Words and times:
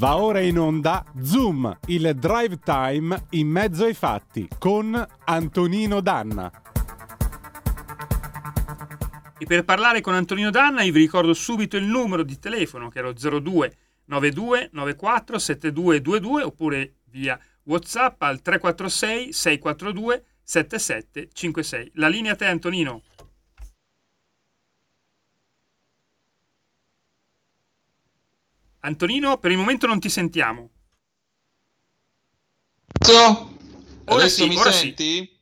Va 0.00 0.16
ora 0.16 0.40
in 0.40 0.58
onda 0.58 1.04
Zoom, 1.20 1.78
il 1.88 2.14
drive 2.16 2.58
time 2.60 3.26
in 3.32 3.48
mezzo 3.48 3.84
ai 3.84 3.92
fatti 3.92 4.48
con 4.58 5.06
Antonino 5.26 6.00
Danna. 6.00 6.50
E 9.36 9.44
per 9.44 9.62
parlare 9.66 10.00
con 10.00 10.14
Antonino 10.14 10.48
Danna 10.48 10.80
io 10.80 10.92
vi 10.92 11.00
ricordo 11.00 11.34
subito 11.34 11.76
il 11.76 11.84
numero 11.84 12.22
di 12.22 12.38
telefono 12.38 12.88
che 12.88 13.02
lo 13.02 13.12
02 13.12 13.76
92 14.06 14.70
94 14.72 15.38
7222 15.38 16.42
oppure 16.44 16.94
via 17.10 17.38
WhatsApp 17.64 18.22
al 18.22 18.40
346 18.40 19.34
642 19.34 20.24
7756. 20.42 21.90
La 21.96 22.08
linea 22.08 22.32
a 22.32 22.36
te 22.36 22.46
Antonino. 22.46 23.02
Antonino, 28.80 29.38
per 29.38 29.50
il 29.50 29.58
momento 29.58 29.86
non 29.86 30.00
ti 30.00 30.08
sentiamo. 30.08 30.70
So. 33.02 33.58
Ora 34.06 34.22
Adesso 34.22 34.42
sì, 34.42 34.48
mi 34.48 34.56
ora 34.56 34.72
senti? 34.72 35.38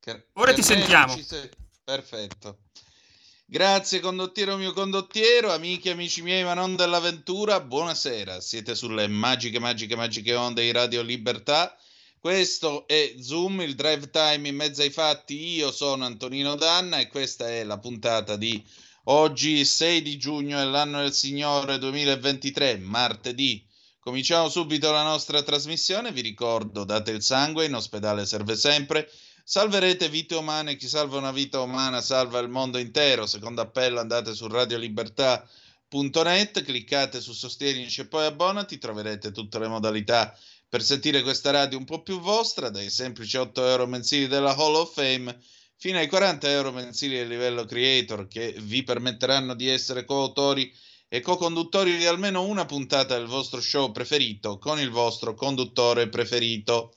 Che- 0.00 0.26
Ora 0.34 0.52
ti 0.52 0.60
me 0.60 0.66
sentiamo. 0.66 1.16
sei- 1.16 1.48
Perfetto. 1.82 2.58
Grazie 3.46 4.00
condottiero 4.00 4.56
mio 4.56 4.72
condottiero, 4.72 5.52
amiche 5.52 5.90
e 5.90 5.92
amici 5.92 6.22
miei 6.22 6.42
ma 6.44 6.54
non 6.54 6.76
dell'avventura, 6.76 7.60
buonasera. 7.60 8.40
Siete 8.40 8.74
sulle 8.74 9.06
magiche, 9.06 9.58
magiche, 9.58 9.96
magiche 9.96 10.34
onde 10.34 10.62
di 10.62 10.72
Radio 10.72 11.02
Libertà. 11.02 11.76
Questo 12.18 12.86
è 12.86 13.14
Zoom, 13.20 13.60
il 13.60 13.74
drive 13.74 14.10
time 14.10 14.48
in 14.48 14.56
mezzo 14.56 14.80
ai 14.82 14.90
fatti. 14.90 15.36
Io 15.56 15.70
sono 15.70 16.04
Antonino 16.06 16.54
Danna 16.56 16.98
e 16.98 17.08
questa 17.08 17.48
è 17.48 17.64
la 17.64 17.78
puntata 17.78 18.36
di 18.36 18.64
oggi, 19.04 19.64
6 19.64 20.02
di 20.02 20.16
giugno 20.16 20.58
dell'anno 20.58 21.00
del 21.00 21.12
Signore 21.12 21.78
2023, 21.78 22.78
martedì. 22.78 23.64
Cominciamo 23.98 24.48
subito 24.48 24.92
la 24.92 25.02
nostra 25.02 25.42
trasmissione. 25.42 26.12
Vi 26.12 26.20
ricordo, 26.20 26.84
date 26.84 27.10
il 27.10 27.22
sangue, 27.22 27.64
in 27.64 27.74
ospedale 27.74 28.26
serve 28.26 28.56
sempre. 28.56 29.10
Salverete 29.42 30.08
vite 30.08 30.36
umane, 30.36 30.76
chi 30.76 30.88
salva 30.88 31.18
una 31.18 31.32
vita 31.32 31.60
umana 31.60 32.00
salva 32.00 32.38
il 32.38 32.48
mondo 32.48 32.78
intero. 32.78 33.26
Secondo 33.26 33.60
appello 33.60 34.00
andate 34.00 34.34
su 34.34 34.46
radiolibertà.net, 34.46 36.62
cliccate 36.62 37.20
su 37.20 37.32
Sostienici 37.32 38.02
e 38.02 38.06
poi 38.06 38.26
abbonati, 38.26 38.78
troverete 38.78 39.32
tutte 39.32 39.58
le 39.58 39.68
modalità 39.68 40.36
per 40.68 40.82
sentire 40.82 41.22
questa 41.22 41.50
radio 41.50 41.78
un 41.78 41.84
po' 41.84 42.02
più 42.02 42.20
vostra, 42.20 42.68
dai 42.68 42.90
semplici 42.90 43.36
8 43.36 43.66
euro 43.66 43.86
mensili 43.86 44.26
della 44.26 44.56
Hall 44.56 44.74
of 44.74 44.92
Fame 44.92 45.38
fino 45.76 45.98
ai 45.98 46.08
40 46.08 46.50
euro 46.50 46.72
mensili 46.72 47.18
a 47.18 47.24
livello 47.24 47.64
creator 47.64 48.26
che 48.28 48.54
vi 48.58 48.82
permetteranno 48.82 49.54
di 49.54 49.68
essere 49.68 50.04
coautori 50.04 50.72
e 51.08 51.20
co-conduttori 51.20 51.96
di 51.96 52.06
almeno 52.06 52.42
una 52.44 52.64
puntata 52.64 53.16
del 53.16 53.26
vostro 53.26 53.60
show 53.60 53.92
preferito 53.92 54.58
con 54.58 54.80
il 54.80 54.90
vostro 54.90 55.34
conduttore 55.34 56.08
preferito. 56.08 56.94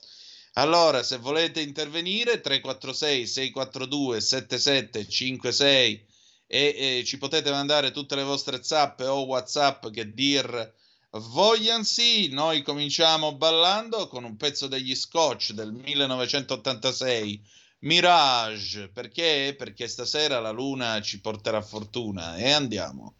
Allora, 0.54 1.04
se 1.04 1.18
volete 1.18 1.60
intervenire, 1.60 2.40
346 2.40 3.26
642 3.26 4.20
7756 4.20 6.06
e, 6.48 6.98
e 6.98 7.04
ci 7.04 7.18
potete 7.18 7.50
mandare 7.50 7.92
tutte 7.92 8.16
le 8.16 8.24
vostre 8.24 8.62
zappe 8.64 9.04
o 9.04 9.24
whatsapp 9.26 9.86
che 9.90 10.12
dir 10.12 10.74
vogliansi. 11.10 12.28
Noi 12.30 12.62
cominciamo 12.62 13.36
ballando 13.36 14.08
con 14.08 14.24
un 14.24 14.36
pezzo 14.36 14.66
degli 14.66 14.94
Scotch 14.94 15.52
del 15.52 15.72
1986, 15.72 17.40
Mirage. 17.80 18.88
Perché? 18.88 19.54
Perché 19.56 19.86
stasera 19.86 20.40
la 20.40 20.50
luna 20.50 21.00
ci 21.00 21.20
porterà 21.20 21.62
fortuna 21.62 22.36
e 22.36 22.50
andiamo. 22.50 23.14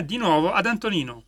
Linea 0.00 0.02
di 0.02 0.16
nuovo 0.16 0.52
ad 0.52 0.66
Antonino. 0.66 1.24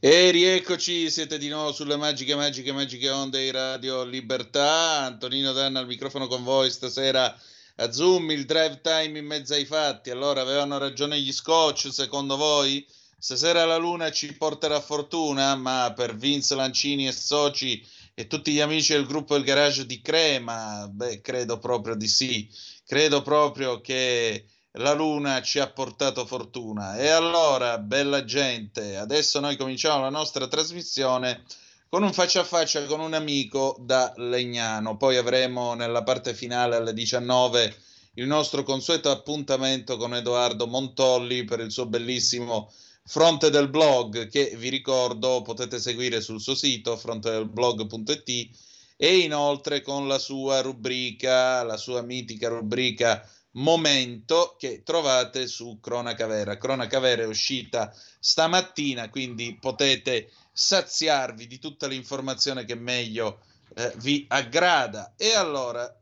E 0.00 0.30
rieccoci, 0.30 1.10
siete 1.10 1.38
di 1.38 1.48
nuovo 1.48 1.72
sulle 1.72 1.96
magiche, 1.96 2.34
magiche, 2.34 2.72
magiche 2.72 3.10
onde 3.10 3.42
di 3.42 3.50
Radio 3.50 4.04
Libertà. 4.04 5.02
Antonino 5.04 5.52
Danna 5.52 5.80
al 5.80 5.86
microfono 5.86 6.26
con 6.26 6.42
voi 6.42 6.70
stasera 6.70 7.36
a 7.76 7.90
Zoom, 7.90 8.30
il 8.30 8.44
drive 8.44 8.80
time 8.82 9.18
in 9.18 9.26
mezzo 9.26 9.54
ai 9.54 9.64
fatti. 9.64 10.10
Allora, 10.10 10.42
avevano 10.42 10.78
ragione 10.78 11.20
gli 11.20 11.32
scotch, 11.32 11.92
secondo 11.92 12.36
voi? 12.36 12.86
Stasera 13.18 13.64
la 13.64 13.76
luna 13.76 14.10
ci 14.10 14.34
porterà 14.34 14.80
fortuna, 14.80 15.54
ma 15.54 15.92
per 15.96 16.14
Vince 16.14 16.54
Lancini 16.54 17.06
e 17.06 17.12
soci 17.12 17.84
e 18.12 18.26
tutti 18.26 18.52
gli 18.52 18.60
amici 18.60 18.92
del 18.92 19.06
gruppo 19.06 19.34
del 19.34 19.44
garage 19.44 19.86
di 19.86 20.00
Crema, 20.00 20.86
beh, 20.88 21.20
credo 21.20 21.58
proprio 21.58 21.94
di 21.94 22.06
sì. 22.06 22.48
Credo 22.86 23.22
proprio 23.22 23.80
che 23.80 24.44
la 24.78 24.92
luna 24.92 25.40
ci 25.42 25.58
ha 25.58 25.70
portato 25.70 26.26
fortuna. 26.26 26.96
E 26.96 27.08
allora, 27.08 27.78
bella 27.78 28.24
gente, 28.24 28.96
adesso 28.96 29.40
noi 29.40 29.56
cominciamo 29.56 30.02
la 30.02 30.10
nostra 30.10 30.48
trasmissione 30.48 31.42
con 31.88 32.02
un 32.02 32.12
faccia 32.12 32.40
a 32.40 32.44
faccia 32.44 32.84
con 32.86 33.00
un 33.00 33.14
amico 33.14 33.76
da 33.80 34.12
Legnano. 34.16 34.96
Poi 34.96 35.16
avremo 35.16 35.74
nella 35.74 36.02
parte 36.02 36.34
finale 36.34 36.76
alle 36.76 36.92
19 36.92 37.76
il 38.14 38.26
nostro 38.26 38.62
consueto 38.62 39.10
appuntamento 39.10 39.96
con 39.96 40.14
Edoardo 40.14 40.66
Montolli 40.66 41.44
per 41.44 41.60
il 41.60 41.70
suo 41.70 41.86
bellissimo 41.86 42.72
Fronte 43.06 43.50
del 43.50 43.68
blog 43.68 44.28
che 44.28 44.54
vi 44.56 44.70
ricordo 44.70 45.42
potete 45.42 45.78
seguire 45.78 46.22
sul 46.22 46.40
suo 46.40 46.54
sito 46.54 46.96
frontedelblog.it 46.96 48.48
e 48.96 49.16
inoltre 49.18 49.82
con 49.82 50.08
la 50.08 50.18
sua 50.18 50.62
rubrica, 50.62 51.62
la 51.64 51.76
sua 51.76 52.00
mitica 52.00 52.48
rubrica 52.48 53.28
momento 53.54 54.56
che 54.58 54.82
trovate 54.82 55.46
su 55.46 55.78
Cronaca 55.80 56.26
Vera. 56.26 56.56
Cronaca 56.56 56.98
Vera 56.98 57.22
è 57.22 57.26
uscita 57.26 57.94
stamattina, 58.18 59.10
quindi 59.10 59.56
potete 59.60 60.30
saziarvi 60.52 61.46
di 61.46 61.58
tutta 61.58 61.86
l'informazione 61.86 62.64
che 62.64 62.74
meglio 62.74 63.40
eh, 63.76 63.92
vi 63.96 64.24
aggrada. 64.28 65.14
E 65.16 65.34
allora 65.34 65.92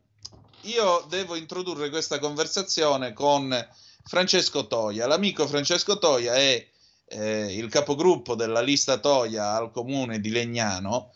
io 0.63 1.05
devo 1.09 1.35
introdurre 1.35 1.91
questa 1.91 2.19
conversazione 2.19 3.13
con 3.13 3.55
Francesco 4.05 4.67
Toia. 4.67 5.07
L'amico 5.07 5.47
Francesco 5.47 5.99
Toia 5.99 6.35
è 6.35 6.67
eh, 7.07 7.57
il 7.57 7.69
capogruppo 7.69 8.35
della 8.35 8.61
lista 8.61 8.99
Toia 8.99 9.55
al 9.55 9.71
comune 9.71 10.21
di 10.21 10.31
Legnano 10.31 11.13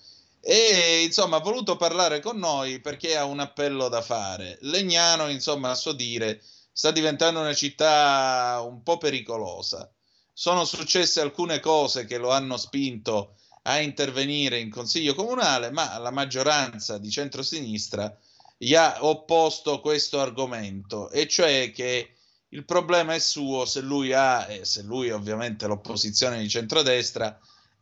e 0.48 1.02
insomma 1.02 1.38
ha 1.38 1.40
voluto 1.40 1.74
parlare 1.74 2.20
con 2.20 2.38
noi 2.38 2.80
perché 2.80 3.16
ha 3.16 3.24
un 3.24 3.40
appello 3.40 3.88
da 3.88 4.00
fare. 4.00 4.58
Legnano, 4.60 5.28
insomma, 5.28 5.70
a 5.70 5.74
suo 5.74 5.90
dire, 5.90 6.40
sta 6.70 6.92
diventando 6.92 7.40
una 7.40 7.52
città 7.52 8.62
un 8.64 8.84
po' 8.84 8.96
pericolosa. 8.96 9.92
Sono 10.32 10.64
successe 10.64 11.20
alcune 11.20 11.58
cose 11.58 12.04
che 12.04 12.16
lo 12.16 12.30
hanno 12.30 12.58
spinto 12.58 13.34
a 13.62 13.80
intervenire 13.80 14.60
in 14.60 14.70
consiglio 14.70 15.16
comunale, 15.16 15.72
ma 15.72 15.98
la 15.98 16.12
maggioranza 16.12 16.98
di 16.98 17.10
centrosinistra 17.10 18.16
gli 18.56 18.76
ha 18.76 18.98
opposto 19.00 19.80
questo 19.80 20.20
argomento, 20.20 21.10
e 21.10 21.26
cioè 21.26 21.72
che 21.72 22.14
il 22.50 22.64
problema 22.64 23.14
è 23.14 23.18
suo 23.18 23.64
se 23.64 23.80
lui 23.80 24.12
ha, 24.12 24.46
e 24.46 24.64
se 24.64 24.82
lui 24.82 25.10
ovviamente 25.10 25.66
l'opposizione 25.66 26.38
di 26.38 26.48
centrodestra, 26.48 27.36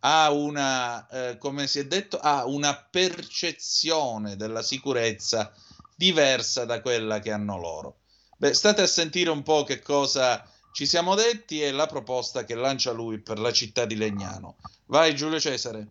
ha 0.07 0.31
una, 0.31 1.07
eh, 1.09 1.39
come 1.39 1.67
si 1.67 1.79
è 1.79 1.87
detto, 1.87 2.19
ha 2.19 2.45
una 2.45 2.75
percezione 2.91 4.37
della 4.37 4.63
sicurezza 4.63 5.53
diversa 5.97 6.67
da 6.67 6.83
quella 6.83 7.21
che 7.21 7.33
hanno 7.33 7.59
loro. 7.59 7.97
Beh, 8.37 8.53
state 8.53 8.83
a 8.83 8.87
sentire 8.87 9.31
un 9.31 9.43
po' 9.43 9.65
che 9.65 9.81
cosa 9.81 10.47
ci 10.73 10.85
siamo 10.85 11.15
detti 11.15 11.63
e 11.63 11.71
la 11.71 11.87
proposta 11.87 12.45
che 12.45 12.55
lancia 12.55 12.93
lui 12.93 13.19
per 13.19 13.39
la 13.39 13.53
città 13.53 13.87
di 13.87 13.97
Legnano. 13.97 14.57
Vai 14.87 15.15
Giulio 15.15 15.41
Cesare. 15.41 15.89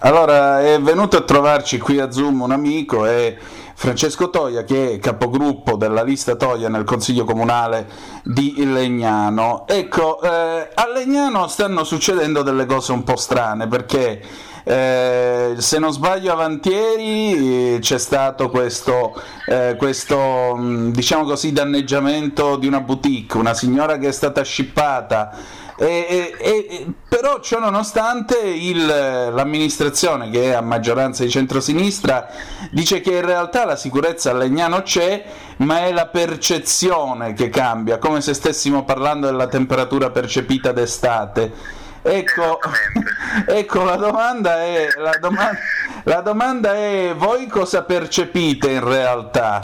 Allora, 0.00 0.62
è 0.62 0.80
venuto 0.80 1.16
a 1.16 1.24
trovarci 1.24 1.78
qui 1.78 1.98
a 1.98 2.12
Zoom 2.12 2.42
un 2.42 2.52
amico 2.52 3.06
e 3.06 3.38
Francesco 3.78 4.30
Toia, 4.30 4.64
che 4.64 4.94
è 4.94 4.98
capogruppo 4.98 5.76
della 5.76 6.02
lista 6.02 6.34
Toia 6.34 6.70
nel 6.70 6.84
Consiglio 6.84 7.24
Comunale 7.24 7.86
di 8.24 8.54
Legnano. 8.64 9.66
Ecco, 9.68 10.18
eh, 10.22 10.70
a 10.72 10.88
Legnano 10.92 11.46
stanno 11.46 11.84
succedendo 11.84 12.40
delle 12.40 12.64
cose 12.64 12.92
un 12.92 13.04
po' 13.04 13.16
strane 13.16 13.68
perché 13.68 14.22
eh, 14.64 15.54
se 15.58 15.78
non 15.78 15.92
sbaglio 15.92 16.32
avantieri 16.32 17.78
c'è 17.78 17.98
stato 17.98 18.48
questo, 18.48 19.14
eh, 19.46 19.76
questo 19.76 20.56
mh, 20.56 20.92
diciamo 20.92 21.24
così 21.24 21.52
danneggiamento 21.52 22.56
di 22.56 22.66
una 22.66 22.80
boutique, 22.80 23.38
una 23.38 23.54
signora 23.54 23.98
che 23.98 24.08
è 24.08 24.12
stata 24.12 24.42
scippata 24.42 25.36
e, 25.78 26.34
e, 26.38 26.66
e, 26.70 26.86
però 27.06 27.40
ciò 27.40 27.58
nonostante 27.58 28.38
il, 28.38 28.86
l'amministrazione 28.86 30.30
che 30.30 30.44
è 30.44 30.54
a 30.54 30.62
maggioranza 30.62 31.22
di 31.22 31.30
centrosinistra 31.30 32.28
dice 32.70 33.02
che 33.02 33.16
in 33.16 33.26
realtà 33.26 33.66
la 33.66 33.76
sicurezza 33.76 34.30
a 34.30 34.34
Legnano 34.34 34.80
c'è 34.80 35.24
ma 35.58 35.80
è 35.80 35.92
la 35.92 36.06
percezione 36.06 37.34
che 37.34 37.50
cambia 37.50 37.98
come 37.98 38.22
se 38.22 38.32
stessimo 38.32 38.84
parlando 38.84 39.26
della 39.26 39.48
temperatura 39.48 40.10
percepita 40.10 40.72
d'estate. 40.72 41.84
Ecco, 42.00 42.60
ecco 43.46 43.82
la, 43.84 43.96
domanda 43.96 44.62
è, 44.62 44.88
la, 44.96 45.18
domanda, 45.18 45.58
la 46.04 46.20
domanda 46.20 46.74
è 46.74 47.12
voi 47.16 47.48
cosa 47.48 47.82
percepite 47.82 48.70
in 48.70 48.84
realtà? 48.84 49.60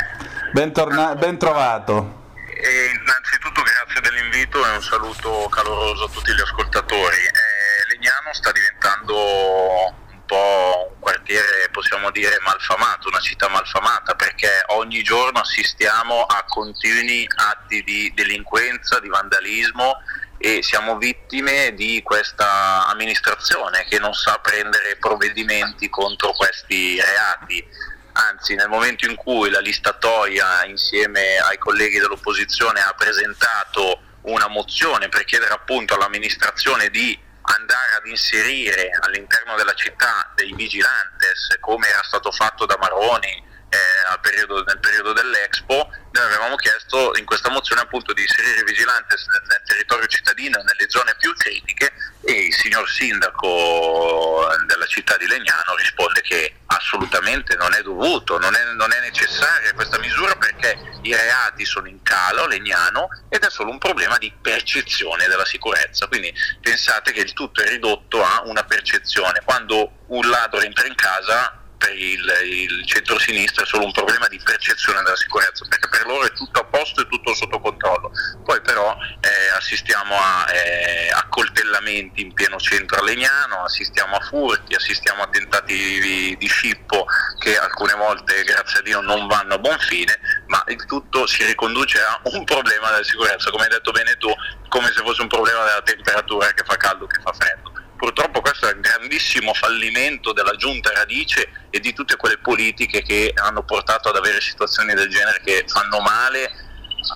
Ben, 0.52 0.72
torna- 0.72 1.14
ben 1.14 1.38
trovato. 1.38 2.20
E 2.44 2.90
innanzitutto 2.94 3.62
grazie 3.62 3.81
dell'invito 4.00 4.64
e 4.66 4.70
un 4.70 4.82
saluto 4.82 5.48
caloroso 5.48 6.04
a 6.04 6.08
tutti 6.08 6.32
gli 6.32 6.40
ascoltatori. 6.40 7.16
Eh, 7.16 7.88
Legnano 7.90 8.32
sta 8.32 8.50
diventando 8.52 9.16
un 9.16 10.24
po' 10.26 10.90
un 10.92 11.00
quartiere, 11.00 11.68
possiamo 11.70 12.10
dire, 12.10 12.38
malfamato, 12.44 13.08
una 13.08 13.20
città 13.20 13.48
malfamata, 13.48 14.14
perché 14.14 14.64
ogni 14.68 15.02
giorno 15.02 15.40
assistiamo 15.40 16.22
a 16.22 16.44
continui 16.46 17.26
atti 17.34 17.82
di 17.82 18.12
delinquenza, 18.14 19.00
di 19.00 19.08
vandalismo 19.08 19.98
e 20.38 20.60
siamo 20.62 20.96
vittime 20.96 21.72
di 21.74 22.02
questa 22.02 22.86
amministrazione 22.86 23.84
che 23.84 24.00
non 24.00 24.12
sa 24.12 24.38
prendere 24.38 24.96
provvedimenti 24.96 25.88
contro 25.88 26.32
questi 26.32 27.00
reati 27.00 27.64
anzi 28.12 28.54
nel 28.54 28.68
momento 28.68 29.08
in 29.08 29.16
cui 29.16 29.50
la 29.50 29.60
lista 29.60 29.92
Toia 29.92 30.64
insieme 30.64 31.38
ai 31.38 31.58
colleghi 31.58 31.98
dell'opposizione 31.98 32.80
ha 32.80 32.94
presentato 32.96 34.00
una 34.22 34.48
mozione 34.48 35.08
per 35.08 35.24
chiedere 35.24 35.52
appunto 35.52 35.94
all'amministrazione 35.94 36.90
di 36.90 37.18
andare 37.42 37.96
ad 37.98 38.06
inserire 38.06 38.90
all'interno 39.00 39.56
della 39.56 39.74
città 39.74 40.30
dei 40.34 40.52
vigilantes 40.54 41.56
come 41.60 41.88
era 41.88 42.02
stato 42.02 42.30
fatto 42.30 42.66
da 42.66 42.76
Maroni 42.78 43.50
eh, 43.72 44.18
periodo, 44.20 44.62
nel 44.64 44.78
periodo 44.78 45.12
dell'Expo, 45.12 45.90
noi 46.12 46.24
avevamo 46.24 46.56
chiesto 46.56 47.12
in 47.16 47.24
questa 47.24 47.50
mozione 47.50 47.80
appunto 47.80 48.12
di 48.12 48.22
inserire 48.22 48.60
i 48.60 48.64
vigilantes 48.64 49.26
nel, 49.26 49.42
nel 49.48 49.62
territorio 49.64 50.06
cittadino, 50.06 50.58
nelle 50.58 50.88
zone 50.88 51.14
più 51.18 51.34
critiche 51.34 51.92
e 52.24 52.32
il 52.32 52.54
signor 52.54 52.88
sindaco 52.88 54.46
della 54.66 54.86
città 54.86 55.16
di 55.16 55.26
Legnano 55.26 55.74
risponde 55.76 56.20
che 56.20 56.56
assolutamente 56.66 57.56
non 57.56 57.74
è 57.74 57.82
dovuto, 57.82 58.38
non 58.38 58.54
è, 58.54 58.64
non 58.74 58.92
è 58.92 59.00
necessaria 59.00 59.72
questa 59.74 59.98
misura 59.98 60.36
perché 60.36 60.78
i 61.02 61.14
reati 61.14 61.64
sono 61.64 61.88
in 61.88 62.02
calo 62.02 62.44
a 62.44 62.46
Legnano 62.46 63.08
ed 63.28 63.42
è 63.42 63.50
solo 63.50 63.70
un 63.70 63.78
problema 63.78 64.18
di 64.18 64.32
percezione 64.40 65.26
della 65.26 65.44
sicurezza. 65.44 66.06
Quindi 66.06 66.32
pensate 66.60 67.12
che 67.12 67.20
il 67.20 67.32
tutto 67.32 67.62
è 67.62 67.68
ridotto 67.68 68.22
a 68.22 68.42
una 68.44 68.62
percezione. 68.64 69.40
Quando 69.44 70.04
un 70.08 70.28
ladro 70.28 70.60
entra 70.60 70.86
in 70.86 70.94
casa 70.94 71.61
per 71.82 71.98
il, 71.98 72.24
il 72.44 72.86
centro-sinistra 72.86 73.64
è 73.64 73.66
solo 73.66 73.86
un 73.86 73.92
problema 73.92 74.28
di 74.28 74.40
percezione 74.42 75.02
della 75.02 75.16
sicurezza, 75.16 75.66
perché 75.68 75.88
per 75.88 76.06
loro 76.06 76.24
è 76.24 76.32
tutto 76.32 76.60
a 76.60 76.64
posto 76.64 77.02
e 77.02 77.08
tutto 77.08 77.34
sotto 77.34 77.58
controllo. 77.58 78.12
Poi 78.44 78.60
però 78.60 78.96
eh, 79.20 79.56
assistiamo 79.56 80.14
a 80.14 80.46
eh, 80.52 81.10
accoltellamenti 81.10 82.22
in 82.22 82.32
pieno 82.34 82.58
centro 82.58 83.00
a 83.00 83.02
Legnano, 83.02 83.64
assistiamo 83.64 84.14
a 84.14 84.20
furti, 84.20 84.74
assistiamo 84.74 85.22
a 85.22 85.28
tentati 85.28 85.74
di, 85.74 86.36
di 86.38 86.46
scippo 86.46 87.04
che 87.40 87.58
alcune 87.58 87.94
volte, 87.94 88.44
grazie 88.44 88.78
a 88.78 88.82
Dio, 88.82 89.00
non 89.00 89.26
vanno 89.26 89.54
a 89.54 89.58
buon 89.58 89.78
fine, 89.80 90.16
ma 90.46 90.62
il 90.68 90.84
tutto 90.86 91.26
si 91.26 91.44
riconduce 91.44 92.00
a 92.00 92.20
un 92.24 92.44
problema 92.44 92.90
della 92.90 93.02
sicurezza, 93.02 93.50
come 93.50 93.64
hai 93.64 93.70
detto 93.70 93.90
bene 93.90 94.16
tu, 94.18 94.32
come 94.68 94.92
se 94.94 95.02
fosse 95.02 95.22
un 95.22 95.28
problema 95.28 95.64
della 95.64 95.82
temperatura 95.82 96.52
che 96.52 96.62
fa 96.64 96.76
caldo, 96.76 97.06
che 97.06 97.20
fa 97.20 97.32
freddo 97.32 97.71
purtroppo 98.02 98.40
questo 98.40 98.68
è 98.68 98.72
un 98.74 98.80
grandissimo 98.80 99.54
fallimento 99.54 100.32
della 100.32 100.56
giunta 100.56 100.90
radice 100.92 101.68
e 101.70 101.78
di 101.78 101.92
tutte 101.92 102.16
quelle 102.16 102.36
politiche 102.36 103.00
che 103.00 103.32
hanno 103.32 103.62
portato 103.62 104.08
ad 104.08 104.16
avere 104.16 104.40
situazioni 104.40 104.92
del 104.92 105.08
genere 105.08 105.40
che 105.44 105.64
fanno 105.68 106.00
male 106.00 106.50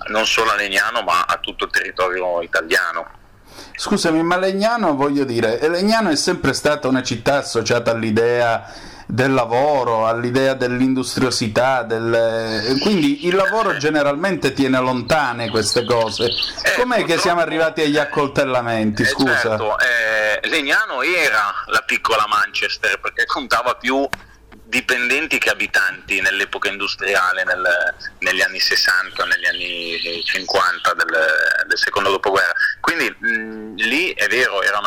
non 0.07 0.25
solo 0.25 0.51
a 0.51 0.55
Legnano 0.55 1.01
ma 1.01 1.25
a 1.25 1.39
tutto 1.39 1.65
il 1.65 1.71
territorio 1.71 2.41
italiano. 2.41 3.05
Scusami, 3.75 4.23
ma 4.23 4.37
Legnano, 4.37 4.95
voglio 4.95 5.25
dire, 5.25 5.59
Legnano 5.67 6.09
è 6.09 6.15
sempre 6.15 6.53
stata 6.53 6.87
una 6.87 7.03
città 7.03 7.39
associata 7.39 7.91
all'idea 7.91 8.73
del 9.09 9.33
lavoro, 9.33 10.05
all'idea 10.05 10.53
dell'industriosità, 10.53 11.83
del... 11.83 12.13
eh, 12.13 12.79
quindi 12.81 13.25
il 13.25 13.35
lavoro 13.35 13.77
generalmente 13.77 14.51
tiene 14.51 14.79
lontane 14.79 15.49
queste 15.49 15.85
cose. 15.85 16.25
Eh, 16.25 16.73
Com'è 16.75 17.03
che 17.05 17.17
siamo 17.17 17.39
arrivati 17.39 17.81
agli 17.81 17.97
accoltellamenti? 17.97 19.03
Eh, 19.03 19.05
Scusa. 19.05 19.37
certo, 19.39 19.77
eh, 19.79 20.47
Legnano 20.49 21.01
era 21.01 21.53
la 21.67 21.81
piccola 21.85 22.25
Manchester 22.27 22.99
perché 22.99 23.25
contava 23.25 23.75
più 23.75 24.07
dipendenti 24.67 25.37
che 25.37 25.49
abitanti 25.49 26.21
nell'epoca 26.21 26.69
industriale, 26.69 27.43
nel- 27.43 27.95
negli 28.19 28.41
anni 28.41 28.59
60, 28.59 29.25
negli 29.25 29.45
anni 29.45 30.23
50 30.23 30.93
del, 30.93 31.65
del 31.67 31.77
secondo 31.77 32.11
dopoguerra. 32.11 32.53
Quindi 32.79 33.09
mh, 33.17 33.75
lì 33.75 34.13
è 34.13 34.27
vero, 34.27 34.61
era 34.61 34.79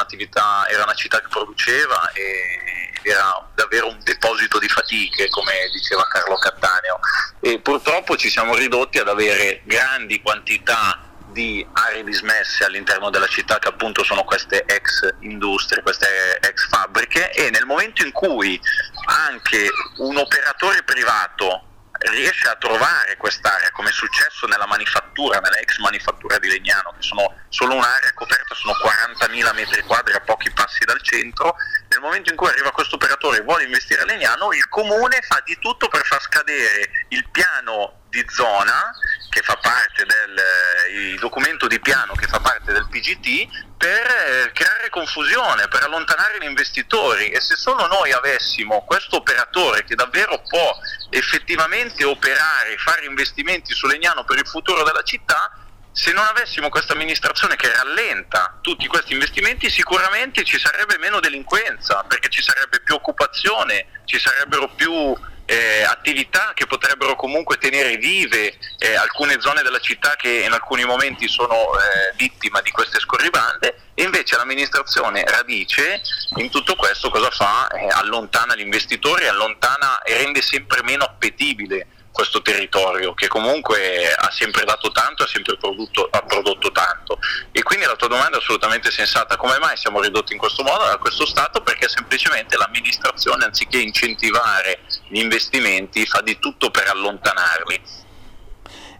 era 0.68 0.82
una 0.84 0.94
città 0.94 1.20
che 1.20 1.28
produceva 1.28 2.10
e 2.12 2.80
era 3.02 3.48
davvero 3.54 3.88
un 3.88 3.98
deposito 4.02 4.58
di 4.58 4.68
fatiche, 4.68 5.28
come 5.30 5.52
diceva 5.72 6.06
Carlo 6.08 6.36
Cattaneo. 6.36 6.98
E 7.40 7.58
purtroppo 7.60 8.16
ci 8.16 8.28
siamo 8.30 8.54
ridotti 8.54 8.98
ad 8.98 9.08
avere 9.08 9.62
grandi 9.64 10.20
quantità 10.20 11.09
di 11.32 11.66
aree 11.72 12.04
dismesse 12.04 12.64
all'interno 12.64 13.10
della 13.10 13.26
città 13.26 13.58
che 13.58 13.68
appunto 13.68 14.04
sono 14.04 14.24
queste 14.24 14.64
ex 14.64 15.08
industrie, 15.20 15.82
queste 15.82 16.38
ex 16.40 16.68
fabbriche 16.68 17.30
e 17.32 17.50
nel 17.50 17.66
momento 17.66 18.04
in 18.04 18.12
cui 18.12 18.60
anche 19.06 19.68
un 19.98 20.16
operatore 20.16 20.82
privato 20.82 21.64
riesce 22.08 22.48
a 22.48 22.56
trovare 22.56 23.16
quest'area 23.16 23.70
come 23.72 23.90
è 23.90 23.92
successo 23.92 24.46
nella 24.46 24.66
manifattura, 24.66 25.38
nella 25.38 25.58
ex 25.58 25.78
manifattura 25.78 26.38
di 26.38 26.48
Legnano 26.48 26.94
che 26.96 27.02
sono 27.02 27.34
solo 27.48 27.74
un'area 27.74 28.12
coperta, 28.14 28.54
sono 28.54 28.72
40.000 28.72 29.54
metri 29.54 29.82
quadri 29.82 30.14
a 30.14 30.20
pochi 30.20 30.50
passi 30.52 30.84
dal 30.84 31.02
centro, 31.02 31.54
nel 31.90 32.00
momento 32.00 32.30
in 32.30 32.36
cui 32.36 32.48
arriva 32.48 32.70
questo 32.70 32.94
operatore 32.94 33.38
e 33.38 33.42
vuole 33.42 33.64
investire 33.64 34.02
a 34.02 34.04
Legnano 34.04 34.52
il 34.52 34.68
comune 34.68 35.20
fa 35.22 35.42
di 35.44 35.58
tutto 35.58 35.88
per 35.88 36.04
far 36.04 36.20
scadere 36.20 36.88
il 37.08 37.28
piano 37.30 38.02
di 38.08 38.24
zona 38.28 38.92
che 39.28 39.42
fa 39.42 39.56
parte 39.56 40.04
del 40.04 40.38
eh, 40.38 41.16
documento 41.18 41.66
di 41.66 41.80
piano 41.80 42.14
che 42.14 42.26
fa 42.26 42.38
parte 42.38 42.72
del 42.72 42.86
PGT 42.88 43.70
per 43.76 44.06
eh, 44.06 44.52
creare 44.52 44.88
confusione, 44.88 45.66
per 45.68 45.82
allontanare 45.82 46.38
gli 46.38 46.44
investitori. 46.44 47.30
E 47.30 47.40
se 47.40 47.56
solo 47.56 47.86
noi 47.86 48.12
avessimo 48.12 48.84
questo 48.84 49.16
operatore 49.16 49.84
che 49.84 49.94
davvero 49.94 50.42
può 50.42 50.76
effettivamente 51.08 52.04
operare, 52.04 52.76
fare 52.76 53.06
investimenti 53.06 53.72
su 53.72 53.86
Legnano 53.86 54.24
per 54.24 54.38
il 54.38 54.46
futuro 54.46 54.84
della 54.84 55.02
città, 55.02 55.50
se 55.92 56.12
non 56.12 56.24
avessimo 56.24 56.68
questa 56.68 56.92
amministrazione 56.92 57.56
che 57.56 57.72
rallenta 57.72 58.58
tutti 58.60 58.86
questi 58.86 59.12
investimenti 59.12 59.68
sicuramente 59.68 60.44
ci 60.44 60.58
sarebbe 60.58 60.98
meno 60.98 61.20
delinquenza 61.20 62.04
perché 62.06 62.28
ci 62.28 62.42
sarebbe 62.42 62.80
più 62.80 62.94
occupazione, 62.94 63.86
ci 64.04 64.18
sarebbero 64.18 64.68
più 64.74 65.14
eh, 65.50 65.82
attività 65.82 66.52
che 66.54 66.66
potrebbero 66.66 67.16
comunque 67.16 67.58
tenere 67.58 67.96
vive 67.96 68.56
eh, 68.78 68.94
alcune 68.94 69.40
zone 69.40 69.62
della 69.62 69.80
città 69.80 70.14
che 70.14 70.44
in 70.44 70.52
alcuni 70.52 70.84
momenti 70.84 71.26
sono 71.26 71.54
eh, 71.74 72.14
vittima 72.16 72.60
di 72.60 72.70
queste 72.70 73.00
scorribande 73.00 73.88
e 73.94 74.04
invece 74.04 74.36
l'amministrazione 74.36 75.24
Radice 75.24 76.02
in 76.36 76.50
tutto 76.50 76.76
questo 76.76 77.10
cosa 77.10 77.30
fa? 77.30 77.66
Eh, 77.66 77.88
allontana 77.88 78.54
gli 78.54 78.60
investitori, 78.60 79.26
allontana 79.26 80.02
e 80.02 80.16
rende 80.18 80.40
sempre 80.40 80.84
meno 80.84 81.02
appetibile 81.02 81.86
questo 82.20 82.42
territorio 82.42 83.14
che 83.14 83.28
comunque 83.28 84.12
ha 84.12 84.30
sempre 84.30 84.64
dato 84.64 84.92
tanto, 84.92 85.22
ha 85.22 85.26
sempre 85.26 85.56
prodotto, 85.56 86.06
ha 86.10 86.20
prodotto 86.20 86.70
tanto. 86.70 87.18
E 87.50 87.62
quindi 87.62 87.86
la 87.86 87.96
tua 87.96 88.08
domanda 88.08 88.36
è 88.36 88.40
assolutamente 88.40 88.90
sensata, 88.90 89.38
come 89.38 89.58
mai 89.58 89.78
siamo 89.78 90.02
ridotti 90.02 90.34
in 90.34 90.38
questo 90.38 90.62
modo 90.62 90.84
a 90.84 90.98
questo 90.98 91.24
stato? 91.24 91.62
Perché 91.62 91.88
semplicemente 91.88 92.58
l'amministrazione 92.58 93.46
anziché 93.46 93.78
incentivare 93.78 94.80
gli 95.08 95.18
investimenti 95.18 96.04
fa 96.04 96.20
di 96.20 96.38
tutto 96.38 96.70
per 96.70 96.88
allontanarli. 96.88 98.08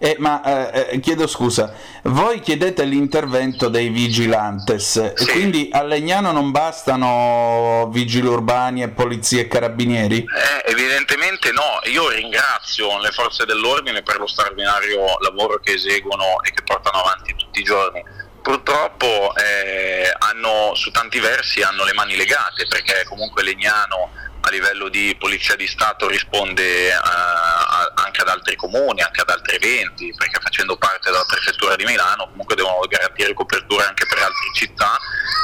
Eh, 0.03 0.17
ma 0.19 0.43
eh, 0.73 0.87
eh, 0.93 1.01
chiedo 1.01 1.27
scusa, 1.27 1.75
voi 2.05 2.41
chiedete 2.41 2.85
l'intervento 2.85 3.69
dei 3.69 3.91
vigilantes, 3.91 4.97
e 4.97 5.13
Sì. 5.15 5.31
quindi 5.31 5.69
a 5.71 5.83
Legnano 5.83 6.33
non 6.33 6.51
bastano 6.53 7.87
vigili 7.93 8.27
urbani 8.27 8.83
e 8.83 8.89
polizie 8.89 9.43
e 9.43 9.47
carabinieri? 9.49 10.21
Eh, 10.21 10.71
evidentemente 10.71 11.53
no, 11.53 11.81
io 11.85 12.09
ringrazio 12.09 12.99
le 12.99 13.11
forze 13.11 13.45
dell'ordine 13.45 14.03
per 14.03 14.19
lo 14.19 14.27
straordinario 14.27 15.19
lavoro 15.21 15.61
che 15.63 15.73
eseguono 15.75 16.41
e 16.45 16.51
che 16.53 16.63
portano 16.65 17.03
avanti 17.03 17.35
tutti 17.37 17.61
i 17.61 17.65
giorni. 17.65 18.03
Purtroppo 18.41 19.35
eh, 19.37 20.11
hanno, 20.19 20.75
su 20.77 20.91
tanti 20.91 21.21
versi 21.21 21.61
hanno 21.61 21.85
le 21.85 21.93
mani 21.93 22.17
legate 22.17 22.67
perché 22.67 23.05
comunque 23.07 23.43
Legnano 23.43 24.09
a 24.41 24.51
livello 24.51 24.89
di 24.89 25.15
polizia 25.19 25.57
di 25.57 25.67
Stato 25.67 26.09
risponde 26.09 26.89
eh, 26.89 26.93
a- 26.93 27.93
anche 27.95 28.21
ad 28.23 28.29
altri 28.29 28.57
comuni, 28.57 29.03
anche 29.03 29.21
ad 29.21 29.29
altri 29.29 29.57
eventi, 29.57 30.13
perché 30.17 30.41
facendo 30.41 30.77
parte 30.77 31.11
della 31.11 31.25
prefettura 31.27 31.77
di 31.77 31.85
Milano 31.85 32.29
comunque 32.31 32.55
devono 32.55 32.81
garantire 32.89 33.33
copertura 33.35 33.87
anche 33.87 34.07
per 34.07 34.19
altre 34.19 34.51
città 34.55 34.99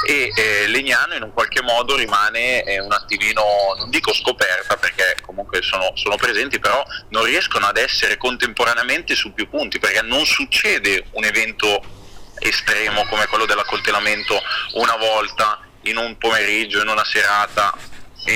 e 0.05 0.31
eh, 0.35 0.67
Legnano 0.67 1.15
in 1.15 1.23
un 1.23 1.33
qualche 1.33 1.61
modo 1.61 1.95
rimane 1.95 2.63
eh, 2.63 2.79
un 2.79 2.91
attimino, 2.91 3.43
non 3.77 3.89
dico 3.89 4.13
scoperta 4.13 4.77
perché 4.77 5.17
comunque 5.25 5.61
sono, 5.61 5.91
sono 5.95 6.15
presenti, 6.15 6.59
però 6.59 6.83
non 7.09 7.23
riescono 7.23 7.65
ad 7.65 7.77
essere 7.77 8.17
contemporaneamente 8.17 9.15
su 9.15 9.33
più 9.33 9.49
punti 9.49 9.79
perché 9.79 10.01
non 10.01 10.25
succede 10.25 11.05
un 11.11 11.23
evento 11.23 11.95
estremo 12.39 13.05
come 13.07 13.25
quello 13.25 13.45
dell'accoltellamento 13.45 14.39
una 14.73 14.95
volta 14.95 15.59
in 15.83 15.97
un 15.97 16.17
pomeriggio, 16.17 16.81
in 16.81 16.87
una 16.87 17.05
serata, 17.05 17.73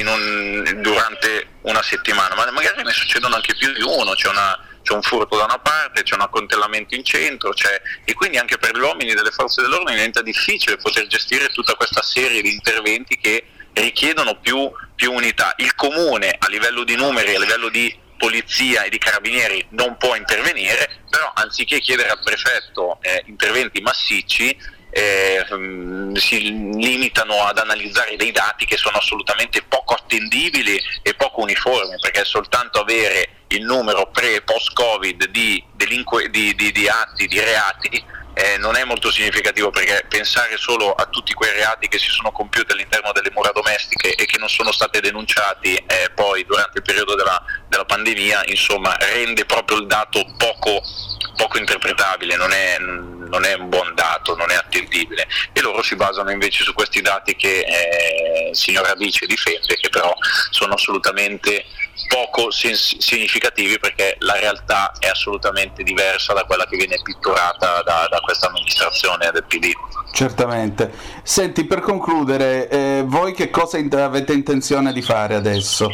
un- 0.07 0.79
durante 0.81 1.48
una 1.62 1.81
settimana, 1.83 2.36
ma 2.36 2.50
magari 2.51 2.83
ne 2.83 2.91
succedono 2.91 3.36
anche 3.36 3.55
più 3.55 3.71
di 3.74 3.81
uno, 3.81 4.13
c'è, 4.13 4.29
una- 4.29 4.57
c'è 4.81 4.93
un 4.93 5.01
furto 5.01 5.38
da 5.38 5.43
una 5.43 5.60
parte, 5.60 6.03
c'è 6.03 6.15
un 6.15 6.21
accoltellamento 6.21 6.95
in 6.95 7.03
centro, 7.03 7.53
e 8.05 8.13
quindi 8.13 8.38
anche 8.38 8.57
per 8.57 8.75
gli 8.75 8.81
uomini 8.81 9.13
delle 9.13 9.31
forze 9.31 9.62
dell'ordine 9.62 9.95
diventa 9.95 10.21
difficile 10.21 10.77
poter 10.77 11.07
gestire 11.07 11.50
tutta 11.50 11.75
questa 11.75 12.01
serie 12.01 12.41
di 12.41 12.53
interventi 12.53 13.17
che 13.17 13.45
richiedono 13.74 14.39
più, 14.39 14.69
più 14.95 15.12
unità. 15.13 15.53
Il 15.57 15.75
comune 15.75 16.36
a 16.38 16.48
livello 16.48 16.83
di 16.83 16.95
numeri, 16.95 17.36
a 17.36 17.39
livello 17.39 17.69
di 17.69 17.93
polizia 18.17 18.83
e 18.83 18.89
di 18.89 18.98
carabinieri 19.00 19.65
non 19.71 19.98
può 19.98 20.15
intervenire, 20.15 21.01
però 21.10 21.31
anziché 21.36 21.79
chiedere 21.79 22.10
al 22.10 22.19
prefetto 22.24 23.00
eh, 23.01 23.24
interventi 23.27 23.81
massicci, 23.81 24.55
eh, 24.91 25.45
si 26.15 26.39
limitano 26.75 27.43
ad 27.43 27.57
analizzare 27.57 28.15
dei 28.17 28.31
dati 28.31 28.65
che 28.65 28.77
sono 28.77 28.98
assolutamente 28.98 29.63
poco 29.63 29.93
attendibili 29.93 30.79
e 31.01 31.13
poco 31.15 31.41
uniformi, 31.41 31.95
perché 32.01 32.24
soltanto 32.25 32.81
avere 32.81 33.29
il 33.48 33.63
numero 33.63 34.10
pre 34.12 34.36
e 34.36 34.41
post 34.41 34.74
Covid 34.74 35.27
di, 35.27 35.63
delinque- 35.74 36.29
di- 36.29 36.53
di- 36.55 36.71
di 36.71 36.88
atti, 36.88 37.27
di 37.27 37.39
reati, 37.39 38.03
eh, 38.33 38.57
non 38.57 38.75
è 38.75 38.83
molto 38.86 39.12
significativo 39.12 39.71
perché 39.71 40.05
pensare 40.07 40.55
solo 40.57 40.93
a 40.93 41.05
tutti 41.05 41.33
quei 41.33 41.51
reati 41.51 41.88
che 41.88 42.00
si 42.00 42.10
sono 42.10 42.31
compiuti 42.31 42.71
all'interno 42.71 43.12
delle 43.12 43.29
mura 43.31 43.51
domestiche 43.51 44.15
e 44.15 44.25
che 44.25 44.38
non 44.38 44.48
sono 44.48 44.71
state 44.71 45.01
denunciati 45.01 45.75
eh, 45.75 46.10
poi 46.15 46.45
durante 46.45 46.77
il 46.77 46.83
periodo 46.83 47.15
della, 47.15 47.43
della 47.67 47.86
pandemia, 47.86 48.43
insomma, 48.45 48.95
rende 48.98 49.45
proprio 49.45 49.79
il 49.79 49.88
dato 49.88 50.25
poco, 50.38 50.81
poco 51.36 51.57
interpretabile, 51.57 52.36
non 52.38 52.51
è, 52.53 52.77
non 53.31 53.45
è 53.45 53.53
un 53.53 53.69
buon 53.69 53.95
dato, 53.95 54.35
non 54.35 54.51
è 54.51 54.55
attendibile. 54.55 55.27
E 55.53 55.61
loro 55.61 55.81
si 55.81 55.95
basano 55.95 56.29
invece 56.29 56.63
su 56.63 56.73
questi 56.73 57.01
dati 57.01 57.35
che 57.35 57.61
eh, 57.61 58.50
il 58.50 58.55
signor 58.55 58.85
Radice 58.85 59.25
difende, 59.25 59.75
che 59.75 59.89
però 59.89 60.13
sono 60.51 60.73
assolutamente 60.73 61.65
poco 62.07 62.51
sens- 62.51 62.97
significativi 62.97 63.79
perché 63.79 64.17
la 64.19 64.38
realtà 64.38 64.91
è 65.00 65.07
assolutamente 65.07 65.81
diversa 65.81 66.33
da 66.33 66.43
quella 66.43 66.65
che 66.65 66.75
viene 66.75 67.00
pitturata 67.01 67.81
da, 67.83 68.07
da 68.09 68.19
questa 68.19 68.47
amministrazione 68.47 69.31
del 69.31 69.45
PD. 69.45 69.71
Certamente. 70.11 70.91
Senti, 71.23 71.65
per 71.65 71.79
concludere, 71.79 72.67
eh, 72.67 73.03
voi 73.05 73.33
che 73.33 73.50
cosa 73.50 73.77
int- 73.77 73.93
avete 73.95 74.33
intenzione 74.33 74.91
di 74.91 75.01
fare 75.01 75.35
adesso? 75.35 75.89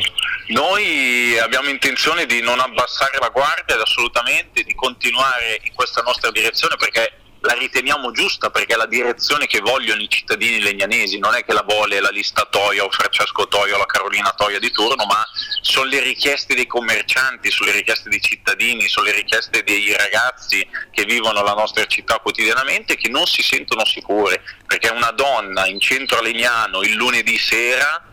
Noi 0.48 1.38
abbiamo 1.38 1.70
intenzione 1.70 2.26
di 2.26 2.42
non 2.42 2.60
abbassare 2.60 3.18
la 3.20 3.30
guardia 3.30 3.76
ed 3.76 3.82
assolutamente 3.82 4.64
di 4.64 4.74
continuare 4.74 5.60
in 5.62 5.74
questa 5.76 6.02
nostra 6.02 6.32
direzione 6.32 6.78
perché 6.78 7.12
la 7.42 7.54
riteniamo 7.54 8.12
giusta, 8.12 8.50
perché 8.50 8.74
è 8.74 8.78
la 8.78 8.86
direzione 8.86 9.46
che 9.48 9.60
vogliono 9.60 10.02
i 10.02 10.10
cittadini 10.10 10.60
legnanesi, 10.60 11.20
non 11.20 11.36
è 11.36 11.44
che 11.44 11.54
la 11.54 11.64
vuole 11.68 12.00
la 12.00 12.10
lista 12.10 12.48
Toia 12.50 12.84
o 12.84 12.90
Francesco 12.90 13.48
Toia 13.48 13.76
o 13.76 13.78
la 13.78 13.86
Carolina 13.86 14.34
Toia 14.36 14.60
di 14.60 14.72
turno, 14.72 15.06
ma 15.06 15.26
sono 15.62 15.90
le 15.90 16.00
richieste 16.00 16.56
dei 16.56 16.68
commercianti, 16.68 17.52
sono 17.52 17.70
le 17.70 17.78
richieste 17.78 18.10
dei 18.10 18.22
cittadini, 18.22 18.88
sono 18.88 19.06
le 19.06 19.14
richieste 19.14 19.64
dei 19.64 19.96
ragazzi 19.96 20.68
che 20.92 21.06
vivono 21.06 21.44
la 21.44 21.54
nostra 21.54 21.86
città 21.86 22.20
quotidianamente 22.20 22.96
che 22.96 23.10
non 23.10 23.26
si 23.26 23.42
sentono 23.42 23.86
sicure, 23.86 24.44
perché 24.66 24.90
una 24.90 25.12
donna 25.12 25.68
in 25.68 25.80
centro 25.80 26.18
a 26.18 26.22
Legnano 26.22 26.82
il 26.82 26.94
lunedì 26.94 27.38
sera 27.38 28.04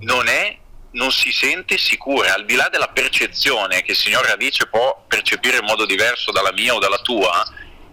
non 0.00 0.28
è 0.28 0.58
non 0.94 1.10
si 1.10 1.32
sente 1.32 1.76
sicura, 1.76 2.34
al 2.34 2.44
di 2.44 2.54
là 2.54 2.68
della 2.70 2.88
percezione 2.88 3.82
che 3.82 3.92
il 3.92 3.96
signor 3.96 4.24
Radice 4.24 4.66
può 4.66 5.04
percepire 5.08 5.58
in 5.58 5.64
modo 5.64 5.86
diverso 5.86 6.30
dalla 6.30 6.52
mia 6.52 6.74
o 6.74 6.78
dalla 6.78 6.98
tua, 6.98 7.44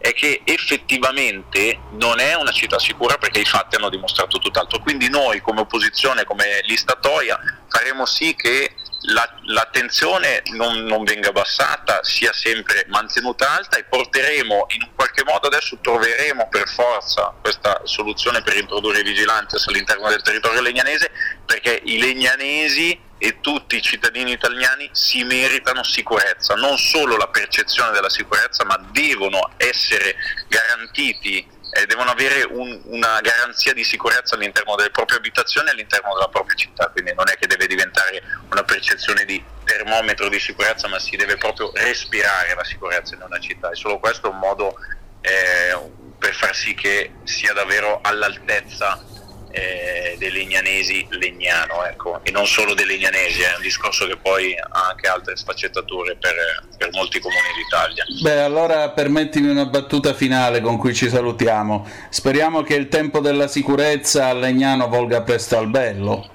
è 0.01 0.13
che 0.13 0.41
effettivamente 0.43 1.79
non 1.91 2.19
è 2.19 2.33
una 2.33 2.51
città 2.51 2.79
sicura 2.79 3.17
perché 3.17 3.39
i 3.39 3.45
fatti 3.45 3.75
hanno 3.75 3.89
dimostrato 3.89 4.39
tutt'altro. 4.39 4.79
Quindi 4.79 5.09
noi 5.09 5.41
come 5.41 5.61
opposizione, 5.61 6.23
come 6.25 6.61
lista 6.65 6.97
Toia, 6.99 7.39
faremo 7.67 8.05
sì 8.05 8.35
che 8.35 8.73
la- 9.05 9.29
l'attenzione 9.45 10.43
non, 10.53 10.83
non 10.83 11.03
venga 11.03 11.29
abbassata, 11.29 12.03
sia 12.03 12.33
sempre 12.33 12.85
mantenuta 12.89 13.49
alta 13.55 13.77
e 13.77 13.83
porteremo 13.83 14.65
in 14.69 14.83
un 14.83 14.89
qualche 14.95 15.23
modo 15.23 15.47
adesso 15.47 15.77
troveremo 15.81 16.47
per 16.49 16.67
forza 16.67 17.33
questa 17.39 17.81
soluzione 17.83 18.41
per 18.41 18.57
introdurre 18.57 18.99
i 18.99 19.03
vigilantes 19.03 19.65
all'interno 19.67 20.09
del 20.09 20.21
territorio 20.21 20.61
legnanese 20.61 21.11
perché 21.45 21.81
i 21.83 21.99
legnanesi 21.99 23.09
e 23.23 23.39
tutti 23.39 23.75
i 23.75 23.83
cittadini 23.83 24.31
italiani 24.31 24.89
si 24.93 25.23
meritano 25.23 25.83
sicurezza, 25.83 26.55
non 26.55 26.75
solo 26.79 27.17
la 27.17 27.27
percezione 27.27 27.91
della 27.91 28.09
sicurezza, 28.09 28.65
ma 28.65 28.83
devono 28.91 29.51
essere 29.57 30.15
garantiti, 30.47 31.47
eh, 31.73 31.85
devono 31.85 32.09
avere 32.09 32.41
un- 32.49 32.81
una 32.85 33.21
garanzia 33.21 33.73
di 33.73 33.83
sicurezza 33.83 34.33
all'interno 34.33 34.75
delle 34.75 34.89
proprie 34.89 35.19
abitazioni 35.19 35.67
e 35.67 35.71
all'interno 35.73 36.15
della 36.15 36.29
propria 36.29 36.55
città, 36.55 36.89
quindi 36.89 37.13
non 37.13 37.29
è 37.29 37.37
che 37.37 37.45
deve 37.45 37.67
diventare 37.67 38.23
una 38.49 38.63
percezione 38.63 39.23
di 39.23 39.41
termometro 39.65 40.27
di 40.27 40.39
sicurezza, 40.39 40.87
ma 40.87 40.97
si 40.97 41.15
deve 41.15 41.37
proprio 41.37 41.71
respirare 41.75 42.55
la 42.55 42.63
sicurezza 42.63 43.13
in 43.13 43.21
una 43.21 43.39
città. 43.39 43.69
E 43.69 43.75
solo 43.75 43.99
questo 43.99 44.29
è 44.29 44.31
un 44.31 44.39
modo 44.39 44.75
eh, 45.21 45.77
per 46.17 46.33
far 46.33 46.55
sì 46.55 46.73
che 46.73 47.11
sia 47.23 47.53
davvero 47.53 47.99
all'altezza 48.01 48.99
eh, 49.51 50.15
dei 50.17 50.31
legnanesi 50.31 51.05
legnano, 51.09 51.85
ecco, 51.85 52.19
e 52.23 52.31
non 52.31 52.47
solo 52.47 52.73
dei 52.73 52.85
legnanesi, 52.85 53.41
è 53.41 53.55
un 53.55 53.61
discorso 53.61 54.07
che 54.07 54.17
poi 54.17 54.55
ha 54.57 54.87
anche 54.89 55.07
altre 55.07 55.35
sfaccettature 55.35 56.15
per, 56.15 56.35
per 56.77 56.89
molti 56.91 57.19
comuni 57.19 57.47
d'Italia. 57.55 58.05
Beh, 58.21 58.41
allora 58.41 58.89
permettimi 58.89 59.49
una 59.49 59.65
battuta 59.65 60.13
finale 60.13 60.61
con 60.61 60.77
cui 60.77 60.93
ci 60.93 61.09
salutiamo. 61.09 61.87
Speriamo 62.09 62.63
che 62.63 62.75
il 62.75 62.87
tempo 62.87 63.19
della 63.19 63.47
sicurezza 63.47 64.27
a 64.27 64.33
Legnano 64.33 64.87
volga 64.87 65.21
presto 65.21 65.57
al 65.57 65.67
bello. 65.67 66.29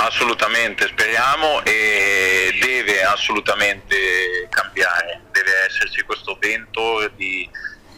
Assolutamente, 0.00 0.86
speriamo 0.86 1.64
e 1.64 2.56
deve 2.60 3.02
assolutamente 3.02 4.46
cambiare, 4.48 5.22
deve 5.32 5.50
esserci 5.66 6.02
questo 6.02 6.36
vento 6.40 7.10
di, 7.16 7.48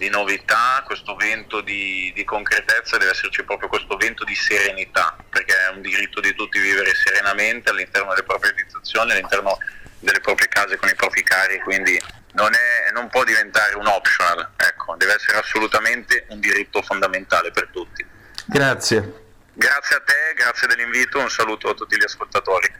di 0.00 0.08
novità, 0.08 0.82
questo 0.86 1.14
vento 1.14 1.60
di, 1.60 2.10
di 2.14 2.24
concretezza, 2.24 2.96
deve 2.96 3.10
esserci 3.10 3.44
proprio 3.44 3.68
questo 3.68 3.98
vento 3.98 4.24
di 4.24 4.34
serenità, 4.34 5.14
perché 5.28 5.54
è 5.54 5.68
un 5.74 5.82
diritto 5.82 6.20
di 6.20 6.34
tutti 6.34 6.58
vivere 6.58 6.94
serenamente 6.94 7.68
all'interno 7.68 8.08
delle 8.08 8.22
proprie 8.22 8.52
abitazioni, 8.52 9.10
all'interno 9.12 9.58
delle 9.98 10.20
proprie 10.20 10.48
case 10.48 10.78
con 10.78 10.88
i 10.88 10.94
propri 10.94 11.22
cari, 11.22 11.60
quindi 11.60 12.00
non, 12.32 12.50
è- 12.54 12.90
non 12.92 13.10
può 13.10 13.24
diventare 13.24 13.74
un 13.74 13.86
optional, 13.88 14.52
ecco, 14.56 14.94
deve 14.96 15.16
essere 15.16 15.36
assolutamente 15.36 16.24
un 16.30 16.40
diritto 16.40 16.80
fondamentale 16.80 17.50
per 17.50 17.68
tutti. 17.70 18.02
Grazie. 18.46 19.26
Grazie 19.52 19.96
a 19.96 20.00
te, 20.00 20.32
grazie 20.34 20.66
dell'invito, 20.66 21.18
un 21.18 21.28
saluto 21.28 21.68
a 21.68 21.74
tutti 21.74 21.98
gli 21.98 22.04
ascoltatori. 22.04 22.72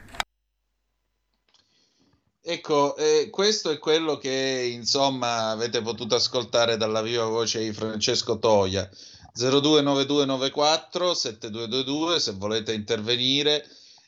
Ecco, 2.43 2.95
eh, 2.95 3.29
questo 3.29 3.69
è 3.69 3.77
quello 3.77 4.17
che 4.17 4.67
insomma 4.73 5.51
avete 5.51 5.81
potuto 5.83 6.15
ascoltare 6.15 6.75
dalla 6.75 7.03
viva 7.03 7.25
voce 7.25 7.59
di 7.59 7.71
Francesco 7.71 8.39
Toia. 8.39 8.89
029294 9.33 11.13
7222 11.13 12.19
se 12.19 12.31
volete 12.31 12.73
intervenire. 12.73 13.63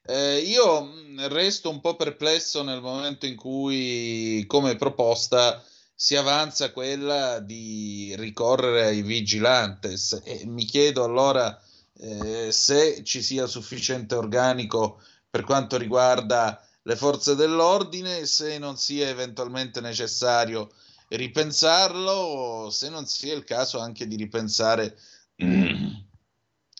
Eh, 0.05 0.39
io 0.39 0.89
resto 1.29 1.69
un 1.69 1.79
po' 1.79 1.95
perplesso 1.95 2.63
nel 2.63 2.81
momento 2.81 3.27
in 3.27 3.35
cui, 3.35 4.43
come 4.47 4.75
proposta, 4.77 5.63
si 5.93 6.15
avanza 6.15 6.71
quella 6.71 7.39
di 7.39 8.15
ricorrere 8.17 8.87
ai 8.87 9.03
vigilantes 9.03 10.21
e 10.23 10.43
mi 10.45 10.65
chiedo 10.65 11.03
allora 11.03 11.57
eh, 11.99 12.51
se 12.51 13.03
ci 13.03 13.21
sia 13.21 13.45
sufficiente 13.45 14.15
organico 14.15 14.99
per 15.29 15.43
quanto 15.43 15.77
riguarda 15.77 16.62
le 16.83 16.95
forze 16.95 17.35
dell'ordine, 17.35 18.25
se 18.25 18.57
non 18.57 18.77
sia 18.77 19.07
eventualmente 19.07 19.81
necessario 19.81 20.71
ripensarlo, 21.07 22.11
o 22.11 22.69
se 22.69 22.89
non 22.89 23.05
sia 23.05 23.33
il 23.33 23.43
caso 23.43 23.79
anche 23.79 24.07
di 24.07 24.15
ripensare 24.15 24.97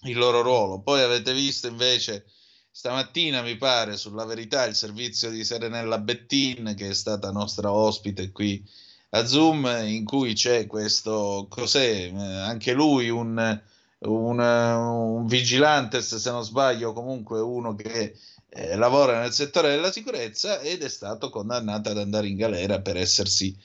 il 0.03 0.17
loro 0.17 0.41
ruolo. 0.41 0.79
Poi 0.79 1.01
avete 1.01 1.33
visto 1.33 1.67
invece 1.67 2.25
stamattina, 2.69 3.41
mi 3.41 3.55
pare, 3.55 3.97
sulla 3.97 4.25
verità, 4.25 4.65
il 4.65 4.75
servizio 4.75 5.29
di 5.29 5.43
Serenella 5.43 5.99
Bettin, 5.99 6.73
che 6.75 6.89
è 6.89 6.93
stata 6.93 7.31
nostra 7.31 7.71
ospite 7.71 8.31
qui 8.31 8.63
a 9.11 9.25
Zoom, 9.25 9.65
in 9.85 10.05
cui 10.05 10.33
c'è 10.33 10.65
questo, 10.65 11.45
cos'è, 11.49 12.11
eh, 12.11 12.17
anche 12.17 12.73
lui 12.73 13.09
un, 13.09 13.61
un, 13.99 14.39
un 14.39 15.25
vigilante, 15.27 16.01
se 16.01 16.31
non 16.31 16.43
sbaglio, 16.43 16.93
comunque 16.93 17.39
uno 17.39 17.75
che 17.75 18.17
eh, 18.55 18.75
lavora 18.75 19.19
nel 19.19 19.33
settore 19.33 19.69
della 19.69 19.91
sicurezza 19.91 20.59
ed 20.59 20.83
è 20.83 20.89
stato 20.89 21.29
condannato 21.29 21.89
ad 21.89 21.97
andare 21.97 22.27
in 22.27 22.35
galera 22.35 22.79
per 22.79 22.97
essersi, 22.97 23.57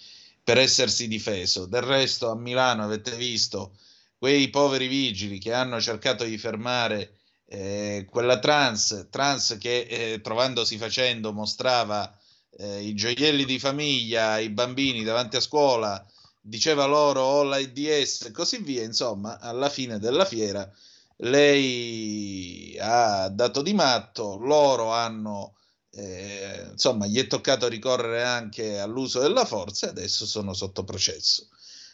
per 0.42 0.56
essersi 0.56 1.08
difeso. 1.08 1.66
Del 1.66 1.82
resto 1.82 2.30
a 2.30 2.34
Milano 2.34 2.84
avete 2.84 3.14
visto 3.14 3.76
quei 4.16 4.48
poveri 4.48 4.88
vigili 4.88 5.38
che 5.38 5.52
hanno 5.52 5.78
cercato 5.80 6.24
di 6.24 6.38
fermare 6.38 7.16
eh, 7.46 8.06
quella 8.10 8.38
trans, 8.38 9.08
trans 9.10 9.58
che 9.60 9.86
eh, 9.88 10.20
trovandosi 10.22 10.78
facendo 10.78 11.32
mostrava 11.32 12.16
eh, 12.56 12.82
i 12.82 12.94
gioielli 12.94 13.44
di 13.44 13.58
famiglia 13.58 14.32
ai 14.32 14.48
bambini 14.48 15.04
davanti 15.04 15.36
a 15.36 15.40
scuola, 15.40 16.04
diceva 16.40 16.86
loro 16.86 17.20
ho 17.20 17.42
l'AIDS 17.42 18.22
e 18.22 18.30
così 18.30 18.58
via, 18.62 18.82
insomma, 18.84 19.38
alla 19.38 19.68
fine 19.68 19.98
della 19.98 20.24
fiera 20.24 20.70
lei 21.18 22.76
ha 22.80 23.28
dato 23.28 23.62
di 23.62 23.72
matto, 23.72 24.36
loro 24.36 24.92
hanno, 24.92 25.56
eh, 25.90 26.68
insomma, 26.72 27.06
gli 27.06 27.18
è 27.18 27.26
toccato 27.26 27.68
ricorrere 27.68 28.22
anche 28.22 28.78
all'uso 28.78 29.20
della 29.20 29.44
forza 29.44 29.86
e 29.86 29.90
adesso 29.90 30.26
sono 30.26 30.52
sotto 30.54 30.84
processo. 30.84 31.48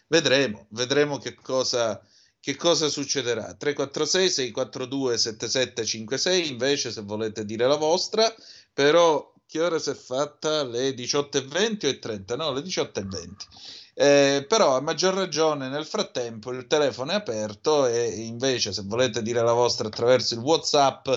Vedremo, 0.08 0.66
vedremo 0.70 1.18
che 1.18 1.34
cosa, 1.34 2.00
che 2.40 2.56
cosa 2.56 2.88
succederà. 2.88 3.54
346 3.54 4.30
642 4.30 5.18
7756 5.18 6.48
invece 6.48 6.92
se 6.92 7.00
volete 7.02 7.44
dire 7.44 7.66
la 7.66 7.76
vostra, 7.76 8.32
però 8.72 9.32
che 9.46 9.60
ora 9.60 9.78
si 9.78 9.90
è 9.90 9.94
fatta? 9.94 10.64
Le 10.64 10.90
18.20 10.90 11.86
o 11.86 11.88
e 11.88 11.98
30? 11.98 12.36
No, 12.36 12.52
le 12.52 12.60
18.20. 12.60 13.83
Eh, 13.94 14.44
però 14.48 14.76
a 14.76 14.80
maggior 14.80 15.14
ragione 15.14 15.68
nel 15.68 15.86
frattempo 15.86 16.50
il 16.50 16.66
telefono 16.66 17.12
è 17.12 17.14
aperto 17.14 17.86
e 17.86 18.08
invece 18.08 18.72
se 18.72 18.82
volete 18.84 19.22
dire 19.22 19.40
la 19.40 19.52
vostra 19.52 19.86
attraverso 19.86 20.34
il 20.34 20.40
whatsapp 20.40 21.08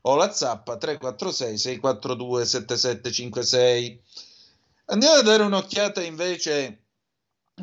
o 0.00 0.16
la 0.16 0.32
zappa 0.32 0.76
346 0.76 1.56
642 1.56 2.44
7756 2.44 4.02
andiamo 4.86 5.14
a 5.14 5.22
dare 5.22 5.44
un'occhiata 5.44 6.02
invece 6.02 6.84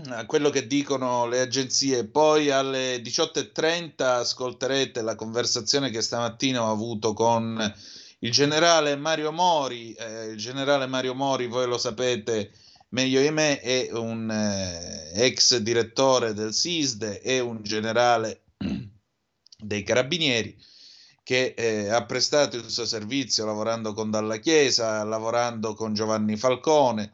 a 0.10 0.26
quello 0.26 0.50
che 0.50 0.68
dicono 0.68 1.28
le 1.28 1.42
agenzie. 1.42 2.06
Poi 2.06 2.50
alle 2.50 3.02
18.30 3.02 4.04
ascolterete 4.04 5.02
la 5.02 5.16
conversazione 5.16 5.90
che 5.90 6.02
stamattina 6.02 6.64
ho 6.64 6.72
avuto 6.72 7.14
con 7.14 7.74
il 8.20 8.32
generale 8.32 8.96
Mario 8.96 9.32
Mori. 9.32 9.94
Eh, 9.94 10.28
il 10.28 10.38
generale 10.38 10.86
Mario 10.88 11.14
Mori 11.14 11.48
voi 11.48 11.68
lo 11.68 11.78
sapete 11.78 12.52
meglio 12.92 13.22
di 13.22 13.30
me, 13.32 13.60
è 13.60 13.90
un 13.92 14.30
eh, 14.30 15.12
ex 15.26 15.58
direttore 15.58 16.34
del 16.34 16.54
SISDE, 16.54 17.20
è 17.20 17.40
un 17.40 17.62
generale 17.62 18.44
dei 19.58 19.84
carabinieri 19.84 20.58
che 21.24 21.54
eh, 21.56 21.90
ha 21.90 22.04
prestato 22.06 22.58
il 22.58 22.70
suo 22.70 22.86
servizio 22.86 23.46
lavorando 23.46 23.94
con 23.94 24.10
Dalla 24.10 24.38
Chiesa, 24.38 25.04
lavorando 25.04 25.74
con 25.76 25.94
Giovanni 25.94 26.36
Falcone, 26.36 27.12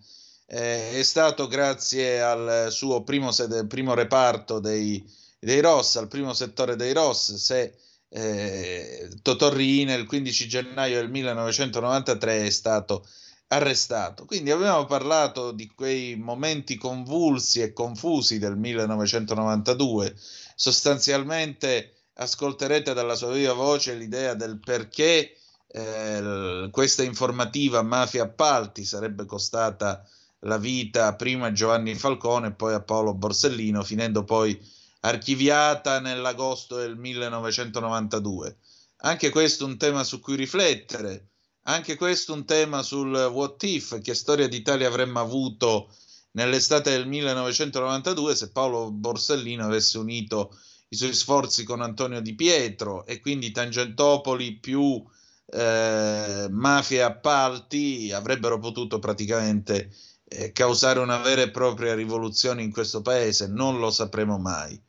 eh, 0.48 0.92
è 0.98 1.04
stato 1.04 1.48
grazie 1.48 2.22
al 2.22 2.68
suo 2.72 3.04
primo, 3.04 3.32
sede, 3.32 3.68
primo 3.68 3.94
reparto 3.94 4.60
dei, 4.60 5.06
dei 5.40 5.60
ROS, 5.60 5.98
al 5.98 6.08
primo 6.08 6.34
settore 6.34 6.76
dei 6.76 6.94
ROS, 6.94 7.36
se 7.36 7.76
eh, 8.10 9.10
Totorrine 9.22 9.94
il 9.96 10.06
15 10.06 10.48
gennaio 10.48 10.96
del 10.96 11.10
1993 11.10 12.46
è 12.46 12.50
stato 12.50 13.06
arrestato. 13.48 14.26
Quindi 14.26 14.52
abbiamo 14.52 14.86
parlato 14.86 15.52
di 15.52 15.72
quei 15.74 16.16
momenti 16.16 16.76
convulsi 16.76 17.62
e 17.62 17.74
confusi 17.74 18.40
del 18.40 18.58
1992. 18.58 20.16
Sostanzialmente 20.56 21.94
ascolterete 22.16 22.94
dalla 22.94 23.16
sua 23.16 23.32
viva 23.32 23.54
voce 23.54 23.94
l'idea 23.94 24.34
del 24.34 24.60
perché 24.60 25.38
eh, 25.68 26.68
questa 26.72 27.04
informativa 27.04 27.82
mafia 27.82 28.24
appalti 28.24 28.84
sarebbe 28.84 29.26
costata 29.26 30.04
la 30.42 30.58
vita 30.58 31.16
prima 31.16 31.48
a 31.48 31.52
Giovanni 31.52 31.96
Falcone 31.96 32.48
e 32.48 32.54
poi 32.54 32.74
a 32.74 32.82
Paolo 32.82 33.14
Borsellino, 33.14 33.84
finendo 33.84 34.24
poi 34.24 34.60
archiviata 35.02 36.00
nell'agosto 36.00 36.78
del 36.78 36.96
1992. 36.98 38.58
Anche 39.02 39.30
questo 39.30 39.64
è 39.64 39.68
un 39.68 39.78
tema 39.78 40.04
su 40.04 40.20
cui 40.20 40.36
riflettere 40.36 41.30
anche 41.70 41.96
questo 41.96 42.34
un 42.34 42.46
tema 42.46 42.82
sul 42.82 43.14
what 43.14 43.62
if, 43.64 44.00
che 44.02 44.14
storia 44.14 44.48
d'Italia 44.48 44.88
avremmo 44.88 45.20
avuto 45.20 45.94
nell'estate 46.32 46.92
del 46.92 47.08
1992 47.08 48.36
se 48.36 48.52
Paolo 48.52 48.92
Borsellino 48.92 49.66
avesse 49.66 49.98
unito 49.98 50.58
i 50.90 50.96
suoi 50.96 51.14
sforzi 51.14 51.64
con 51.64 51.82
Antonio 51.82 52.22
Di 52.22 52.36
Pietro 52.36 53.06
e 53.06 53.20
quindi 53.20 53.52
Tangentopoli 53.52 54.60
più 54.60 55.04
eh, 55.50 56.48
mafia 56.50 57.00
e 57.00 57.02
appalti 57.02 58.12
avrebbero 58.14 58.60
potuto 58.60 59.00
praticamente 59.00 59.92
eh, 60.30 60.54
causare 60.54 61.00
una 61.00 61.18
vera 61.18 61.42
e 61.42 61.52
propria 61.52 61.96
rivoluzione 61.96 62.62
in 62.64 62.72
questo 62.72 63.02
paese, 63.02 63.48
non 63.48 63.80
lo 63.80 63.92
sapremo 63.92 64.38
mai. 64.38 64.82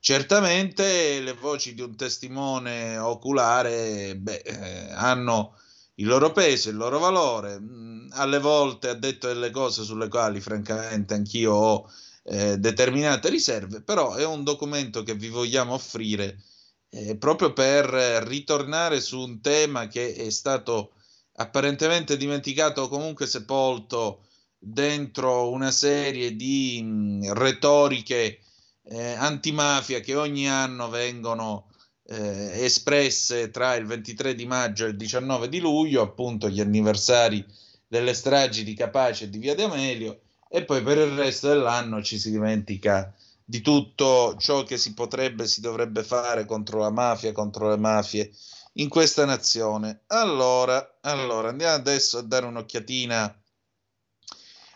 Certamente 0.00 1.20
le 1.20 1.32
voci 1.32 1.74
di 1.74 1.82
un 1.82 1.96
testimone 1.96 2.96
oculare 2.98 4.16
beh, 4.16 4.42
eh, 4.44 4.92
hanno 4.92 5.54
il 5.98 6.06
loro 6.06 6.32
peso, 6.32 6.70
il 6.70 6.76
loro 6.76 6.98
valore. 6.98 7.58
Mm, 7.60 8.08
alle 8.12 8.38
volte 8.38 8.88
ha 8.88 8.94
detto 8.94 9.28
delle 9.28 9.50
cose 9.50 9.82
sulle 9.84 10.08
quali 10.08 10.40
francamente 10.40 11.14
anch'io 11.14 11.52
ho 11.54 11.90
eh, 12.24 12.58
determinate 12.58 13.28
riserve, 13.28 13.82
però 13.82 14.14
è 14.14 14.24
un 14.24 14.44
documento 14.44 15.02
che 15.02 15.14
vi 15.14 15.28
vogliamo 15.28 15.74
offrire 15.74 16.42
eh, 16.90 17.16
proprio 17.16 17.52
per 17.52 17.86
ritornare 18.26 19.00
su 19.00 19.18
un 19.20 19.40
tema 19.40 19.88
che 19.88 20.14
è 20.14 20.30
stato 20.30 20.92
apparentemente 21.34 22.16
dimenticato 22.16 22.82
o 22.82 22.88
comunque 22.88 23.26
sepolto 23.26 24.24
dentro 24.58 25.50
una 25.50 25.70
serie 25.70 26.34
di 26.34 26.82
mh, 26.82 27.32
retoriche 27.34 28.40
eh, 28.84 29.12
antimafia 29.12 30.00
che 30.00 30.16
ogni 30.16 30.48
anno 30.48 30.88
vengono 30.88 31.67
eh, 32.10 32.64
espresse 32.64 33.50
tra 33.50 33.74
il 33.74 33.84
23 33.84 34.34
di 34.34 34.46
maggio 34.46 34.86
e 34.86 34.88
il 34.88 34.96
19 34.96 35.48
di 35.48 35.60
luglio, 35.60 36.02
appunto 36.02 36.48
gli 36.48 36.60
anniversari 36.60 37.44
delle 37.86 38.14
stragi 38.14 38.64
di 38.64 38.74
Capace 38.74 39.24
e 39.24 39.30
di 39.30 39.38
Via 39.38 39.54
D'Amelio, 39.54 40.20
e 40.48 40.64
poi 40.64 40.82
per 40.82 40.96
il 40.98 41.14
resto 41.14 41.48
dell'anno 41.48 42.02
ci 42.02 42.18
si 42.18 42.30
dimentica 42.30 43.12
di 43.44 43.60
tutto 43.60 44.36
ciò 44.38 44.62
che 44.62 44.78
si 44.78 44.94
potrebbe, 44.94 45.46
si 45.46 45.60
dovrebbe 45.60 46.02
fare 46.02 46.46
contro 46.46 46.80
la 46.80 46.90
mafia, 46.90 47.32
contro 47.32 47.68
le 47.68 47.76
mafie 47.76 48.30
in 48.74 48.88
questa 48.88 49.24
nazione. 49.24 50.02
Allora, 50.08 50.98
allora 51.02 51.48
andiamo 51.50 51.74
adesso 51.74 52.18
a 52.18 52.22
dare 52.22 52.46
un'occhiatina 52.46 53.42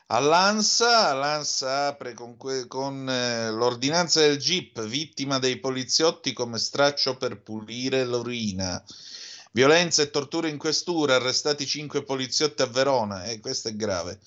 all'ANSA. 0.07 1.13
L'ANSA 1.13 1.87
apre 1.89 2.15
con, 2.15 2.37
con 2.69 3.09
eh, 3.09 3.51
l'ordinanza 3.51 4.21
del 4.21 4.39
GIP, 4.39 4.83
vittima 4.83 5.39
dei 5.39 5.59
poliziotti 5.59 6.33
come 6.33 6.59
straccio 6.59 7.17
per 7.17 7.41
pulire 7.41 8.05
l'urina. 8.05 8.83
Violenza 9.53 10.03
e 10.03 10.11
torture 10.11 10.49
in 10.49 10.57
questura, 10.57 11.17
arrestati 11.17 11.67
cinque 11.67 12.03
poliziotti 12.03 12.63
a 12.63 12.67
Verona, 12.67 13.25
e 13.25 13.33
eh, 13.33 13.41
questo 13.41 13.69
è 13.69 13.77
grave. 13.77 14.19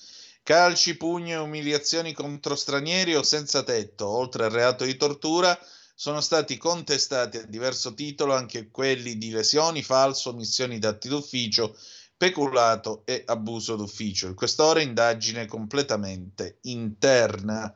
Calci, 0.44 0.96
pugni 0.96 1.32
e 1.32 1.38
umiliazioni 1.38 2.14
contro 2.14 2.56
stranieri 2.56 3.16
o 3.16 3.24
senza 3.24 3.64
tetto, 3.64 4.08
oltre 4.08 4.46
al 4.46 4.52
reato 4.52 4.86
di 4.86 4.96
tortura, 4.96 5.60
sono 5.96 6.22
stati 6.22 6.58
contestati 6.58 7.38
a 7.38 7.46
diverso 7.46 7.96
titolo 7.96 8.36
anche 8.36 8.70
quelli 8.70 9.18
di 9.18 9.32
lesioni, 9.32 9.82
falso, 9.82 10.30
omissioni 10.30 10.78
d'atti 10.78 11.08
d'ufficio, 11.08 11.76
peculato 12.18 13.04
e 13.06 13.24
abuso 13.26 13.76
d'ufficio. 13.76 14.28
Il 14.28 14.36
questore 14.36 14.84
indagine 14.84 15.46
completamente 15.46 16.60
interna. 16.64 17.74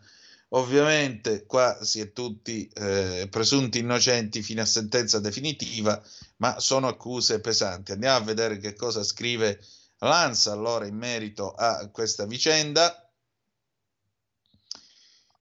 Ovviamente 0.54 1.46
qua 1.46 1.84
si 1.84 2.00
è 2.00 2.12
tutti 2.12 2.68
eh, 2.74 3.28
presunti 3.30 3.80
innocenti 3.80 4.42
fino 4.42 4.62
a 4.62 4.66
sentenza 4.66 5.20
definitiva, 5.20 6.02
ma 6.38 6.60
sono 6.60 6.88
accuse 6.88 7.40
pesanti. 7.40 7.92
Andiamo 7.92 8.18
a 8.18 8.26
vedere 8.26 8.58
che 8.58 8.74
cosa 8.74 9.04
scrive 9.04 9.64
l'ANSA 10.00 10.52
allora 10.52 10.88
in 10.88 10.96
merito 10.96 11.52
a 11.52 11.88
questa 11.92 12.26
vicenda. 12.26 13.04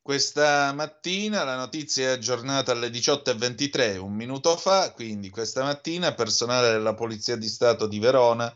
Questa 0.03 0.73
mattina 0.73 1.45
la 1.45 1.57
notizia 1.57 2.09
è 2.09 2.13
aggiornata 2.13 2.73
alle 2.73 2.89
18.23, 2.89 3.99
un 3.99 4.15
minuto 4.15 4.57
fa, 4.57 4.93
quindi 4.93 5.29
questa 5.29 5.63
mattina 5.63 6.15
personale 6.15 6.71
della 6.71 6.95
Polizia 6.95 7.37
di 7.37 7.47
Stato 7.47 7.87
di 7.87 7.99
Verona 7.99 8.51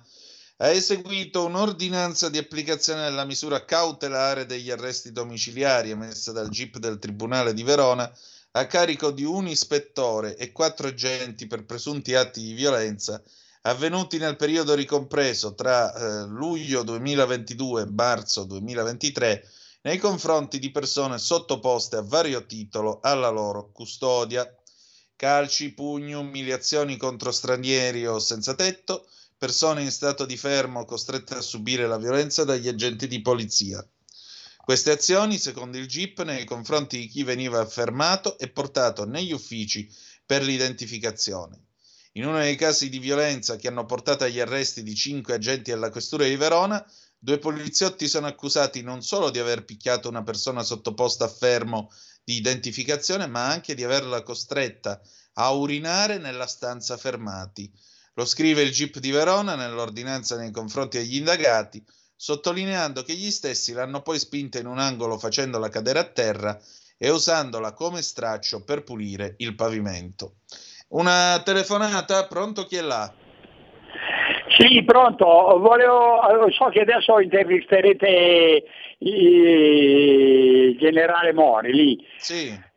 ha 0.63 0.71
eseguito 0.71 1.45
un'ordinanza 1.45 2.29
di 2.29 2.39
applicazione 2.39 3.03
della 3.03 3.25
misura 3.25 3.65
cautelare 3.65 4.47
degli 4.47 4.71
arresti 4.71 5.11
domiciliari 5.11 5.91
emessa 5.91 6.31
dal 6.31 6.49
GIP 6.49 6.79
del 6.79 7.01
Tribunale 7.01 7.53
di 7.53 7.65
Verona 7.65 8.09
a 8.53 8.67
carico 8.67 9.11
di 9.11 9.25
un 9.25 9.49
ispettore 9.49 10.37
e 10.37 10.53
quattro 10.53 10.87
agenti 10.87 11.49
per 11.49 11.65
presunti 11.65 12.15
atti 12.15 12.41
di 12.41 12.53
violenza 12.53 13.21
avvenuti 13.63 14.19
nel 14.19 14.37
periodo 14.37 14.75
ricompreso 14.75 15.57
tra 15.57 15.93
eh, 15.93 16.27
luglio 16.29 16.85
2022 16.85 17.83
e 17.83 17.91
marzo 17.91 18.45
2023 18.45 19.45
nei 19.81 19.99
confronti 19.99 20.61
di 20.61 20.71
persone 20.71 21.19
sottoposte 21.19 21.97
a 21.97 22.03
vario 22.03 22.47
titolo 22.47 23.01
alla 23.03 23.31
loro 23.31 23.73
custodia. 23.73 24.49
Calci, 25.17 25.73
pugni, 25.73 26.15
umiliazioni 26.15 26.97
contro 26.97 27.33
stranieri 27.33 28.07
o 28.07 28.21
senza 28.21 28.55
tetto, 28.55 29.07
persone 29.43 29.83
in 29.83 29.91
stato 29.91 30.25
di 30.25 30.37
fermo 30.37 30.85
costrette 30.85 31.35
a 31.35 31.41
subire 31.41 31.89
la 31.89 31.99
violenza 31.99 32.45
dagli 32.45 32.69
agenti 32.69 33.09
di 33.09 33.21
polizia. 33.21 33.85
Queste 34.57 34.93
azioni, 34.93 35.37
secondo 35.37 35.79
il 35.79 35.89
GIP, 35.89 36.23
nei 36.23 36.45
confronti 36.45 36.97
di 36.97 37.09
chi 37.09 37.25
veniva 37.25 37.67
fermato 37.67 38.39
e 38.39 38.49
portato 38.51 39.05
negli 39.05 39.33
uffici 39.33 39.93
per 40.25 40.45
l'identificazione. 40.45 41.61
In 42.13 42.27
uno 42.27 42.39
dei 42.39 42.55
casi 42.55 42.89
di 42.89 43.01
violenza 43.01 43.57
che 43.57 43.67
hanno 43.67 43.85
portato 43.85 44.23
agli 44.23 44.39
arresti 44.39 44.85
di 44.85 44.95
cinque 44.95 45.35
agenti 45.35 45.73
della 45.73 45.91
questura 45.91 46.23
di 46.23 46.37
Verona, 46.37 46.81
due 47.19 47.39
poliziotti 47.39 48.07
sono 48.07 48.29
accusati 48.29 48.83
non 48.83 49.03
solo 49.03 49.31
di 49.31 49.41
aver 49.41 49.65
picchiato 49.65 50.09
una 50.09 50.23
persona 50.23 50.63
sottoposta 50.63 51.25
a 51.25 51.29
fermo 51.29 51.91
di 52.23 52.37
identificazione, 52.37 53.27
ma 53.27 53.49
anche 53.49 53.75
di 53.75 53.83
averla 53.83 54.23
costretta 54.23 55.01
a 55.33 55.51
urinare 55.51 56.19
nella 56.19 56.47
stanza 56.47 56.97
fermati. 56.97 57.69
Lo 58.15 58.25
scrive 58.27 58.63
il 58.63 58.71
GIP 58.71 58.99
di 58.99 59.11
Verona 59.11 59.55
nell'ordinanza 59.55 60.37
nei 60.37 60.51
confronti 60.51 60.99
degli 60.99 61.17
indagati, 61.17 61.83
sottolineando 62.15 63.03
che 63.03 63.15
gli 63.15 63.31
stessi 63.31 63.73
l'hanno 63.73 64.03
poi 64.03 64.19
spinta 64.19 64.59
in 64.59 64.67
un 64.67 64.79
angolo 64.79 65.19
facendola 65.19 65.71
cadere 65.71 65.99
a 65.99 66.05
terra 66.05 66.59
e 66.99 67.11
usandola 67.11 67.73
come 67.73 68.03
straccio 68.03 68.65
per 68.65 68.85
pulire 68.85 69.35
il 69.39 69.55
pavimento. 69.55 70.35
Una 70.89 71.41
telefonata, 71.43 72.27
pronto 72.27 72.65
chi 72.65 72.77
è 72.77 72.83
là? 72.83 73.13
Sì, 74.59 74.85
pronto, 74.85 75.25
volevo, 75.59 76.21
so 76.51 76.69
che 76.69 76.81
adesso 76.81 77.19
intervisterete 77.19 78.63
il 78.99 80.77
generale 80.79 81.33
Mori 81.33 81.73
lì. 81.73 82.07
Sì. 82.19 82.71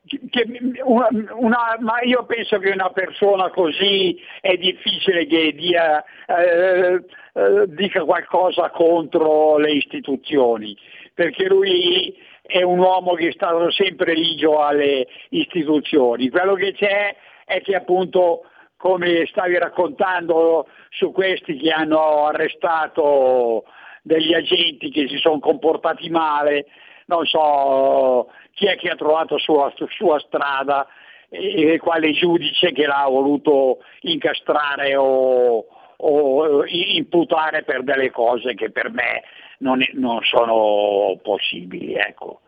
Una, 0.83 1.07
una, 1.33 1.77
ma 1.79 2.01
io 2.01 2.25
penso 2.25 2.59
che 2.59 2.69
una 2.69 2.91
persona 2.91 3.49
così 3.49 4.15
è 4.39 4.55
difficile 4.55 5.25
che 5.25 5.51
dia, 5.53 6.03
eh, 6.27 7.03
eh, 7.33 7.63
dica 7.69 8.03
qualcosa 8.03 8.69
contro 8.69 9.57
le 9.57 9.71
istituzioni, 9.71 10.77
perché 11.11 11.47
lui 11.47 12.15
è 12.43 12.61
un 12.61 12.77
uomo 12.77 13.13
che 13.13 13.29
è 13.29 13.31
stato 13.31 13.71
sempre 13.71 14.13
ligio 14.13 14.63
alle 14.63 15.07
istituzioni. 15.29 16.29
Quello 16.29 16.53
che 16.53 16.73
c'è 16.73 17.15
è 17.43 17.61
che 17.61 17.73
appunto, 17.75 18.43
come 18.77 19.25
stavi 19.25 19.57
raccontando, 19.57 20.67
su 20.89 21.11
questi 21.11 21.57
che 21.57 21.71
hanno 21.71 22.27
arrestato 22.27 23.65
degli 24.03 24.35
agenti 24.35 24.91
che 24.91 25.07
si 25.07 25.17
sono 25.17 25.39
comportati 25.39 26.09
male, 26.09 26.67
non 27.07 27.25
so 27.25 28.29
chi 28.55 28.65
è 28.65 28.77
che 28.77 28.89
ha 28.89 28.95
trovato 28.95 29.37
sulla 29.37 29.71
sua 29.89 30.19
strada 30.19 30.87
e 31.29 31.77
quale 31.79 32.13
giudice 32.13 32.71
che 32.71 32.85
l'ha 32.85 33.05
voluto 33.07 33.79
incastrare 34.01 34.95
o, 34.95 35.65
o 35.97 36.65
imputare 36.65 37.63
per 37.63 37.83
delle 37.83 38.09
cose 38.11 38.55
che 38.55 38.71
per 38.71 38.89
me 38.89 39.23
non, 39.59 39.85
non 39.93 40.21
sono 40.23 41.19
possibili. 41.21 41.93
Ecco. 41.93 42.41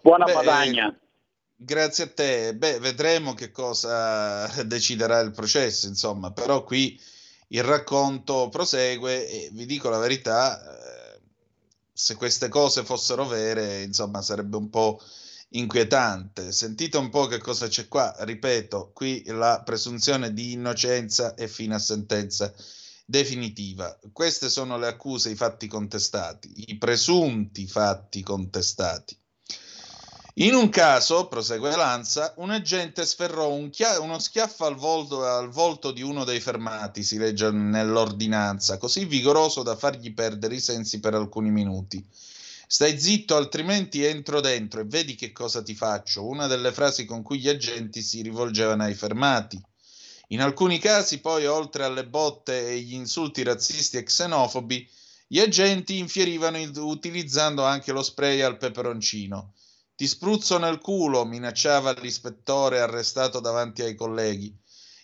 Buona 0.00 0.24
Beh, 0.24 0.32
Padagna. 0.32 0.98
Grazie 1.54 2.04
a 2.04 2.12
te. 2.14 2.54
Beh, 2.54 2.78
vedremo 2.78 3.34
che 3.34 3.50
cosa 3.50 4.46
deciderà 4.64 5.20
il 5.20 5.32
processo, 5.32 5.86
insomma, 5.88 6.32
però 6.32 6.64
qui 6.64 6.98
il 7.48 7.62
racconto 7.62 8.48
prosegue 8.50 9.28
e 9.28 9.50
vi 9.52 9.66
dico 9.66 9.90
la 9.90 9.98
verità, 9.98 10.58
eh, 10.58 10.97
se 12.00 12.14
queste 12.14 12.48
cose 12.48 12.84
fossero 12.84 13.26
vere, 13.26 13.82
insomma, 13.82 14.22
sarebbe 14.22 14.56
un 14.56 14.70
po' 14.70 15.00
inquietante. 15.50 16.52
Sentite 16.52 16.96
un 16.96 17.10
po' 17.10 17.26
che 17.26 17.38
cosa 17.38 17.66
c'è 17.66 17.88
qua. 17.88 18.14
Ripeto, 18.20 18.92
qui 18.94 19.24
la 19.26 19.62
presunzione 19.64 20.32
di 20.32 20.52
innocenza 20.52 21.34
è 21.34 21.48
fino 21.48 21.74
a 21.74 21.80
sentenza 21.80 22.54
definitiva. 23.04 23.98
Queste 24.12 24.48
sono 24.48 24.78
le 24.78 24.86
accuse, 24.86 25.30
i 25.30 25.34
fatti 25.34 25.66
contestati, 25.66 26.52
i 26.68 26.78
presunti 26.78 27.66
fatti 27.66 28.22
contestati. 28.22 29.18
In 30.40 30.54
un 30.54 30.68
caso, 30.68 31.26
prosegue 31.26 31.74
Lanza, 31.74 32.32
un 32.36 32.50
agente 32.50 33.04
sferrò 33.04 33.50
un 33.50 33.70
chia- 33.70 33.98
uno 33.98 34.20
schiaffo 34.20 34.66
al 34.66 34.76
volto, 34.76 35.24
al 35.24 35.48
volto 35.48 35.90
di 35.90 36.00
uno 36.00 36.22
dei 36.22 36.38
fermati, 36.38 37.02
si 37.02 37.18
legge 37.18 37.50
nell'ordinanza, 37.50 38.78
così 38.78 39.04
vigoroso 39.04 39.64
da 39.64 39.74
fargli 39.74 40.14
perdere 40.14 40.54
i 40.54 40.60
sensi 40.60 41.00
per 41.00 41.14
alcuni 41.14 41.50
minuti. 41.50 42.06
Stai 42.68 43.00
zitto, 43.00 43.34
altrimenti 43.34 44.04
entro 44.04 44.40
dentro 44.40 44.78
e 44.80 44.84
vedi 44.84 45.16
che 45.16 45.32
cosa 45.32 45.60
ti 45.60 45.74
faccio. 45.74 46.24
Una 46.24 46.46
delle 46.46 46.70
frasi 46.70 47.04
con 47.04 47.22
cui 47.22 47.40
gli 47.40 47.48
agenti 47.48 48.00
si 48.00 48.22
rivolgevano 48.22 48.84
ai 48.84 48.94
fermati. 48.94 49.60
In 50.28 50.40
alcuni 50.40 50.78
casi, 50.78 51.18
poi, 51.18 51.46
oltre 51.46 51.82
alle 51.82 52.06
botte 52.06 52.68
e 52.68 52.78
gli 52.78 52.94
insulti 52.94 53.42
razzisti 53.42 53.96
e 53.96 54.04
xenofobi, 54.04 54.88
gli 55.26 55.40
agenti 55.40 55.98
infierivano 55.98 56.60
il- 56.60 56.78
utilizzando 56.78 57.64
anche 57.64 57.90
lo 57.90 58.04
spray 58.04 58.40
al 58.40 58.56
peperoncino. 58.56 59.54
Ti 59.98 60.06
spruzzo 60.06 60.58
nel 60.58 60.78
culo, 60.78 61.24
minacciava 61.24 61.90
l'ispettore 61.94 62.78
arrestato 62.78 63.40
davanti 63.40 63.82
ai 63.82 63.96
colleghi. 63.96 64.56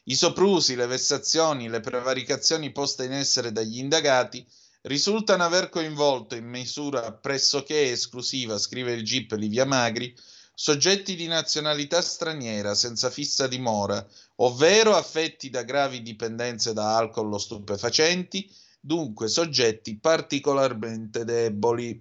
I 0.04 0.14
soprusi, 0.14 0.76
le 0.76 0.86
vessazioni, 0.86 1.68
le 1.68 1.80
prevaricazioni 1.80 2.70
poste 2.70 3.04
in 3.04 3.10
essere 3.10 3.50
dagli 3.50 3.78
indagati 3.78 4.46
risultano 4.82 5.42
aver 5.42 5.68
coinvolto 5.68 6.36
in 6.36 6.46
misura 6.46 7.12
pressoché 7.12 7.90
esclusiva, 7.90 8.56
scrive 8.56 8.92
il 8.92 9.02
GIP 9.02 9.32
Livia 9.32 9.66
Magri, 9.66 10.14
soggetti 10.54 11.16
di 11.16 11.26
nazionalità 11.26 12.00
straniera 12.00 12.76
senza 12.76 13.10
fissa 13.10 13.48
dimora, 13.48 14.06
ovvero 14.36 14.94
affetti 14.94 15.50
da 15.50 15.64
gravi 15.64 16.02
dipendenze 16.02 16.72
da 16.72 16.96
alcol 16.96 17.32
o 17.32 17.38
stupefacenti, 17.38 18.48
dunque 18.78 19.26
soggetti 19.26 19.98
particolarmente 19.98 21.24
deboli. 21.24 22.00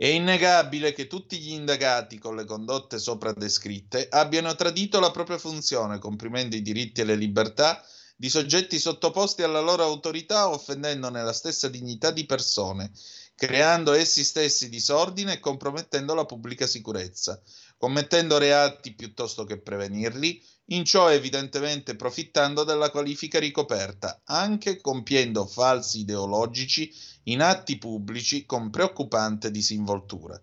È 0.00 0.06
innegabile 0.06 0.94
che 0.94 1.06
tutti 1.06 1.38
gli 1.38 1.52
indagati 1.52 2.16
con 2.16 2.34
le 2.34 2.46
condotte 2.46 2.98
sopra 2.98 3.34
descritte 3.34 4.08
abbiano 4.08 4.54
tradito 4.54 4.98
la 4.98 5.10
propria 5.10 5.36
funzione, 5.36 5.98
comprimendo 5.98 6.56
i 6.56 6.62
diritti 6.62 7.02
e 7.02 7.04
le 7.04 7.16
libertà 7.16 7.84
di 8.16 8.30
soggetti 8.30 8.78
sottoposti 8.78 9.42
alla 9.42 9.60
loro 9.60 9.82
autorità, 9.82 10.48
offendendone 10.48 11.22
la 11.22 11.34
stessa 11.34 11.68
dignità 11.68 12.12
di 12.12 12.24
persone, 12.24 12.90
creando 13.34 13.92
essi 13.92 14.24
stessi 14.24 14.70
disordine 14.70 15.34
e 15.34 15.38
compromettendo 15.38 16.14
la 16.14 16.24
pubblica 16.24 16.66
sicurezza, 16.66 17.38
commettendo 17.76 18.38
reati 18.38 18.94
piuttosto 18.94 19.44
che 19.44 19.60
prevenirli, 19.60 20.42
in 20.72 20.84
ciò 20.84 21.10
evidentemente 21.10 21.96
profittando 21.96 22.64
della 22.64 22.90
qualifica 22.90 23.38
ricoperta, 23.38 24.20
anche 24.24 24.80
compiendo 24.80 25.46
falsi 25.46 26.00
ideologici 26.00 26.92
in 27.24 27.42
atti 27.42 27.78
pubblici 27.78 28.46
con 28.46 28.70
preoccupante 28.70 29.50
disinvoltura. 29.50 30.40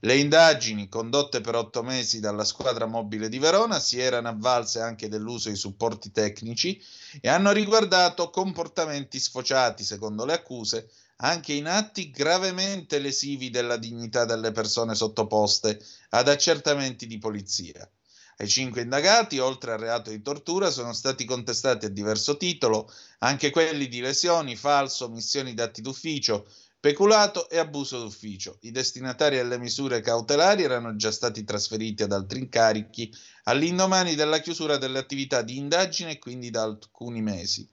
Le 0.00 0.16
indagini 0.18 0.90
condotte 0.90 1.40
per 1.40 1.54
otto 1.54 1.82
mesi 1.82 2.20
dalla 2.20 2.44
squadra 2.44 2.84
mobile 2.84 3.30
di 3.30 3.38
Verona 3.38 3.80
si 3.80 3.98
erano 3.98 4.28
avvalse 4.28 4.80
anche 4.80 5.08
dell'uso 5.08 5.48
di 5.48 5.56
supporti 5.56 6.12
tecnici 6.12 6.78
e 7.22 7.28
hanno 7.30 7.52
riguardato 7.52 8.28
comportamenti 8.28 9.18
sfociati, 9.18 9.82
secondo 9.82 10.26
le 10.26 10.34
accuse, 10.34 10.90
anche 11.16 11.54
in 11.54 11.68
atti 11.68 12.10
gravemente 12.10 12.98
lesivi 12.98 13.48
della 13.48 13.78
dignità 13.78 14.26
delle 14.26 14.52
persone 14.52 14.94
sottoposte 14.94 15.82
ad 16.10 16.28
accertamenti 16.28 17.06
di 17.06 17.16
polizia. 17.16 17.88
Ai 18.36 18.48
cinque 18.48 18.82
indagati, 18.82 19.38
oltre 19.38 19.72
al 19.72 19.78
reato 19.78 20.10
di 20.10 20.20
tortura, 20.20 20.70
sono 20.70 20.92
stati 20.92 21.24
contestati 21.24 21.86
a 21.86 21.88
diverso 21.88 22.36
titolo 22.36 22.92
anche 23.18 23.50
quelli 23.50 23.86
di 23.86 24.00
lesioni, 24.00 24.56
falso, 24.56 25.04
omissioni 25.04 25.54
d'atti 25.54 25.80
d'ufficio, 25.80 26.46
peculato 26.80 27.48
e 27.48 27.58
abuso 27.58 28.00
d'ufficio. 28.00 28.58
I 28.62 28.70
destinatari 28.70 29.38
alle 29.38 29.58
misure 29.58 30.00
cautelari 30.00 30.64
erano 30.64 30.96
già 30.96 31.12
stati 31.12 31.44
trasferiti 31.44 32.02
ad 32.02 32.12
altri 32.12 32.40
incarichi 32.40 33.10
all'indomani 33.44 34.14
della 34.14 34.40
chiusura 34.40 34.76
delle 34.76 34.98
attività 34.98 35.40
di 35.42 35.56
indagine 35.56 36.12
e 36.12 36.18
quindi 36.18 36.50
da 36.50 36.62
alcuni 36.64 37.22
mesi. 37.22 37.66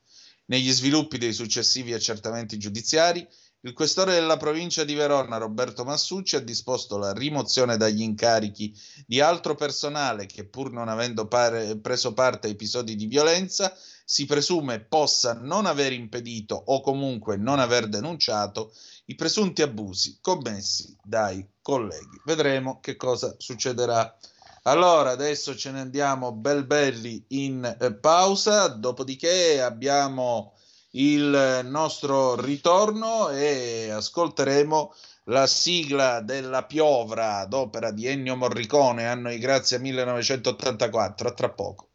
Negli 0.46 0.72
sviluppi 0.72 1.18
dei 1.18 1.34
successivi 1.34 1.94
accertamenti 1.94 2.58
giudiziari, 2.58 3.28
il 3.64 3.74
questore 3.74 4.14
della 4.14 4.38
provincia 4.38 4.84
di 4.84 4.96
Verona, 4.96 5.38
Roberto 5.38 5.84
Massucci, 5.84 6.36
ha 6.36 6.40
disposto 6.40 6.98
la 6.98 7.14
rimozione 7.14 7.78
dagli 7.78 8.02
incarichi 8.02 8.76
di 9.06 9.20
altro 9.20 9.54
personale 9.54 10.26
che, 10.26 10.46
pur 10.46 10.72
non 10.72 10.88
avendo 10.88 11.28
pare- 11.28 11.78
preso 11.78 12.14
parte 12.14 12.48
a 12.48 12.50
episodi 12.50 12.96
di 12.96 13.06
violenza, 13.06 13.72
si 14.04 14.26
presume 14.26 14.80
possa 14.80 15.34
non 15.34 15.68
aver 15.68 15.94
impedito 15.94 16.56
o 16.56 16.82
comunque 16.82 17.38
non 17.38 17.60
aver 17.60 17.88
denunciato 17.88 18.74
i 19.06 19.16
presunti 19.16 19.62
abusi 19.62 20.18
commessi 20.22 20.98
dai 21.04 21.48
colleghi. 21.62 22.20
Vedremo 22.26 22.80
che 22.80 22.96
cosa 22.96 23.36
succederà. 23.38 24.18
Allora, 24.64 25.12
adesso 25.12 25.56
ce 25.56 25.70
ne 25.70 25.82
andiamo 25.82 26.32
bel 26.32 26.66
belli 26.66 27.24
in 27.30 27.64
eh, 27.80 27.94
pausa, 27.94 28.68
dopodiché 28.68 29.62
abbiamo 29.62 30.54
il 30.92 31.62
nostro 31.66 32.40
ritorno 32.40 33.30
e 33.30 33.90
ascolteremo 33.92 34.94
la 35.26 35.48
sigla 35.48 36.22
della 36.22 36.64
piovra 36.64 37.38
ad 37.38 37.54
opera 37.54 37.92
di 37.92 38.08
Ennio 38.08 38.36
Morricone, 38.36 39.06
anno 39.06 39.30
di 39.30 39.38
grazia 39.38 39.80
1984. 39.80 41.28
A 41.28 41.32
tra 41.32 41.50
poco. 41.50 41.88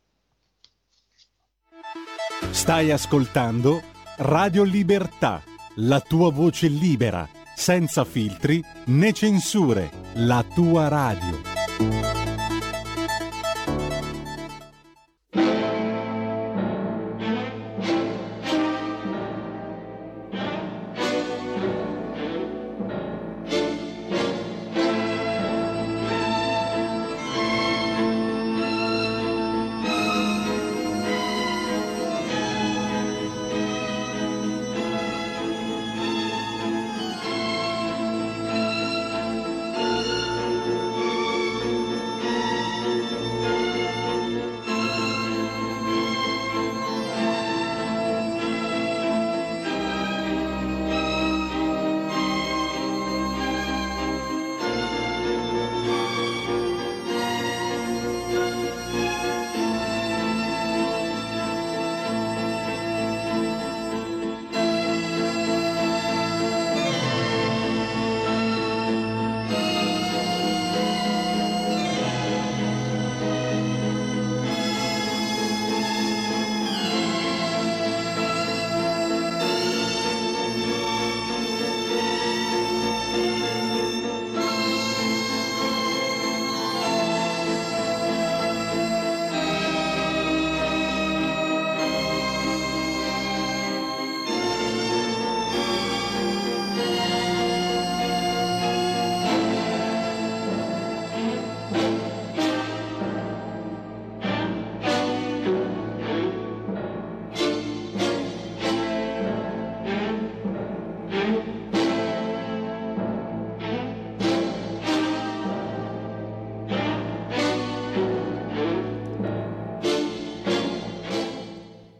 Stai 2.51 2.91
ascoltando 2.91 3.83
Radio 4.19 4.63
Libertà, 4.63 5.43
la 5.77 6.01
tua 6.01 6.31
voce 6.31 6.69
libera, 6.69 7.29
senza 7.55 8.05
filtri 8.05 8.63
né 8.87 9.13
censure, 9.13 9.91
la 10.15 10.45
tua 10.55 10.89
radio. 10.89 12.16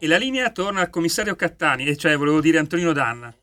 E 0.07 0.09
la 0.09 0.19
linea 0.19 0.53
torna 0.53 0.83
al 0.83 0.89
commissario 0.89 1.35
Cattani, 1.35 1.85
e 1.85 1.97
cioè 1.97 2.17
volevo 2.17 2.41
dire 2.41 2.59
Antonino 2.59 2.93
Danna. 2.93 3.35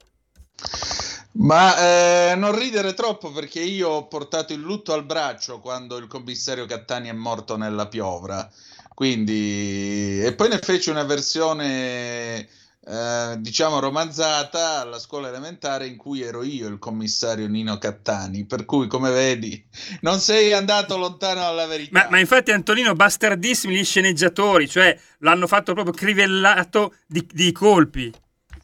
Ma 1.33 2.31
eh, 2.31 2.35
non 2.37 2.57
ridere 2.57 2.93
troppo 2.93 3.33
perché 3.33 3.59
io 3.59 3.89
ho 3.89 4.07
portato 4.07 4.53
il 4.53 4.61
lutto 4.61 4.93
al 4.93 5.03
braccio 5.03 5.59
quando 5.59 5.97
il 5.97 6.07
commissario 6.07 6.65
Cattani 6.65 7.09
è 7.09 7.11
morto 7.11 7.57
nella 7.57 7.89
piovra. 7.89 8.49
Quindi, 8.93 10.21
e 10.23 10.33
poi 10.35 10.47
ne 10.47 10.59
fece 10.59 10.89
una 10.89 11.03
versione 11.03 12.47
eh, 12.85 13.35
diciamo 13.39 13.79
romanzata 13.79 14.81
alla 14.81 14.99
scuola 14.99 15.29
elementare 15.29 15.87
in 15.87 15.95
cui 15.95 16.21
ero 16.21 16.43
io 16.43 16.67
il 16.67 16.79
commissario 16.79 17.47
Nino 17.47 17.77
Cattani, 17.77 18.45
per 18.45 18.65
cui 18.65 18.87
come 18.87 19.09
vedi 19.09 19.65
non 20.01 20.19
sei 20.19 20.51
andato 20.51 20.97
lontano 20.97 21.39
dalla 21.39 21.65
verità. 21.65 21.97
Ma, 22.03 22.07
ma 22.09 22.19
infatti 22.19 22.51
Antonino, 22.51 22.93
bastardissimi 22.93 23.75
gli 23.75 23.85
sceneggiatori, 23.85 24.67
cioè 24.67 24.99
l'hanno 25.19 25.47
fatto 25.47 25.73
proprio 25.73 25.93
crivellato 25.93 26.95
di, 27.05 27.25
di 27.31 27.51
colpi. 27.53 28.11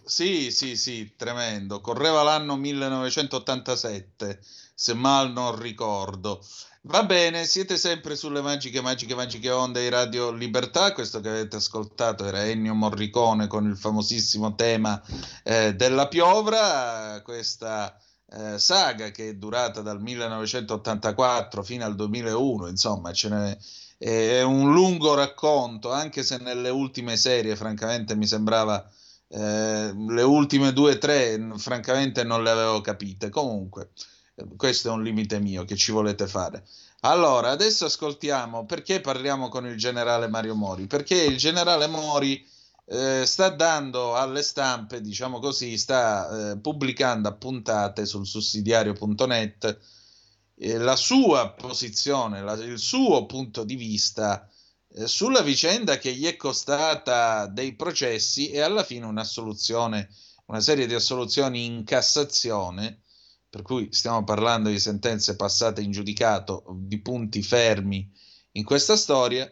Sì, 0.03 0.51
sì, 0.51 0.75
sì, 0.75 1.13
tremendo. 1.15 1.81
Correva 1.81 2.23
l'anno 2.23 2.55
1987, 2.55 4.39
se 4.73 4.93
mal 4.95 5.31
non 5.31 5.57
ricordo. 5.57 6.43
Va 6.81 7.03
bene, 7.05 7.45
siete 7.45 7.77
sempre 7.77 8.15
sulle 8.15 8.41
magiche, 8.41 8.81
magiche, 8.81 9.13
magiche 9.15 9.49
onde 9.51 9.81
di 9.81 9.89
Radio 9.89 10.31
Libertà. 10.31 10.93
Questo 10.93 11.19
che 11.21 11.29
avete 11.29 11.57
ascoltato 11.57 12.25
era 12.25 12.45
Ennio 12.45 12.73
Morricone 12.73 13.47
con 13.47 13.65
il 13.67 13.77
famosissimo 13.77 14.55
tema 14.55 15.01
eh, 15.43 15.73
della 15.75 16.07
piovra. 16.07 17.21
Questa 17.21 17.97
eh, 18.31 18.57
saga 18.59 19.11
che 19.11 19.29
è 19.29 19.35
durata 19.35 19.81
dal 19.81 20.01
1984 20.01 21.63
fino 21.63 21.83
al 21.85 21.95
2001, 21.95 22.67
insomma, 22.67 23.11
ce 23.13 23.29
n'è, 23.29 23.57
è 23.97 24.41
un 24.41 24.71
lungo 24.73 25.13
racconto, 25.15 25.91
anche 25.91 26.23
se 26.23 26.37
nelle 26.37 26.69
ultime 26.69 27.17
serie, 27.17 27.55
francamente, 27.57 28.15
mi 28.15 28.25
sembrava. 28.25 28.89
eh, 29.27 29.93
le 29.93 30.21
ultime 30.23 30.73
due 30.73 30.93
o 30.93 30.97
tre, 30.97 31.37
francamente, 31.57 32.23
non 32.23 32.43
le 32.43 32.49
avevo 32.49 32.81
capite. 32.81 33.29
Comunque, 33.29 33.91
questo 34.55 34.89
è 34.89 34.91
un 34.91 35.03
limite 35.03 35.39
mio 35.39 35.65
che 35.65 35.75
ci 35.75 35.91
volete 35.91 36.27
fare. 36.27 36.65
Allora, 37.01 37.49
adesso 37.51 37.85
ascoltiamo 37.85 38.65
perché 38.65 38.99
parliamo 38.99 39.47
con 39.49 39.65
il 39.65 39.77
generale 39.77 40.27
Mario 40.27 40.55
Mori. 40.55 40.85
Perché 40.87 41.15
il 41.15 41.37
generale 41.37 41.87
Mori 41.87 42.45
eh, 42.85 43.23
sta 43.25 43.49
dando 43.49 44.15
alle 44.15 44.41
stampe, 44.41 45.01
diciamo 45.01 45.39
così, 45.39 45.77
sta 45.77 46.51
eh, 46.51 46.57
pubblicando 46.57 47.29
a 47.29 47.33
puntate 47.33 48.05
sul 48.05 48.25
sussidiario.net 48.27 49.79
eh, 50.55 50.77
la 50.77 50.95
sua 50.95 51.51
posizione, 51.51 52.41
la- 52.41 52.53
il 52.53 52.79
suo 52.79 53.25
punto 53.25 53.63
di 53.63 53.75
vista 53.75 54.49
eh, 54.89 55.07
sulla 55.07 55.41
vicenda 55.41 55.97
che 55.97 56.13
gli 56.13 56.25
è 56.25 56.35
costata 56.35 57.45
dei 57.47 57.75
processi 57.75 58.49
e 58.49 58.59
alla 58.59 58.83
fine 58.83 59.05
una 59.05 59.23
serie 60.59 60.87
di 60.87 60.93
assoluzioni 60.93 61.63
in 61.65 61.83
Cassazione 61.83 63.03
per 63.49 63.63
cui 63.63 63.91
stiamo 63.91 64.23
parlando 64.23 64.69
di 64.69 64.79
sentenze 64.79 65.35
passate 65.35 65.81
in 65.81 65.91
giudicato, 65.91 66.63
di 66.75 66.99
punti 67.01 67.41
fermi 67.41 68.09
in 68.53 68.63
questa 68.63 68.95
storia, 68.95 69.51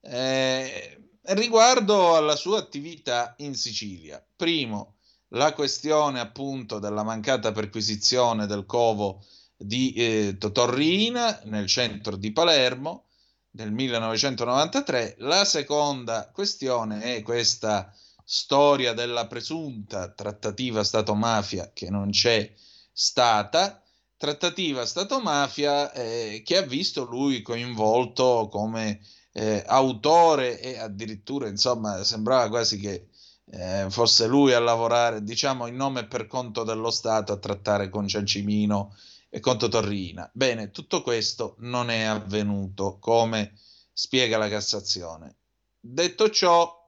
eh, 0.00 1.10
riguardo 1.22 2.14
alla 2.14 2.36
sua 2.36 2.58
attività 2.58 3.34
in 3.38 3.54
Sicilia. 3.54 4.24
Primo, 4.36 4.96
la 5.28 5.52
questione 5.52 6.20
appunto 6.20 6.78
della 6.78 7.02
mancata 7.02 7.52
perquisizione 7.52 8.46
del 8.46 8.66
covo 8.66 9.24
di 9.56 9.92
eh, 9.94 10.36
Totorrina 10.38 11.40
nel 11.44 11.66
centro 11.66 12.16
di 12.16 12.32
Palermo 12.32 13.06
nel 13.52 13.72
1993. 13.72 15.16
La 15.18 15.44
seconda 15.44 16.30
questione 16.32 17.00
è 17.16 17.22
questa 17.22 17.92
storia 18.24 18.92
della 18.92 19.26
presunta 19.26 20.12
trattativa 20.12 20.84
Stato-mafia 20.84 21.70
che 21.72 21.90
non 21.90 22.10
c'è 22.10 22.52
stata, 23.00 23.80
trattativa 24.16 24.84
Stato-mafia 24.84 25.92
eh, 25.92 26.42
che 26.44 26.56
ha 26.56 26.62
visto 26.62 27.04
lui 27.04 27.42
coinvolto 27.42 28.48
come 28.50 28.98
eh, 29.30 29.62
autore 29.64 30.58
e 30.58 30.78
addirittura, 30.80 31.46
insomma, 31.46 32.02
sembrava 32.02 32.48
quasi 32.48 32.80
che 32.80 33.06
eh, 33.52 33.86
fosse 33.88 34.26
lui 34.26 34.52
a 34.52 34.58
lavorare, 34.58 35.22
diciamo, 35.22 35.68
in 35.68 35.76
nome 35.76 36.00
e 36.00 36.06
per 36.06 36.26
conto 36.26 36.64
dello 36.64 36.90
Stato 36.90 37.32
a 37.32 37.38
trattare 37.38 37.88
con 37.88 38.08
Ciancimino 38.08 38.96
e 39.28 39.38
con 39.38 39.58
Totorrina. 39.58 40.28
Bene, 40.32 40.72
tutto 40.72 41.02
questo 41.02 41.54
non 41.58 41.90
è 41.90 42.02
avvenuto, 42.02 42.98
come 42.98 43.52
spiega 43.92 44.38
la 44.38 44.48
Cassazione. 44.48 45.36
Detto 45.78 46.30
ciò, 46.30 46.87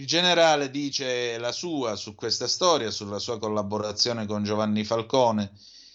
il 0.00 0.06
generale 0.06 0.70
dice 0.70 1.36
la 1.36 1.52
sua 1.52 1.94
su 1.94 2.14
questa 2.14 2.48
storia, 2.48 2.90
sulla 2.90 3.18
sua 3.18 3.38
collaborazione 3.38 4.24
con 4.24 4.42
Giovanni 4.42 4.82
Falcone 4.82 5.52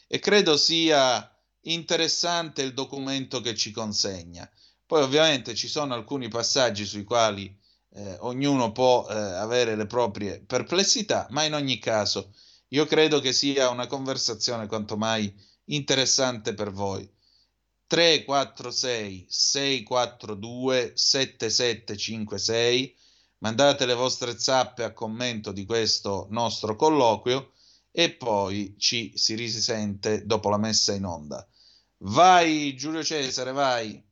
e 0.07 0.19
credo 0.19 0.57
sia 0.57 1.27
interessante 1.61 2.61
il 2.61 2.75
documento 2.75 3.41
che 3.41 3.55
ci 3.55 3.71
consegna. 3.71 4.47
Poi 4.85 5.01
ovviamente 5.01 5.55
ci 5.55 5.67
sono 5.67 5.95
alcuni 5.95 6.27
passaggi 6.27 6.85
sui 6.85 7.03
quali 7.03 7.51
eh, 7.95 8.17
ognuno 8.19 8.71
può 8.71 9.07
eh, 9.09 9.15
avere 9.15 9.75
le 9.75 9.87
proprie 9.87 10.39
perplessità, 10.39 11.25
ma 11.31 11.41
in 11.41 11.55
ogni 11.55 11.79
caso 11.79 12.31
io 12.67 12.85
credo 12.85 13.19
che 13.19 13.33
sia 13.33 13.69
una 13.69 13.87
conversazione 13.87 14.67
quanto 14.67 14.97
mai 14.97 15.33
interessante 15.65 16.53
per 16.53 16.71
voi. 16.71 17.11
346 17.87 19.25
642 19.27 20.91
7756 20.93 22.97
mandate 23.45 23.85
le 23.85 23.93
vostre 23.93 24.39
zappe 24.39 24.81
a 24.81 24.91
commento 24.91 25.51
di 25.51 25.65
questo 25.65 26.25
nostro 26.31 26.75
colloquio 26.75 27.51
e 27.91 28.09
poi 28.09 28.73
ci 28.79 29.11
si 29.15 29.35
risente 29.35 30.25
dopo 30.25 30.49
la 30.49 30.57
messa 30.57 30.93
in 30.93 31.05
onda. 31.05 31.47
Vai 31.97 32.73
Giulio 32.75 33.03
Cesare, 33.03 33.51
vai. 33.51 34.03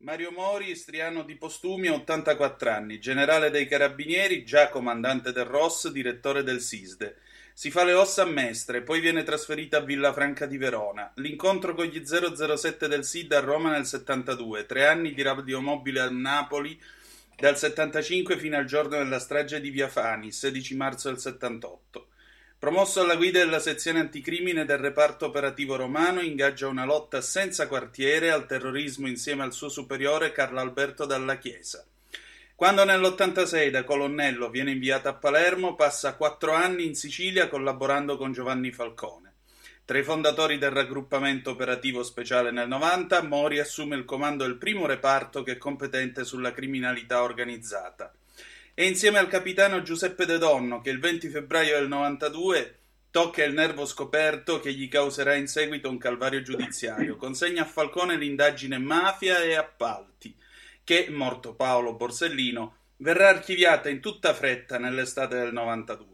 Mario 0.00 0.32
Mori, 0.32 0.70
istriano 0.70 1.22
di 1.22 1.34
Postumia, 1.36 1.94
84 1.94 2.70
anni, 2.70 3.00
generale 3.00 3.48
dei 3.48 3.66
carabinieri, 3.66 4.44
già 4.44 4.68
comandante 4.68 5.32
del 5.32 5.46
ROS, 5.46 5.88
direttore 5.88 6.42
del 6.42 6.60
SISDE. 6.60 7.16
Si 7.54 7.70
fa 7.70 7.84
le 7.84 7.94
ossa 7.94 8.22
a 8.22 8.26
Mestre, 8.26 8.82
poi 8.82 9.00
viene 9.00 9.22
trasferita 9.22 9.78
a 9.78 9.80
Villafranca 9.80 10.44
di 10.44 10.58
Verona. 10.58 11.10
L'incontro 11.16 11.74
con 11.74 11.86
gli 11.86 12.02
007 12.04 12.86
del 12.86 13.04
SID 13.04 13.32
a 13.32 13.40
Roma 13.40 13.70
nel 13.70 13.86
72, 13.86 14.66
tre 14.66 14.86
anni 14.86 15.14
di 15.14 15.22
radiomobile 15.22 16.00
a 16.00 16.10
Napoli 16.10 16.78
dal 17.40 17.56
75 17.56 18.36
fino 18.36 18.58
al 18.58 18.66
giorno 18.66 18.98
della 18.98 19.18
strage 19.18 19.62
di 19.62 19.70
Via 19.70 19.88
Fani, 19.88 20.30
16 20.30 20.76
marzo 20.76 21.08
del 21.08 21.18
78. 21.18 22.08
Promosso 22.58 23.00
alla 23.00 23.16
guida 23.16 23.38
della 23.38 23.60
sezione 23.60 23.98
anticrimine 23.98 24.66
del 24.66 24.76
reparto 24.76 25.24
operativo 25.24 25.76
romano, 25.76 26.20
ingaggia 26.20 26.68
una 26.68 26.84
lotta 26.84 27.22
senza 27.22 27.66
quartiere 27.66 28.30
al 28.30 28.44
terrorismo 28.44 29.08
insieme 29.08 29.42
al 29.42 29.54
suo 29.54 29.70
superiore 29.70 30.32
Carlo 30.32 30.60
Alberto 30.60 31.06
Dalla 31.06 31.38
Chiesa. 31.38 31.82
Quando 32.54 32.84
nell'86 32.84 33.70
da 33.70 33.84
colonnello 33.84 34.50
viene 34.50 34.72
inviato 34.72 35.08
a 35.08 35.14
Palermo, 35.14 35.74
passa 35.74 36.16
quattro 36.16 36.52
anni 36.52 36.84
in 36.84 36.94
Sicilia 36.94 37.48
collaborando 37.48 38.18
con 38.18 38.34
Giovanni 38.34 38.70
Falcone. 38.70 39.29
Tra 39.90 39.98
i 39.98 40.04
fondatori 40.04 40.56
del 40.56 40.70
raggruppamento 40.70 41.50
operativo 41.50 42.04
speciale 42.04 42.52
nel 42.52 42.68
90, 42.68 43.24
Mori 43.24 43.58
assume 43.58 43.96
il 43.96 44.04
comando 44.04 44.44
del 44.44 44.56
primo 44.56 44.86
reparto 44.86 45.42
che 45.42 45.54
è 45.54 45.58
competente 45.58 46.22
sulla 46.22 46.52
criminalità 46.52 47.24
organizzata 47.24 48.14
e 48.72 48.86
insieme 48.86 49.18
al 49.18 49.26
capitano 49.26 49.82
Giuseppe 49.82 50.26
De 50.26 50.38
Donno, 50.38 50.80
che 50.80 50.90
il 50.90 51.00
20 51.00 51.28
febbraio 51.28 51.76
del 51.76 51.88
92 51.88 52.78
tocca 53.10 53.42
il 53.42 53.52
nervo 53.52 53.84
scoperto 53.84 54.60
che 54.60 54.72
gli 54.72 54.86
causerà 54.86 55.34
in 55.34 55.48
seguito 55.48 55.90
un 55.90 55.98
calvario 55.98 56.40
giudiziario, 56.40 57.16
consegna 57.16 57.62
a 57.62 57.66
Falcone 57.66 58.16
l'indagine 58.16 58.78
mafia 58.78 59.42
e 59.42 59.56
appalti, 59.56 60.32
che, 60.84 61.08
morto 61.10 61.54
Paolo 61.54 61.94
Borsellino, 61.94 62.76
verrà 62.98 63.30
archiviata 63.30 63.88
in 63.88 63.98
tutta 63.98 64.34
fretta 64.34 64.78
nell'estate 64.78 65.36
del 65.36 65.52
92. 65.52 66.09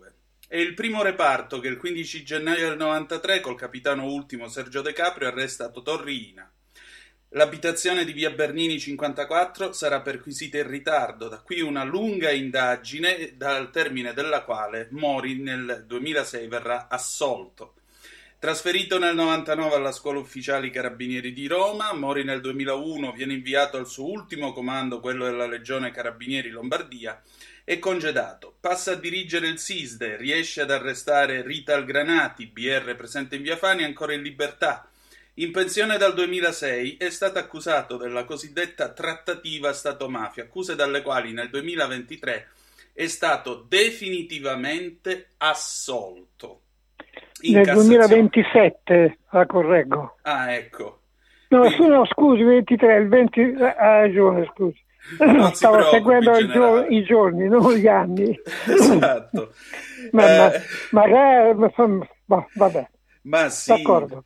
È 0.49 0.57
il 0.57 0.75
primo 0.75 1.03
reparto 1.03 1.59
che 1.59 1.67
il 1.67 1.77
15 1.77 2.23
gennaio 2.23 2.69
del 2.69 2.79
93, 2.79 3.41
col 3.41 3.57
capitano 3.57 4.05
ultimo 4.05 4.47
Sergio 4.47 4.81
De 4.81 4.93
Caprio, 4.93 5.27
arresta 5.27 5.71
Totorrina. 5.71 6.49
L'abitazione 7.31 8.05
di 8.05 8.13
via 8.13 8.31
Bernini 8.31 8.79
54 8.79 9.73
sarà 9.73 10.03
perquisita 10.03 10.59
in 10.59 10.69
ritardo, 10.69 11.27
da 11.27 11.41
qui 11.41 11.63
una 11.63 11.83
lunga 11.83 12.31
indagine 12.31 13.33
dal 13.35 13.73
termine 13.73 14.13
della 14.13 14.45
quale 14.45 14.87
Mori 14.93 15.37
nel 15.41 15.83
2006 15.85 16.47
verrà 16.47 16.87
assolto. 16.89 17.75
Trasferito 18.39 19.01
nel 19.01 19.17
99 19.17 19.75
alla 19.75 19.91
Scuola 19.91 20.21
Ufficiali 20.21 20.71
Carabinieri 20.71 21.33
di 21.33 21.49
Roma, 21.49 21.93
Mori 21.93 22.23
nel 22.23 22.41
2001 22.41 23.11
viene 23.11 23.33
inviato 23.33 23.79
al 23.79 23.89
suo 23.89 24.09
ultimo 24.09 24.53
comando, 24.53 25.01
quello 25.01 25.25
della 25.25 25.49
Legione 25.49 25.91
Carabinieri 25.91 26.51
Lombardia, 26.51 27.21
e 27.69 27.81
congedato. 27.81 28.55
Passa 28.61 28.93
a 28.93 28.95
dirigere 28.95 29.49
il 29.49 29.59
SISDE, 29.59 30.17
riesce 30.17 30.61
ad 30.61 30.71
arrestare 30.71 31.43
Rita 31.43 31.75
Algranati, 31.75 32.47
BR 32.47 32.95
presente 32.95 33.35
in 33.35 33.43
Via 33.43 33.57
Fani, 33.57 33.83
ancora 33.83 34.13
in 34.13 34.23
libertà. 34.23 34.89
In 35.35 35.51
pensione 35.51 35.99
dal 35.99 36.15
2006 36.15 36.97
è 36.97 37.11
stato 37.11 37.41
accusato 37.41 37.97
della 37.97 38.23
cosiddetta 38.23 38.93
trattativa 38.93 39.73
Stato-mafia, 39.73 40.45
accuse 40.45 40.77
dalle 40.77 41.03
quali 41.03 41.33
nel 41.33 41.51
2023 41.51 42.49
è 42.93 43.09
stato 43.09 43.67
definitivamente 43.69 45.31
assolto. 45.39 46.61
Nel 47.41 47.67
Cassazione. 47.67 48.07
2027, 48.07 49.19
la 49.33 49.45
correggo. 49.45 50.17
Ah, 50.23 50.53
ecco. 50.53 51.01
No, 51.49 51.63
Quindi- 51.63 51.89
no, 51.89 52.07
scusi, 52.07 52.43
23, 52.45 52.97
il 52.97 53.09
20, 53.09 53.41
ha 53.61 54.01
ragione, 54.01 54.49
scusi. 54.55 54.85
Non 55.19 55.55
Stavo 55.55 55.83
seguendo 55.91 56.37
il 56.37 56.51
gio- 56.51 56.87
i 56.87 57.05
giorni, 57.05 57.49
non 57.49 57.73
gli 57.75 57.87
anni. 57.87 58.39
Esatto. 58.67 59.55
ma, 60.13 60.51
ma, 60.91 61.05
Eh, 61.05 61.55
ma 61.55 61.69
fa- 61.71 61.87
ma- 62.27 62.49
vabbè, 62.53 62.89
ma 63.23 63.49
sì. 63.51 63.71
d'accordo. 63.73 64.25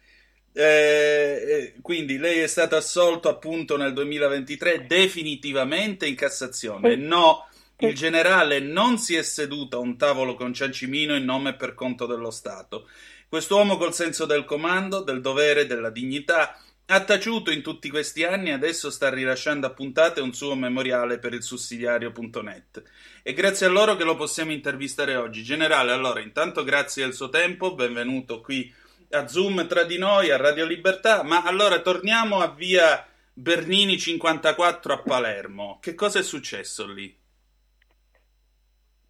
Eh, 0.53 0.63
eh, 0.63 1.75
quindi 1.81 2.19
lei 2.19 2.41
è 2.41 2.47
stato 2.47 2.77
assolto 2.77 3.29
appunto 3.29 3.77
nel 3.77 3.93
2023 3.93 4.87
definitivamente 4.87 6.07
in 6.07 6.17
Cassazione. 6.17 6.97
No, 6.97 7.47
il 7.79 7.95
generale 7.95 8.59
non 8.59 8.99
si 8.99 9.15
è 9.15 9.23
seduto 9.23 9.77
a 9.77 9.81
un 9.81 9.97
tavolo 9.97 10.35
con 10.35 10.53
Ciancimino 10.53 11.15
in 11.15 11.25
nome 11.25 11.51
e 11.51 11.55
per 11.55 11.75
conto 11.75 12.07
dello 12.07 12.31
Stato. 12.31 12.89
Quest'uomo 13.29 13.77
col 13.77 13.95
senso 13.95 14.27
del 14.27 14.45
comando, 14.45 15.03
del 15.03 15.21
dovere, 15.21 15.67
della 15.67 15.91
dignità, 15.91 16.57
ha 16.93 17.05
taciuto 17.05 17.53
in 17.53 17.63
tutti 17.63 17.89
questi 17.89 18.25
anni 18.25 18.49
e 18.49 18.55
adesso 18.55 18.91
sta 18.91 19.11
rilasciando 19.11 19.65
a 19.65 19.71
puntate 19.71 20.21
un 20.21 20.33
suo 20.33 20.57
memoriale 20.57 21.19
per 21.19 21.35
il 21.35 21.43
sussidiario.net. 21.43 22.83
E 23.23 23.33
grazie 23.33 23.67
a 23.67 23.71
loro 23.71 23.95
che 23.95 24.03
lo 24.03 24.17
possiamo 24.17 24.51
intervistare 24.51 25.15
oggi. 25.15 25.45
Generale, 25.45 25.93
allora, 25.93 26.19
intanto 26.19 26.65
grazie 26.65 27.05
del 27.05 27.15
suo 27.15 27.29
tempo, 27.29 27.75
benvenuto 27.75 28.41
qui 28.41 28.73
a 29.11 29.29
Zoom 29.29 29.69
tra 29.69 29.85
di 29.85 29.99
noi, 29.99 30.33
a 30.33 30.37
Radio 30.37 30.67
Libertà, 30.67 31.23
ma 31.23 31.45
allora 31.45 31.81
torniamo 31.81 32.41
a 32.41 32.49
via 32.49 33.07
Bernini 33.33 33.97
54 33.97 34.93
a 34.93 34.99
Palermo. 34.99 35.79
Che 35.81 35.95
cosa 35.95 36.19
è 36.19 36.23
successo 36.23 36.89
lì? 36.89 37.17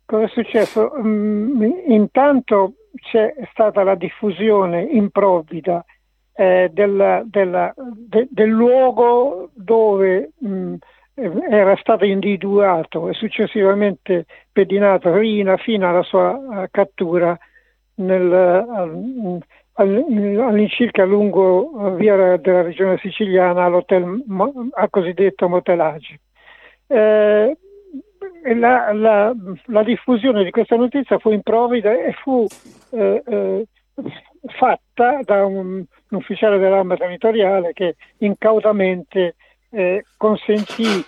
Cosa 0.05 0.24
è 0.24 0.28
successo? 0.28 0.93
Mm, 0.99 1.62
intanto 1.89 2.74
c'è 3.11 3.35
stata 3.53 3.83
la 3.83 3.95
diffusione 3.95 4.83
improvvida 4.83 5.83
eh, 6.33 6.70
della- 6.72 7.22
della- 7.24 7.74
de- 7.76 8.28
del 8.31 8.49
luogo 8.49 9.51
dove 9.55 10.31
mm, 10.45 10.74
eh, 11.14 11.33
era 11.51 11.76
stato 11.76 12.05
individuato 12.05 13.09
e 13.09 13.14
successivamente 13.14 14.26
pedinato 14.53 15.14
Rina 15.16 15.57
fino 15.57 15.89
alla 15.89 16.03
sua 16.03 16.62
eh, 16.62 16.68
cattura 16.70 17.37
nel, 17.97 18.33
al- 18.33 19.39
al- 19.74 20.39
all'incirca 20.47 21.05
lungo 21.05 21.89
eh, 21.89 21.97
via 21.97 22.37
della 22.37 22.62
regione 22.62 22.97
siciliana 22.99 23.64
al 23.64 24.91
cosiddetto 24.91 25.49
Motelage. 25.49 26.20
Eh, 26.87 27.57
la, 28.55 28.93
la- 28.93 29.35
la 29.66 29.83
diffusione 29.83 30.45
di 30.45 30.51
questa 30.51 30.76
notizia 30.76 31.18
fu 31.18 31.31
improvvida 31.31 31.93
e 31.93 32.12
fu 32.12 32.47
eh, 32.93 33.22
eh, 33.26 33.66
fatta 34.47 35.20
da 35.22 35.45
un, 35.45 35.66
un 35.66 35.86
ufficiale 36.11 36.59
dell'arma 36.59 36.97
territoriale 36.97 37.72
che 37.72 37.97
incautamente 38.18 39.36
eh, 39.70 40.05
consentì 40.16 41.05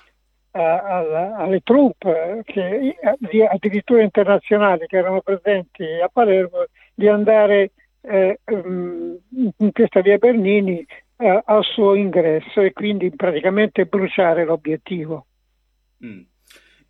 a- 0.52 0.82
alla- 0.82 1.36
alle 1.36 1.60
truppe 1.60 2.42
che, 2.44 2.96
di- 3.18 3.42
addirittura 3.42 4.02
internazionali 4.02 4.86
che 4.86 4.98
erano 4.98 5.20
presenti 5.20 5.84
a 6.02 6.08
Palermo 6.08 6.64
di 6.94 7.08
andare 7.08 7.72
eh, 8.02 8.40
ehm, 8.44 9.18
in 9.58 9.72
questa 9.72 10.00
via 10.00 10.18
Bernini 10.18 10.84
eh, 11.16 11.42
al 11.44 11.64
suo 11.64 11.94
ingresso 11.94 12.60
e 12.60 12.72
quindi 12.72 13.10
praticamente 13.14 13.86
bruciare 13.86 14.44
l'obiettivo. 14.44 15.26
Mm. 16.04 16.20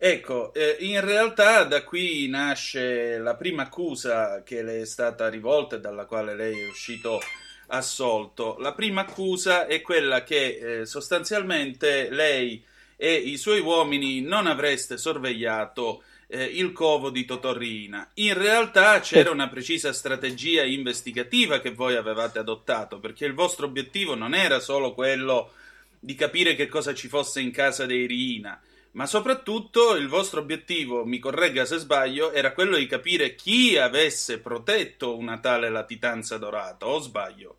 Ecco, 0.05 0.53
eh, 0.53 0.75
in 0.81 0.99
realtà 0.99 1.63
da 1.63 1.85
qui 1.85 2.27
nasce 2.27 3.17
la 3.19 3.35
prima 3.35 3.63
accusa 3.63 4.43
che 4.43 4.61
le 4.61 4.81
è 4.81 4.85
stata 4.85 5.29
rivolta 5.29 5.77
e 5.77 5.79
dalla 5.79 6.03
quale 6.03 6.35
lei 6.35 6.59
è 6.59 6.67
uscito 6.67 7.21
assolto. 7.67 8.57
La 8.59 8.73
prima 8.73 9.03
accusa 9.03 9.65
è 9.65 9.79
quella 9.79 10.23
che 10.23 10.81
eh, 10.81 10.85
sostanzialmente 10.85 12.09
lei 12.09 12.61
e 12.97 13.13
i 13.13 13.37
suoi 13.37 13.61
uomini 13.61 14.19
non 14.19 14.45
avreste 14.45 14.97
sorvegliato 14.97 16.03
eh, 16.27 16.43
il 16.43 16.73
covo 16.73 17.09
di 17.09 17.23
Totorrina. 17.23 18.05
In 18.15 18.33
realtà 18.33 18.99
c'era 18.99 19.31
una 19.31 19.47
precisa 19.47 19.93
strategia 19.93 20.63
investigativa 20.63 21.61
che 21.61 21.71
voi 21.71 21.95
avevate 21.95 22.39
adottato, 22.39 22.99
perché 22.99 23.23
il 23.23 23.33
vostro 23.33 23.67
obiettivo 23.67 24.15
non 24.15 24.33
era 24.33 24.59
solo 24.59 24.93
quello 24.93 25.53
di 25.97 26.15
capire 26.15 26.55
che 26.55 26.67
cosa 26.67 26.93
ci 26.93 27.07
fosse 27.07 27.39
in 27.39 27.51
casa 27.51 27.85
dei 27.85 28.05
Riina, 28.05 28.59
ma 28.93 29.05
soprattutto 29.05 29.95
il 29.95 30.07
vostro 30.07 30.41
obiettivo, 30.41 31.05
mi 31.05 31.19
corregga 31.19 31.65
se 31.65 31.77
sbaglio, 31.77 32.31
era 32.31 32.53
quello 32.53 32.77
di 32.77 32.85
capire 32.85 33.35
chi 33.35 33.77
avesse 33.77 34.39
protetto 34.39 35.17
una 35.17 35.39
tale 35.39 35.69
latitanza 35.69 36.37
dorata, 36.37 36.87
o 36.87 36.99
sbaglio? 36.99 37.55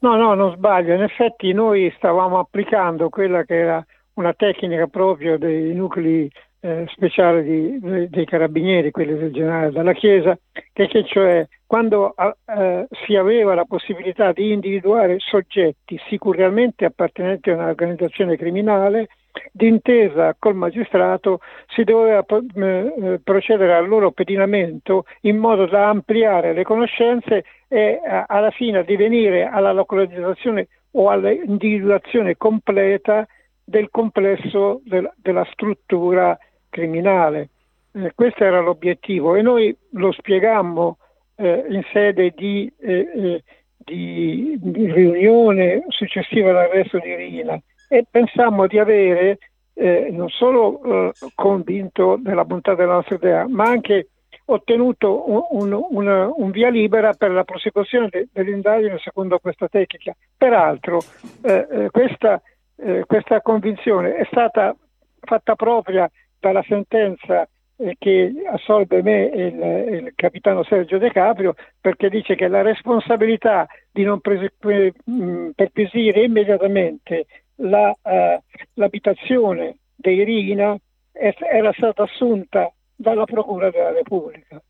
No, 0.00 0.16
no, 0.16 0.34
non 0.34 0.54
sbaglio. 0.54 0.94
In 0.94 1.02
effetti 1.02 1.52
noi 1.52 1.92
stavamo 1.96 2.38
applicando 2.38 3.08
quella 3.08 3.44
che 3.44 3.54
era 3.54 3.84
una 4.14 4.32
tecnica 4.32 4.86
proprio 4.86 5.38
dei 5.38 5.72
nuclei 5.74 6.30
eh, 6.60 6.86
speciali 6.88 7.78
di- 7.80 8.08
dei 8.08 8.24
carabinieri, 8.24 8.90
quelli 8.90 9.16
del 9.16 9.32
generale 9.32 9.70
della 9.70 9.92
Chiesa, 9.92 10.36
che, 10.72 10.86
che 10.86 11.04
cioè 11.04 11.46
quando 11.66 12.14
eh, 12.16 12.86
si 13.04 13.16
aveva 13.16 13.54
la 13.54 13.64
possibilità 13.64 14.32
di 14.32 14.52
individuare 14.52 15.16
soggetti 15.18 16.00
sicuramente 16.08 16.84
appartenenti 16.84 17.50
a 17.50 17.54
un'organizzazione 17.54 18.36
criminale, 18.36 19.08
d'intesa 19.52 20.36
col 20.38 20.54
magistrato 20.54 21.40
si 21.68 21.84
doveva 21.84 22.22
pro- 22.22 22.42
eh, 22.54 23.20
procedere 23.22 23.74
al 23.74 23.88
loro 23.88 24.10
pedinamento 24.10 25.04
in 25.22 25.36
modo 25.38 25.66
da 25.66 25.88
ampliare 25.88 26.52
le 26.52 26.62
conoscenze 26.62 27.44
e 27.68 28.00
a- 28.04 28.26
alla 28.28 28.50
fine 28.50 28.78
addivenire 28.78 29.44
alla 29.46 29.72
localizzazione 29.72 30.68
o 30.92 31.08
all'individuazione 31.08 32.36
completa 32.36 33.26
del 33.64 33.88
complesso 33.90 34.80
del- 34.84 35.10
della 35.16 35.46
struttura 35.52 36.36
criminale. 36.68 37.48
Eh, 37.94 38.12
questo 38.14 38.44
era 38.44 38.60
l'obiettivo 38.60 39.34
e 39.36 39.42
noi 39.42 39.74
lo 39.92 40.12
spiegammo 40.12 40.98
eh, 41.36 41.64
in 41.70 41.82
sede 41.92 42.32
di, 42.36 42.70
eh, 42.80 43.08
eh, 43.14 43.42
di- 43.76 44.54
di 44.60 44.92
riunione 44.92 45.82
successiva 45.88 46.50
all'arresto 46.50 46.98
di 46.98 47.14
Rina 47.14 47.60
e 47.92 48.06
pensammo 48.10 48.66
di 48.66 48.78
avere 48.78 49.36
eh, 49.74 50.08
non 50.10 50.30
solo 50.30 50.82
eh, 50.82 51.12
convinto 51.34 52.16
della 52.18 52.46
bontà 52.46 52.74
della 52.74 52.94
nostra 52.94 53.16
idea, 53.16 53.46
ma 53.46 53.64
anche 53.64 54.08
ottenuto 54.46 55.30
un, 55.30 55.72
un- 55.72 55.86
una- 55.90 56.30
un 56.34 56.50
via 56.50 56.70
libera 56.70 57.12
per 57.12 57.32
la 57.32 57.44
prosecuzione 57.44 58.08
de- 58.10 58.28
dell'indagine 58.32 58.96
secondo 58.98 59.38
questa 59.38 59.68
tecnica. 59.68 60.16
Peraltro 60.34 61.04
eh, 61.42 61.66
eh, 61.70 61.90
questa, 61.90 62.40
eh, 62.76 63.04
questa 63.06 63.42
convinzione 63.42 64.14
è 64.14 64.24
stata 64.30 64.74
fatta 65.20 65.54
propria 65.54 66.10
dalla 66.40 66.64
sentenza 66.66 67.46
eh, 67.76 67.96
che 67.98 68.32
assolve 68.50 69.02
me 69.02 69.30
e 69.30 69.46
il, 69.46 69.94
il 70.04 70.12
capitano 70.14 70.64
Sergio 70.64 70.96
De 70.96 71.10
Caprio 71.10 71.54
perché 71.78 72.08
dice 72.08 72.36
che 72.36 72.48
la 72.48 72.62
responsabilità 72.62 73.66
di 73.90 74.02
non 74.02 74.18
mh, 74.22 75.50
perquisire 75.54 76.22
immediatamente 76.22 77.26
la, 77.62 77.96
eh, 78.02 78.42
l'abitazione 78.74 79.78
dei 79.94 80.24
Rina 80.24 80.76
era 81.12 81.72
stata 81.76 82.04
assunta 82.04 82.72
dalla 82.94 83.24
Procura 83.24 83.70
della 83.70 83.92
Repubblica. 83.92 84.62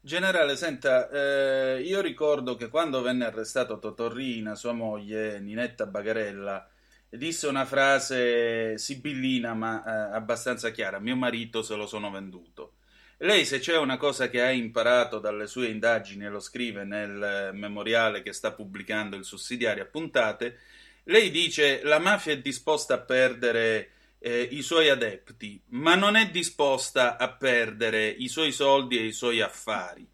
Generale, 0.00 0.56
senta, 0.56 1.08
eh, 1.10 1.80
io 1.80 2.00
ricordo 2.00 2.56
che 2.56 2.68
quando 2.68 3.02
venne 3.02 3.24
arrestato 3.24 3.78
Totorrina, 3.78 4.56
sua 4.56 4.72
moglie, 4.72 5.38
Ninetta 5.38 5.86
Bagarella, 5.86 6.68
disse 7.08 7.46
una 7.46 7.64
frase 7.64 8.76
sibillina 8.78 9.54
ma 9.54 9.84
eh, 9.84 10.16
abbastanza 10.16 10.70
chiara, 10.70 10.98
mio 10.98 11.14
marito 11.14 11.62
se 11.62 11.76
lo 11.76 11.86
sono 11.86 12.10
venduto. 12.10 12.74
Lei 13.18 13.44
se 13.44 13.60
c'è 13.60 13.76
una 13.76 13.96
cosa 13.96 14.28
che 14.28 14.42
ha 14.42 14.50
imparato 14.50 15.20
dalle 15.20 15.46
sue 15.46 15.68
indagini 15.68 16.26
lo 16.26 16.40
scrive 16.40 16.82
nel 16.82 17.50
memoriale 17.52 18.22
che 18.22 18.32
sta 18.32 18.52
pubblicando 18.52 19.14
il 19.14 19.24
sussidiario 19.24 19.84
a 19.84 19.86
puntate, 19.86 20.58
lei 21.04 21.30
dice 21.30 21.82
la 21.82 21.98
mafia 21.98 22.32
è 22.32 22.38
disposta 22.40 22.94
a 22.94 23.00
perdere 23.00 23.90
eh, 24.18 24.48
i 24.52 24.62
suoi 24.62 24.88
adepti, 24.88 25.60
ma 25.70 25.94
non 25.94 26.16
è 26.16 26.30
disposta 26.30 27.16
a 27.18 27.28
perdere 27.32 28.08
i 28.08 28.28
suoi 28.28 28.52
soldi 28.52 28.98
e 28.98 29.04
i 29.04 29.12
suoi 29.12 29.40
affari. 29.40 30.08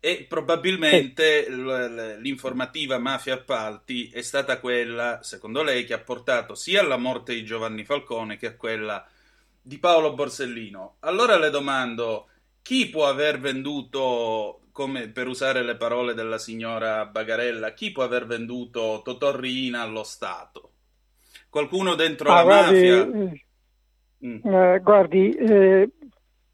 E 0.00 0.26
probabilmente 0.28 1.48
l- 1.50 2.18
l'informativa 2.20 2.98
Mafia 2.98 3.34
Appalti 3.34 4.10
è 4.10 4.22
stata 4.22 4.60
quella, 4.60 5.20
secondo 5.22 5.62
lei, 5.62 5.84
che 5.84 5.94
ha 5.94 5.98
portato 5.98 6.54
sia 6.54 6.80
alla 6.80 6.96
morte 6.96 7.34
di 7.34 7.44
Giovanni 7.44 7.84
Falcone 7.84 8.36
che 8.36 8.46
a 8.46 8.56
quella 8.56 9.06
di 9.60 9.78
Paolo 9.78 10.14
Borsellino. 10.14 10.96
Allora 11.00 11.36
le 11.36 11.50
domando, 11.50 12.28
chi 12.62 12.88
può 12.88 13.06
aver 13.08 13.40
venduto, 13.40 14.67
come 14.78 15.08
per 15.08 15.26
usare 15.26 15.64
le 15.64 15.74
parole 15.74 16.14
della 16.14 16.38
signora 16.38 17.04
Bagarella, 17.06 17.72
chi 17.72 17.90
può 17.90 18.04
aver 18.04 18.26
venduto 18.26 19.00
Totorrina 19.02 19.82
allo 19.82 20.04
Stato? 20.04 20.70
Qualcuno 21.50 21.96
dentro 21.96 22.30
Ah, 22.30 22.34
la 22.36 22.44
guardi, 22.44 22.74
mafia? 22.76 23.04
eh, 23.04 23.44
Mm. 24.24 24.38
Eh, 24.44 24.80
guardi, 24.82 25.30
eh, 25.32 25.88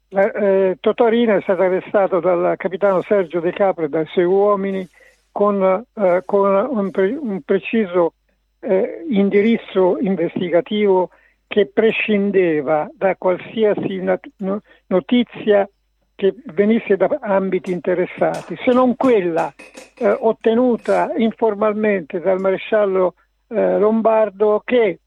la- 0.09 0.31
eh, 0.31 0.77
Totorino 0.79 1.35
è 1.37 1.41
stato 1.41 1.61
arrestato 1.61 2.19
dal 2.19 2.55
capitano 2.57 3.01
Sergio 3.01 3.39
De 3.39 3.51
Caprio 3.51 3.85
e 3.85 3.89
dai 3.89 4.05
suoi 4.07 4.25
uomini 4.25 4.87
con, 5.31 5.85
eh, 5.93 6.21
con 6.25 6.67
un, 6.69 6.91
pre- 6.91 7.15
un 7.15 7.41
preciso 7.41 8.13
eh, 8.59 9.05
indirizzo 9.09 9.97
investigativo 9.99 11.09
che 11.47 11.67
prescindeva 11.71 12.87
da 12.93 13.15
qualsiasi 13.15 13.97
nat- 13.97 14.29
no- 14.37 14.61
notizia 14.87 15.67
che 16.15 16.33
venisse 16.53 16.95
da 16.95 17.17
ambiti 17.21 17.71
interessati, 17.71 18.55
se 18.63 18.71
non 18.71 18.95
quella 18.95 19.53
eh, 19.97 20.07
ottenuta 20.07 21.11
informalmente 21.17 22.19
dal 22.19 22.39
maresciallo 22.39 23.15
eh, 23.49 23.77
Lombardo 23.77 24.61
che 24.63 24.99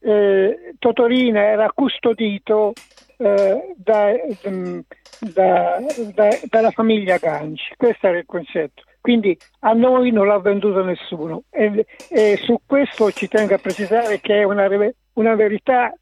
eh, 0.00 0.74
Totorina 0.78 1.42
era 1.44 1.70
custodito 1.72 2.72
eh, 3.18 3.74
da- 3.76 4.12
mm, 4.48 4.78
da- 5.20 5.78
da- 6.14 6.38
dalla 6.48 6.70
famiglia 6.70 7.18
Ganci. 7.18 7.74
Questo 7.76 8.08
era 8.08 8.18
il 8.18 8.26
concetto. 8.26 8.82
Quindi 9.00 9.36
a 9.60 9.72
noi 9.72 10.10
non 10.12 10.26
l'ha 10.26 10.38
venduto 10.38 10.82
nessuno 10.84 11.42
e, 11.50 11.86
e 12.08 12.36
su 12.36 12.60
questo 12.64 13.10
ci 13.10 13.26
tengo 13.28 13.54
a 13.54 13.58
precisare 13.58 14.20
che 14.20 14.40
è 14.40 14.42
una, 14.44 14.68
una 15.14 15.34
verità 15.34 15.92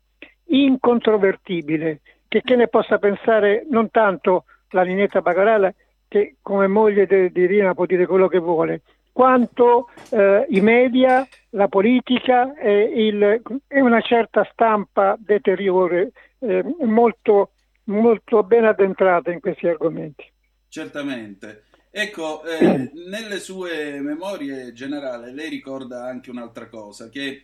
incontrovertibile, 0.44 2.00
che, 2.30 2.42
che 2.42 2.54
ne 2.54 2.68
possa 2.68 2.98
pensare 2.98 3.66
non 3.68 3.90
tanto 3.90 4.44
la 4.70 4.82
Linetta 4.82 5.20
Bagarella, 5.20 5.74
che 6.06 6.36
come 6.40 6.68
moglie 6.68 7.06
de- 7.06 7.32
di 7.32 7.44
Rina 7.44 7.74
può 7.74 7.86
dire 7.86 8.06
quello 8.06 8.28
che 8.28 8.38
vuole, 8.38 8.82
quanto 9.10 9.88
eh, 10.10 10.46
i 10.50 10.60
media, 10.60 11.26
la 11.50 11.66
politica 11.66 12.54
e, 12.54 12.82
il- 12.82 13.42
e 13.66 13.80
una 13.80 14.00
certa 14.00 14.48
stampa 14.52 15.16
deteriore 15.18 16.12
eh, 16.38 16.64
molto, 16.82 17.50
molto 17.84 18.44
ben 18.44 18.64
addentrata 18.64 19.32
in 19.32 19.40
questi 19.40 19.66
argomenti. 19.66 20.24
Certamente. 20.68 21.64
Ecco, 21.90 22.44
eh, 22.44 22.92
nelle 23.08 23.40
sue 23.40 23.98
memorie 24.00 24.72
generali 24.72 25.34
lei 25.34 25.48
ricorda 25.48 26.04
anche 26.04 26.30
un'altra 26.30 26.68
cosa, 26.68 27.08
che 27.08 27.42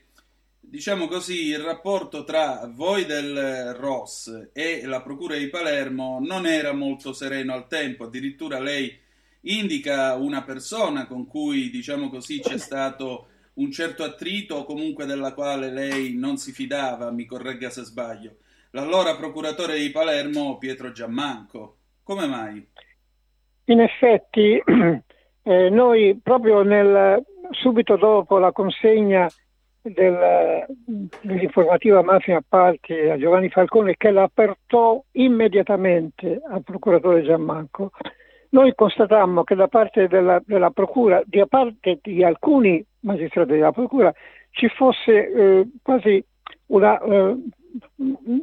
diciamo 0.68 1.06
così 1.06 1.46
il 1.46 1.60
rapporto 1.60 2.24
tra 2.24 2.68
voi 2.72 3.04
del 3.04 3.74
ROS 3.74 4.50
e 4.52 4.84
la 4.84 5.00
Procura 5.00 5.36
di 5.36 5.48
Palermo 5.48 6.18
non 6.20 6.44
era 6.46 6.72
molto 6.72 7.12
sereno 7.12 7.54
al 7.54 7.68
tempo, 7.68 8.04
addirittura 8.04 8.58
lei 8.58 8.98
indica 9.42 10.14
una 10.14 10.42
persona 10.42 11.06
con 11.06 11.26
cui, 11.26 11.70
diciamo 11.70 12.08
così, 12.08 12.40
c'è 12.40 12.58
stato 12.58 13.28
un 13.54 13.70
certo 13.70 14.02
attrito 14.02 14.56
o 14.56 14.64
comunque 14.64 15.06
della 15.06 15.32
quale 15.32 15.70
lei 15.70 16.14
non 16.14 16.36
si 16.36 16.52
fidava, 16.52 17.10
mi 17.10 17.24
corregga 17.24 17.70
se 17.70 17.82
sbaglio, 17.84 18.36
l'allora 18.72 19.16
procuratore 19.16 19.78
di 19.78 19.90
Palermo 19.90 20.58
Pietro 20.58 20.90
Giammanco. 20.90 21.76
Come 22.02 22.26
mai? 22.26 22.66
In 23.66 23.80
effetti, 23.80 24.60
eh, 25.42 25.70
noi 25.70 26.20
proprio 26.22 26.62
nel, 26.62 27.24
subito 27.52 27.96
dopo 27.96 28.38
la 28.38 28.52
consegna 28.52 29.28
del- 29.92 30.66
dell'informativa 31.22 32.02
Mafia 32.02 32.38
Appalti 32.38 32.94
a 32.94 33.18
Giovanni 33.18 33.48
Falcone, 33.48 33.96
che 33.96 34.10
l'apertò 34.10 35.02
immediatamente 35.12 36.40
al 36.48 36.62
procuratore 36.62 37.22
Giammanco, 37.22 37.90
noi 38.50 38.74
constatammo 38.74 39.44
che 39.44 39.54
da 39.54 39.68
parte 39.68 40.08
della, 40.08 40.40
della 40.44 40.70
Procura, 40.70 41.22
da 41.24 41.46
parte 41.46 41.98
di 42.02 42.24
alcuni 42.24 42.84
magistrati 43.00 43.52
della 43.52 43.72
Procura, 43.72 44.12
ci 44.50 44.68
fosse 44.68 45.32
eh, 45.32 45.68
quasi 45.82 46.24
una 46.66 46.98
eh, 46.98 47.36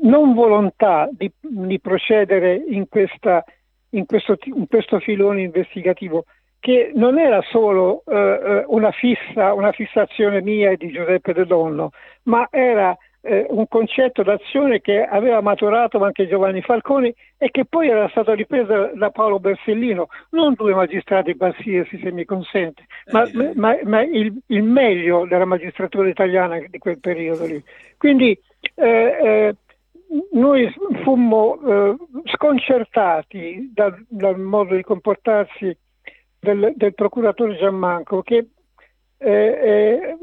non 0.01 0.33
volontà 0.33 1.09
di, 1.11 1.31
di 1.39 1.79
procedere 1.79 2.55
in, 2.55 2.87
questa, 2.87 3.43
in, 3.89 4.05
questo, 4.05 4.37
in 4.43 4.67
questo 4.67 4.99
filone 4.99 5.41
investigativo, 5.41 6.25
che 6.63 6.93
non 6.95 7.19
era 7.19 7.41
solo 7.49 8.03
eh, 8.07 8.15
eh, 8.15 8.63
una, 8.67 8.91
fissa, 8.91 9.53
una 9.53 9.73
fissazione 9.73 10.41
mia 10.41 10.71
e 10.71 10.77
di 10.77 10.93
Giuseppe 10.93 11.33
De 11.33 11.45
Donno, 11.45 11.89
ma 12.23 12.47
era 12.49 12.97
eh, 13.19 13.45
un 13.49 13.67
concetto 13.67 14.23
d'azione 14.23 14.79
che 14.79 15.03
aveva 15.03 15.41
maturato 15.41 16.01
anche 16.01 16.25
Giovanni 16.25 16.61
Falconi 16.61 17.13
e 17.37 17.51
che 17.51 17.65
poi 17.65 17.89
era 17.89 18.07
stato 18.07 18.31
ripreso 18.31 18.91
da 18.93 19.09
Paolo 19.09 19.41
Bersellino, 19.41 20.07
non 20.29 20.53
due 20.53 20.73
magistrati 20.73 21.35
qualsiasi 21.35 21.99
se 22.01 22.13
mi 22.13 22.23
consente, 22.23 22.85
ma, 23.11 23.29
ma- 23.55 23.77
ma 23.83 24.01
il, 24.03 24.33
il 24.47 24.63
meglio 24.63 25.25
della 25.25 25.43
magistratura 25.43 26.07
italiana 26.07 26.63
di 26.65 26.77
quel 26.77 27.01
periodo 27.01 27.45
lì. 27.45 27.61
Quindi 27.97 28.39
eh, 28.75 29.17
eh, 29.21 29.55
noi 30.31 30.73
fummo 31.03 31.59
eh, 31.59 31.95
sconcertati 32.35 33.69
dal, 33.73 34.01
dal 34.07 34.39
modo 34.39 34.75
di 34.75 34.81
comportarsi 34.81 35.77
del, 36.43 36.73
del 36.75 36.93
procuratore 36.93 37.55
Giammanco 37.57 38.21
che, 38.21 38.47
eh, 39.17 39.29
eh, 39.31 40.17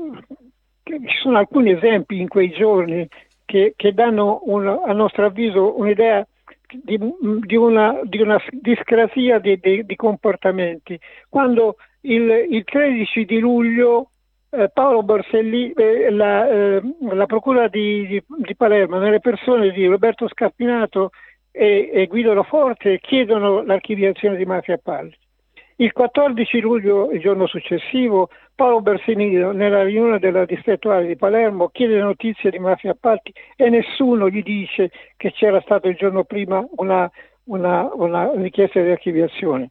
che 0.83 1.01
ci 1.07 1.17
sono 1.23 1.39
alcuni 1.39 1.73
esempi 1.73 2.21
in 2.21 2.29
quei 2.29 2.51
giorni 2.51 3.09
che, 3.45 3.73
che 3.75 3.93
danno 3.95 4.43
un- 4.45 4.83
a 4.85 4.93
nostro 4.93 5.25
avviso 5.27 5.79
un'idea 5.79 6.25
di, 6.71 6.99
di 7.41 7.57
una, 7.57 7.99
di 8.05 8.21
una 8.21 8.41
discrasia 8.51 9.39
di, 9.39 9.59
di- 9.59 9.97
comportamenti. 9.97 10.99
Quando 11.29 11.77
il, 12.03 12.47
il 12.51 12.65
13 12.65 13.25
di 13.25 13.39
luglio 13.39 14.11
eh, 14.51 14.69
Paolo 14.73 15.03
Borsellino, 15.03 15.75
eh, 15.77 16.11
la, 16.11 16.49
eh, 16.49 16.83
la 17.13 17.27
procura 17.27 17.67
di, 17.69 18.07
di- 18.07 18.23
di 18.27 18.55
Palermo, 18.55 18.99
nelle 18.99 19.21
persone 19.21 19.71
di 19.71 19.87
Roberto 19.87 20.29
Scappinato 20.29 21.11
e, 21.51 21.91
e 21.93 22.07
Guido 22.07 22.35
Loforte 22.35 23.01
chiedono 23.01 23.63
l'archiviazione 23.63 24.37
di 24.37 24.45
Mafia 24.45 24.75
Appalti. 24.75 25.17
Il 25.81 25.93
14 25.93 26.61
luglio, 26.61 27.11
il 27.11 27.21
giorno 27.21 27.47
successivo, 27.47 28.29
Paolo 28.55 28.83
Bersellino 28.83 29.53
nella 29.53 29.83
riunione 29.83 30.19
della 30.19 30.45
distrettuale 30.45 31.07
di 31.07 31.17
Palermo 31.17 31.69
chiede 31.69 31.99
notizie 32.01 32.51
di 32.51 32.59
Mafia 32.59 32.91
Appalti 32.91 33.33
e 33.57 33.71
nessuno 33.71 34.29
gli 34.29 34.43
dice 34.43 34.91
che 35.17 35.33
c'era 35.33 35.59
stato 35.63 35.89
il 35.89 35.97
giorno 35.97 36.25
prima 36.25 36.63
una, 36.77 37.11
una- 37.45 37.89
una 37.95 38.31
richiesta 38.35 38.83
di 38.83 38.91
archiviazione. 38.91 39.71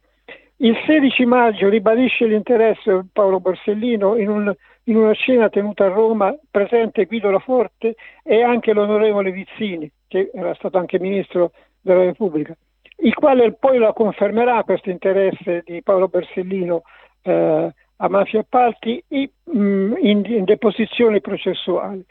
Il 0.56 0.76
16 0.84 1.26
maggio 1.26 1.68
ribadisce 1.68 2.26
l'interesse 2.26 3.06
Paolo 3.12 3.38
Borsellino 3.38 4.16
in, 4.16 4.30
un- 4.30 4.52
in 4.86 4.96
una 4.96 5.14
cena 5.14 5.48
tenuta 5.48 5.84
a 5.84 5.90
Roma, 5.90 6.36
presente 6.50 7.04
Guido 7.04 7.30
Laforte 7.30 7.94
e 8.24 8.42
anche 8.42 8.72
l'onorevole 8.72 9.30
Vizzini, 9.30 9.88
che 10.08 10.32
era 10.34 10.54
stato 10.54 10.76
anche 10.76 10.98
ministro 10.98 11.52
della 11.80 12.02
Repubblica, 12.02 12.56
il 13.02 13.14
quale 13.14 13.52
poi 13.52 13.78
la 13.78 13.92
confermerà 13.92 14.62
questo 14.64 14.90
interesse 14.90 15.62
di 15.64 15.82
Paolo 15.82 16.08
Borsellino 16.08 16.82
eh, 17.22 17.72
a 17.96 18.08
Mafia 18.08 18.40
Appalti 18.40 19.02
mh, 19.08 19.94
in, 20.00 20.22
in 20.24 20.44
deposizioni 20.44 21.20
processuali. 21.20 22.04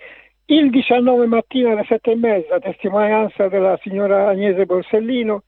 Il 0.45 0.69
19 0.71 1.27
mattina 1.27 1.71
alle 1.71 1.85
sette 1.87 2.11
e 2.11 2.15
mezza, 2.15 2.59
testimonianza 2.59 3.47
della 3.47 3.77
signora 3.83 4.29
Agnese 4.29 4.65
Borsellino, 4.65 5.43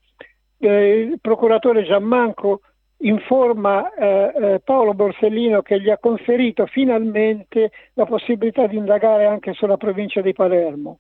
eh, 0.60 1.00
il 1.00 1.20
procuratore 1.20 1.84
Giammanco 1.84 2.62
informa 2.98 3.92
eh, 3.94 4.32
eh, 4.36 4.62
Paolo 4.64 4.94
Borsellino 4.94 5.64
che 5.64 5.82
gli 5.82 5.90
ha 5.90 5.98
conferito 5.98 6.68
finalmente 6.68 7.72
la 7.94 8.06
possibilità 8.06 8.68
di 8.68 8.78
indagare 8.78 9.26
anche 9.26 9.54
sulla 9.54 9.78
provincia 9.78 10.22
di 10.22 10.34
Palermo. 10.34 11.00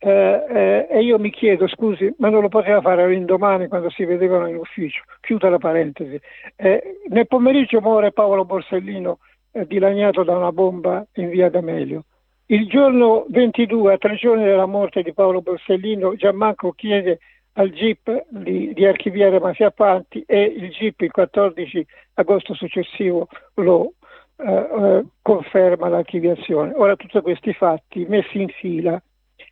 Eh, 0.00 0.44
eh, 0.48 0.86
e 0.90 1.02
io 1.02 1.18
mi 1.18 1.30
chiedo, 1.30 1.66
scusi, 1.66 2.14
ma 2.18 2.28
non 2.28 2.42
lo 2.42 2.48
poteva 2.48 2.80
fare 2.80 3.08
l'indomani 3.08 3.66
quando 3.66 3.90
si 3.90 4.04
vedevano 4.04 4.46
in 4.46 4.56
ufficio? 4.56 5.02
Chiuda 5.20 5.50
la 5.50 5.58
parentesi. 5.58 6.20
Eh, 6.54 7.00
nel 7.08 7.26
pomeriggio 7.26 7.80
muore 7.80 8.12
Paolo 8.12 8.44
Borsellino 8.44 9.18
eh, 9.50 9.66
dilaniato 9.66 10.22
da 10.22 10.36
una 10.36 10.52
bomba 10.52 11.04
in 11.14 11.30
via 11.30 11.50
D'Amelio. 11.50 12.04
Il 12.46 12.66
giorno 12.68 13.26
22, 13.28 13.92
a 13.92 13.98
tre 13.98 14.14
giorni 14.14 14.44
dalla 14.44 14.66
morte 14.66 15.02
di 15.02 15.12
Paolo 15.12 15.42
Borsellino, 15.42 16.14
Giammanco 16.14 16.72
chiede 16.72 17.18
al 17.54 17.70
GIP 17.70 18.26
di, 18.28 18.72
di 18.72 18.86
archiviare 18.86 19.40
Mafia 19.40 19.66
Appalti 19.66 20.22
e 20.26 20.42
il 20.44 20.70
GIP 20.70 21.00
il 21.02 21.10
14 21.10 21.84
agosto 22.14 22.54
successivo 22.54 23.26
lo 23.54 23.94
eh, 24.36 24.52
eh, 24.52 25.04
conferma 25.20 25.88
l'archiviazione. 25.88 26.72
Ora 26.76 26.94
tutti 26.94 27.20
questi 27.20 27.52
fatti 27.52 28.06
messi 28.08 28.40
in 28.40 28.48
fila 28.48 29.02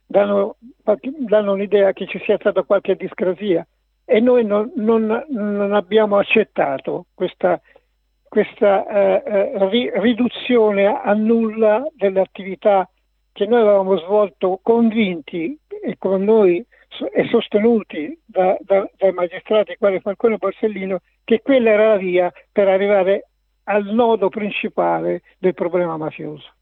danno, 0.06 0.56
danno 1.18 1.52
un'idea 1.52 1.92
che 1.92 2.06
ci 2.06 2.18
sia 2.24 2.36
stata 2.38 2.62
qualche 2.62 2.96
discrasia 2.96 3.66
e 4.04 4.20
noi 4.20 4.44
non, 4.44 4.70
non- 4.76 5.24
non 5.28 5.72
abbiamo 5.74 6.16
accettato 6.16 7.06
questa, 7.14 7.60
questa 8.28 8.86
eh, 8.86 9.22
eh, 9.26 9.68
ri- 9.68 9.90
riduzione 9.94 10.86
a 10.86 11.12
nulla 11.14 11.84
delle 11.94 12.20
attività 12.20 12.88
che 13.32 13.46
noi 13.46 13.60
avevamo 13.60 13.98
svolto 13.98 14.60
convinti 14.62 15.58
e 15.82 15.96
con 15.98 16.22
noi 16.22 16.64
e 17.12 17.26
sostenuti 17.28 18.18
da- 18.24 18.56
da- 18.60 18.88
dai 18.96 19.12
magistrati 19.12 19.76
quali 19.76 20.00
Falcone 20.00 20.34
e 20.34 20.38
Borsellino 20.38 21.00
che 21.24 21.42
quella 21.42 21.70
era 21.70 21.88
la 21.88 21.96
via 21.96 22.32
per 22.52 22.68
arrivare 22.68 23.28
al 23.64 23.84
nodo 23.86 24.28
principale 24.28 25.22
del 25.38 25.52
problema 25.54 25.96
mafioso. 25.96 26.55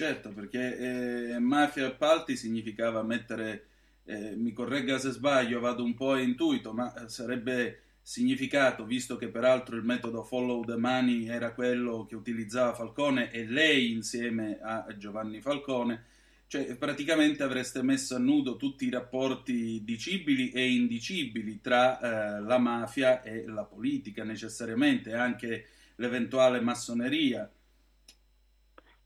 Certo, 0.00 0.30
perché 0.30 0.78
eh, 1.34 1.38
mafia 1.40 1.88
appalti 1.88 2.34
significava 2.34 3.02
mettere, 3.02 3.66
eh, 4.06 4.34
mi 4.34 4.50
corregga 4.50 4.98
se 4.98 5.10
sbaglio, 5.10 5.60
vado 5.60 5.84
un 5.84 5.92
po' 5.92 6.12
a 6.12 6.20
intuito, 6.22 6.72
ma 6.72 6.90
eh, 6.94 7.10
sarebbe 7.10 7.82
significato, 8.00 8.86
visto 8.86 9.18
che 9.18 9.28
peraltro 9.28 9.76
il 9.76 9.84
metodo 9.84 10.22
follow 10.22 10.64
the 10.64 10.76
money 10.76 11.28
era 11.28 11.52
quello 11.52 12.06
che 12.06 12.16
utilizzava 12.16 12.72
Falcone 12.72 13.30
e 13.30 13.44
lei 13.44 13.92
insieme 13.92 14.58
a 14.62 14.86
Giovanni 14.96 15.42
Falcone, 15.42 16.04
Cioè, 16.46 16.76
praticamente 16.76 17.42
avreste 17.42 17.82
messo 17.82 18.14
a 18.14 18.18
nudo 18.18 18.56
tutti 18.56 18.86
i 18.86 18.90
rapporti 18.90 19.82
dicibili 19.84 20.50
e 20.50 20.66
indicibili 20.72 21.60
tra 21.60 22.00
eh, 22.00 22.40
la 22.40 22.56
mafia 22.56 23.22
e 23.22 23.44
la 23.46 23.64
politica, 23.64 24.24
necessariamente, 24.24 25.12
anche 25.12 25.66
l'eventuale 25.96 26.60
massoneria. 26.60 27.50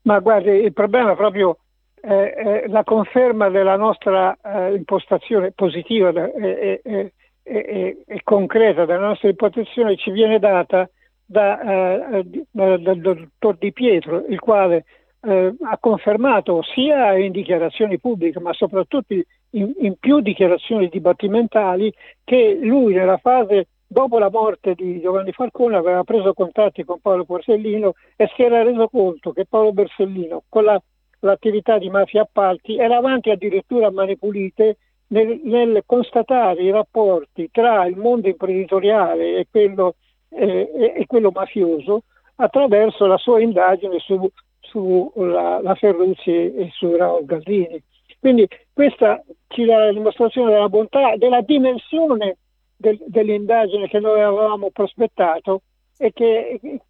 Ma 0.05 0.19
guardi, 0.21 0.51
il 0.51 0.73
problema 0.73 1.13
è 1.13 1.17
proprio 1.17 1.59
eh, 2.03 2.35
eh, 2.37 2.69
la 2.69 2.85
conferma 2.85 3.49
della 3.49 3.77
nostra 3.77 4.37
eh, 4.43 4.75
impostazione 4.75 5.53
positiva 5.53 6.11
e, 6.11 6.81
e- 6.83 7.13
e- 7.43 8.03
e 8.07 8.21
concreta 8.23 8.85
della 8.85 9.07
nostra 9.07 9.29
impostazione 9.29 9.97
ci 9.97 10.11
viene 10.11 10.39
data 10.39 10.89
da, 11.25 12.11
eh, 12.19 12.25
dal 12.51 12.99
dottor 13.01 13.57
Di 13.57 13.73
Pietro, 13.73 14.25
il 14.27 14.39
quale 14.41 14.85
eh, 15.23 15.55
ha 15.63 15.79
confermato 15.79 16.63
sia 16.63 17.17
in 17.17 17.33
dichiarazioni 17.33 17.99
pubbliche, 17.99 18.41
ma 18.41 18.53
soprattutto 18.53 19.15
in, 19.15 19.73
in 19.79 19.95
più 19.99 20.21
dichiarazioni 20.21 20.89
dibattimentali, 20.89 21.93
che 22.25 22.59
lui 22.61 22.93
nella 22.93 23.17
fase 23.17 23.69
dopo 23.87 24.19
la 24.19 24.31
morte 24.31 24.75
di 24.75 25.01
Giovanni 25.01 25.33
Falcone 25.33 25.77
aveva 25.77 26.03
preso 26.05 26.33
contatti 26.33 26.85
con 26.85 27.01
Paolo 27.01 27.25
Borsellino 27.25 27.95
e 28.17 28.31
si 28.35 28.43
era 28.43 28.63
reso 28.63 28.89
conto 28.89 29.33
che 29.33 29.47
Paolo 29.47 29.73
Borsellino 29.73 30.43
con 30.49 30.65
la- 30.65 30.83
l'attività 31.21 31.79
di 31.79 31.89
mafia 31.91 32.23
appalti 32.23 32.77
era 32.77 32.97
avanti 32.97 33.31
addirittura 33.31 33.87
a 33.87 33.91
mani 33.91 34.17
pulite 34.17 34.79
nel, 35.09 35.41
nel 35.45 35.83
constatare 35.87 36.63
i 36.63 36.71
rapporti 36.71 37.49
tra 37.51 37.87
il 37.87 37.97
mondo 37.97 38.29
imprenditoriale 38.29 39.39
e 39.39 39.47
quello, 39.51 39.95
eh, 40.31 40.71
e- 40.75 40.93
e 40.97 41.07
quello 41.07 41.31
mafioso 41.33 42.03
attraverso 42.37 43.07
la 43.07 43.17
sua 43.17 43.41
indagine 43.41 43.99
su, 44.01 44.29
sulla 44.61 45.61
la 45.63 45.75
Ferrucci 45.75 46.31
e 46.31 46.69
su 46.73 46.97
Raul 46.97 47.25
Galdini. 47.25 47.81
Quindi 48.19 48.49
questa 48.73 49.23
ci 49.49 49.65
dà 49.65 49.85
la 49.85 49.93
dimostrazione 49.93 50.51
della 50.51 50.69
bontà, 50.69 51.17
della 51.17 51.43
dimensione 51.43 52.39
del- 52.77 53.03
dell'indagine 53.07 53.89
che 53.89 54.01
noi 54.01 54.21
avevamo 54.21 54.71
prospettato 54.71 55.63
e 55.97 56.13
che 56.13 56.59
è, 56.61 56.81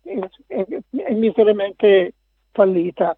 è- 0.49 0.81
è 0.97 1.13
miseramente 1.15 2.15
fallita 2.53 3.17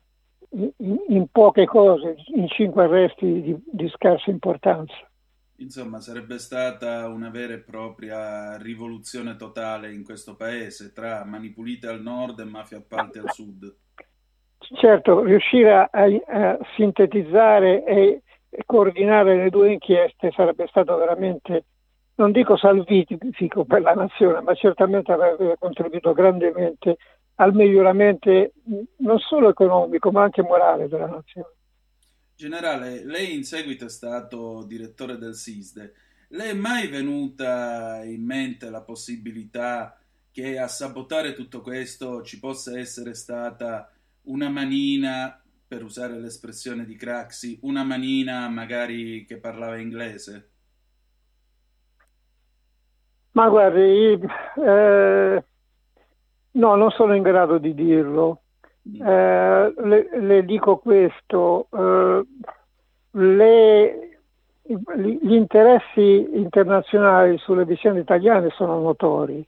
in, 0.50 0.70
in 1.08 1.26
poche 1.30 1.66
cose, 1.66 2.16
in 2.34 2.48
cinque 2.48 2.84
arresti 2.84 3.42
di, 3.42 3.56
di 3.64 3.88
scarsa 3.88 4.30
importanza. 4.30 4.94
Insomma, 5.58 6.00
sarebbe 6.00 6.38
stata 6.38 7.08
una 7.08 7.30
vera 7.30 7.54
e 7.54 7.58
propria 7.58 8.56
rivoluzione 8.58 9.36
totale 9.36 9.92
in 9.92 10.04
questo 10.04 10.36
paese, 10.36 10.92
tra 10.92 11.24
mani 11.24 11.50
pulite 11.50 11.86
al 11.86 12.02
nord 12.02 12.40
e 12.40 12.44
mafia 12.44 12.78
appalti 12.78 13.18
al 13.18 13.30
sud. 13.30 13.74
Certo, 14.58 15.22
riuscire 15.22 15.72
a, 15.72 15.88
a 15.90 16.58
sintetizzare 16.74 17.84
e 17.84 18.22
coordinare 18.66 19.36
le 19.36 19.50
due 19.50 19.72
inchieste 19.72 20.30
sarebbe 20.34 20.66
stato 20.68 20.96
veramente, 20.96 21.64
non 22.16 22.32
dico 22.32 22.56
salvifico 22.56 23.64
per 23.64 23.82
la 23.82 23.94
nazione, 23.94 24.40
ma 24.40 24.54
certamente 24.54 25.12
avrebbe 25.12 25.56
contribuito 25.58 26.12
grandemente 26.12 26.96
al 27.36 27.54
miglioramento 27.54 28.30
non 28.98 29.18
solo 29.18 29.50
economico 29.50 30.10
ma 30.10 30.22
anche 30.22 30.42
morale 30.42 30.88
della 30.88 31.06
nazione. 31.06 31.48
Generale, 32.34 33.04
lei 33.04 33.34
in 33.34 33.44
seguito 33.44 33.86
è 33.86 33.90
stato 33.90 34.64
direttore 34.66 35.16
del 35.18 35.34
SISDE. 35.34 35.94
Le 36.28 36.50
è 36.50 36.54
mai 36.54 36.88
venuta 36.88 38.02
in 38.04 38.24
mente 38.24 38.68
la 38.68 38.82
possibilità 38.82 39.98
che 40.30 40.58
a 40.58 40.68
sabotare 40.68 41.34
tutto 41.34 41.60
questo 41.60 42.22
ci 42.22 42.38
possa 42.38 42.78
essere 42.78 43.14
stata 43.14 43.90
una 44.22 44.48
manina, 44.48 45.40
per 45.66 45.82
usare 45.82 46.18
l'espressione 46.18 46.84
di 46.84 46.94
Craxi, 46.94 47.58
una 47.62 47.84
manina 47.84 48.48
magari 48.48 49.24
che 49.24 49.38
parlava 49.38 49.78
inglese? 49.78 50.50
Ma 53.36 53.50
guardi, 53.50 54.18
eh, 54.64 55.44
no, 56.52 56.74
non 56.74 56.90
sono 56.90 57.14
in 57.14 57.22
grado 57.22 57.58
di 57.58 57.74
dirlo. 57.74 58.40
Eh, 58.82 59.74
le, 59.76 60.08
le 60.18 60.44
dico 60.46 60.78
questo, 60.78 61.68
eh, 61.70 62.24
le- 63.10 64.20
gli 64.62 65.34
interessi 65.34 66.30
internazionali 66.32 67.36
sulle 67.36 67.66
vicende 67.66 68.00
italiane 68.00 68.48
sono 68.50 68.80
notori, 68.80 69.46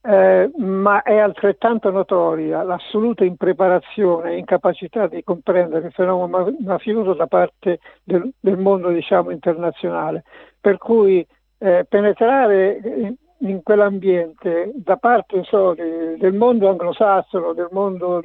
eh, 0.00 0.50
ma 0.56 1.02
è 1.02 1.18
altrettanto 1.18 1.90
notoria 1.90 2.62
l'assoluta 2.62 3.22
impreparazione 3.22 4.30
e 4.32 4.38
incapacità 4.38 5.08
di 5.08 5.22
comprendere 5.22 5.88
il 5.88 5.92
fenomeno 5.92 6.26
ma- 6.26 6.54
mafioso 6.60 7.12
da 7.12 7.26
parte 7.26 7.80
del, 8.02 8.32
del 8.40 8.56
mondo 8.56 8.88
diciamo, 8.88 9.30
internazionale. 9.30 10.24
Per 10.58 10.78
cui 10.78 11.26
eh, 11.62 11.84
penetrare 11.88 12.80
in, 12.84 13.14
in 13.48 13.62
quell'ambiente 13.62 14.72
da 14.74 14.96
parte 14.96 15.42
so, 15.44 15.74
de- 15.74 16.16
del 16.18 16.32
mondo 16.34 16.68
anglosassone, 16.68 17.54
del 17.54 17.68
mondo 17.70 18.20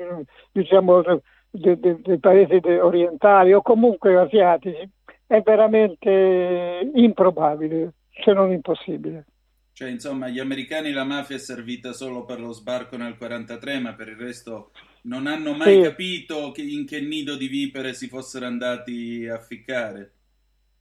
diciamo, 0.51 1.01
de- 1.01 1.21
de- 1.51 1.79
de- 1.79 1.99
dei 2.01 2.19
paesi 2.19 2.55
orientali 2.65 3.53
o 3.53 3.61
comunque 3.61 4.17
asiatici 4.17 4.89
è 5.27 5.41
veramente 5.41 6.91
improbabile, 6.93 7.93
se 8.23 8.31
non 8.33 8.51
impossibile. 8.51 9.25
Cioè, 9.73 9.89
insomma, 9.89 10.27
agli 10.27 10.39
americani 10.39 10.91
la 10.93 11.03
mafia 11.03 11.36
è 11.36 11.39
servita 11.39 11.91
solo 11.91 12.23
per 12.23 12.39
lo 12.39 12.53
sbarco 12.53 12.95
nel 12.95 13.17
43, 13.17 13.79
ma 13.79 13.93
per 13.93 14.07
il 14.07 14.15
resto 14.15 14.71
non 15.03 15.27
hanno 15.27 15.53
mai 15.53 15.75
Sì. 15.75 15.81
capito 15.81 16.53
in 16.57 16.86
che 16.86 17.01
nido 17.01 17.36
di 17.36 17.47
vipere 17.47 17.93
si 17.93 18.07
fossero 18.07 18.45
andati 18.45 19.27
a 19.27 19.38
ficcare. 19.39 20.14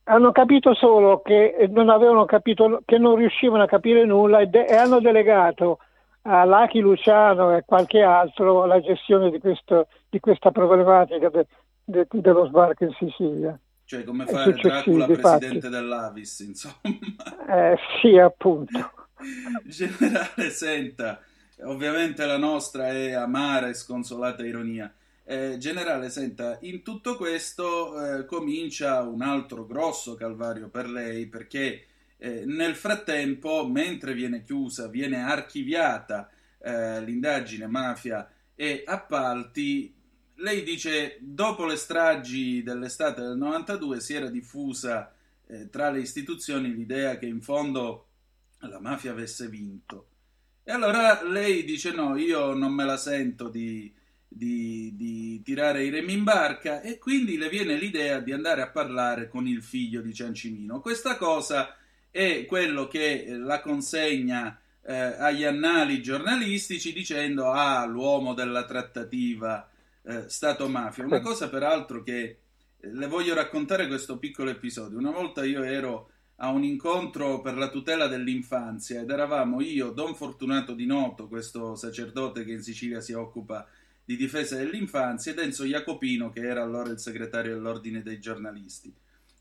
Hanno 0.05 0.33
capito 0.33 0.75
solo 0.75 1.23
che 1.23 1.67
non 1.71 1.89
avevano 1.89 2.25
capito, 2.27 2.83
che 2.85 2.99
non 2.99 3.17
riuscivano 3.17 3.63
a 3.63 3.67
capire 3.67 4.05
nulla 4.05 4.41
e, 4.41 4.47
de- 4.47 4.67
e 4.67 4.75
hanno 4.75 5.01
delegato 5.01 5.79
a 6.23 6.45
Lachi 6.45 6.81
Luciano 6.81 7.57
e 7.57 7.63
qualche 7.67 8.03
altro 8.03 8.67
la 8.67 8.81
gestione 8.81 9.31
di, 9.31 9.39
questo- 9.39 9.89
di 10.11 10.21
questa 10.21 10.51
problematica 10.51 11.29
de- 11.31 11.47
de- 11.85 12.07
dello 12.11 12.47
sbarco 12.47 12.85
in 12.85 12.93
Sicilia. 12.99 13.59
Cioè, 13.87 14.05
come 14.05 14.25
fare 14.27 14.53
Dracula 14.53 15.07
fatti. 15.07 15.21
presidente 15.21 15.69
dell'Avis, 15.69 16.39
insomma. 16.41 16.75
Eh, 17.49 17.77
sì, 18.01 18.19
appunto. 18.19 18.79
Generale, 19.65 20.51
senta, 20.51 21.21
ovviamente 21.65 22.25
la 22.27 22.39
nostra 22.39 22.89
è 22.89 23.13
amara 23.13 23.69
e 23.69 23.75
sconsolata 23.75 24.45
ironia. 24.45 24.93
Eh, 25.27 25.57
generale, 25.57 26.11
senta, 26.11 26.59
in 26.63 26.83
tutto 26.83 27.17
questo 27.17 28.19
eh, 28.19 28.27
comincia 28.27 29.01
un 29.01 29.23
altro 29.23 29.65
grosso 29.65 30.15
calvario 30.17 30.69
per 30.69 30.87
lei 30.87 31.27
perché 31.27 31.87
eh, 32.19 32.45
nel 32.45 32.75
frattempo, 32.75 33.67
mentre 33.67 34.13
viene 34.13 34.43
chiusa, 34.43 34.87
viene 34.87 35.23
archiviata 35.23 36.29
eh, 36.59 37.01
l'indagine 37.03 37.67
mafia 37.67 38.31
e 38.55 38.83
appalti, 38.87 39.95
lei 40.37 40.63
dice 40.63 41.17
dopo 41.21 41.65
le 41.65 41.77
stragi 41.77 42.63
dell'estate 42.63 43.23
del 43.23 43.39
92 43.39 44.01
si 44.01 44.15
era 44.15 44.29
diffusa 44.29 45.11
eh, 45.47 45.71
tra 45.71 45.91
le 45.91 46.01
istituzioni 46.01 46.71
l'idea 46.75 47.17
che 47.17 47.27
in 47.27 47.41
fondo 47.41 48.09
la 48.59 48.81
mafia 48.81 49.13
avesse 49.13 49.49
vinto. 49.49 50.09
E 50.65 50.71
allora 50.73 51.23
lei 51.23 51.65
dice 51.65 51.93
no, 51.93 52.17
io 52.17 52.53
non 52.53 52.73
me 52.73 52.85
la 52.85 52.97
sento 52.97 53.49
di, 53.49 53.93
di- 54.35 54.93
di 54.97 55.41
tirare 55.43 55.85
i 55.85 55.91
remi 55.91 56.13
in 56.13 56.25
barca 56.25 56.81
e 56.81 56.99
quindi 56.99 57.37
le 57.37 57.49
viene 57.49 57.77
l'idea 57.77 58.19
di 58.19 58.33
andare 58.33 58.63
a 58.63 58.71
parlare 58.71 59.29
con 59.29 59.47
il 59.47 59.63
figlio 59.63 60.01
di 60.01 60.13
Ciancimino. 60.13 60.81
Questa 60.81 61.17
cosa 61.17 61.77
è 62.11 62.45
quello 62.47 62.89
che 62.89 63.27
la 63.29 63.61
consegna 63.61 64.59
eh, 64.83 64.95
agli 64.95 65.45
annali 65.45 66.03
giornalistici 66.03 66.93
dicendo 66.93 67.51
ah, 67.51 67.85
l'uomo 67.87 68.35
della 68.35 68.65
trattativa 68.65 69.69
eh, 70.03 70.25
Stato-mafia. 70.29 71.05
Una 71.05 71.21
cosa 71.21 71.49
peraltro 71.49 72.03
che 72.03 72.39
eh, 72.79 72.93
le 72.93 73.07
voglio 73.07 73.35
raccontare 73.35 73.87
questo 73.87 74.19
piccolo 74.19 74.51
episodio. 74.51 74.99
Una 74.99 75.13
volta 75.13 75.45
io 75.45 75.63
ero 75.63 76.11
a 76.37 76.49
un 76.51 76.65
incontro 76.65 77.41
per 77.41 77.57
la 77.57 77.69
tutela 77.69 78.09
dell'infanzia 78.09 79.01
ed 79.01 79.11
eravamo 79.11 79.61
io, 79.61 79.91
Don 79.91 80.15
Fortunato 80.15 80.75
Di 80.75 80.85
Noto, 80.85 81.29
questo 81.29 81.77
sacerdote 81.77 82.45
che 82.45 82.53
in 82.53 82.63
Sicilia 82.63 83.01
si 83.01 83.13
occupa 83.13 83.67
di 83.67 83.84
difesa 84.05 84.57
dell'infanzia, 84.57 85.33
ed 85.33 85.39
Enzo 85.39 85.65
Jacopino, 85.65 86.31
che 86.31 86.41
era 86.41 86.63
allora 86.63 86.91
il 86.91 86.99
segretario 86.99 87.55
dell'ordine 87.55 88.03
dei 88.03 88.21
giornalisti. 88.21 88.95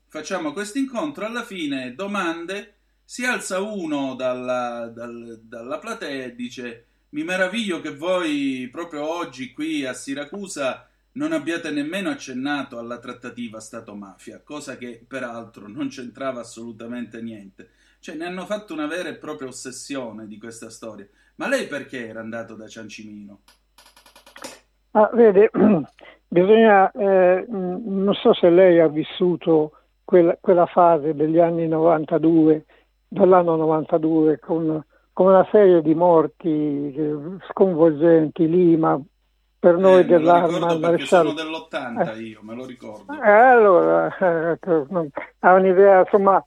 Facciamo 0.08 0.52
questo 0.52 0.78
incontro, 0.78 1.26
alla 1.26 1.44
fine 1.44 1.94
domande, 1.94 2.76
si 3.04 3.24
alza 3.24 3.60
uno 3.60 4.14
dalla, 4.14 4.86
dal- 4.86 5.40
dalla 5.42 5.78
platea 5.78 6.24
e 6.24 6.34
dice 6.34 6.86
mi 7.10 7.22
meraviglio 7.22 7.80
che 7.80 7.94
voi 7.94 8.68
proprio 8.72 9.06
oggi 9.06 9.52
qui 9.52 9.84
a 9.84 9.92
Siracusa 9.92 10.88
non 11.12 11.32
abbiate 11.32 11.70
nemmeno 11.70 12.10
accennato 12.10 12.78
alla 12.78 12.98
trattativa 12.98 13.60
Stato-mafia, 13.60 14.40
cosa 14.40 14.76
che 14.76 15.04
peraltro 15.06 15.68
non 15.68 15.88
c'entrava 15.88 16.40
assolutamente 16.40 17.22
niente. 17.22 17.70
Cioè 18.00 18.16
ne 18.16 18.24
hanno 18.24 18.46
fatto 18.46 18.72
una 18.72 18.86
vera 18.86 19.10
e 19.10 19.14
propria 19.14 19.48
ossessione 19.48 20.26
di 20.26 20.38
questa 20.38 20.70
storia. 20.70 21.08
Ma 21.36 21.46
lei 21.46 21.68
perché 21.68 22.06
era 22.06 22.20
andato 22.20 22.54
da 22.54 22.66
Ciancimino? 22.66 23.42
Ah, 24.96 25.10
vede, 25.12 25.50
bisogna, 26.28 26.90
eh, 26.92 27.44
non 27.48 28.14
so 28.14 28.32
se 28.32 28.48
lei 28.48 28.78
ha 28.78 28.86
vissuto 28.88 29.72
quella, 30.04 30.36
quella 30.40 30.66
fase 30.66 31.14
degli 31.14 31.38
anni 31.40 31.66
92, 31.66 32.64
dall'anno 33.08 33.56
92, 33.56 34.38
con, 34.38 34.80
con 35.12 35.26
una 35.26 35.46
serie 35.50 35.82
di 35.82 35.94
morti 35.94 36.94
eh, 36.94 37.16
sconvolgenti, 37.50 38.48
Lima, 38.48 39.00
per 39.58 39.76
noi 39.78 40.00
Eh, 40.00 40.04
dell'arma, 40.04 40.72
il 40.74 40.78
perché 40.80 41.04
sono 41.06 41.32
maresciallo. 41.32 41.32
dell'80 41.32 42.20
io, 42.20 42.38
me 42.42 42.54
lo 42.54 42.64
ricordo. 42.64 43.12
Eh, 43.20 43.28
allora, 43.30 44.16
eh, 44.16 44.50
ecco, 44.52 44.86
ha 45.40 45.52
un'idea 45.54 46.00
insomma 46.00 46.44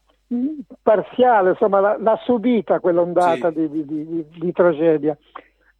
parziale, 0.82 1.50
insomma 1.52 1.80
l'ha, 1.80 1.98
l'ha 2.00 2.20
subita 2.24 2.80
quell'ondata 2.80 3.50
Sì. 3.52 3.68
di- 3.70 3.86
di- 3.86 4.06
di- 4.08 4.26
di 4.40 4.52
tragedia. 4.54 5.18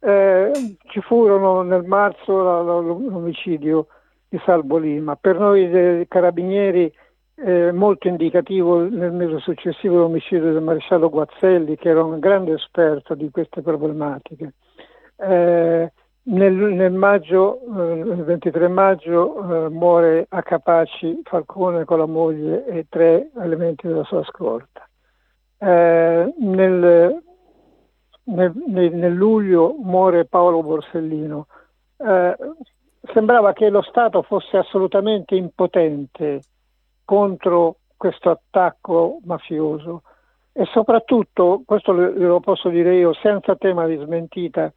Eh, 0.00 0.76
ci 0.90 1.00
furono 1.00 1.62
nel 1.62 1.84
marzo 1.84 2.62
l'omicidio 2.80 3.86
di 4.28 4.40
Salvo 4.44 4.78
Lima, 4.78 5.16
per 5.16 5.38
noi 5.38 5.68
dei 5.68 6.06
carabinieri 6.06 6.92
eh, 7.36 7.72
molto 7.72 8.08
indicativo 8.08 8.88
nel 8.88 9.12
mese 9.12 9.38
successivo 9.38 9.98
l'omicidio 9.98 10.52
del 10.52 10.62
maresciallo 10.62 11.08
Guazzelli 11.08 11.76
che 11.76 11.88
era 11.88 12.02
un 12.02 12.18
grande 12.18 12.54
esperto 12.54 13.14
di 13.14 13.30
queste 13.30 13.62
problematiche. 13.62 14.54
Eh, 15.16 15.92
nel, 16.30 16.52
nel 16.52 16.92
maggio, 16.92 17.60
eh, 17.60 17.98
il 18.00 18.24
23 18.24 18.68
maggio, 18.68 19.66
eh, 19.66 19.68
muore 19.70 20.26
a 20.28 20.42
Capaci 20.42 21.20
Falcone 21.24 21.84
con 21.84 21.98
la 21.98 22.06
moglie 22.06 22.66
e 22.66 22.86
tre 22.88 23.30
elementi 23.40 23.86
della 23.86 24.04
sua 24.04 24.22
scorta. 24.24 24.86
Eh, 25.58 26.34
nel, 26.38 27.22
nel- 28.28 28.62
nel- 28.66 29.14
luglio 29.14 29.74
muore 29.78 30.24
Paolo 30.24 30.62
Borsellino. 30.62 31.46
Eh, 31.96 32.36
sembrava 33.12 33.52
che 33.52 33.68
lo 33.70 33.82
Stato 33.82 34.22
fosse 34.22 34.56
assolutamente 34.56 35.34
impotente 35.34 36.42
contro 37.04 37.76
questo 37.96 38.30
attacco 38.30 39.18
mafioso 39.24 40.02
e 40.52 40.64
soprattutto, 40.66 41.62
questo 41.64 41.92
lo, 41.92 42.40
posso 42.40 42.68
dire 42.68 42.96
io 42.96 43.12
senza 43.14 43.54
tema 43.56 43.86
di 43.86 43.96
smentita, 43.96 44.72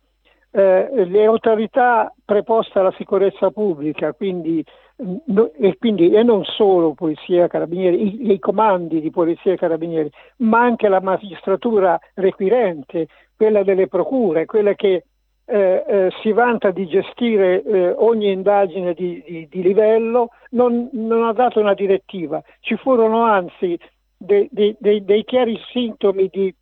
eh, 0.52 1.06
le 1.06 1.26
autorità 1.26 2.14
preposte 2.24 2.78
alla 2.78 2.93
sicurezza 2.97 3.49
pubblica, 3.52 4.14
quindi, 4.14 4.64
mh, 4.97 5.16
no- 5.28 5.52
e, 5.54 5.78
quindi, 5.80 6.12
e 6.12 6.24
non 6.24 6.43
solo 6.43 6.93
polizia 6.93 7.45
e 7.45 7.47
carabinieri, 7.47 8.30
i, 8.30 8.32
i 8.34 8.39
comandi 8.39 9.02
di 9.02 9.10
polizia 9.10 9.54
e 9.54 9.58
carabinieri, 9.58 10.12
ma 10.38 10.62
anche 10.62 10.88
la 10.88 11.02
magistratura 11.02 11.99
requirente, 12.16 13.08
quella 13.42 13.64
delle 13.64 13.88
procure, 13.88 14.46
quella 14.46 14.76
che 14.76 15.04
eh, 15.46 15.84
eh, 15.88 16.10
si 16.22 16.32
vanta 16.32 16.70
di 16.70 16.86
gestire 16.86 17.64
eh, 17.64 17.89
ogni 17.89 18.30
indagine 18.32 18.94
di, 18.94 19.20
di- 19.26 19.48
di 19.50 19.62
livello, 19.64 20.30
non, 20.52 20.89
non 20.94 21.24
ha 21.24 21.34
dato 21.34 21.60
una 21.60 21.74
direttiva. 21.74 22.39
Ci 22.60 22.76
furono 22.78 23.24
anzi 23.24 23.76
dei, 24.16 24.48
dei- 24.52 24.76
dei- 24.80 25.04
dei 25.04 25.24
chiari 25.24 25.58
sintomi 25.72 26.28
di, 26.32 26.54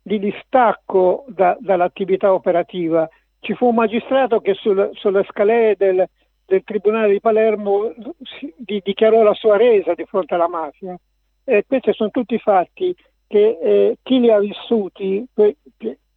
di 0.00 0.18
distacco 0.18 1.26
da- 1.28 1.58
dall'attività 1.60 2.32
operativa. 2.32 3.06
Ci 3.38 3.52
fu 3.52 3.66
un 3.68 3.74
magistrato 3.74 4.40
che 4.40 4.54
sul- 4.54 4.88
sulle 4.94 5.22
scale 5.28 5.74
del, 5.76 6.02
del 6.46 6.64
Tribunale 6.64 7.12
di 7.12 7.20
Palermo 7.20 7.92
si- 8.22 8.54
di- 8.56 8.80
dichiarò 8.82 9.22
la 9.22 9.34
sua 9.34 9.58
resa 9.58 9.92
di 9.92 10.06
fronte 10.06 10.32
alla 10.32 10.48
mafia. 10.48 10.96
Questi 11.44 11.92
sono 11.92 12.08
tutti 12.10 12.38
fatti 12.38 12.96
che 13.28 13.58
eh, 13.60 13.96
chi 14.02 14.18
li 14.20 14.30
ha 14.30 14.38
vissuti, 14.38 15.26
que- 15.34 15.56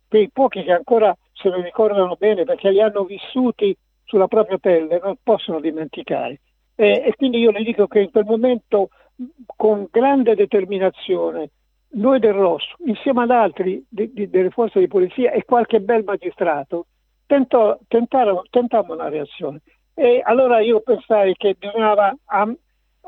quei 0.10 0.30
pochi 0.30 0.64
che 0.64 0.74
ancora 0.74 1.16
se 1.32 1.48
lo 1.48 1.62
ricordano 1.62 2.16
bene 2.18 2.44
perché 2.44 2.72
li 2.72 2.82
hanno 2.82 3.06
vissuti 3.06 3.76
sulla 4.04 4.28
propria 4.28 4.58
pelle, 4.58 5.00
non 5.02 5.16
possono 5.24 5.62
dimenticare. 5.62 6.42
E, 6.76 7.04
e 7.06 7.14
quindi 7.16 7.38
io 7.40 7.52
le 7.52 7.64
dico 7.64 7.88
che 7.88 8.02
in 8.02 8.12
quel 8.12 8.26
momento, 8.26 8.90
con 9.46 9.88
grande 9.90 10.36
determinazione, 10.36 11.52
noi 11.92 12.20
del 12.20 12.34
Rosso, 12.34 12.76
insieme 12.86 13.24
ad 13.24 13.32
altri 13.32 13.86
di- 13.88 14.12
di- 14.12 14.30
delle 14.30 14.50
forze 14.50 14.80
di 14.80 14.88
polizia 14.88 15.32
e 15.32 15.46
qualche 15.46 15.80
bel 15.80 16.04
magistrato, 16.04 16.88
tentò, 17.26 17.78
tentarono, 17.88 18.44
tentammo 18.50 18.94
una 18.94 19.10
reazione. 19.10 19.62
E 19.94 20.22
allora 20.24 20.60
io 20.60 20.82
pensai 20.82 21.36
che 21.36 21.56
bisognava 21.58 22.16
am- 22.26 22.58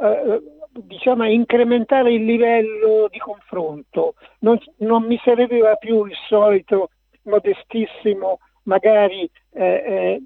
eh, 0.02 0.42
diciamo, 0.74 1.26
incrementare 1.26 2.14
il 2.14 2.24
livello 2.26 3.08
di 3.10 3.20
confronto. 3.20 4.16
Non, 4.40 4.58
non 4.78 5.04
mi 5.04 5.20
serviva 5.24 5.76
più 5.76 6.06
il 6.06 6.16
solito 6.28 6.90
modestissimo, 7.24 8.40
magari 8.64 9.30
eh, 9.52 10.22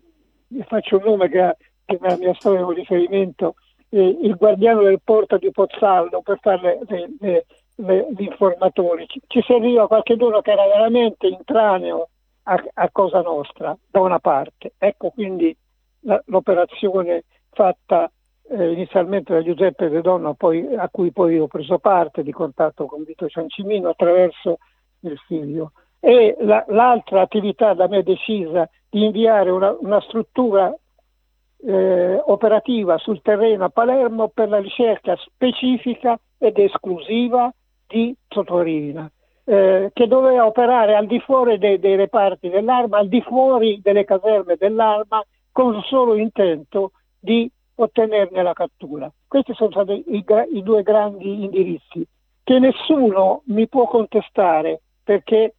eh, 0.50 0.64
faccio 0.68 0.98
un 0.98 1.04
nome 1.04 1.30
che, 1.30 1.56
che 1.86 1.98
nella 2.02 2.18
mia 2.18 2.34
storia 2.36 2.60
è 2.60 2.64
un 2.64 2.74
riferimento, 2.74 3.56
eh, 3.90 4.18
il 4.22 4.36
guardiano 4.36 4.84
del 4.84 5.02
porto 5.04 5.38
di 5.38 5.52
Pozzallo 5.52 6.22
per 6.22 6.40
fare 6.42 6.80
le, 6.88 7.10
le- 7.20 7.46
le- 7.76 8.08
gli 8.16 8.24
informatori. 8.24 9.06
Ci, 9.08 9.22
ci 9.28 9.42
serviva 9.46 9.88
qualcuno 9.88 10.42
che 10.42 10.52
era 10.52 10.66
veramente 10.68 11.28
intraneo 11.28 12.10
a, 12.44 12.64
a 12.76 12.90
Cosa 12.92 13.22
Nostra, 13.22 13.76
da 13.90 14.00
una 14.00 14.20
parte. 14.20 14.74
Ecco 14.78 15.10
quindi 15.10 15.56
la- 16.02 16.22
l'operazione 16.28 17.24
fatta 17.52 18.10
eh, 18.50 18.72
inizialmente 18.72 19.34
da 19.34 19.42
Giuseppe 19.42 19.90
De 19.90 20.02
Donna, 20.02 20.34
poi, 20.34 20.76
a 20.76 20.90
cui 20.90 21.12
poi 21.12 21.40
ho 21.40 21.48
preso 21.48 21.80
parte 21.80 22.24
di 22.24 22.32
contatto 22.32 22.86
con 22.86 23.04
Vito 23.04 23.28
Ciancimino 23.28 23.90
attraverso 23.90 24.58
il 25.02 25.18
figlio. 25.28 25.72
E 26.00 26.36
la- 26.40 26.66
l'altra 26.68 27.22
attività 27.22 27.74
da 27.74 27.88
me 27.88 28.04
decisa 28.04 28.70
di 28.90 29.06
inviare 29.06 29.50
una, 29.50 29.76
una 29.80 30.00
struttura 30.02 30.74
eh, 31.68 32.22
operativa 32.26 32.98
sul 33.00 33.22
terreno 33.22 33.66
a 33.66 33.70
Palermo 33.70 34.30
per 34.30 34.50
la 34.50 34.60
ricerca 34.60 35.16
specifica 35.16 36.20
ed 36.38 36.60
esclusiva 36.60 37.52
di 37.88 38.16
Totorina, 38.28 39.10
eh, 39.46 39.90
che 39.94 40.08
doveva 40.08 40.46
operare 40.46 40.96
al 40.96 41.08
di 41.08 41.20
fuori 41.20 41.58
dei, 41.58 41.80
dei 41.80 41.96
reparti 41.96 42.50
dell'arma, 42.50 43.00
al 43.00 43.08
di 43.08 43.22
fuori 43.22 43.80
delle 43.82 44.04
caserme 44.04 44.56
dell'arma, 44.58 45.24
con 45.52 45.76
il 45.76 45.84
solo 45.86 46.16
intento 46.16 46.92
di 47.20 47.50
ottenerne 47.76 48.42
la 48.42 48.54
cattura. 48.54 49.12
Questi 49.28 49.54
sono 49.54 49.72
stati 49.72 50.04
i, 50.08 50.24
i 50.54 50.64
due 50.64 50.84
grandi 50.84 51.44
indirizzi 51.44 52.06
che 52.44 52.60
nessuno 52.60 53.42
mi 53.46 53.68
può 53.68 53.88
contestare 53.88 54.82
perché 55.04 55.56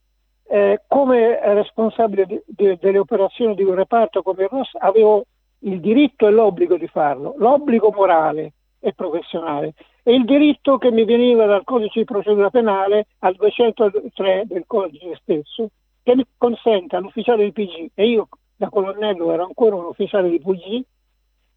eh, 0.48 0.82
come 0.86 1.38
responsabile 1.54 2.26
di- 2.26 2.42
di- 2.46 2.78
delle 2.80 2.98
operazioni 2.98 3.54
di 3.54 3.64
un 3.64 3.74
reparto 3.74 4.22
come 4.22 4.44
il 4.44 4.48
ROS 4.48 4.70
avevo 4.78 5.24
il 5.60 5.80
diritto 5.80 6.26
e 6.26 6.30
l'obbligo 6.30 6.76
di 6.76 6.86
farlo, 6.86 7.34
l'obbligo 7.38 7.90
morale 7.90 8.52
e 8.78 8.92
professionale 8.92 9.74
e 10.04 10.14
il 10.14 10.24
diritto 10.24 10.78
che 10.78 10.92
mi 10.92 11.04
veniva 11.04 11.46
dal 11.46 11.64
codice 11.64 12.00
di 12.00 12.04
procedura 12.04 12.50
penale 12.50 13.06
al 13.20 13.34
203 13.34 14.44
del 14.46 14.64
codice 14.66 15.18
stesso 15.20 15.70
che 16.04 16.14
mi 16.14 16.24
consente 16.36 16.94
all'ufficiale 16.94 17.42
di 17.42 17.52
PG 17.52 17.90
e 17.94 18.06
io 18.06 18.28
da 18.54 18.68
colonnello 18.68 19.32
ero 19.32 19.44
ancora 19.44 19.74
un 19.74 19.86
ufficiale 19.86 20.30
di 20.30 20.38
PG 20.38 20.84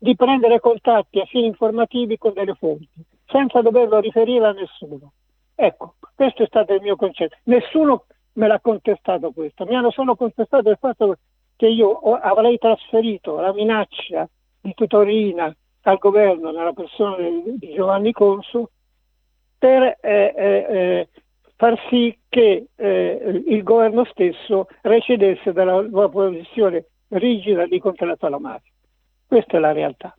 di 0.01 0.15
prendere 0.15 0.59
contatti 0.59 1.19
a 1.19 1.25
fini 1.25 1.47
informativi 1.47 2.17
con 2.17 2.31
delle 2.33 2.55
fonti 2.55 2.87
senza 3.25 3.61
doverlo 3.61 3.99
riferire 3.99 4.47
a 4.47 4.51
nessuno. 4.53 5.11
Ecco, 5.53 5.95
questo 6.15 6.43
è 6.43 6.45
stato 6.47 6.73
il 6.73 6.81
mio 6.81 6.95
concetto. 6.95 7.35
Nessuno 7.43 8.05
me 8.33 8.47
l'ha 8.47 8.59
contestato 8.59 9.31
questo, 9.31 9.65
mi 9.65 9.75
hanno 9.75 9.91
solo 9.91 10.15
contestato 10.15 10.69
il 10.69 10.77
fatto 10.79 11.17
che 11.55 11.67
io 11.67 11.99
avrei 11.99 12.57
trasferito 12.57 13.39
la 13.39 13.53
minaccia 13.53 14.27
di 14.61 14.73
tutorina 14.73 15.53
al 15.81 15.97
governo 15.97 16.51
nella 16.51 16.71
persona 16.71 17.17
di 17.17 17.73
Giovanni 17.73 18.13
Consu 18.13 18.65
per 19.57 19.83
eh, 19.83 19.97
eh, 20.01 20.33
eh, 20.37 21.09
far 21.57 21.77
sì 21.89 22.17
che 22.29 22.67
eh, 22.73 23.43
il 23.47 23.63
governo 23.63 24.05
stesso 24.05 24.67
recedesse 24.81 25.51
dalla 25.51 25.85
sua 25.89 26.09
posizione 26.09 26.85
rigida 27.09 27.65
di 27.65 27.79
contratto 27.79 28.25
alla 28.25 28.39
mafia. 28.39 28.71
Questa 29.29 29.55
è 29.55 29.59
la 29.61 29.71
realtà. 29.71 30.13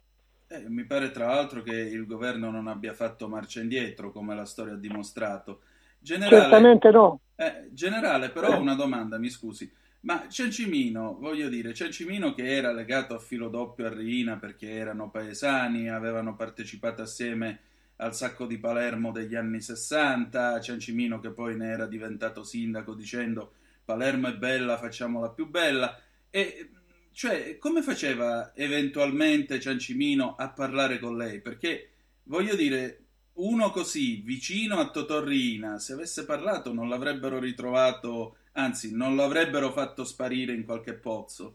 Eh, 0.52 0.68
mi 0.68 0.84
pare 0.84 1.10
tra 1.12 1.26
l'altro 1.26 1.62
che 1.62 1.74
il 1.76 2.06
governo 2.06 2.50
non 2.50 2.66
abbia 2.66 2.92
fatto 2.92 3.28
marcia 3.28 3.60
indietro, 3.60 4.10
come 4.10 4.34
la 4.34 4.44
storia 4.44 4.74
ha 4.74 4.76
dimostrato. 4.76 5.62
Generale, 5.98 6.32
Certamente 6.40 6.90
no. 6.90 7.20
eh, 7.36 7.68
generale, 7.72 8.30
però 8.30 8.58
una 8.60 8.74
domanda, 8.74 9.18
mi 9.18 9.28
scusi. 9.30 9.70
Ma 10.00 10.26
Ciancimino, 10.28 11.18
voglio 11.20 11.48
dire, 11.48 11.72
Ciancimino 11.74 12.34
che 12.34 12.56
era 12.56 12.72
legato 12.72 13.14
a 13.14 13.18
filo 13.20 13.48
doppio 13.48 13.86
a 13.86 13.92
Riina 13.94 14.38
perché 14.38 14.70
erano 14.70 15.10
paesani, 15.10 15.88
avevano 15.90 16.34
partecipato 16.36 17.02
assieme 17.02 17.60
al 17.96 18.14
sacco 18.14 18.46
di 18.46 18.58
Palermo 18.58 19.12
degli 19.12 19.36
anni 19.36 19.60
60, 19.60 20.60
Ciancimino 20.60 21.20
che 21.20 21.30
poi 21.30 21.56
ne 21.56 21.68
era 21.70 21.86
diventato 21.86 22.42
sindaco 22.42 22.94
dicendo 22.94 23.52
Palermo 23.84 24.28
è 24.28 24.34
bella, 24.36 24.78
facciamola 24.78 25.28
più 25.30 25.48
bella. 25.48 25.96
E 26.30 26.70
cioè, 27.12 27.58
come 27.58 27.82
faceva 27.82 28.52
eventualmente 28.54 29.60
Ciancimino 29.60 30.34
a 30.36 30.50
parlare 30.50 30.98
con 30.98 31.16
lei? 31.16 31.40
Perché 31.40 31.90
voglio 32.24 32.54
dire, 32.54 33.04
uno 33.34 33.70
così 33.70 34.22
vicino 34.22 34.78
a 34.78 34.90
Totorrina, 34.90 35.78
se 35.78 35.94
avesse 35.94 36.24
parlato 36.24 36.72
non 36.72 36.88
l'avrebbero 36.88 37.38
ritrovato, 37.38 38.36
anzi, 38.52 38.94
non 38.94 39.14
lo 39.14 39.22
avrebbero 39.24 39.70
fatto 39.70 40.04
sparire 40.04 40.52
in 40.52 40.64
qualche 40.64 40.94
pozzo. 40.94 41.54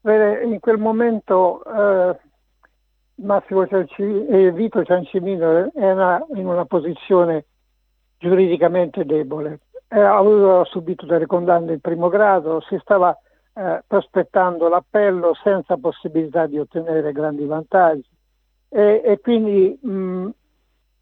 vede, 0.00 0.44
in 0.44 0.58
quel 0.60 0.78
momento 0.78 1.62
eh, 1.64 2.18
Massimo 3.16 3.66
Cianci- 3.66 4.26
eh, 4.26 4.52
Vito 4.52 4.84
Ciancimino 4.84 5.72
era 5.74 6.24
in 6.34 6.46
una 6.46 6.64
posizione 6.64 7.46
giuridicamente 8.18 9.04
debole. 9.04 9.60
Eh, 9.88 10.00
aveva 10.00 10.64
subito 10.64 11.06
delle 11.06 11.26
condanne 11.26 11.74
in 11.74 11.80
primo 11.80 12.08
grado, 12.08 12.60
si 12.68 12.78
stava 12.80 13.16
eh, 13.58 13.82
prospettando 13.86 14.68
l'appello 14.68 15.34
senza 15.42 15.76
possibilità 15.76 16.46
di 16.46 16.60
ottenere 16.60 17.10
grandi 17.10 17.44
vantaggi 17.44 18.08
e, 18.68 19.02
e 19.04 19.18
quindi 19.20 19.76
mh, 19.80 20.28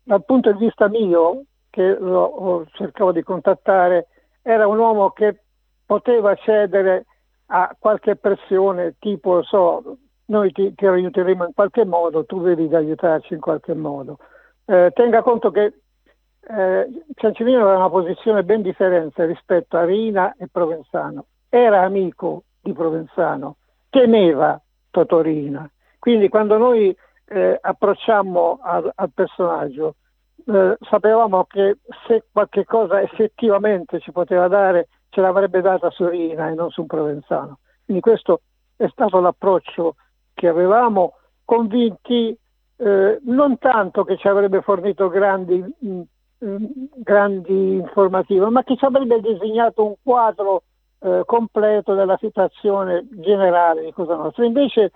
dal 0.05 0.25
punto 0.25 0.53
di 0.53 0.65
vista 0.65 0.89
mio, 0.89 1.43
che 1.69 1.97
lo, 1.99 2.65
cercavo 2.73 3.13
di 3.13 3.23
contattare, 3.23 4.07
era 4.41 4.67
un 4.67 4.79
uomo 4.79 5.11
che 5.11 5.41
poteva 5.85 6.35
cedere 6.37 7.07
a 7.47 7.75
qualche 7.79 8.17
pressione, 8.17 8.95
tipo, 8.99 9.43
so, 9.43 9.99
noi 10.27 10.51
ti, 10.53 10.75
ti 10.75 10.87
aiuteremo 10.87 11.45
in 11.45 11.53
qualche 11.53 11.85
modo, 11.85 12.25
tu 12.25 12.41
devi 12.41 12.73
aiutarci 12.75 13.35
in 13.35 13.41
qualche 13.41 13.75
modo. 13.75 14.19
Eh, 14.65 14.93
tenga 14.95 15.23
conto 15.23 15.51
che 15.51 15.75
eh, 16.49 17.05
Ciancimino 17.15 17.61
aveva 17.61 17.77
una 17.77 17.91
posizione 17.91 18.45
ben 18.45 18.63
differente 18.63 19.27
rispetto 19.27 19.77
a 19.77 19.85
Rina 19.85 20.35
e 20.39 20.49
Provenzano. 20.51 21.27
Era 21.49 21.83
amico 21.83 22.45
di 22.67 22.73
Provenzano, 22.73 23.57
temeva 23.89 24.61
Totorina. 24.91 25.71
Quindi 25.99 26.29
quando 26.29 26.59
noi 26.59 26.95
eh, 27.27 27.59
approcciammo 27.61 28.59
al, 28.61 28.91
al 28.93 29.11
personaggio, 29.15 29.95
eh, 30.47 30.77
sapevamo 30.81 31.45
che 31.45 31.79
se 32.07 32.25
qualche 32.33 32.65
cosa 32.65 33.01
effettivamente 33.01 34.01
ci 34.01 34.11
poteva 34.11 34.49
dare, 34.49 34.89
ce 35.11 35.21
l'avrebbe 35.21 35.61
data 35.61 35.91
su 35.91 36.07
Rina 36.09 36.49
e 36.49 36.55
non 36.55 36.71
su 36.71 36.83
un 36.83 36.87
Provenzano. 36.87 37.59
Quindi 37.85 38.03
questo 38.03 38.41
è 38.77 38.89
stato 38.89 39.21
l'approccio 39.21 39.95
che 40.35 40.49
avevamo, 40.49 41.15
convinti 41.45 42.37
eh, 42.79 43.19
non 43.23 43.59
tanto 43.59 44.05
che 44.05 44.17
ci 44.17 44.29
avrebbe 44.29 44.61
fornito 44.61 45.09
grandi, 45.09 45.65
mh, 45.79 46.01
mh, 46.39 46.67
grandi 46.97 47.75
informative, 47.75 48.51
ma 48.51 48.63
che 48.65 48.77
ci 48.77 48.85
avrebbe 48.85 49.21
disegnato 49.21 49.85
un 49.85 49.95
quadro 50.03 50.63
eh, 51.07 51.23
completo 51.25 51.95
della 51.95 52.17
situazione 52.17 53.07
generale 53.11 53.85
di 53.85 53.93
Cosa 53.93 54.17
Nostra. 54.17 54.45
Invece 54.45 54.91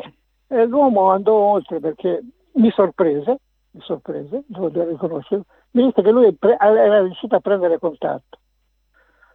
eh, 0.48 0.66
l'uomo 0.66 1.10
andò 1.10 1.32
oltre 1.32 1.78
perché 1.78 2.20
mi 2.54 2.70
sorprese, 2.72 3.38
mi 3.70 3.80
sorprese, 3.82 4.42
devo 4.46 4.70
riconoscere, 4.72 5.42
mi 5.72 5.84
disse 5.84 6.02
che 6.02 6.10
lui 6.10 6.34
pre- 6.34 6.56
era 6.58 7.00
riuscito 7.00 7.36
a 7.36 7.40
prendere 7.40 7.78
contatto. 7.78 8.38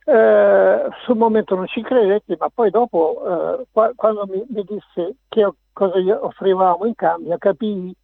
Eh, 0.04 0.90
sul 1.06 1.16
momento 1.16 1.56
non 1.56 1.66
ci 1.68 1.82
credetti, 1.82 2.36
ma 2.38 2.50
poi 2.54 2.70
dopo, 2.70 3.24
eh, 3.26 3.66
qua- 3.72 3.94
quando 3.96 4.28
mi, 4.28 4.44
mi 4.50 4.64
disse 4.64 5.16
che 5.30 5.50
cosa 5.72 5.98
gli 5.98 6.12
offrivamo 6.12 6.86
in 6.86 6.94
cambio, 6.94 7.38
capii 7.38 7.96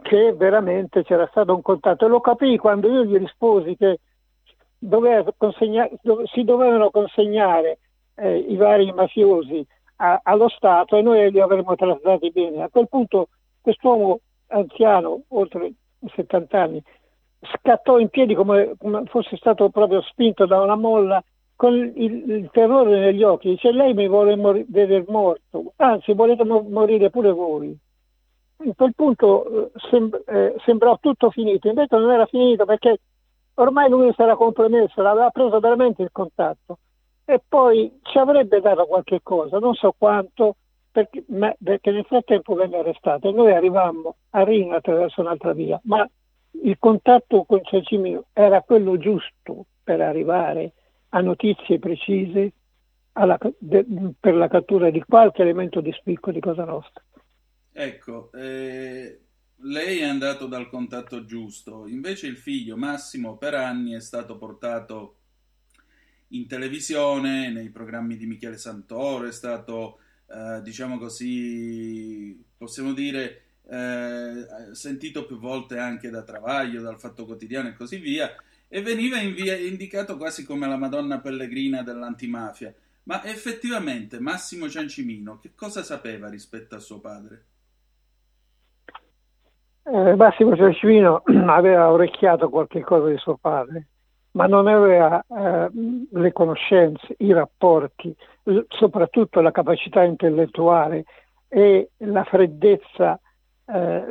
che 0.00 0.32
veramente 0.32 1.02
c'era 1.02 1.26
stato 1.26 1.52
un 1.52 1.60
contatto 1.60 2.06
e 2.06 2.08
lo 2.08 2.20
capii 2.20 2.56
quando 2.56 2.88
io 2.88 3.04
gli 3.04 3.18
risposi 3.18 3.76
che 3.76 3.98
consegna- 5.36 5.88
dove- 6.02 6.26
si 6.26 6.44
dovevano 6.44 6.90
consegnare 6.90 7.78
eh, 8.16 8.36
i 8.36 8.56
vari 8.56 8.90
mafiosi 8.92 9.64
a- 9.96 10.20
allo 10.24 10.48
Stato 10.48 10.96
e 10.96 11.02
noi 11.02 11.30
li 11.30 11.40
avremmo 11.40 11.74
trattati 11.76 12.30
bene. 12.30 12.62
A 12.62 12.68
quel 12.68 12.88
punto 12.88 13.28
quest'uomo 13.60 14.20
anziano, 14.48 15.22
oltre 15.28 15.66
i 15.66 16.08
70 16.14 16.60
anni, 16.60 16.82
scattò 17.40 17.98
in 17.98 18.08
piedi 18.08 18.34
come, 18.34 18.74
come 18.78 19.04
fosse 19.06 19.36
stato 19.36 19.68
proprio 19.70 20.00
spinto 20.02 20.46
da 20.46 20.60
una 20.60 20.74
molla 20.74 21.22
con 21.54 21.74
il, 21.74 22.30
il 22.30 22.48
terrore 22.52 22.98
negli 22.98 23.22
occhi. 23.22 23.50
Dice 23.50 23.72
lei 23.72 23.94
mi 23.94 24.08
vuole 24.08 24.36
mor- 24.36 24.64
vedere 24.68 25.04
morto, 25.08 25.72
anzi 25.76 26.12
volete 26.12 26.44
mo- 26.44 26.66
morire 26.68 27.10
pure 27.10 27.30
voi. 27.30 27.76
In 28.64 28.74
quel 28.74 28.94
punto 28.94 29.46
eh, 29.66 29.70
sem- 29.90 30.22
eh, 30.26 30.54
sembrò 30.64 30.98
tutto 31.00 31.30
finito, 31.30 31.68
invece 31.68 31.96
non 31.96 32.10
era 32.10 32.26
finito 32.26 32.64
perché 32.64 32.98
ormai 33.58 33.88
lui 33.88 34.12
si 34.14 34.22
era 34.22 34.36
compromesso, 34.36 35.00
aveva 35.00 35.30
preso 35.30 35.58
veramente 35.60 36.02
il 36.02 36.10
contatto 36.12 36.78
e 37.24 37.40
poi 37.46 37.98
ci 38.02 38.18
avrebbe 38.18 38.60
dato 38.60 38.86
qualche 38.86 39.20
cosa, 39.22 39.58
non 39.58 39.74
so 39.74 39.94
quanto, 39.96 40.56
perché, 40.90 41.24
ma- 41.28 41.54
perché 41.62 41.90
nel 41.90 42.04
frattempo 42.04 42.54
venne 42.54 42.78
arrestato 42.78 43.28
e 43.28 43.32
noi 43.32 43.52
arrivammo 43.52 44.16
a 44.30 44.42
Rina 44.44 44.76
attraverso 44.76 45.20
un'altra 45.20 45.52
via, 45.52 45.78
ma 45.84 46.08
il 46.62 46.76
contatto 46.78 47.44
con 47.44 47.62
Ciacimino 47.62 48.26
era 48.32 48.62
quello 48.62 48.96
giusto 48.96 49.66
per 49.82 50.00
arrivare 50.00 50.72
a 51.10 51.20
notizie 51.20 51.78
precise 51.78 52.52
alla- 53.12 53.38
de- 53.58 53.86
per 54.18 54.34
la 54.34 54.48
cattura 54.48 54.90
di 54.90 55.02
qualche 55.06 55.42
elemento 55.42 55.80
di 55.80 55.92
spicco 55.92 56.30
di 56.30 56.40
Cosa 56.40 56.64
Nostra. 56.64 57.02
Ecco, 57.72 58.30
eh, 58.32 59.20
lei 59.62 59.98
è 59.98 60.04
andato 60.04 60.46
dal 60.46 60.68
contatto 60.68 61.24
giusto, 61.24 61.86
invece 61.86 62.26
il 62.26 62.36
figlio 62.36 62.76
Massimo 62.76 63.36
per 63.36 63.54
anni 63.54 63.92
è 63.92 64.00
stato 64.00 64.36
portato 64.36 65.16
in 66.28 66.46
televisione, 66.46 67.50
nei 67.50 67.70
programmi 67.70 68.16
di 68.16 68.26
Michele 68.26 68.58
Santoro, 68.58 69.26
è 69.26 69.32
stato, 69.32 69.98
eh, 70.26 70.60
diciamo 70.62 70.98
così, 70.98 72.44
possiamo 72.56 72.92
dire, 72.92 73.42
eh, 73.66 74.46
sentito 74.72 75.26
più 75.26 75.38
volte 75.38 75.78
anche 75.78 76.10
da 76.10 76.22
Travaglio, 76.22 76.82
dal 76.82 76.98
Fatto 77.00 77.24
Quotidiano 77.24 77.68
e 77.68 77.74
così 77.74 77.96
via, 77.98 78.34
e 78.68 78.82
veniva 78.82 79.18
invia- 79.18 79.56
indicato 79.56 80.16
quasi 80.16 80.44
come 80.44 80.68
la 80.68 80.76
Madonna 80.76 81.20
Pellegrina 81.20 81.82
dell'antimafia. 81.82 82.74
Ma 83.04 83.24
effettivamente 83.24 84.20
Massimo 84.20 84.68
Ciancimino 84.68 85.38
che 85.38 85.52
cosa 85.54 85.82
sapeva 85.82 86.28
rispetto 86.28 86.74
a 86.74 86.78
suo 86.78 87.00
padre? 87.00 87.44
Eh, 89.90 90.16
Massimo 90.16 90.54
Ciancimino 90.54 91.22
aveva 91.48 91.90
orecchiato 91.90 92.48
qualche 92.50 92.80
cosa 92.82 93.08
di 93.08 93.16
suo 93.16 93.36
padre, 93.40 93.86
ma 94.32 94.46
non 94.46 94.66
aveva 94.66 95.24
eh, 95.26 95.68
le 96.10 96.32
conoscenze, 96.32 97.14
i 97.18 97.32
rapporti, 97.32 98.14
soprattutto 98.68 99.40
la 99.40 99.50
capacità 99.50 100.02
intellettuale 100.02 101.04
e 101.48 101.90
la 101.98 102.24
freddezza 102.24 103.18
eh, 103.66 104.04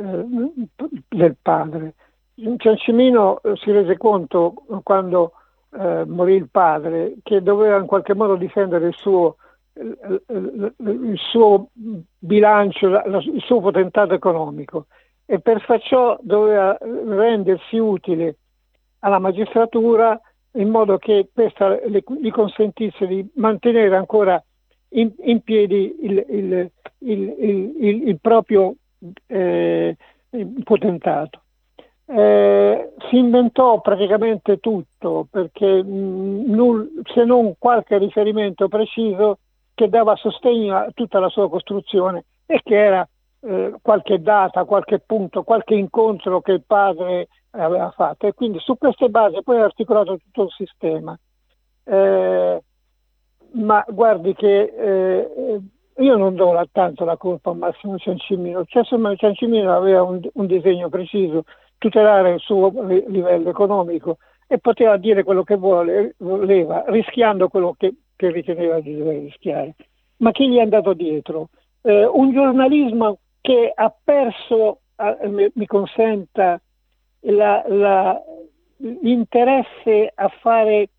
del 1.07 1.35
padre. 1.41 1.93
Ciancimino 2.57 3.41
eh, 3.41 3.55
si 3.57 3.71
rese 3.71 3.97
conto 3.97 4.53
quando 4.83 5.33
eh, 5.77 6.05
morì 6.05 6.35
il 6.35 6.49
padre 6.49 7.15
che 7.21 7.41
doveva 7.43 7.77
in 7.77 7.85
qualche 7.85 8.15
modo 8.15 8.35
difendere 8.35 8.87
il 8.87 8.95
suo, 8.95 9.35
il, 9.73 11.13
suo 11.17 11.69
bilancio, 12.17 12.87
la- 12.89 13.03
la- 13.05 13.17
il 13.17 13.41
suo 13.41 13.59
potentato 13.59 14.13
economico 14.13 14.87
e 15.29 15.39
per 15.41 15.61
far 15.61 15.81
ciò 15.81 16.17
doveva 16.21 16.77
rendersi 16.79 17.77
utile 17.77 18.37
alla 18.99 19.19
magistratura 19.19 20.19
in 20.53 20.69
modo 20.69 20.97
che 20.97 21.29
questa 21.33 21.77
le- 21.85 22.03
gli 22.19 22.31
consentisse 22.31 23.05
di 23.05 23.27
mantenere 23.35 23.95
ancora 23.95 24.41
in, 24.91 25.11
in 25.23 25.41
piedi 25.41 25.97
il, 26.01 26.25
il- 26.29 26.71
il- 26.99 27.75
il- 28.07 28.19
proprio 28.21 28.73
eh, 29.27 29.95
potentato. 30.63 31.41
Eh, 32.09 32.93
si 33.09 33.17
inventò 33.17 33.81
praticamente 33.81 34.59
tutto 34.59 35.27
perché 35.29 35.83
mh, 35.83 36.43
nul- 36.47 37.01
se 37.13 37.25
non 37.25 37.53
qualche 37.59 37.97
riferimento 37.97 38.69
preciso 38.69 39.39
che 39.73 39.89
dava 39.89 40.15
sostegno 40.15 40.77
a 40.77 40.89
tutta 40.93 41.19
la 41.19 41.27
sua 41.27 41.49
costruzione 41.49 42.23
e 42.45 42.61
che 42.63 42.75
era 42.77 43.05
eh, 43.47 43.73
qualche 43.81 44.21
data, 44.21 44.65
qualche 44.65 44.99
punto, 44.99 45.43
qualche 45.43 45.73
incontro 45.73 46.41
che 46.41 46.51
il 46.51 46.63
padre 46.67 47.29
aveva 47.51 47.91
fatto 47.91 48.27
e 48.27 48.33
quindi 48.33 48.59
su 48.59 48.77
queste 48.77 49.07
basi 49.09 49.41
poi 49.41 49.59
ha 49.59 49.63
articolato 49.63 50.17
tutto 50.17 50.43
il 50.43 50.51
sistema. 50.51 51.17
Eh, 51.85 52.61
ma 53.51 53.85
guardi 53.87 54.33
che 54.33 54.73
eh, 54.77 55.61
io 55.95 56.17
non 56.17 56.35
do 56.35 56.67
tanto 56.73 57.05
la 57.05 57.15
colpa 57.15 57.51
a 57.51 57.53
Massimo 57.53 57.97
Ciancimino, 57.97 58.65
cioè, 58.65 58.81
insomma, 58.81 59.15
Ciancimino 59.15 59.73
aveva 59.73 60.03
un, 60.03 60.19
un 60.33 60.45
disegno 60.45 60.89
preciso, 60.89 61.43
tutelare 61.77 62.33
il 62.33 62.39
suo 62.39 62.69
livello 62.85 63.49
economico 63.49 64.17
e 64.45 64.59
poteva 64.59 64.97
dire 64.97 65.23
quello 65.23 65.43
che 65.43 65.55
vuole, 65.55 66.15
voleva, 66.17 66.83
rischiando 66.87 67.47
quello 67.47 67.75
che, 67.77 67.95
che 68.15 68.29
riteneva 68.29 68.81
di 68.81 68.97
dover 68.97 69.21
rischiare. 69.21 69.75
Ma 70.17 70.31
chi 70.31 70.49
gli 70.49 70.57
è 70.57 70.61
andato 70.61 70.93
dietro? 70.93 71.47
Eh, 71.81 72.05
un 72.05 72.33
giornalismo 72.33 73.19
che 73.41 73.71
ha 73.73 73.93
perso, 74.03 74.81
mi, 75.25 75.65
consenta, 75.65 76.59
la- 77.21 77.63
la- 77.67 78.21
l'interesse 78.77 80.11
a 80.13 80.27
fare 80.29 80.89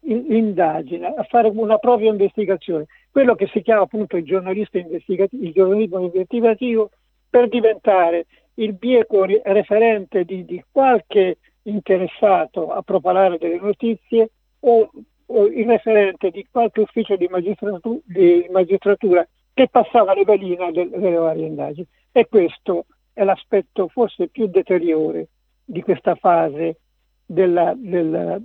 l'indagine, 0.00 1.14
a 1.16 1.22
fare 1.24 1.48
una 1.48 1.78
propria 1.78 2.10
investigazione, 2.10 2.86
quello 3.10 3.34
che 3.34 3.48
si 3.52 3.62
chiama 3.62 3.82
appunto 3.82 4.16
il 4.16 4.24
investigativo, 4.24 5.42
il 5.42 5.52
giornalismo 5.52 6.00
investigativo, 6.00 6.90
per 7.28 7.48
diventare 7.48 8.26
il 8.54 8.72
bieco 8.74 9.24
referente 9.24 10.24
di, 10.24 10.44
di 10.44 10.62
qualche 10.70 11.38
interessato 11.62 12.70
a 12.70 12.82
propalare 12.82 13.38
delle 13.38 13.58
notizie 13.58 14.30
o, 14.60 14.90
o 15.26 15.46
il 15.46 15.66
referente 15.66 16.30
di 16.30 16.46
qualche 16.50 16.80
ufficio 16.80 17.16
di 17.16 17.26
magistratu- 17.28 18.00
di 18.04 18.46
magistratura 18.50 19.26
che 19.56 19.68
passava 19.70 20.12
le 20.12 20.24
del- 20.70 20.90
delle 20.90 21.16
varie 21.16 21.46
indagini. 21.46 21.86
E 22.12 22.28
questo 22.28 22.84
è 23.14 23.24
l'aspetto 23.24 23.88
forse 23.88 24.28
più 24.28 24.48
deteriore 24.48 25.28
di 25.64 25.80
questa 25.80 26.14
fase 26.14 26.80
della, 27.24 27.72
della- 27.74 28.38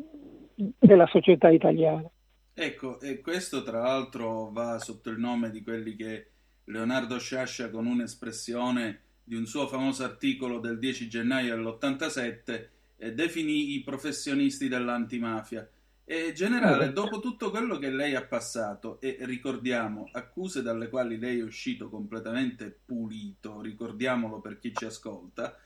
della 0.55 1.05
società 1.07 1.49
italiana. 1.49 2.09
Ecco, 2.53 3.01
e 3.01 3.20
questo 3.20 3.62
tra 3.62 3.82
l'altro 3.82 4.51
va 4.51 4.80
sotto 4.80 5.09
il 5.09 5.20
nome 5.20 5.49
di 5.49 5.62
quelli 5.64 5.97
che 5.97 6.28
Leonardo 6.66 7.20
Sciascia 7.20 7.70
con 7.70 7.88
un'espressione 7.88 9.01
di 9.26 9.36
un 9.36 9.45
suo 9.45 9.68
famoso 9.68 10.05
articolo 10.05 10.59
del 10.59 10.80
10 10.80 11.09
gennaio 11.09 11.55
dell'87 11.57 12.68
eh, 12.95 13.14
definì 13.14 13.74
i 13.76 13.82
professionisti 13.82 14.70
dell'antimafia. 14.70 15.68
E 16.04 16.34
generale, 16.34 16.91
dopo 16.93 17.20
tutto 17.20 17.49
quello 17.49 17.78
che 17.78 17.89
lei 17.89 18.16
ha 18.16 18.24
passato, 18.26 18.99
e 18.99 19.18
ricordiamo, 19.22 20.10
accuse 20.12 20.62
dalle 20.62 20.89
quali 20.89 21.18
lei 21.18 21.39
è 21.39 21.43
uscito 21.43 21.89
completamente 21.89 22.82
pulito, 22.86 23.62
ricordiamolo 23.62 24.41
per 24.41 24.60
chi 24.60 24.74
ci 24.76 24.86
ascolta, 24.86 25.58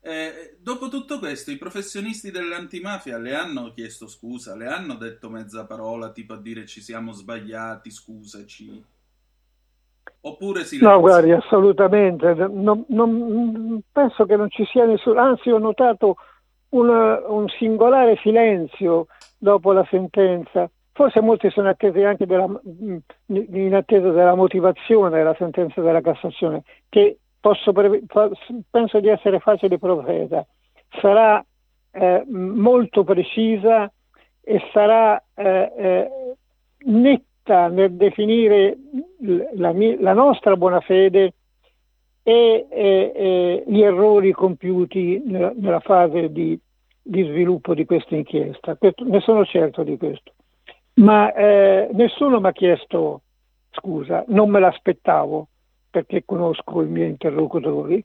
eh, 0.00 0.56
dopo 0.60 0.88
tutto 0.88 1.18
questo 1.18 1.50
i 1.50 1.56
professionisti 1.56 2.30
dell'antimafia 2.30 3.16
le 3.18 3.34
hanno 3.34 3.72
chiesto 3.72 4.06
scusa, 4.06 4.54
le 4.54 4.66
hanno 4.66 4.96
detto 4.96 5.30
mezza 5.30 5.64
parola, 5.64 6.12
tipo 6.12 6.34
a 6.34 6.40
dire 6.40 6.66
ci 6.66 6.82
siamo 6.82 7.12
sbagliati, 7.12 7.90
scusaci. 7.90 8.84
Oppure 10.22 10.64
silenzio. 10.64 10.88
No, 10.88 11.00
guardi, 11.00 11.30
assolutamente. 11.32 12.34
Non- 12.34 12.84
non- 12.88 13.80
penso 13.92 14.26
che 14.26 14.36
non 14.36 14.50
ci 14.50 14.64
sia 14.66 14.84
nessuno, 14.84 15.20
anzi 15.20 15.50
ho 15.50 15.58
notato 15.58 16.16
un, 16.70 16.88
un 16.88 17.48
singolare 17.48 18.16
silenzio 18.22 19.06
dopo 19.44 19.72
la 19.72 19.86
sentenza. 19.90 20.70
Forse 20.92 21.20
molti 21.20 21.50
sono 21.50 21.68
attesi 21.68 22.02
anche 22.02 22.24
della- 22.24 22.60
in 23.26 23.74
attesa 23.74 24.10
della 24.10 24.34
motivazione 24.34 25.10
della 25.10 25.34
sentenza 25.34 25.82
della 25.82 26.00
Cassazione, 26.00 26.62
che 26.88 27.18
fa- 27.40 28.30
penso 28.70 29.00
di 29.00 29.08
essere 29.08 29.38
facile 29.40 29.78
profeta. 29.78 30.46
Sarà 31.00 31.44
eh, 31.90 32.24
molto 32.26 33.04
precisa 33.04 33.92
e 34.40 34.60
sarà 34.72 35.22
eh, 35.34 35.72
eh, 35.76 36.10
netta 36.86 37.68
nel 37.68 37.92
definire 37.92 38.76
la, 39.54 39.72
la 39.98 40.12
nostra 40.12 40.56
buona 40.56 40.80
fede 40.80 41.34
e 42.22 43.62
gli 43.66 43.82
errori 43.82 44.32
compiuti 44.32 45.22
nella, 45.26 45.52
nella 45.54 45.80
fase 45.80 46.32
di, 46.32 46.58
di 47.06 47.22
sviluppo 47.24 47.74
di 47.74 47.84
questa 47.84 48.16
inchiesta. 48.16 48.76
Ne 48.80 49.20
sono 49.20 49.44
certo 49.44 49.82
di 49.82 49.96
questo. 49.98 50.32
Ma 50.94 51.32
eh, 51.34 51.88
nessuno 51.92 52.40
mi 52.40 52.46
ha 52.46 52.52
chiesto 52.52 53.20
scusa, 53.70 54.24
non 54.28 54.48
me 54.48 54.60
l'aspettavo 54.60 55.48
perché 55.90 56.24
conosco 56.24 56.82
i 56.82 56.86
miei 56.86 57.10
interlocutori, 57.10 58.04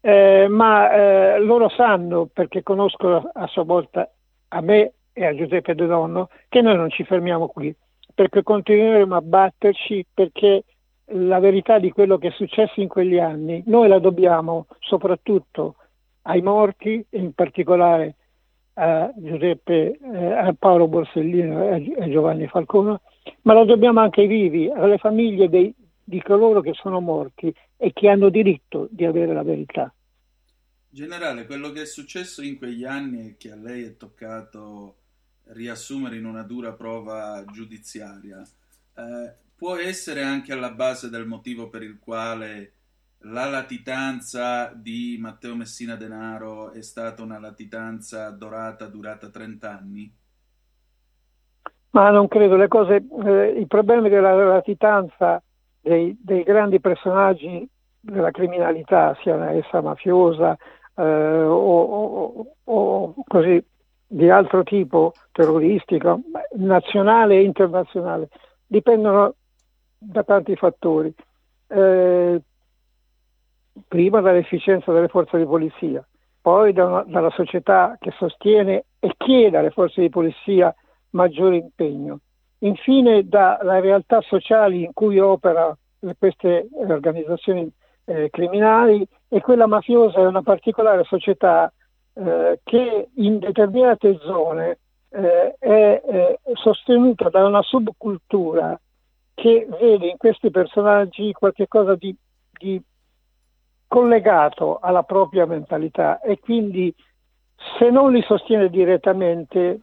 eh, 0.00 0.46
ma 0.48 0.92
eh, 0.92 1.40
loro 1.40 1.68
sanno, 1.68 2.26
perché 2.32 2.62
conoscono 2.62 3.30
a 3.32 3.46
sua 3.48 3.64
volta 3.64 4.10
a 4.48 4.60
me 4.60 4.92
e 5.12 5.26
a 5.26 5.34
Giuseppe 5.34 5.74
De 5.74 5.86
Donno, 5.86 6.28
che 6.48 6.62
noi 6.62 6.76
non 6.76 6.90
ci 6.90 7.04
fermiamo 7.04 7.48
qui, 7.48 7.74
perché 8.14 8.42
continueremo 8.42 9.16
a 9.16 9.20
batterci 9.20 10.06
perché 10.14 10.64
la 11.12 11.38
verità 11.38 11.78
di 11.78 11.90
quello 11.90 12.18
che 12.18 12.28
è 12.28 12.32
successo 12.32 12.80
in 12.80 12.88
quegli 12.88 13.18
anni 13.18 13.62
noi 13.66 13.88
la 13.88 13.98
dobbiamo 13.98 14.66
soprattutto 14.80 15.76
ai 16.22 16.42
morti, 16.42 17.04
in 17.10 17.32
particolare 17.32 18.16
a 18.80 19.12
Giuseppe, 19.16 19.98
eh, 19.98 20.32
a 20.32 20.54
Paolo 20.56 20.86
Borsellino 20.86 21.64
e 21.64 21.72
a 21.72 21.78
Gi- 21.80 21.94
a 21.98 22.08
Giovanni 22.08 22.46
Falcone, 22.46 23.00
ma 23.42 23.52
la 23.54 23.64
dobbiamo 23.64 24.00
anche 24.00 24.20
ai 24.20 24.28
vivi, 24.28 24.70
alle 24.70 24.98
famiglie 24.98 25.48
dei- 25.48 25.74
di 26.04 26.22
coloro 26.22 26.60
che 26.60 26.72
sono 26.74 27.00
morti 27.00 27.52
e 27.76 27.92
che 27.92 28.08
hanno 28.08 28.28
diritto 28.28 28.86
di 28.90 29.04
avere 29.04 29.34
la 29.34 29.42
verità. 29.42 29.92
Generale, 30.90 31.44
quello 31.46 31.70
che 31.72 31.82
è 31.82 31.86
successo 31.86 32.40
in 32.42 32.56
quegli 32.56 32.84
anni 32.84 33.26
e 33.26 33.36
che 33.36 33.50
a 33.50 33.56
lei 33.56 33.84
è 33.84 33.96
toccato 33.96 34.94
riassumere 35.48 36.16
in 36.16 36.24
una 36.24 36.42
dura 36.42 36.72
prova 36.72 37.44
giudiziaria, 37.52 38.40
eh, 38.94 39.32
può 39.56 39.76
essere 39.76 40.22
anche 40.22 40.52
alla 40.52 40.70
base 40.70 41.10
del 41.10 41.26
motivo 41.26 41.68
per 41.68 41.82
il 41.82 41.98
quale 41.98 42.72
la 43.26 43.44
latitanza 43.48 44.72
di 44.74 45.16
Matteo 45.20 45.54
Messina 45.54 45.94
Denaro 45.94 46.72
è 46.72 46.82
stata 46.82 47.22
una 47.22 47.38
latitanza 47.38 48.30
dorata 48.30 48.86
durata 48.88 49.30
30 49.30 49.78
anni? 49.78 50.12
Ma 51.90 52.10
non 52.10 52.28
credo, 52.28 52.56
le 52.56 52.68
cose, 52.68 52.96
eh, 53.24 53.60
i 53.60 53.66
problemi 53.66 54.08
della 54.08 54.34
latitanza 54.34 55.42
dei, 55.80 56.16
dei 56.22 56.42
grandi 56.42 56.80
personaggi 56.80 57.66
della 58.00 58.30
criminalità, 58.30 59.16
sia 59.22 59.50
essa 59.52 59.80
mafiosa 59.80 60.56
eh, 60.96 61.02
o, 61.02 61.82
o- 61.82 62.56
o 62.64 63.14
così 63.26 63.62
di 64.06 64.28
altro 64.30 64.62
tipo, 64.64 65.12
terroristico, 65.32 66.20
nazionale 66.56 67.36
e 67.36 67.42
internazionale, 67.44 68.28
dipendono 68.66 69.34
da 69.98 70.22
tanti 70.24 70.56
fattori. 70.56 71.12
Eh, 71.68 72.42
prima 73.86 74.20
dall'efficienza 74.20 74.92
delle 74.92 75.08
forze 75.08 75.38
di 75.38 75.44
polizia, 75.44 76.06
poi 76.40 76.72
da 76.72 76.84
una- 76.84 77.04
dalla 77.06 77.30
società 77.30 77.96
che 78.00 78.12
sostiene 78.16 78.84
e 78.98 79.14
chiede 79.16 79.56
alle 79.56 79.70
forze 79.70 80.00
di 80.00 80.08
polizia 80.08 80.74
maggiore 81.10 81.56
impegno. 81.56 82.20
Infine 82.60 83.26
dalle 83.28 83.80
realtà 83.80 84.20
sociali 84.22 84.84
in 84.84 84.92
cui 84.92 85.18
operano 85.18 85.76
queste 86.18 86.68
organizzazioni 86.74 87.70
eh, 88.04 88.30
criminali 88.30 89.06
e 89.28 89.40
quella 89.40 89.66
mafiosa 89.66 90.20
è 90.20 90.26
una 90.26 90.42
particolare 90.42 91.04
società 91.04 91.70
eh, 92.14 92.60
che 92.64 93.08
in 93.14 93.38
determinate 93.38 94.18
zone 94.22 94.78
eh, 95.10 95.54
è 95.58 96.02
eh, 96.04 96.38
sostenuta 96.54 97.28
da 97.28 97.46
una 97.46 97.62
subcultura 97.62 98.78
che 99.34 99.68
vede 99.78 100.08
in 100.08 100.16
questi 100.16 100.50
personaggi 100.50 101.32
qualcosa 101.32 101.94
di, 101.94 102.14
di 102.58 102.80
collegato 103.88 104.78
alla 104.78 105.02
propria 105.02 105.46
mentalità 105.46 106.20
e 106.20 106.38
quindi 106.38 106.94
se 107.78 107.90
non 107.90 108.12
li 108.12 108.22
sostiene 108.22 108.68
direttamente 108.68 109.80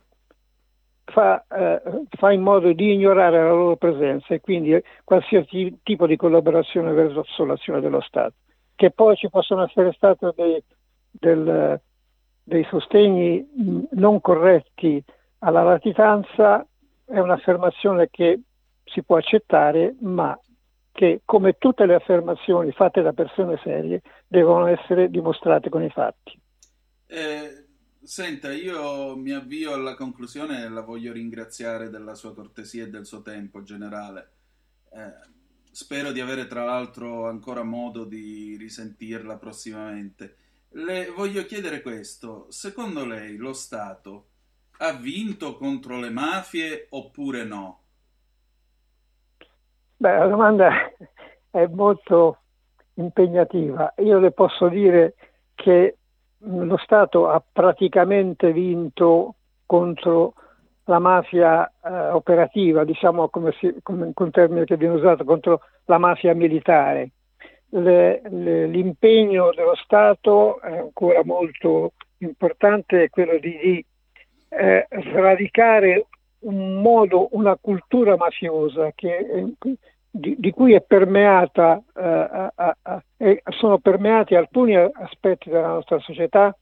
fa, 1.03 1.43
eh, 1.49 1.81
fa 2.09 2.31
in 2.31 2.41
modo 2.41 2.71
di 2.71 2.93
ignorare 2.93 3.43
la 3.43 3.49
loro 3.49 3.75
presenza 3.75 4.33
e 4.33 4.39
quindi 4.39 4.81
qualsiasi 5.03 5.79
tipo 5.83 6.07
di 6.07 6.15
collaborazione 6.15 6.91
verso 6.93 7.45
l'azione 7.45 7.81
dello 7.81 8.01
Stato. 8.01 8.35
Che 8.75 8.91
poi 8.91 9.15
ci 9.15 9.29
possono 9.29 9.63
essere 9.63 9.91
stati 9.93 10.25
dei, 10.35 10.63
del- 11.11 11.79
dei 12.43 12.63
sostegni 12.69 13.39
mh, 13.39 13.79
non 13.91 14.21
corretti 14.21 15.03
alla 15.39 15.63
latitanza 15.63 16.65
è 17.05 17.19
un'affermazione 17.19 18.09
che 18.09 18.39
si 18.83 19.03
può 19.03 19.17
accettare, 19.17 19.95
ma 20.01 20.37
che 20.95 21.23
come 21.25 21.57
tutte 21.57 21.85
le 21.85 21.95
affermazioni 21.95 22.71
fatte 22.71 23.01
da 23.01 23.11
persone 23.11 23.59
serie 23.61 24.01
devono 24.27 24.67
essere 24.67 25.09
dimostrate 25.09 25.69
con 25.69 25.83
i 25.83 25.89
fatti. 25.89 26.39
Eh, 27.07 27.65
senta, 28.01 28.53
io 28.53 29.17
mi 29.17 29.31
avvio 29.31 29.73
alla 29.73 29.93
conclusione 29.93 30.63
e 30.63 30.69
la 30.69 30.79
voglio 30.79 31.11
ringraziare 31.11 31.89
della 31.89 32.15
sua 32.15 32.33
cortesia 32.33 32.85
e 32.85 32.89
del 32.89 33.05
suo 33.05 33.21
tempo, 33.21 33.61
generale. 33.61 34.31
Eh, 34.89 35.33
spero 35.69 36.13
di 36.13 36.21
avere 36.21 36.47
tra 36.47 36.63
l'altro 36.63 37.27
ancora 37.27 37.63
modo 37.63 38.05
di 38.05 38.55
risentirla 38.57 39.35
prossimamente. 39.35 40.37
Le 40.69 41.11
voglio 41.13 41.43
chiedere 41.43 41.81
questo: 41.81 42.45
secondo 42.51 43.05
lei 43.05 43.35
lo 43.35 43.51
Stato 43.51 44.27
ha 44.77 44.93
vinto 44.93 45.57
contro 45.57 45.99
le 45.99 46.09
mafie 46.09 46.87
oppure 46.91 47.43
no? 47.43 47.81
Beh, 49.97 50.17
la 50.17 50.27
domanda 50.27 50.69
è 51.49 51.65
molto 51.67 52.39
impegnativa. 52.95 53.93
Io 53.97 54.19
le 54.19 54.31
posso 54.31 54.67
dire 54.67 55.15
che 55.55 55.97
lo 56.39 56.77
Stato 56.77 57.29
ha 57.29 57.41
praticamente 57.51 58.51
vinto 58.51 59.35
contro 59.65 60.33
la 60.85 60.99
mafia 60.99 61.65
eh, 61.83 62.09
operativa, 62.09 62.83
diciamo 62.83 63.29
come, 63.29 63.51
si, 63.53 63.73
come 63.81 64.11
un 64.13 64.31
termine 64.31 64.65
che 64.65 64.77
viene 64.77 64.95
usato, 64.95 65.23
contro 65.23 65.61
la 65.85 65.97
mafia 65.97 66.35
militare. 66.35 67.11
Le- 67.69 68.21
le- 68.29 68.67
l'impegno 68.67 69.51
dello 69.55 69.75
Stato 69.75 70.59
è 70.61 70.77
ancora 70.77 71.21
molto 71.23 71.93
importante, 72.19 73.03
è 73.03 73.09
quello 73.09 73.37
di, 73.39 73.57
di 73.57 73.85
eh, 74.49 74.87
sradicare 74.89 76.05
un 76.45 76.81
modo, 76.81 77.29
una 77.31 77.57
cultura 77.59 78.15
mafiosa 78.17 78.91
che, 78.93 79.17
eh, 79.17 79.53
di, 80.09 80.35
di 80.39 80.51
cui 80.51 80.79
permeata, 80.81 81.81
eh, 83.17 83.41
sono 83.57 83.79
permeati 83.79 84.35
alcuni 84.35 84.75
aspetti 84.75 85.49
della 85.49 85.67
nostra 85.67 85.99
società 85.99 86.55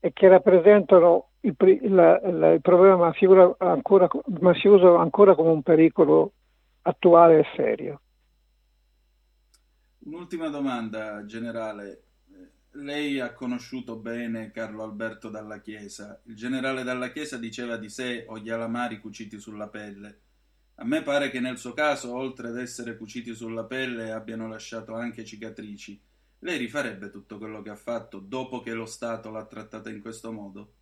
e 0.00 0.12
che 0.12 0.28
rappresentano 0.28 1.30
il, 1.40 1.54
la- 1.94 2.20
il 2.52 2.60
problema 2.60 2.96
mafioso 2.96 3.56
ancora, 3.58 4.08
mafioso 4.40 4.96
ancora 4.96 5.34
come 5.34 5.50
un 5.50 5.62
pericolo 5.62 6.32
attuale 6.82 7.40
e 7.40 7.44
serio. 7.56 8.00
Un'ultima 10.06 10.48
domanda, 10.50 11.24
generale. 11.24 12.03
Lei 12.76 13.20
ha 13.20 13.32
conosciuto 13.32 13.96
bene 13.96 14.50
Carlo 14.50 14.82
Alberto 14.82 15.30
Dalla 15.30 15.60
Chiesa. 15.60 16.20
Il 16.26 16.36
generale 16.36 16.82
Dalla 16.82 17.10
Chiesa 17.10 17.38
diceva 17.38 17.78
di 17.78 17.88
sé 17.88 18.26
o 18.28 18.38
gli 18.38 18.50
alamari 18.50 19.00
cuciti 19.00 19.38
sulla 19.40 19.68
pelle. 19.68 20.20
A 20.76 20.84
me 20.84 21.02
pare 21.02 21.30
che 21.30 21.40
nel 21.40 21.56
suo 21.56 21.72
caso, 21.72 22.14
oltre 22.14 22.48
ad 22.48 22.58
essere 22.58 22.96
cuciti 22.98 23.34
sulla 23.34 23.64
pelle, 23.64 24.10
abbiano 24.12 24.46
lasciato 24.46 24.94
anche 24.94 25.24
cicatrici. 25.24 25.98
Lei 26.40 26.58
rifarebbe 26.58 27.08
tutto 27.10 27.38
quello 27.38 27.62
che 27.62 27.70
ha 27.70 27.76
fatto 27.76 28.18
dopo 28.18 28.60
che 28.60 28.74
lo 28.74 28.86
Stato 28.86 29.30
l'ha 29.30 29.46
trattata 29.46 29.88
in 29.88 30.02
questo 30.02 30.30
modo? 30.30 30.74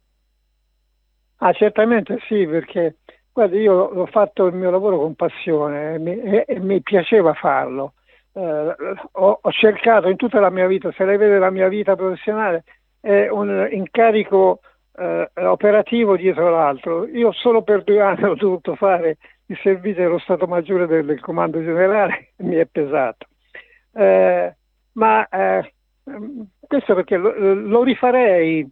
Ah, 1.38 1.52
certamente 1.52 2.18
sì, 2.28 2.46
perché 2.46 2.98
guarda, 3.32 3.56
io 3.56 3.74
ho 3.74 4.06
fatto 4.06 4.46
il 4.46 4.54
mio 4.54 4.70
lavoro 4.70 4.98
con 5.00 5.14
passione 5.16 5.94
e 5.94 5.98
mi, 5.98 6.12
e- 6.20 6.44
e 6.46 6.60
mi 6.60 6.80
piaceva 6.82 7.34
farlo. 7.34 7.94
Eh, 8.34 8.74
ho, 9.12 9.38
ho 9.42 9.52
cercato 9.52 10.08
in 10.08 10.16
tutta 10.16 10.40
la 10.40 10.50
mia 10.50 10.66
vita, 10.66 10.90
se 10.92 11.04
lei 11.04 11.16
vede 11.16 11.38
la 11.38 11.50
mia 11.50 11.68
vita 11.68 11.96
professionale, 11.96 12.64
è 13.00 13.28
un 13.28 13.68
incarico 13.70 14.60
eh, 14.96 15.30
operativo 15.34 16.16
dietro 16.16 16.50
l'altro. 16.50 17.06
Io 17.06 17.32
solo 17.32 17.62
per 17.62 17.84
due 17.84 18.00
anni 18.00 18.24
ho 18.28 18.34
dovuto 18.34 18.74
fare 18.74 19.18
il 19.46 19.58
servizio 19.62 20.04
dello 20.04 20.18
Stato 20.18 20.46
Maggiore 20.46 20.86
del, 20.86 21.04
del 21.04 21.20
Comando 21.20 21.58
Generale 21.60 22.32
mi 22.38 22.56
è 22.56 22.66
pesato. 22.66 23.26
Eh, 23.94 24.56
ma 24.92 25.28
eh, 25.28 25.74
questo 26.60 26.94
perché 26.94 27.16
lo, 27.16 27.32
lo 27.54 27.82
rifarei 27.82 28.68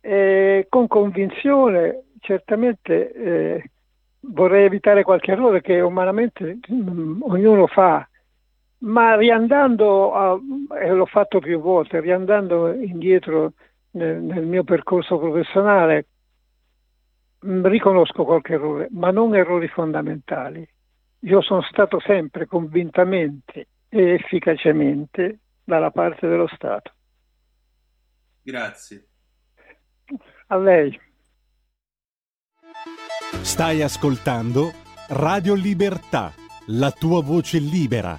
eh, 0.00 0.66
con 0.68 0.86
convinzione, 0.88 2.04
certamente 2.20 3.12
eh, 3.12 3.70
vorrei 4.20 4.64
evitare 4.64 5.02
qualche 5.04 5.32
errore 5.32 5.60
che 5.60 5.80
umanamente 5.80 6.58
mm, 6.70 7.22
ognuno 7.22 7.66
fa, 7.66 8.06
ma 8.82 9.16
riandando, 9.16 10.14
a, 10.14 10.38
e 10.80 10.90
l'ho 10.90 11.06
fatto 11.06 11.38
più 11.38 11.60
volte, 11.60 12.00
riandando 12.00 12.72
indietro 12.72 13.52
nel, 13.92 14.20
nel 14.20 14.44
mio 14.44 14.64
percorso 14.64 15.18
professionale, 15.18 16.06
mh, 17.40 17.66
riconosco 17.66 18.24
qualche 18.24 18.54
errore, 18.54 18.88
ma 18.90 19.10
non 19.10 19.34
errori 19.34 19.68
fondamentali. 19.68 20.66
Io 21.20 21.40
sono 21.40 21.62
stato 21.62 22.00
sempre 22.00 22.46
convintamente 22.46 23.68
e 23.88 24.14
efficacemente 24.14 25.38
dalla 25.62 25.90
parte 25.90 26.26
dello 26.26 26.48
Stato. 26.48 26.92
Grazie. 28.42 29.06
A 30.48 30.56
lei. 30.56 30.98
Stai 33.42 33.82
ascoltando 33.82 34.72
Radio 35.10 35.54
Libertà, 35.54 36.32
la 36.68 36.90
tua 36.90 37.22
voce 37.22 37.58
libera, 37.58 38.18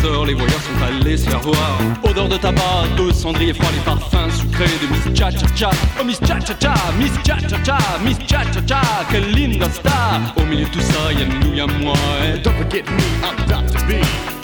Les 0.00 0.34
voyeurs 0.34 0.60
sont 0.60 0.84
allés 0.84 1.16
se 1.16 1.28
faire 1.28 1.40
voir. 1.40 1.78
Odeur 2.02 2.28
de 2.28 2.36
tabac, 2.36 2.88
de 2.96 3.12
cendrier 3.12 3.52
froid, 3.52 3.70
les 3.72 3.80
parfums 3.80 4.30
sucrés 4.30 4.64
de 4.64 4.86
Miss 4.92 5.18
Cha 5.18 5.30
Cha 5.30 5.46
Cha. 5.54 5.70
Oh 6.00 6.04
Miss 6.04 6.18
Cha 6.20 6.40
Cha 6.40 6.54
Cha, 6.58 6.74
Miss 6.98 7.12
Cha 7.24 7.38
Cha 7.40 7.62
Cha, 7.62 7.78
Miss 8.04 8.18
Cha 8.26 8.44
Cha 8.52 8.60
Cha, 8.66 8.80
quelle 9.10 9.30
linda 9.32 9.68
star. 9.70 10.20
Au 10.36 10.44
milieu 10.44 10.64
de 10.64 10.70
tout 10.70 10.80
ça, 10.80 11.12
y'a 11.12 11.26
nous, 11.26 11.54
y'a 11.54 11.66
moi. 11.66 11.94
Et 12.24 12.38
don't 12.38 12.54
forget 12.54 12.82
me, 12.82 13.02
I'm 13.22 13.36
Dr. 13.46 13.84
B. 13.86 14.00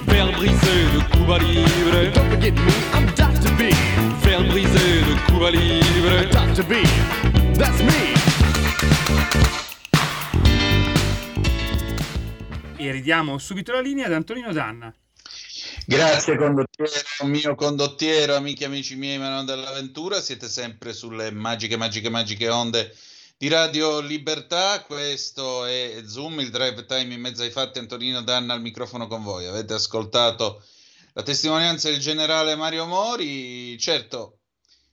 Verre 0.06 0.32
brisé 0.32 0.74
de 0.94 1.00
Cuba 1.12 1.38
Libre. 1.38 2.12
Don't 2.14 2.30
forget 2.30 2.52
me, 2.52 2.72
I'm 2.94 3.06
Dr. 3.16 3.50
B. 3.56 3.72
Verre 4.22 4.44
brisé 4.48 5.02
de 5.02 5.32
Cuba 5.32 5.50
Libre. 5.50 6.28
Dr. 6.30 6.64
B, 6.64 6.74
that's 7.58 7.80
me. 7.82 8.14
e 12.80 12.92
ridiamo 12.92 13.38
subito 13.38 13.72
la 13.72 13.80
linea 13.80 14.06
ad 14.06 14.12
Antonino 14.12 14.52
Danna. 14.52 14.94
Grazie 15.90 16.36
condottiero, 16.36 17.24
mio 17.24 17.54
condottiero, 17.54 18.34
amiche 18.34 18.64
e 18.64 18.66
amici 18.66 18.94
miei, 18.94 19.16
ma 19.16 19.30
non 19.30 19.46
dell'avventura, 19.46 20.20
siete 20.20 20.46
sempre 20.46 20.92
sulle 20.92 21.30
magiche, 21.30 21.78
magiche, 21.78 22.10
magiche 22.10 22.50
onde 22.50 22.94
di 23.38 23.48
Radio 23.48 24.00
Libertà, 24.00 24.82
questo 24.82 25.64
è 25.64 26.02
Zoom, 26.04 26.40
il 26.40 26.50
drive 26.50 26.84
time 26.84 27.14
in 27.14 27.22
mezzo 27.22 27.42
ai 27.42 27.50
fatti, 27.50 27.78
Antonino 27.78 28.20
Danna 28.20 28.52
al 28.52 28.60
microfono 28.60 29.06
con 29.06 29.22
voi, 29.22 29.46
avete 29.46 29.72
ascoltato 29.72 30.62
la 31.14 31.22
testimonianza 31.22 31.88
del 31.88 32.00
generale 32.00 32.54
Mario 32.54 32.84
Mori, 32.84 33.78
certo 33.78 34.40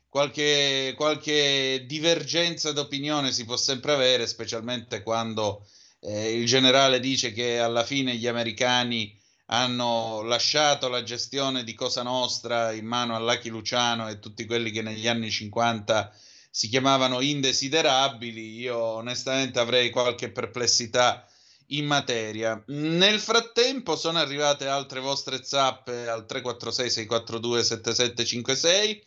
qualche, 0.07 0.93
qualche 0.95 1.83
divergenza 1.85 2.71
d'opinione 2.71 3.33
si 3.33 3.43
può 3.43 3.57
sempre 3.57 3.91
avere, 3.91 4.27
specialmente 4.27 5.03
quando 5.03 5.67
eh, 5.99 6.31
il 6.39 6.45
generale 6.45 7.01
dice 7.01 7.33
che 7.33 7.59
alla 7.59 7.83
fine 7.83 8.15
gli 8.15 8.27
americani 8.27 9.14
hanno 9.47 10.21
lasciato 10.23 10.87
la 10.87 11.03
gestione 11.03 11.63
di 11.63 11.73
Cosa 11.73 12.01
Nostra 12.01 12.71
in 12.71 12.85
mano 12.85 13.15
a 13.15 13.19
Lucky 13.19 13.49
Luciano 13.49 14.07
e 14.07 14.19
tutti 14.19 14.45
quelli 14.45 14.71
che 14.71 14.81
negli 14.81 15.07
anni 15.07 15.29
50 15.29 16.11
si 16.49 16.67
chiamavano 16.67 17.21
indesiderabili. 17.21 18.59
Io 18.59 18.77
onestamente 18.77 19.59
avrei 19.59 19.89
qualche 19.89 20.31
perplessità 20.31 21.27
in 21.67 21.85
materia. 21.85 22.61
Nel 22.67 23.19
frattempo 23.19 23.95
sono 23.95 24.19
arrivate 24.19 24.67
altre 24.67 24.99
vostre 24.99 25.43
zappe 25.43 26.07
al 26.07 26.25
346 26.25 26.89
642 26.89 27.63
7756 27.63 29.03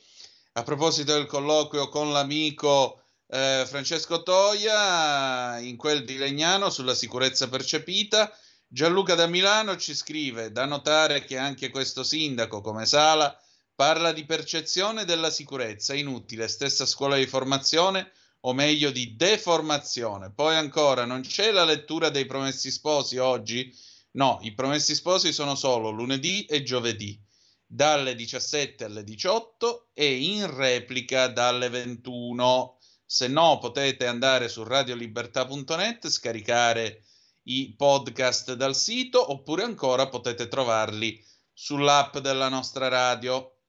a 0.53 0.63
proposito 0.63 1.13
del 1.13 1.27
colloquio 1.27 1.89
con 1.89 2.13
l'amico 2.13 3.03
eh, 3.29 3.65
Francesco 3.67 4.23
Toia 4.23 5.59
in 5.59 5.77
quel 5.77 6.05
di 6.05 6.17
Legnano 6.17 6.71
sulla 6.71 6.95
sicurezza 6.95 7.49
percepita. 7.49 8.33
Gianluca 8.71 9.15
da 9.15 9.27
Milano 9.27 9.79
ci 9.79 9.95
scrive 9.95 10.53
da 10.53 10.67
notare 10.67 11.25
che 11.25 11.39
anche 11.39 11.71
questo 11.71 12.03
sindaco 12.03 12.61
come 12.61 12.85
Sala 12.85 13.35
parla 13.75 14.13
di 14.13 14.27
percezione 14.27 15.07
della 15.07 15.31
sicurezza 15.31 15.95
inutile, 15.95 16.49
stessa 16.49 16.85
scuola 16.85 17.17
di 17.17 17.27
formazione 17.27 18.13
o 18.41 18.53
meglio 18.53 18.91
di 18.91 19.17
deformazione. 19.17 20.33
Poi 20.33 20.55
ancora 20.55 21.07
non 21.07 21.23
c'è 21.23 21.51
la 21.51 21.65
lettura 21.65 22.11
dei 22.11 22.27
promessi 22.27 22.71
sposi 22.71 23.17
oggi? 23.17 23.75
No, 24.13 24.39
i 24.43 24.53
promessi 24.53 24.95
sposi 24.95 25.33
sono 25.33 25.55
solo 25.55 25.89
lunedì 25.89 26.45
e 26.45 26.63
giovedì 26.63 27.19
dalle 27.65 28.15
17 28.15 28.85
alle 28.85 29.03
18 29.03 29.93
e 29.95 30.15
in 30.15 30.55
replica 30.55 31.29
dalle 31.29 31.71
21. 31.71 32.77
Se 33.07 33.29
no 33.29 33.57
potete 33.61 34.07
andare 34.07 34.51
su 34.51 34.63
radiolibertà.net, 34.63 36.07
scaricare 36.11 37.05
i 37.51 37.75
podcast 37.77 38.55
dal 38.55 38.77
sito 38.77 39.33
oppure 39.33 39.63
ancora 39.63 40.09
potete 40.09 40.49
trovarli 40.49 41.25
sull'app 41.53 42.19
della 42.19 42.49
nostra 42.49 42.89
radio. 42.89 43.61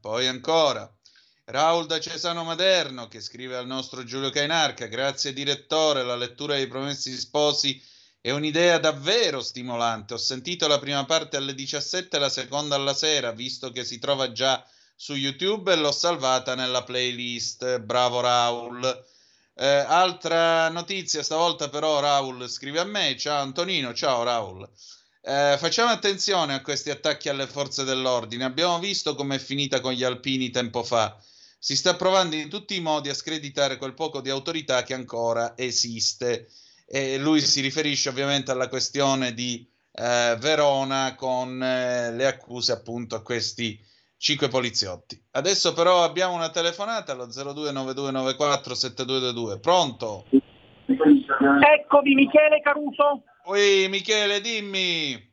Poi 0.00 0.26
ancora 0.26 0.90
Raul 1.46 1.86
da 1.86 2.00
Cesano 2.00 2.44
Maderno 2.44 3.06
che 3.06 3.20
scrive 3.20 3.56
al 3.56 3.66
nostro 3.66 4.04
Giulio 4.04 4.30
Cainarca, 4.30 4.86
grazie 4.86 5.34
direttore, 5.34 6.02
la 6.02 6.16
lettura 6.16 6.54
dei 6.54 6.66
promessi 6.66 7.14
sposi 7.16 7.80
è 8.20 8.30
un'idea 8.30 8.78
davvero 8.78 9.42
stimolante. 9.42 10.14
Ho 10.14 10.18
sentito 10.18 10.66
la 10.66 10.78
prima 10.78 11.04
parte 11.04 11.36
alle 11.36 11.54
17 11.54 12.16
e 12.16 12.18
la 12.18 12.30
seconda 12.30 12.74
alla 12.74 12.94
sera, 12.94 13.32
visto 13.32 13.70
che 13.70 13.84
si 13.84 13.98
trova 13.98 14.32
già 14.32 14.66
su 14.96 15.12
YouTube 15.12 15.70
e 15.70 15.76
l'ho 15.76 15.92
salvata 15.92 16.54
nella 16.54 16.84
playlist. 16.84 17.80
Bravo 17.80 18.20
Raul. 18.20 19.12
Eh, 19.56 19.66
altra 19.66 20.68
notizia, 20.68 21.22
stavolta 21.22 21.68
però 21.68 22.00
Raul 22.00 22.48
scrive 22.48 22.80
a 22.80 22.84
me. 22.84 23.16
Ciao 23.16 23.40
Antonino, 23.40 23.94
ciao 23.94 24.24
Raul. 24.24 24.68
Eh, 25.22 25.56
facciamo 25.58 25.90
attenzione 25.92 26.54
a 26.54 26.60
questi 26.60 26.90
attacchi 26.90 27.28
alle 27.28 27.46
forze 27.46 27.84
dell'ordine. 27.84 28.44
Abbiamo 28.44 28.80
visto 28.80 29.14
com'è 29.14 29.38
finita 29.38 29.80
con 29.80 29.92
gli 29.92 30.02
alpini 30.02 30.50
tempo 30.50 30.82
fa. 30.82 31.16
Si 31.56 31.76
sta 31.76 31.94
provando 31.94 32.34
in 32.34 32.48
tutti 32.48 32.74
i 32.74 32.80
modi 32.80 33.08
a 33.08 33.14
screditare 33.14 33.76
quel 33.76 33.94
poco 33.94 34.20
di 34.20 34.28
autorità 34.28 34.82
che 34.82 34.94
ancora 34.94 35.56
esiste. 35.56 36.48
E 36.86 37.16
lui 37.18 37.40
si 37.40 37.60
riferisce 37.60 38.08
ovviamente 38.08 38.50
alla 38.50 38.68
questione 38.68 39.34
di 39.34 39.66
eh, 39.92 40.36
Verona 40.38 41.14
con 41.14 41.62
eh, 41.62 42.12
le 42.12 42.26
accuse 42.26 42.72
appunto 42.72 43.14
a 43.14 43.22
questi 43.22 43.80
cinque 44.24 44.48
poliziotti. 44.48 45.22
Adesso 45.32 45.74
però 45.74 46.02
abbiamo 46.02 46.32
una 46.32 46.48
telefonata 46.48 47.12
allo 47.12 47.26
0292947222. 47.26 49.60
Pronto? 49.60 50.24
Eccomi 50.86 52.14
Michele 52.14 52.62
Caruso. 52.62 53.24
Oi 53.44 53.86
Michele, 53.90 54.40
dimmi. 54.40 55.32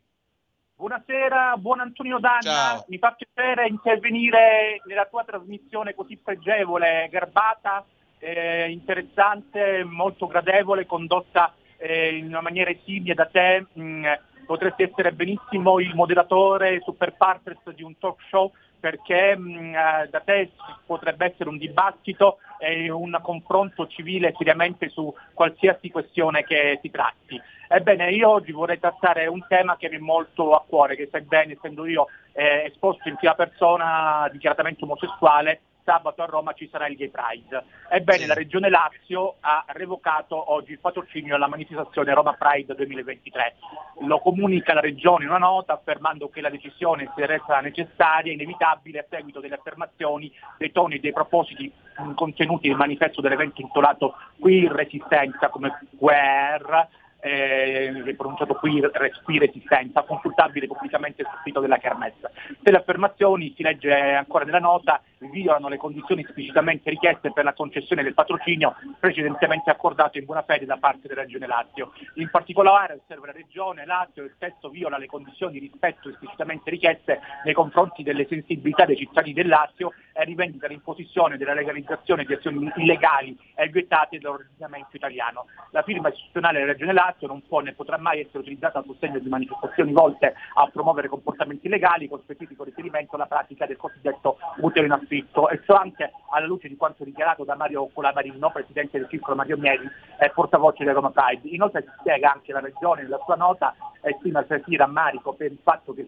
Buonasera, 0.76 1.56
buon 1.56 1.80
Antonio 1.80 2.20
Danna. 2.20 2.42
Ciao. 2.42 2.84
Mi 2.90 2.98
fa 2.98 3.16
piacere 3.16 3.70
intervenire 3.70 4.82
nella 4.86 5.06
tua 5.06 5.24
trasmissione 5.24 5.96
così 5.96 6.18
pregevole, 6.18 7.08
garbata, 7.10 7.86
eh, 8.20 8.70
interessante, 8.72 9.86
molto 9.86 10.28
gradevole, 10.28 10.86
condotta 10.86 11.54
eh, 11.78 12.18
in 12.18 12.26
una 12.26 12.42
maniera 12.42 12.72
esimia 12.72 13.14
da 13.14 13.28
te. 13.28 13.68
Mm, 13.80 14.06
potresti 14.46 14.84
essere 14.84 15.14
benissimo 15.14 15.80
il 15.80 15.96
moderatore 15.96 16.82
super 16.84 17.16
partners 17.16 17.62
di 17.74 17.84
un 17.84 17.98
talk 17.98 18.20
show 18.30 18.52
perché 18.82 19.38
mh, 19.38 19.76
eh, 19.76 20.08
da 20.10 20.20
te 20.20 20.52
potrebbe 20.86 21.28
essere 21.28 21.48
un 21.48 21.58
dibattito 21.58 22.40
e 22.60 22.90
un 22.90 23.18
confronto 23.22 23.88
civile 23.88 24.34
seriamente 24.38 24.90
su 24.90 25.14
qualsiasi 25.34 25.90
questione 25.90 26.44
che 26.44 26.80
si 26.82 26.90
tratti. 26.90 27.40
Ebbene, 27.70 28.12
io 28.12 28.30
oggi 28.30 28.52
vorrei 28.52 28.80
trattare 28.80 29.28
un 29.28 29.45
tema 29.48 29.78
che 29.78 29.88
mi 29.88 29.95
è 29.95 29.99
molto 29.99 30.53
a 30.53 30.64
cuore, 30.68 30.98
che 30.98 31.08
sai 31.10 31.22
bene, 31.22 31.53
essendo 31.53 31.86
io 31.86 32.08
eh, 32.34 32.66
esposto 32.66 33.08
in 33.08 33.16
prima 33.16 33.36
persona 33.36 34.28
dichiaratamente 34.30 34.84
omosessuale, 34.84 35.62
sabato 35.84 36.22
a 36.22 36.26
Roma 36.26 36.53
ci 36.53 36.68
sarà 36.72 36.88
il 36.88 36.95
Gay 36.95 37.10
Pride. 37.10 37.64
Ebbene, 37.90 38.26
la 38.26 38.34
Regione 38.34 38.70
Lazio 38.70 39.36
ha 39.40 39.66
revocato 39.70 40.52
oggi 40.52 40.72
il 40.72 40.80
patrocinio 40.80 41.36
alla 41.36 41.48
manifestazione 41.48 42.14
Roma 42.14 42.34
Pride 42.34 42.76
2023. 42.76 43.56
Lo 44.02 44.20
comunica 44.20 44.74
la 44.74 44.80
Regione 44.80 45.24
in 45.24 45.30
una 45.30 45.40
nota 45.40 45.74
affermando 45.74 46.30
che 46.30 46.41
la 46.41 46.49
decisione 46.49 47.12
si 47.16 47.26
resa 47.26 47.60
necessaria 47.60 48.32
e 48.32 48.36
inevitabile 48.36 48.99
a 48.99 49.06
seguito 49.10 49.40
delle 49.40 49.56
affermazioni, 49.56 50.32
dei 50.58 50.72
toni 50.72 50.95
e 50.95 50.99
dei 50.99 51.14
propositi 51.14 51.72
contenuti 52.16 52.68
nel 52.68 52.78
manifesto 52.78 53.22
dell'evento 53.22 53.62
intitolato 53.62 54.16
Qui 54.40 54.68
Resistenza 54.68 55.49
come 55.49 55.80
guerra 55.91 56.88
eh, 57.22 58.14
pronunciato 58.18 58.56
qui, 58.56 58.81
qui 59.23 59.39
resistenza, 59.39 60.02
consultabile 60.03 60.68
pubblicamente 60.68 61.23
sul 61.23 61.39
sito 61.43 61.60
della 61.60 61.77
Kermesse. 61.77 62.31
Se 62.61 62.72
le 62.72 62.77
affermazioni, 62.77 63.53
si 63.56 63.64
legge 63.64 63.93
ancora 63.93 64.43
nella 64.43 64.60
nota, 64.60 65.02
violano 65.30 65.68
le 65.68 65.77
condizioni 65.77 66.23
esplicitamente 66.23 66.89
richieste 66.89 67.31
per 67.31 67.43
la 67.43 67.53
concessione 67.53 68.03
del 68.03 68.14
patrocinio 68.14 68.76
precedentemente 68.99 69.69
accordato 69.69 70.18
in 70.18 70.26
buona 70.26 70.41
fede 70.41 70.65
da 70.65 70.77
parte 70.77 71.07
della 71.07 71.22
Regione 71.22 71.48
Lazio. 71.48 71.91
In 72.15 72.30
particolare, 72.30 72.99
osserva 73.02 73.27
la 73.27 73.31
Regione 73.31 73.85
Lazio, 73.85 74.23
il 74.23 74.35
testo 74.38 74.69
viola 74.69 74.98
le 74.98 75.06
condizioni 75.06 75.53
di 75.53 75.60
rispetto 75.60 76.10
esplicitamente 76.10 76.69
richieste 76.69 77.19
nei 77.43 77.53
confronti 77.53 78.03
delle 78.03 78.26
sensibilità 78.27 78.85
dei 78.85 78.98
cittadini 78.98 79.34
del 79.35 79.48
Lazio 79.48 79.93
e 80.14 80.23
rivendica 80.23 80.68
l'imposizione 80.68 81.38
della 81.38 81.53
legalizzazione 81.53 82.26
di 82.26 82.34
azioni 82.34 82.72
illegali 82.77 83.38
e 83.56 83.68
vietate 83.68 84.18
dall'ordinamento 84.18 84.95
italiano. 84.95 85.45
La 85.72 85.84
firma 85.84 86.10
istituzionale 86.10 86.60
della 86.60 86.72
Regione 86.72 86.93
Lazio 86.93 87.11
non 87.28 87.42
può 87.48 87.60
né 87.60 87.74
potrà 87.74 87.98
mai 87.98 88.22
essere 88.22 88.40
utilizzata 88.40 88.80
a 88.80 88.84
sostegno 88.86 89.20
di 89.20 89.30
manifestazioni 89.30 89.92
volte 89.92 90.34
a 90.56 90.68
promuovere 90.72 91.08
comportamenti 91.08 91.68
illegali 91.68 92.08
con 92.08 92.22
specifico 92.22 92.64
riferimento 92.64 93.16
alla 93.16 93.26
pratica 93.26 93.66
del 93.66 93.78
cosiddetto 93.78 94.38
utero 94.58 94.86
in 94.86 94.92
affitto 94.92 95.50
e 95.50 95.62
ciò 95.66 95.76
anche 95.76 96.12
alla 96.32 96.46
luce 96.46 96.68
di 96.68 96.76
quanto 96.76 97.04
dichiarato 97.04 97.44
da 97.44 97.56
Mario 97.56 97.90
Colamarino, 97.94 98.52
presidente 98.52 98.98
del 98.98 99.10
circolo 99.10 99.36
Mario 99.36 99.58
Mieli 99.58 99.90
e 100.20 100.30
portavoce 100.32 100.84
del 100.84 100.94
Roma 100.94 101.12
Pride. 101.12 101.48
Inoltre 101.50 101.82
si 101.82 101.92
spiega 102.00 102.32
anche 102.32 102.52
la 102.52 102.60
Regione 102.60 103.04
nella 103.04 103.20
sua 103.24 103.36
nota 103.36 103.76
esprime 104.02 104.40
altresì 104.40 104.76
rammarico 104.76 105.34
per 105.34 105.52
il 105.52 105.60
fatto 105.62 105.94
che 105.94 106.02
il 106.02 106.08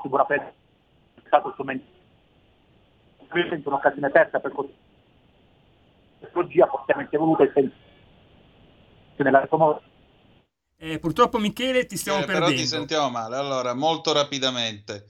si 0.00 0.08
vorrà 0.08 0.24
prendere 0.24 0.54
è 1.14 1.20
stato 1.26 1.50
strumento 1.52 1.96
presenta 3.28 3.68
un'occasione 3.68 4.10
persa 4.10 4.40
per 4.40 4.52
tecnologia 6.20 6.66
fortemente 6.66 7.16
voluta 7.16 7.42
e 7.42 7.50
senza 7.52 7.85
nella 9.22 9.46
sua 9.48 9.80
Eh, 10.78 10.98
purtroppo 10.98 11.38
Michele 11.38 11.86
ti 11.86 11.96
stiamo 11.96 12.20
Eh, 12.20 12.24
però 12.24 12.38
perdendo. 12.40 12.60
ti 12.60 12.66
sentiamo 12.66 13.10
male. 13.10 13.36
Allora, 13.36 13.74
molto 13.74 14.12
rapidamente. 14.12 15.06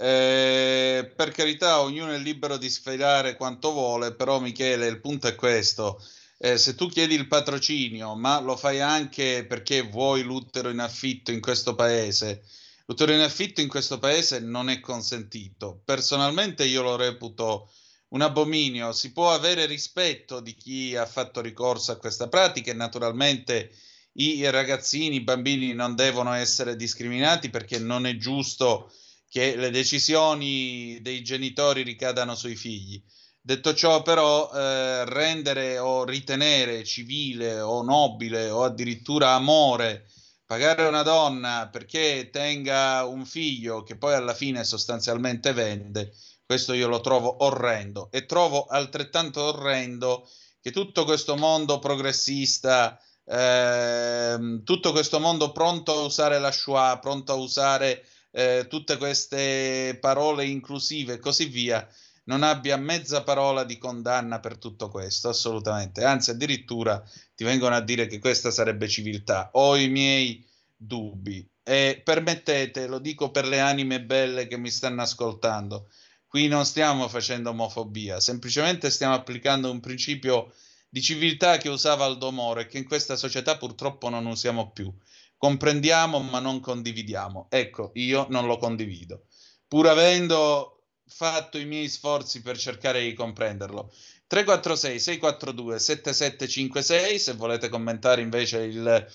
Eh, 0.00 1.12
per 1.16 1.30
carità, 1.32 1.80
ognuno 1.80 2.12
è 2.12 2.18
libero 2.18 2.56
di 2.56 2.70
sfilare 2.70 3.34
quanto 3.36 3.72
vuole, 3.72 4.14
però 4.14 4.38
Michele, 4.38 4.86
il 4.86 5.00
punto 5.00 5.26
è 5.26 5.34
questo. 5.34 6.00
Eh, 6.38 6.56
se 6.56 6.76
tu 6.76 6.86
chiedi 6.88 7.14
il 7.14 7.26
patrocinio, 7.26 8.14
ma 8.14 8.40
lo 8.40 8.56
fai 8.56 8.80
anche 8.80 9.44
perché 9.44 9.82
vuoi 9.82 10.22
l'utero 10.22 10.68
in 10.70 10.78
affitto 10.78 11.32
in 11.32 11.40
questo 11.40 11.74
paese, 11.74 12.44
l'utero 12.86 13.12
in 13.12 13.20
affitto 13.20 13.60
in 13.60 13.66
questo 13.68 13.98
paese 13.98 14.38
non 14.38 14.68
è 14.70 14.78
consentito. 14.78 15.80
Personalmente 15.84 16.64
io 16.64 16.82
lo 16.82 16.94
reputo 16.94 17.68
un 18.08 18.22
abominio. 18.22 18.92
Si 18.92 19.12
può 19.12 19.32
avere 19.32 19.66
rispetto 19.66 20.40
di 20.40 20.54
chi 20.54 20.96
ha 20.96 21.06
fatto 21.06 21.40
ricorso 21.40 21.92
a 21.92 21.96
questa 21.96 22.28
pratica 22.28 22.70
e 22.70 22.74
naturalmente 22.74 23.70
i 24.12 24.48
ragazzini, 24.50 25.16
i 25.16 25.22
bambini 25.22 25.72
non 25.74 25.94
devono 25.94 26.32
essere 26.32 26.76
discriminati 26.76 27.50
perché 27.50 27.78
non 27.78 28.06
è 28.06 28.16
giusto 28.16 28.90
che 29.28 29.56
le 29.56 29.70
decisioni 29.70 30.98
dei 31.02 31.22
genitori 31.22 31.82
ricadano 31.82 32.34
sui 32.34 32.56
figli. 32.56 33.02
Detto 33.40 33.74
ciò, 33.74 34.02
però, 34.02 34.50
eh, 34.52 35.04
rendere 35.04 35.78
o 35.78 36.04
ritenere 36.04 36.84
civile 36.84 37.60
o 37.60 37.82
nobile 37.82 38.50
o 38.50 38.64
addirittura 38.64 39.34
amore 39.34 40.06
pagare 40.48 40.86
una 40.86 41.02
donna 41.02 41.68
perché 41.70 42.30
tenga 42.32 43.04
un 43.04 43.26
figlio 43.26 43.82
che 43.82 43.96
poi 43.96 44.14
alla 44.14 44.32
fine 44.32 44.64
sostanzialmente 44.64 45.52
vende, 45.52 46.14
questo 46.48 46.72
io 46.72 46.88
lo 46.88 47.02
trovo 47.02 47.44
orrendo 47.44 48.08
e 48.10 48.24
trovo 48.24 48.64
altrettanto 48.64 49.42
orrendo 49.42 50.26
che 50.62 50.70
tutto 50.70 51.04
questo 51.04 51.36
mondo 51.36 51.78
progressista, 51.78 52.98
ehm, 53.26 54.62
tutto 54.64 54.92
questo 54.92 55.20
mondo 55.20 55.52
pronto 55.52 55.92
a 55.92 56.04
usare 56.04 56.38
la 56.38 56.50
Shoah, 56.50 57.00
pronto 57.00 57.32
a 57.32 57.34
usare 57.34 58.02
eh, 58.30 58.64
tutte 58.66 58.96
queste 58.96 59.98
parole 60.00 60.46
inclusive 60.46 61.12
e 61.12 61.18
così 61.18 61.44
via, 61.44 61.86
non 62.24 62.42
abbia 62.42 62.78
mezza 62.78 63.22
parola 63.22 63.64
di 63.64 63.76
condanna 63.76 64.40
per 64.40 64.56
tutto 64.56 64.88
questo, 64.88 65.28
assolutamente. 65.28 66.02
Anzi, 66.02 66.30
addirittura 66.30 67.02
ti 67.34 67.44
vengono 67.44 67.74
a 67.74 67.82
dire 67.82 68.06
che 68.06 68.20
questa 68.20 68.50
sarebbe 68.50 68.88
civiltà. 68.88 69.50
Ho 69.52 69.76
i 69.76 69.90
miei 69.90 70.42
dubbi. 70.74 71.46
E 71.62 72.00
permettete, 72.02 72.86
lo 72.86 73.00
dico 73.00 73.30
per 73.30 73.46
le 73.46 73.60
anime 73.60 74.02
belle 74.02 74.46
che 74.46 74.56
mi 74.56 74.70
stanno 74.70 75.02
ascoltando, 75.02 75.88
qui 76.28 76.46
non 76.46 76.64
stiamo 76.64 77.08
facendo 77.08 77.50
omofobia, 77.50 78.20
semplicemente 78.20 78.90
stiamo 78.90 79.14
applicando 79.14 79.70
un 79.70 79.80
principio 79.80 80.52
di 80.88 81.02
civiltà 81.02 81.56
che 81.56 81.68
usava 81.68 82.04
Aldo 82.04 82.30
Moro 82.30 82.60
e 82.60 82.66
che 82.66 82.78
in 82.78 82.86
questa 82.86 83.16
società 83.16 83.56
purtroppo 83.56 84.08
non 84.08 84.26
usiamo 84.26 84.70
più. 84.70 84.92
Comprendiamo 85.36 86.20
ma 86.20 86.40
non 86.40 86.60
condividiamo. 86.60 87.46
Ecco, 87.48 87.90
io 87.94 88.26
non 88.30 88.46
lo 88.46 88.58
condivido. 88.58 89.26
Pur 89.66 89.88
avendo 89.88 90.84
fatto 91.06 91.58
i 91.58 91.64
miei 91.64 91.88
sforzi 91.88 92.42
per 92.42 92.58
cercare 92.58 93.02
di 93.02 93.14
comprenderlo. 93.14 93.92
346 94.26 95.00
642 95.00 95.78
7756 95.78 97.18
se 97.18 97.32
volete 97.32 97.68
commentare 97.70 98.20
invece 98.20 98.58
il 98.58 99.06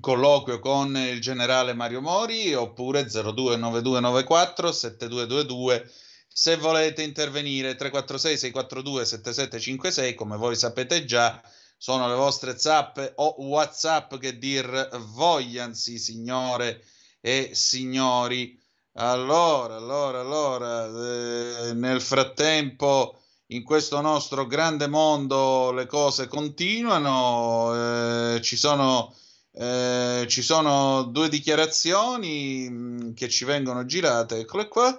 colloquio 0.00 0.58
con 0.58 0.96
il 0.96 1.20
generale 1.20 1.72
Mario 1.72 2.00
Mori 2.00 2.52
oppure 2.52 3.04
029294 3.04 4.72
7222 4.72 5.92
se 6.38 6.56
volete 6.56 7.02
intervenire 7.02 7.74
346 7.74 8.38
642 8.38 9.04
7756 9.04 10.14
come 10.14 10.36
voi 10.36 10.54
sapete 10.54 11.04
già 11.04 11.42
sono 11.76 12.06
le 12.06 12.14
vostre 12.14 12.56
zappe 12.56 13.10
o 13.16 13.34
whatsapp 13.38 14.14
che 14.18 14.38
dir 14.38 14.88
vogliansi 15.14 15.98
signore 15.98 16.84
e 17.20 17.50
signori 17.54 18.56
allora, 18.92 19.74
allora, 19.74 20.20
allora, 20.20 20.86
eh, 20.86 21.72
nel 21.72 22.00
frattempo 22.00 23.20
in 23.46 23.64
questo 23.64 24.00
nostro 24.00 24.46
grande 24.46 24.86
mondo 24.86 25.72
le 25.72 25.86
cose 25.86 26.28
continuano, 26.28 28.36
eh, 28.36 28.40
ci, 28.42 28.56
sono, 28.56 29.12
eh, 29.54 30.24
ci 30.28 30.42
sono 30.42 31.02
due 31.02 31.28
dichiarazioni 31.28 32.70
mh, 32.70 33.14
che 33.14 33.28
ci 33.28 33.44
vengono 33.44 33.84
girate, 33.84 34.38
eccole 34.38 34.68
qua. 34.68 34.96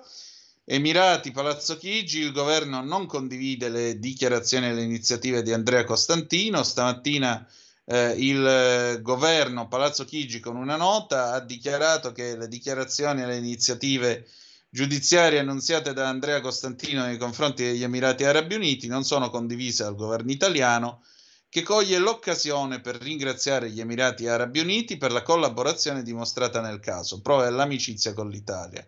Emirati, 0.72 1.32
Palazzo 1.32 1.78
Chigi, 1.78 2.20
il 2.20 2.32
governo 2.32 2.84
non 2.84 3.08
condivide 3.08 3.70
le 3.70 3.98
dichiarazioni 3.98 4.68
e 4.68 4.74
le 4.76 4.84
iniziative 4.84 5.42
di 5.42 5.52
Andrea 5.52 5.84
Costantino. 5.84 6.62
Stamattina 6.62 7.44
eh, 7.86 8.12
il 8.12 8.46
eh, 8.46 9.02
governo 9.02 9.68
Palazzo 9.68 10.06
Chigi 10.06 10.40
con 10.40 10.56
una 10.58 10.76
nota 10.76 11.32
ha 11.32 11.40
dichiarato 11.40 12.12
che 12.12 12.38
le 12.38 12.48
dichiarazioni 12.48 13.24
e 13.24 13.26
le 13.26 13.38
iniziative 13.38 14.28
giudiziarie 14.70 15.40
annunziate 15.40 15.92
da 15.94 16.08
Andrea 16.08 16.40
Costantino 16.40 17.04
nei 17.04 17.18
confronti 17.18 17.64
degli 17.64 17.82
Emirati 17.82 18.26
Arabi 18.26 18.54
Uniti 18.54 18.86
non 18.86 19.04
sono 19.04 19.32
condivise 19.32 19.82
dal 19.82 19.96
governo 19.96 20.30
italiano 20.30 21.02
che 21.50 21.64
coglie 21.64 21.98
l'occasione 21.98 22.80
per 22.80 22.98
ringraziare 22.98 23.72
gli 23.72 23.80
Emirati 23.80 24.28
Arabi 24.28 24.60
Uniti 24.60 24.98
per 24.98 25.12
la 25.12 25.24
collaborazione 25.24 26.04
dimostrata 26.04 26.62
nel 26.62 26.80
caso, 26.80 27.22
prova 27.22 27.46
dell'amicizia 27.46 28.14
con 28.14 28.30
l'Italia. 28.30 28.88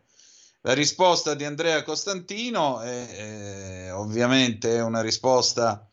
La 0.62 0.74
risposta 0.74 1.34
di 1.34 1.44
Andrea 1.44 1.82
Costantino 1.82 2.82
è, 2.82 3.88
è 3.88 3.94
ovviamente 3.96 4.80
una 4.80 5.02
risposta 5.02 5.88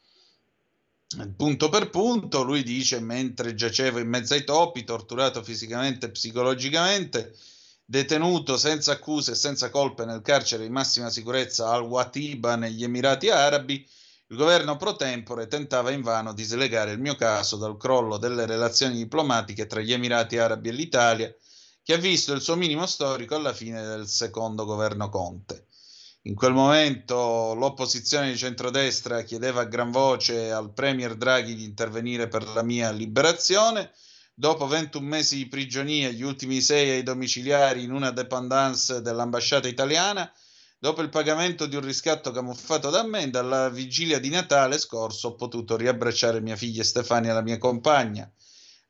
punto 1.36 1.70
per 1.70 1.88
punto, 1.88 2.42
lui 2.42 2.62
dice 2.62 3.00
mentre 3.00 3.54
giacevo 3.54 3.98
in 3.98 4.08
mezzo 4.08 4.34
ai 4.34 4.44
topi, 4.44 4.84
torturato 4.84 5.42
fisicamente 5.42 6.06
e 6.06 6.10
psicologicamente, 6.10 7.34
detenuto 7.82 8.58
senza 8.58 8.92
accuse 8.92 9.32
e 9.32 9.36
senza 9.36 9.70
colpe 9.70 10.04
nel 10.04 10.20
carcere 10.20 10.64
di 10.64 10.70
massima 10.70 11.08
sicurezza 11.08 11.70
al 11.70 11.84
Watiba 11.84 12.56
negli 12.56 12.84
Emirati 12.84 13.30
Arabi, 13.30 13.88
il 14.26 14.36
governo 14.36 14.76
pro 14.76 14.94
tempore 14.96 15.46
tentava 15.46 15.90
invano 15.90 16.34
di 16.34 16.42
slegare 16.44 16.92
il 16.92 17.00
mio 17.00 17.14
caso 17.14 17.56
dal 17.56 17.78
crollo 17.78 18.18
delle 18.18 18.44
relazioni 18.44 18.96
diplomatiche 18.96 19.66
tra 19.66 19.80
gli 19.80 19.94
Emirati 19.94 20.36
Arabi 20.36 20.68
e 20.68 20.72
l'Italia, 20.72 21.34
che 21.88 21.94
ha 21.94 21.96
visto 21.96 22.34
il 22.34 22.42
suo 22.42 22.54
minimo 22.54 22.84
storico 22.84 23.34
alla 23.34 23.54
fine 23.54 23.80
del 23.80 24.06
secondo 24.06 24.66
governo 24.66 25.08
Conte. 25.08 25.68
In 26.24 26.34
quel 26.34 26.52
momento 26.52 27.54
l'opposizione 27.54 28.30
di 28.30 28.36
centrodestra 28.36 29.22
chiedeva 29.22 29.62
a 29.62 29.64
gran 29.64 29.90
voce 29.90 30.50
al 30.50 30.74
Premier 30.74 31.14
Draghi 31.14 31.54
di 31.54 31.64
intervenire 31.64 32.28
per 32.28 32.46
la 32.46 32.62
mia 32.62 32.90
liberazione. 32.90 33.90
Dopo 34.34 34.66
21 34.66 35.06
mesi 35.06 35.36
di 35.36 35.48
prigionia, 35.48 36.10
gli 36.10 36.20
ultimi 36.20 36.60
sei 36.60 36.90
ai 36.90 37.02
domiciliari 37.02 37.84
in 37.84 37.92
una 37.92 38.10
dependance 38.10 39.00
dell'ambasciata 39.00 39.66
italiana, 39.66 40.30
dopo 40.78 41.00
il 41.00 41.08
pagamento 41.08 41.64
di 41.64 41.76
un 41.76 41.86
riscatto 41.86 42.32
camuffato 42.32 42.90
da 42.90 43.02
me, 43.02 43.30
dalla 43.30 43.70
vigilia 43.70 44.18
di 44.18 44.28
Natale 44.28 44.76
scorso 44.76 45.28
ho 45.28 45.34
potuto 45.36 45.74
riabbracciare 45.74 46.42
mia 46.42 46.54
figlia 46.54 46.84
Stefania, 46.84 47.32
la 47.32 47.40
mia 47.40 47.56
compagna. 47.56 48.30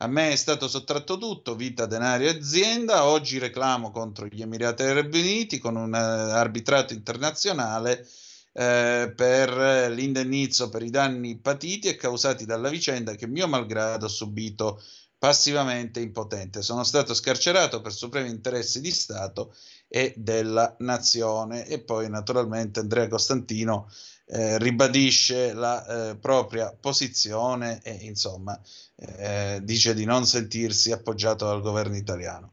A 0.01 0.07
me 0.07 0.31
è 0.31 0.37
stato 0.37 0.69
sottratto 0.69 1.19
tutto, 1.19 1.57
vita, 1.57 1.87
denaro 1.87 2.23
e 2.23 2.29
azienda. 2.29 3.07
Oggi 3.07 3.39
reclamo 3.39 3.91
contro 3.91 4.27
gli 4.27 4.41
Emirati 4.41 4.85
Arabi 4.85 5.19
Uniti 5.19 5.59
con 5.59 5.75
un 5.75 5.93
uh, 5.93 5.97
arbitrato 5.97 6.93
internazionale 6.93 8.07
eh, 8.53 9.13
per 9.17 9.91
l'indennizzo 9.91 10.69
per 10.69 10.83
i 10.83 10.91
danni 10.91 11.39
patiti 11.39 11.89
e 11.89 11.97
causati 11.97 12.45
dalla 12.45 12.69
vicenda 12.69 13.17
che 13.17 13.27
mio 13.27 13.49
malgrado 13.49 14.07
ho 14.07 14.09
subito 14.09 14.81
passivamente 15.19 15.99
impotente. 15.99 16.63
Sono 16.63 16.85
stato 16.85 17.13
scarcerato 17.13 17.81
per 17.81 17.93
supremi 17.93 18.31
interessi 18.31 18.81
di 18.81 18.93
Stato 18.93 19.53
e 19.89 20.15
della 20.17 20.77
nazione. 20.79 21.67
E 21.67 21.81
poi 21.81 22.09
naturalmente 22.09 22.79
Andrea 22.79 23.09
Costantino 23.09 23.91
eh, 24.31 24.59
ribadisce 24.59 25.55
la 25.55 26.11
eh, 26.11 26.17
propria 26.17 26.75
posizione 26.79 27.81
e 27.83 27.93
insomma 28.03 28.61
eh, 28.97 29.61
dice 29.63 29.95
di 29.95 30.05
non 30.05 30.27
sentirsi 30.27 30.93
appoggiato 30.93 31.47
dal 31.47 31.63
governo 31.63 31.97
italiano. 31.97 32.53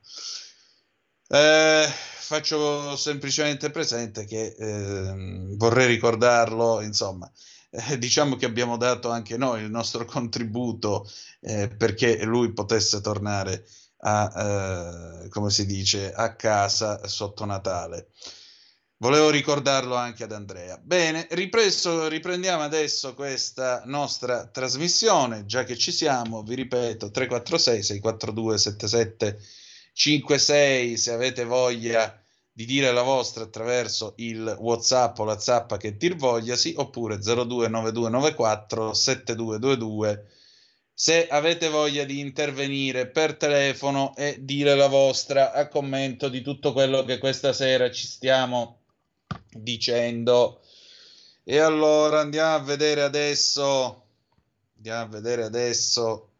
Eh, 1.27 1.87
faccio 1.89 2.95
semplicemente 2.95 3.71
presente 3.71 4.25
che 4.25 4.55
ehm, 4.57 5.57
vorrei 5.57 5.87
ricordarlo, 5.87 6.81
insomma, 6.81 7.29
eh, 7.71 7.97
diciamo 7.97 8.35
che 8.35 8.45
abbiamo 8.45 8.77
dato 8.77 9.09
anche 9.09 9.35
noi 9.35 9.63
il 9.63 9.69
nostro 9.69 10.05
contributo 10.05 11.09
eh, 11.41 11.67
perché 11.67 12.23
lui 12.23 12.53
potesse 12.53 13.01
tornare 13.01 13.65
a, 14.07 15.25
come 15.29 15.49
si 15.49 15.65
dice, 15.65 16.13
a 16.13 16.35
casa 16.35 17.07
sotto 17.07 17.43
Natale. 17.43 18.09
Volevo 18.97 19.29
ricordarlo 19.29 19.95
anche 19.95 20.23
ad 20.23 20.31
Andrea. 20.31 20.79
Bene, 20.81 21.27
ripreso, 21.31 22.07
riprendiamo 22.07 22.63
adesso 22.63 23.13
questa 23.13 23.81
nostra 23.85 24.47
trasmissione, 24.47 25.45
già 25.45 25.65
che 25.65 25.75
ci 25.75 25.91
siamo, 25.91 26.43
vi 26.43 26.55
ripeto, 26.55 27.11
346 27.11 27.83
642 27.83 28.57
7756 28.57 30.97
se 30.97 31.11
avete 31.11 31.43
voglia 31.43 32.17
di 32.49 32.63
dire 32.63 32.93
la 32.93 33.01
vostra 33.01 33.43
attraverso 33.43 34.13
il 34.17 34.55
WhatsApp 34.59 35.19
o 35.19 35.25
la 35.25 35.39
zappa 35.39 35.75
che 35.75 35.97
dir 35.97 36.15
vogliasi, 36.15 36.75
oppure 36.77 37.17
029294 37.17 38.93
7222 38.93 40.25
se 40.93 41.27
avete 41.27 41.67
voglia 41.67 42.05
di 42.05 42.21
intervenire 42.21 43.07
per 43.07 43.35
telefono 43.35 44.15
e 44.15 44.37
dire 44.39 44.73
la 44.73 44.87
vostra 44.87 45.51
a 45.51 45.67
commento 45.67 46.29
di 46.29 46.41
tutto 46.41 46.71
quello 46.71 47.03
che 47.03 47.17
questa 47.17 47.51
sera 47.51 47.91
ci 47.91 48.07
stiamo 48.07 48.83
dicendo. 49.55 50.61
E 51.43 51.59
allora 51.59 52.19
andiamo 52.19 52.55
a 52.55 52.59
vedere 52.59 53.01
adesso, 53.01 54.07
andiamo 54.75 55.03
a 55.03 55.07
vedere 55.07 55.43
adesso 55.43 56.31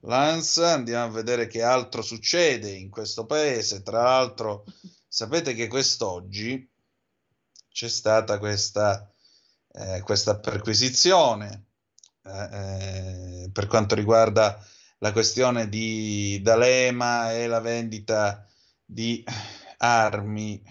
l'ANSA, 0.00 0.72
andiamo 0.72 1.06
a 1.06 1.10
vedere 1.10 1.46
che 1.46 1.62
altro 1.62 2.02
succede 2.02 2.70
in 2.70 2.88
questo 2.88 3.26
paese. 3.26 3.82
Tra 3.82 4.02
l'altro, 4.02 4.64
sapete 5.06 5.54
che 5.54 5.68
quest'oggi 5.68 6.68
c'è 7.70 7.88
stata 7.88 8.38
questa, 8.38 9.10
eh, 9.72 10.00
questa 10.02 10.38
perquisizione 10.38 11.66
eh, 12.24 13.44
eh, 13.44 13.50
per 13.52 13.66
quanto 13.66 13.94
riguarda 13.94 14.64
la 14.98 15.10
questione 15.10 15.68
di 15.68 16.40
D'Alema 16.42 17.32
e 17.32 17.48
la 17.48 17.60
vendita 17.60 18.46
di 18.84 19.24
armi 19.78 20.62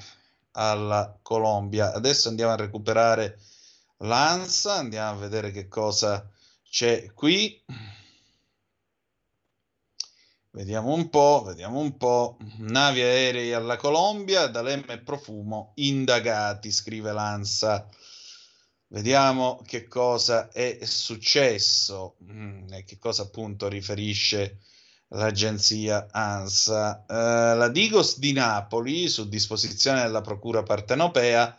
alla 0.52 1.18
Colombia. 1.22 1.94
Adesso 1.94 2.30
andiamo 2.30 2.54
a 2.54 2.58
recuperare 2.58 3.40
l'ANSA, 3.98 4.76
andiamo 4.76 5.12
a 5.12 5.22
vedere 5.22 5.52
che 5.52 5.68
cosa 5.68 6.30
c'è 6.64 7.14
qui. 7.14 7.64
Vediamo 10.54 10.94
un 10.94 11.10
po', 11.10 11.44
vediamo 11.46 11.80
un 11.80 11.96
po'. 11.96 12.38
Navi 12.58 13.02
aerei 13.02 13.54
alla 13.54 13.78
Colombia, 13.78 14.48
D'Alema 14.48 14.94
e 14.94 15.00
Profumo 15.00 15.72
indagati, 15.76 16.72
scrive 16.72 17.14
l'ANSA. 17.14 17.88
Vediamo 18.88 19.62
che 19.66 19.88
cosa 19.88 20.50
è 20.50 20.80
successo 20.84 22.18
mm, 22.24 22.74
e 22.74 22.84
che 22.84 22.98
cosa 22.98 23.22
appunto 23.22 23.70
riferisce 23.70 24.60
l'agenzia 25.12 26.08
ANSA. 26.12 27.06
Eh, 27.08 27.56
la 27.56 27.70
Digos 27.70 28.20
di 28.20 28.34
Napoli, 28.34 29.08
su 29.08 29.28
disposizione 29.28 30.02
della 30.02 30.22
Procura 30.22 30.64
Partenopea, 30.64 31.58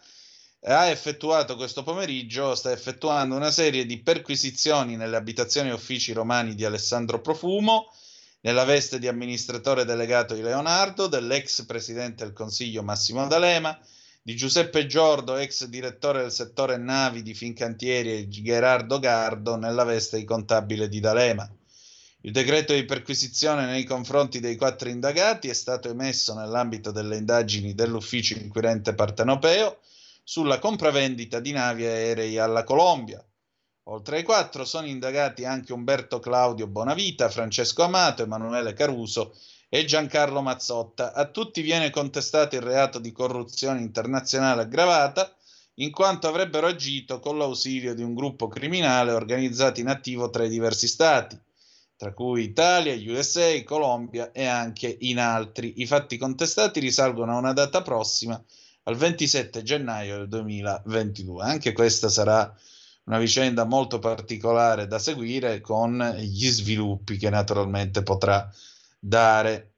ha 0.64 0.86
effettuato 0.86 1.56
questo 1.56 1.82
pomeriggio, 1.82 2.54
sta 2.54 2.70
effettuando 2.70 3.34
una 3.34 3.50
serie 3.50 3.84
di 3.84 4.00
perquisizioni 4.00 4.96
nelle 4.96 5.16
abitazioni 5.16 5.70
e 5.70 5.72
uffici 5.72 6.12
romani 6.12 6.54
di 6.54 6.64
Alessandro 6.64 7.20
Profumo, 7.20 7.92
nella 8.42 8.64
veste 8.64 8.98
di 8.98 9.08
amministratore 9.08 9.84
delegato 9.84 10.34
di 10.34 10.42
Leonardo, 10.42 11.08
dell'ex 11.08 11.64
presidente 11.64 12.24
del 12.24 12.32
Consiglio 12.32 12.82
Massimo 12.82 13.26
D'Alema, 13.26 13.76
di 14.22 14.36
Giuseppe 14.36 14.86
Giordo, 14.86 15.36
ex 15.36 15.64
direttore 15.66 16.22
del 16.22 16.32
settore 16.32 16.76
navi 16.76 17.22
di 17.22 17.34
Fincantieri 17.34 18.12
e 18.12 18.28
Gerardo 18.28 19.00
Gardo, 19.00 19.56
nella 19.56 19.84
veste 19.84 20.18
di 20.18 20.24
contabile 20.24 20.88
di 20.88 21.00
D'Alema. 21.00 21.48
Il 22.24 22.30
decreto 22.30 22.72
di 22.72 22.84
perquisizione 22.84 23.66
nei 23.66 23.82
confronti 23.82 24.38
dei 24.38 24.54
quattro 24.54 24.88
indagati 24.88 25.48
è 25.48 25.52
stato 25.52 25.88
emesso 25.88 26.34
nell'ambito 26.34 26.92
delle 26.92 27.16
indagini 27.16 27.74
dell'ufficio 27.74 28.34
inquirente 28.34 28.94
partenopeo 28.94 29.78
sulla 30.22 30.60
compravendita 30.60 31.40
di 31.40 31.50
navi 31.50 31.84
aerei 31.84 32.38
alla 32.38 32.62
Colombia. 32.62 33.20
Oltre 33.86 34.18
ai 34.18 34.22
quattro 34.22 34.64
sono 34.64 34.86
indagati 34.86 35.44
anche 35.44 35.72
Umberto 35.72 36.20
Claudio 36.20 36.68
Bonavita, 36.68 37.28
Francesco 37.28 37.82
Amato, 37.82 38.22
Emanuele 38.22 38.72
Caruso 38.72 39.34
e 39.68 39.84
Giancarlo 39.84 40.42
Mazzotta. 40.42 41.14
A 41.14 41.26
tutti 41.26 41.60
viene 41.60 41.90
contestato 41.90 42.54
il 42.54 42.62
reato 42.62 43.00
di 43.00 43.10
corruzione 43.10 43.80
internazionale 43.80 44.62
aggravata, 44.62 45.34
in 45.76 45.90
quanto 45.90 46.28
avrebbero 46.28 46.68
agito 46.68 47.18
con 47.18 47.36
l'ausilio 47.36 47.94
di 47.96 48.02
un 48.04 48.14
gruppo 48.14 48.46
criminale 48.46 49.10
organizzato 49.10 49.80
in 49.80 49.88
attivo 49.88 50.30
tra 50.30 50.44
i 50.44 50.48
diversi 50.48 50.86
stati, 50.86 51.36
tra 52.02 52.12
cui 52.14 52.42
Italia, 52.42 52.96
USA, 53.12 53.62
Colombia 53.62 54.32
e 54.32 54.44
anche 54.44 54.96
in 55.02 55.20
altri. 55.20 55.82
I 55.82 55.86
fatti 55.86 56.16
contestati 56.16 56.80
risalgono 56.80 57.30
a 57.30 57.38
una 57.38 57.52
data 57.52 57.80
prossima, 57.80 58.42
al 58.82 58.96
27 58.96 59.62
gennaio 59.62 60.16
del 60.16 60.26
2022. 60.26 61.44
Anche 61.44 61.70
questa 61.70 62.08
sarà 62.08 62.52
una 63.04 63.18
vicenda 63.18 63.62
molto 63.62 64.00
particolare 64.00 64.88
da 64.88 64.98
seguire 64.98 65.60
con 65.60 66.16
gli 66.18 66.48
sviluppi 66.48 67.18
che 67.18 67.30
naturalmente 67.30 68.02
potrà 68.02 68.52
dare. 68.98 69.74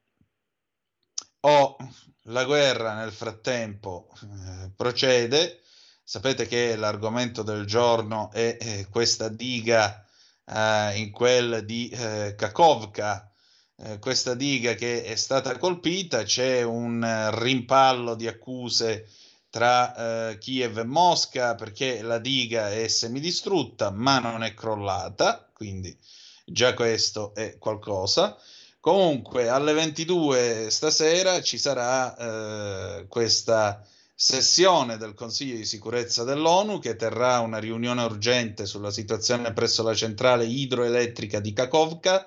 Oh, 1.41 1.77
la 2.23 2.43
guerra 2.43 2.95
nel 2.95 3.11
frattempo 3.11 4.09
eh, 4.23 4.71
procede. 4.75 5.61
Sapete 6.03 6.47
che 6.47 6.75
l'argomento 6.75 7.43
del 7.43 7.65
giorno 7.65 8.31
è 8.31 8.57
eh, 8.59 8.87
questa 8.89 9.29
diga 9.29 10.04
eh, 10.45 10.97
in 10.99 11.11
quel 11.11 11.65
di 11.65 11.89
eh, 11.89 12.35
Kakovka, 12.37 13.31
eh, 13.77 13.99
questa 13.99 14.35
diga 14.35 14.73
che 14.73 15.03
è 15.03 15.15
stata 15.15 15.57
colpita, 15.57 16.23
c'è 16.23 16.61
un 16.61 17.03
eh, 17.03 17.39
rimpallo 17.39 18.15
di 18.15 18.27
accuse 18.27 19.09
tra 19.49 20.29
eh, 20.29 20.37
Kiev 20.37 20.77
e 20.79 20.83
Mosca 20.83 21.55
perché 21.55 22.01
la 22.01 22.19
diga 22.19 22.71
è 22.71 22.87
semidistrutta 22.87 23.89
ma 23.91 24.19
non 24.19 24.43
è 24.43 24.53
crollata, 24.53 25.49
quindi 25.53 25.97
già 26.45 26.73
questo 26.73 27.33
è 27.33 27.57
qualcosa. 27.57 28.37
Comunque 28.79 29.49
alle 29.49 29.73
22 29.73 30.69
stasera 30.69 31.41
ci 31.41 31.57
sarà 31.57 32.15
eh, 32.15 33.07
questa 33.07 33.83
sessione 34.17 34.95
del 34.95 35.13
Consiglio 35.13 35.57
di 35.57 35.65
sicurezza 35.65 36.23
dell'ONU 36.23 36.79
che 36.79 36.95
terrà 36.95 37.39
una 37.39 37.59
riunione 37.59 38.01
urgente 38.03 38.65
sulla 38.65 38.89
situazione 38.89 39.51
presso 39.51 39.83
la 39.83 39.93
centrale 39.93 40.45
idroelettrica 40.45 41.41
di 41.41 41.51
Kakovka 41.51 42.25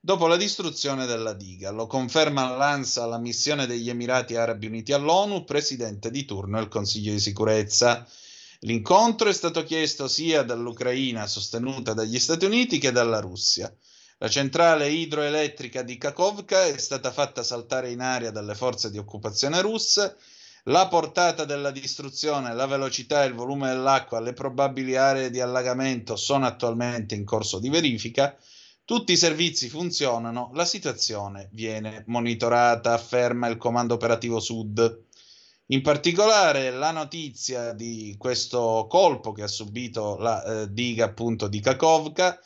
dopo 0.00 0.26
la 0.26 0.36
distruzione 0.36 1.06
della 1.06 1.32
diga. 1.32 1.70
Lo 1.70 1.86
conferma 1.86 2.56
l'ANSA 2.56 3.06
la 3.06 3.18
missione 3.18 3.66
degli 3.66 3.88
Emirati 3.88 4.34
Arabi 4.34 4.66
Uniti 4.66 4.92
all'ONU, 4.92 5.44
presidente 5.44 6.10
di 6.10 6.24
turno 6.24 6.58
del 6.58 6.68
Consiglio 6.68 7.12
di 7.12 7.20
sicurezza. 7.20 8.04
L'incontro 8.60 9.28
è 9.28 9.32
stato 9.32 9.62
chiesto 9.62 10.08
sia 10.08 10.42
dall'Ucraina 10.42 11.28
sostenuta 11.28 11.94
dagli 11.94 12.18
Stati 12.18 12.44
Uniti 12.44 12.78
che 12.78 12.90
dalla 12.90 13.20
Russia. 13.20 13.72
La 14.18 14.28
centrale 14.28 14.90
idroelettrica 14.90 15.82
di 15.82 15.96
Kakovka 15.96 16.66
è 16.66 16.76
stata 16.76 17.12
fatta 17.12 17.44
saltare 17.44 17.90
in 17.90 18.00
aria 18.00 18.32
dalle 18.32 18.54
forze 18.54 18.90
di 18.90 18.98
occupazione 18.98 19.60
russe. 19.62 20.16
La 20.64 20.88
portata 20.88 21.46
della 21.46 21.70
distruzione, 21.70 22.52
la 22.52 22.66
velocità 22.66 23.24
e 23.24 23.28
il 23.28 23.34
volume 23.34 23.68
dell'acqua, 23.68 24.20
le 24.20 24.34
probabili 24.34 24.94
aree 24.94 25.30
di 25.30 25.40
allagamento 25.40 26.16
sono 26.16 26.44
attualmente 26.44 27.14
in 27.14 27.24
corso 27.24 27.58
di 27.58 27.70
verifica. 27.70 28.36
Tutti 28.84 29.12
i 29.12 29.16
servizi 29.16 29.70
funzionano, 29.70 30.50
la 30.52 30.66
situazione 30.66 31.48
viene 31.52 32.04
monitorata, 32.08 32.92
afferma 32.92 33.46
il 33.46 33.56
Comando 33.56 33.94
Operativo 33.94 34.38
Sud. 34.38 35.04
In 35.66 35.80
particolare 35.82 36.70
la 36.70 36.90
notizia 36.90 37.72
di 37.72 38.16
questo 38.18 38.86
colpo 38.90 39.32
che 39.32 39.44
ha 39.44 39.48
subito 39.48 40.18
la 40.18 40.42
eh, 40.42 40.72
diga 40.72 41.06
appunto 41.06 41.46
di 41.46 41.60
Kakovka, 41.60 42.38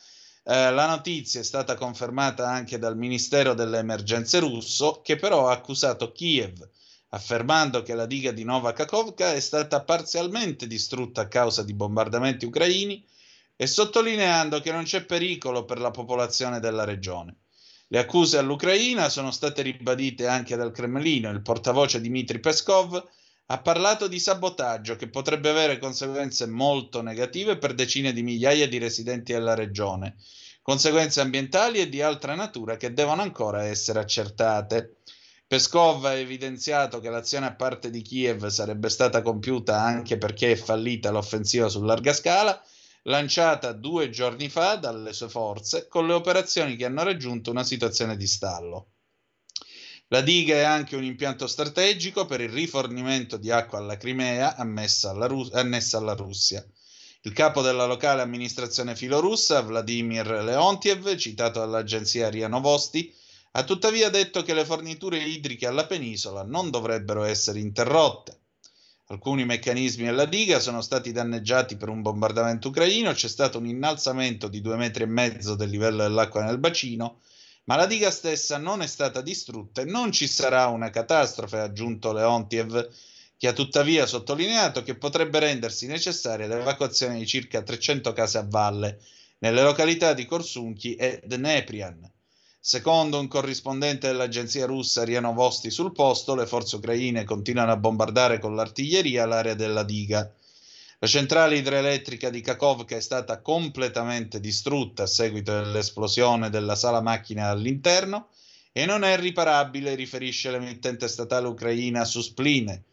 eh, 0.45 0.71
la 0.71 0.87
notizia 0.87 1.41
è 1.41 1.45
stata 1.45 1.75
confermata 1.75 2.47
anche 2.47 2.79
dal 2.79 2.97
Ministero 2.97 3.55
delle 3.55 3.79
Emergenze 3.79 4.39
russo, 4.39 5.01
che 5.03 5.17
però 5.17 5.49
ha 5.49 5.53
accusato 5.53 6.13
Kiev, 6.13 6.69
affermando 7.15 7.83
che 7.83 7.95
la 7.95 8.07
diga 8.07 8.33
di 8.33 8.43
Nova 8.43 8.73
Kakovka 8.73 9.33
è 9.33 9.41
stata 9.41 9.85
parzialmente 9.85 10.67
distrutta 10.67 11.23
a 11.23 11.29
causa 11.29 11.63
di 11.63 11.73
bombardamenti 11.73 12.45
ucraini 12.45 13.07
e 13.55 13.67
sottolineando 13.69 14.61
che 14.61 14.73
non 14.73 14.83
c'è 14.83 15.05
pericolo 15.05 15.65
per 15.65 15.79
la 15.79 15.93
popolazione 15.93 16.59
della 16.59 16.83
regione. 16.83 17.37
Le 17.87 17.99
accuse 18.01 18.39
all'Ucraina 18.39 19.09
sono 19.09 19.31
state 19.31 19.63
ribadite 19.63 20.27
anche 20.27 20.57
dal 20.57 20.73
Cremlino. 20.73 21.31
Il 21.31 21.43
portavoce 21.43 22.01
Dmitry 22.01 22.41
Peskov 22.41 23.01
ha 23.47 23.61
parlato 23.61 24.09
di 24.09 24.19
sabotaggio 24.19 24.97
che 24.97 25.09
potrebbe 25.09 25.51
avere 25.51 25.79
conseguenze 25.79 26.47
molto 26.47 27.01
negative 27.01 27.59
per 27.59 27.75
decine 27.75 28.13
di 28.13 28.23
migliaia 28.23 28.67
di 28.67 28.79
residenti 28.79 29.33
della 29.33 29.55
regione, 29.55 30.17
conseguenze 30.63 31.21
ambientali 31.21 31.79
e 31.79 31.89
di 31.89 32.03
altra 32.03 32.35
natura 32.35 32.77
che 32.77 32.93
devono 32.93 33.23
ancora 33.23 33.65
essere 33.65 34.01
accertate. 34.01 34.97
Peskov 35.55 36.05
ha 36.07 36.15
evidenziato 36.15 36.99
che 36.99 37.11
l'azione 37.11 37.47
a 37.47 37.55
parte 37.55 37.89
di 37.89 38.03
Kiev 38.03 38.45
sarebbe 38.49 38.89
stata 38.89 39.23
compiuta 39.23 39.81
anche 39.81 40.19
perché 40.19 40.51
è 40.51 40.57
fallita 40.57 41.13
l'offensiva 41.13 41.69
su 41.69 41.81
larga 41.85 42.13
scala, 42.13 42.61
lanciata 43.03 43.71
due 43.71 44.11
giorni 44.11 44.49
fa 44.49 44.75
dalle 44.75 45.13
sue 45.13 45.29
forze, 45.29 45.87
con 45.87 46.09
le 46.09 46.13
operazioni 46.15 46.75
che 46.75 46.87
hanno 46.87 47.05
raggiunto 47.05 47.53
una 47.53 47.63
situazione 47.63 48.17
di 48.17 48.27
stallo. 48.27 48.95
La 50.09 50.23
diga 50.23 50.57
è 50.57 50.63
anche 50.63 50.97
un 50.97 51.05
impianto 51.05 51.47
strategico 51.47 52.27
per 52.27 52.41
il 52.41 52.51
rifornimento 52.51 53.37
di 53.37 53.53
acqua 53.53 53.79
alla 53.79 53.97
Crimea 53.97 54.57
alla 54.57 55.27
Rus- 55.27 55.55
annessa 55.55 55.99
alla 55.99 56.15
Russia. 56.15 56.67
Il 57.21 57.33
capo 57.33 57.63
della 57.63 57.87
locale 57.87 58.23
amministrazione 58.23 58.97
filorussa, 58.97 59.61
Vladimir 59.61 60.27
Leontiev, 60.27 61.15
citato 61.15 61.61
dall'agenzia 61.61 62.29
RIA 62.29 62.49
Novosti, 62.49 63.23
ha 63.57 63.63
tuttavia 63.63 64.11
detto 64.11 64.43
che 64.43 64.53
le 64.53 64.65
forniture 64.65 65.19
idriche 65.19 65.69
alla 65.69 65.87
penisola 65.87 66.43
non 66.43 66.71
dovrebbero 66.71 67.23
essere 67.23 67.61
interrotte. 67.61 68.41
Alcuni 69.09 69.45
meccanismi 69.45 70.07
della 70.07 70.25
diga 70.25 70.59
sono 70.59 70.81
stati 70.81 71.13
danneggiati 71.13 71.77
per 71.77 71.89
un 71.89 72.03
bombardamento 72.03 72.69
ucraino, 72.69 73.13
c'è 73.13 73.29
stato 73.29 73.59
un 73.59 73.67
innalzamento 73.67 74.49
di 74.49 74.61
due 74.61 74.75
metri 74.75 75.05
e 75.05 75.07
mezzo 75.07 75.55
del 75.55 75.71
livello 75.71 76.03
dell'acqua 76.03 76.43
nel 76.43 76.59
bacino, 76.59 77.21
ma 77.65 77.77
la 77.77 77.87
diga 77.87 78.11
stessa 78.11 78.59
non 78.59 78.83
è 78.83 78.89
stata 78.89 79.21
distrutta 79.21 79.83
e 79.83 79.85
non 79.85 80.11
ci 80.11 80.27
sarà 80.27 80.67
una 80.67 80.91
catastrofe, 80.91 81.59
ha 81.59 81.63
aggiunto 81.63 82.13
Leontiev, 82.13 82.91
che 83.37 83.47
ha 83.47 83.53
tuttavia 83.53 84.05
sottolineato 84.07 84.83
che 84.83 84.97
potrebbe 84.97 85.39
rendersi 85.39 85.87
necessaria 85.87 86.49
l'evacuazione 86.49 87.19
di 87.19 87.27
circa 87.27 87.63
300 87.63 88.13
case 88.13 88.39
a 88.39 88.47
valle 88.49 89.01
nelle 89.39 89.63
località 89.63 90.13
di 90.13 90.25
Korsunki 90.25 90.97
e 90.97 91.23
Dneprian. 91.25 92.11
Secondo 92.67 93.21
un 93.21 93.29
corrispondente 93.29 94.07
dell'agenzia 94.07 94.65
russa 94.65 95.05
Riano 95.05 95.35
Vosti 95.35 95.71
sul 95.71 95.93
posto, 95.93 96.35
le 96.35 96.47
forze 96.47 96.77
ucraine 96.77 97.25
continuano 97.25 97.73
a 97.73 97.77
bombardare 97.77 98.39
con 98.39 98.55
l'artiglieria 98.55 99.27
l'area 99.27 99.53
della 99.53 99.83
diga. 99.83 100.33
La 100.99 101.07
centrale 101.07 101.59
idroelettrica 101.59 102.31
di 102.31 102.41
Kakovka 102.41 102.97
è 102.97 103.01
stata 103.01 103.43
completamente 103.43 104.41
distrutta 104.41 105.03
a 105.03 105.07
seguito 105.07 105.53
dell'esplosione 105.53 106.49
della 106.49 106.75
sala 106.75 107.03
macchine 107.03 107.43
all'interno 107.43 108.29
e 108.73 108.87
non 108.87 109.05
è 109.05 109.15
riparabile, 109.19 109.95
riferisce 109.95 110.51
l'emittente 110.51 111.07
statale 111.07 111.49
ucraina 111.49 112.07
Suspline, 112.07 112.85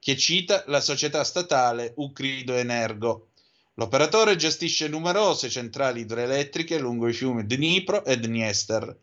che 0.00 0.16
cita 0.16 0.64
la 0.66 0.80
società 0.80 1.22
statale 1.22 1.92
Ukrido 1.94 2.54
Energo. 2.54 3.28
L'operatore 3.74 4.34
gestisce 4.34 4.88
numerose 4.88 5.48
centrali 5.48 6.00
idroelettriche 6.00 6.76
lungo 6.76 7.06
i 7.06 7.12
fiumi 7.12 7.46
Dnipro 7.46 8.04
e 8.04 8.18
Dniester. 8.18 8.98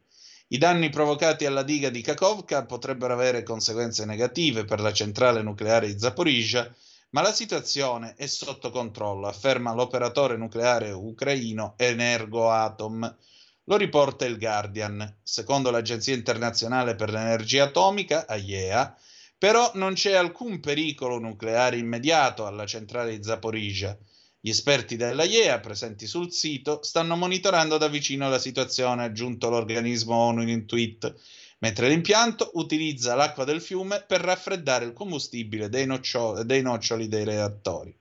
I 0.51 0.57
danni 0.57 0.89
provocati 0.89 1.45
alla 1.45 1.61
diga 1.61 1.91
di 1.91 2.01
Kakovka 2.01 2.65
potrebbero 2.65 3.13
avere 3.13 3.43
conseguenze 3.43 4.03
negative 4.05 4.65
per 4.65 4.79
la 4.79 4.91
centrale 4.91 5.43
nucleare 5.43 5.85
di 5.85 5.99
Zaporizhia, 5.99 6.75
ma 7.11 7.21
la 7.21 7.31
situazione 7.31 8.15
è 8.15 8.25
sotto 8.25 8.71
controllo, 8.71 9.27
afferma 9.27 9.75
l'operatore 9.75 10.37
nucleare 10.37 10.89
ucraino 10.89 11.75
Energoatom. 11.77 13.17
Lo 13.65 13.77
riporta 13.77 14.25
il 14.25 14.39
Guardian. 14.39 15.19
Secondo 15.21 15.69
l'Agenzia 15.69 16.15
internazionale 16.15 16.95
per 16.95 17.11
l'energia 17.11 17.65
atomica, 17.65 18.25
AIEA, 18.25 18.97
però 19.37 19.69
non 19.75 19.93
c'è 19.93 20.15
alcun 20.15 20.59
pericolo 20.59 21.19
nucleare 21.19 21.77
immediato 21.77 22.47
alla 22.47 22.65
centrale 22.65 23.15
di 23.15 23.23
Zaporizhia. 23.23 23.95
Gli 24.41 24.49
esperti 24.49 24.95
della 24.95 25.25
IEA 25.25 25.59
presenti 25.59 26.07
sul 26.07 26.31
sito 26.31 26.81
stanno 26.81 27.17
monitorando 27.17 27.77
da 27.77 27.89
vicino 27.89 28.29
la 28.29 28.39
situazione, 28.39 29.01
ha 29.01 29.05
aggiunto 29.05 29.49
l'organismo 29.49 30.15
ONU 30.15 30.43
in 30.43 30.49
un 30.49 30.65
tweet, 30.65 31.13
mentre 31.59 31.89
l'impianto 31.89 32.51
utilizza 32.53 33.15
l'acqua 33.15 33.43
del 33.43 33.59
fiume 33.59 34.01
per 34.07 34.21
raffreddare 34.21 34.85
il 34.85 34.93
combustibile 34.93 35.67
dei, 35.67 35.85
noccio- 35.85 36.43
dei 36.43 36.61
noccioli 36.61 37.09
dei 37.09 37.25
reattori. 37.25 37.93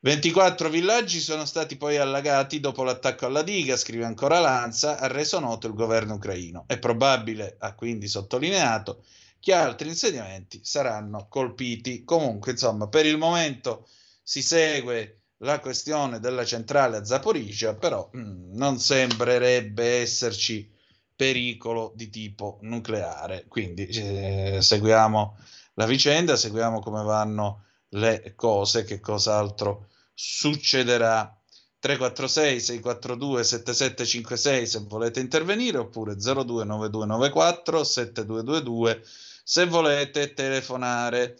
24 0.00 0.68
villaggi 0.68 1.18
sono 1.18 1.46
stati 1.46 1.76
poi 1.76 1.96
allagati 1.96 2.60
dopo 2.60 2.82
l'attacco 2.84 3.24
alla 3.24 3.42
diga, 3.42 3.78
scrive 3.78 4.04
ancora 4.04 4.38
Lanza, 4.38 4.98
ha 4.98 5.06
reso 5.06 5.38
noto 5.40 5.66
il 5.66 5.72
governo 5.72 6.16
ucraino. 6.16 6.64
È 6.66 6.78
probabile, 6.78 7.56
ha 7.58 7.74
quindi 7.74 8.06
sottolineato, 8.06 9.02
che 9.40 9.54
altri 9.54 9.88
insediamenti 9.88 10.60
saranno 10.62 11.26
colpiti. 11.28 12.04
Comunque, 12.04 12.52
insomma, 12.52 12.86
per 12.86 13.06
il 13.06 13.16
momento 13.16 13.88
si 14.28 14.42
segue 14.42 15.20
la 15.38 15.60
questione 15.60 16.18
della 16.18 16.44
centrale 16.44 16.96
a 16.96 17.04
Zaporizhia, 17.04 17.76
però 17.76 18.08
mh, 18.10 18.56
non 18.56 18.80
sembrerebbe 18.80 20.00
esserci 20.00 20.68
pericolo 21.14 21.92
di 21.94 22.10
tipo 22.10 22.58
nucleare. 22.62 23.44
Quindi 23.46 23.86
eh, 23.86 24.58
seguiamo 24.60 25.38
la 25.74 25.86
vicenda, 25.86 26.34
seguiamo 26.34 26.80
come 26.80 27.04
vanno 27.04 27.66
le 27.90 28.34
cose, 28.34 28.82
che 28.82 28.98
cos'altro 28.98 29.90
succederà. 30.12 31.30
346 31.78 32.60
642 32.60 33.44
7756 33.44 34.66
se 34.66 34.78
volete 34.88 35.20
intervenire 35.20 35.78
oppure 35.78 36.14
029294 36.16 37.84
7222 37.84 39.02
se 39.44 39.66
volete 39.66 40.34
telefonare. 40.34 41.36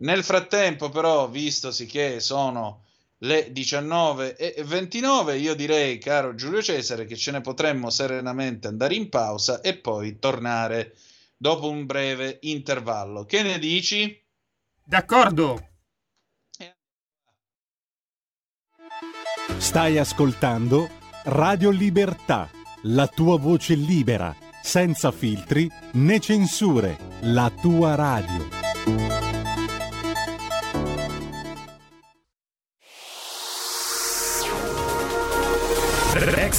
Nel 0.00 0.22
frattempo, 0.22 0.90
però, 0.90 1.28
vistosi 1.28 1.86
che 1.86 2.20
sono 2.20 2.84
le 3.18 3.50
19.29, 3.52 5.40
io 5.40 5.54
direi, 5.54 5.98
caro 5.98 6.34
Giulio 6.34 6.62
Cesare, 6.62 7.04
che 7.04 7.16
ce 7.16 7.32
ne 7.32 7.40
potremmo 7.40 7.90
serenamente 7.90 8.68
andare 8.68 8.94
in 8.94 9.08
pausa 9.08 9.60
e 9.60 9.76
poi 9.76 10.18
tornare 10.18 10.94
dopo 11.36 11.68
un 11.68 11.84
breve 11.84 12.38
intervallo. 12.42 13.24
Che 13.24 13.42
ne 13.42 13.58
dici? 13.58 14.24
D'accordo. 14.84 15.66
Stai 19.56 19.98
ascoltando 19.98 20.88
Radio 21.24 21.70
Libertà, 21.70 22.48
la 22.82 23.08
tua 23.08 23.36
voce 23.36 23.74
libera, 23.74 24.34
senza 24.62 25.10
filtri 25.10 25.68
né 25.94 26.20
censure, 26.20 26.96
la 27.22 27.50
tua 27.50 27.96
radio. 27.96 28.67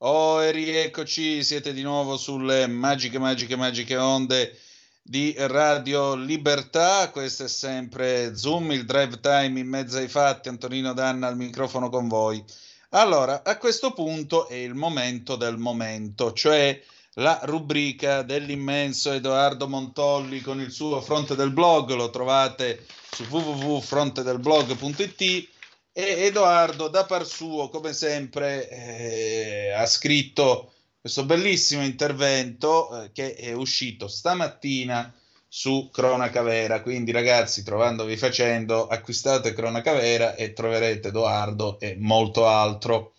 Oh, 0.00 0.42
e 0.42 0.50
rieccoci, 0.50 1.42
siete 1.42 1.72
di 1.72 1.80
nuovo 1.80 2.18
sulle 2.18 2.66
magiche, 2.66 3.18
magiche, 3.18 3.56
magiche 3.56 3.96
onde 3.96 4.54
di 5.00 5.34
Radio 5.38 6.14
Libertà. 6.14 7.08
Questo 7.08 7.44
è 7.44 7.48
sempre 7.48 8.36
Zoom, 8.36 8.72
il 8.72 8.84
drive 8.84 9.20
time 9.20 9.58
in 9.58 9.66
mezzo 9.66 9.96
ai 9.96 10.08
fatti. 10.08 10.50
Antonino 10.50 10.92
Danna 10.92 11.28
al 11.28 11.38
microfono 11.38 11.88
con 11.88 12.08
voi. 12.08 12.44
Allora, 12.90 13.42
a 13.42 13.56
questo 13.56 13.94
punto 13.94 14.48
è 14.48 14.56
il 14.56 14.74
momento 14.74 15.34
del 15.34 15.56
momento, 15.56 16.34
cioè 16.34 16.78
la 17.14 17.40
rubrica 17.44 18.20
dell'immenso 18.20 19.12
Edoardo 19.12 19.66
Montolli 19.66 20.42
con 20.42 20.60
il 20.60 20.72
suo 20.72 21.00
Fronte 21.00 21.34
del 21.34 21.52
Blog. 21.52 21.92
Lo 21.92 22.10
trovate 22.10 22.84
su 23.10 23.24
www.frontedelblog.it 23.30 25.54
e 25.98 26.26
Edoardo, 26.26 26.88
da 26.88 27.06
par 27.06 27.24
suo, 27.24 27.70
come 27.70 27.94
sempre, 27.94 28.68
eh, 28.68 29.70
ha 29.70 29.86
scritto 29.86 30.74
questo 31.00 31.24
bellissimo 31.24 31.82
intervento 31.82 33.04
eh, 33.04 33.12
che 33.12 33.34
è 33.34 33.54
uscito 33.54 34.06
stamattina 34.06 35.10
su 35.48 35.88
Cronaca 35.90 36.42
Vera. 36.42 36.82
Quindi, 36.82 37.12
ragazzi, 37.12 37.62
trovandovi 37.62 38.14
facendo, 38.18 38.88
acquistate 38.88 39.54
Cronaca 39.54 39.94
Vera 39.94 40.34
e 40.34 40.52
troverete 40.52 41.08
Edoardo 41.08 41.80
e 41.80 41.96
molto 41.98 42.46
altro. 42.46 43.14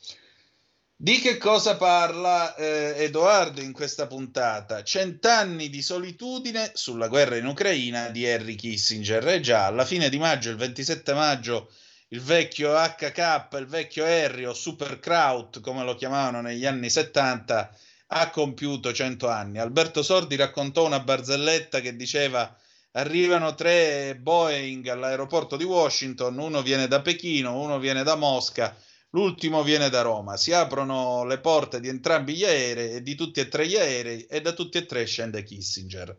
Di 0.95 1.19
che 1.19 1.37
cosa 1.37 1.77
parla 1.77 2.53
eh, 2.53 2.93
Edoardo 3.05 3.59
in 3.59 3.71
questa 3.71 4.05
puntata? 4.05 4.83
Cent'anni 4.83 5.69
di 5.69 5.81
solitudine 5.81 6.73
sulla 6.75 7.07
guerra 7.07 7.37
in 7.37 7.47
Ucraina 7.47 8.09
di 8.09 8.23
Henry 8.23 8.53
Kissinger. 8.53 9.27
E 9.29 9.39
già 9.39 9.65
alla 9.65 9.83
fine 9.83 10.09
di 10.09 10.19
maggio, 10.19 10.51
il 10.51 10.57
27 10.57 11.13
maggio 11.15 11.71
il 12.09 12.21
vecchio 12.21 12.73
HK, 12.73 13.47
il 13.59 13.67
vecchio 13.67 14.05
Harry 14.05 14.45
o 14.45 14.53
Super 14.53 14.99
Kraut, 14.99 15.59
come 15.59 15.83
lo 15.83 15.95
chiamavano 15.95 16.41
negli 16.41 16.65
anni 16.65 16.89
70, 16.89 17.75
ha 18.07 18.29
compiuto 18.29 18.93
100 18.93 19.27
anni. 19.27 19.59
Alberto 19.59 20.01
Sordi 20.01 20.37
raccontò 20.37 20.85
una 20.85 21.01
barzelletta 21.01 21.81
che 21.81 21.97
diceva 21.97 22.55
arrivano 22.91 23.55
tre 23.55 24.15
Boeing 24.17 24.87
all'aeroporto 24.87 25.57
di 25.57 25.65
Washington, 25.65 26.37
uno 26.37 26.61
viene 26.61 26.87
da 26.87 27.01
Pechino, 27.01 27.59
uno 27.59 27.77
viene 27.77 28.03
da 28.03 28.15
Mosca, 28.15 28.73
l'ultimo 29.09 29.61
viene 29.63 29.89
da 29.89 30.01
Roma. 30.01 30.37
Si 30.37 30.53
aprono 30.53 31.25
le 31.25 31.39
porte 31.39 31.81
di 31.81 31.89
entrambi 31.89 32.35
gli 32.35 32.45
aerei 32.45 32.93
e 32.93 33.01
di 33.03 33.15
tutti 33.15 33.41
e 33.41 33.49
tre 33.49 33.67
gli 33.67 33.75
aerei 33.75 34.25
e 34.27 34.39
da 34.39 34.53
tutti 34.53 34.77
e 34.77 34.85
tre 34.85 35.05
scende 35.05 35.43
Kissinger. 35.43 36.17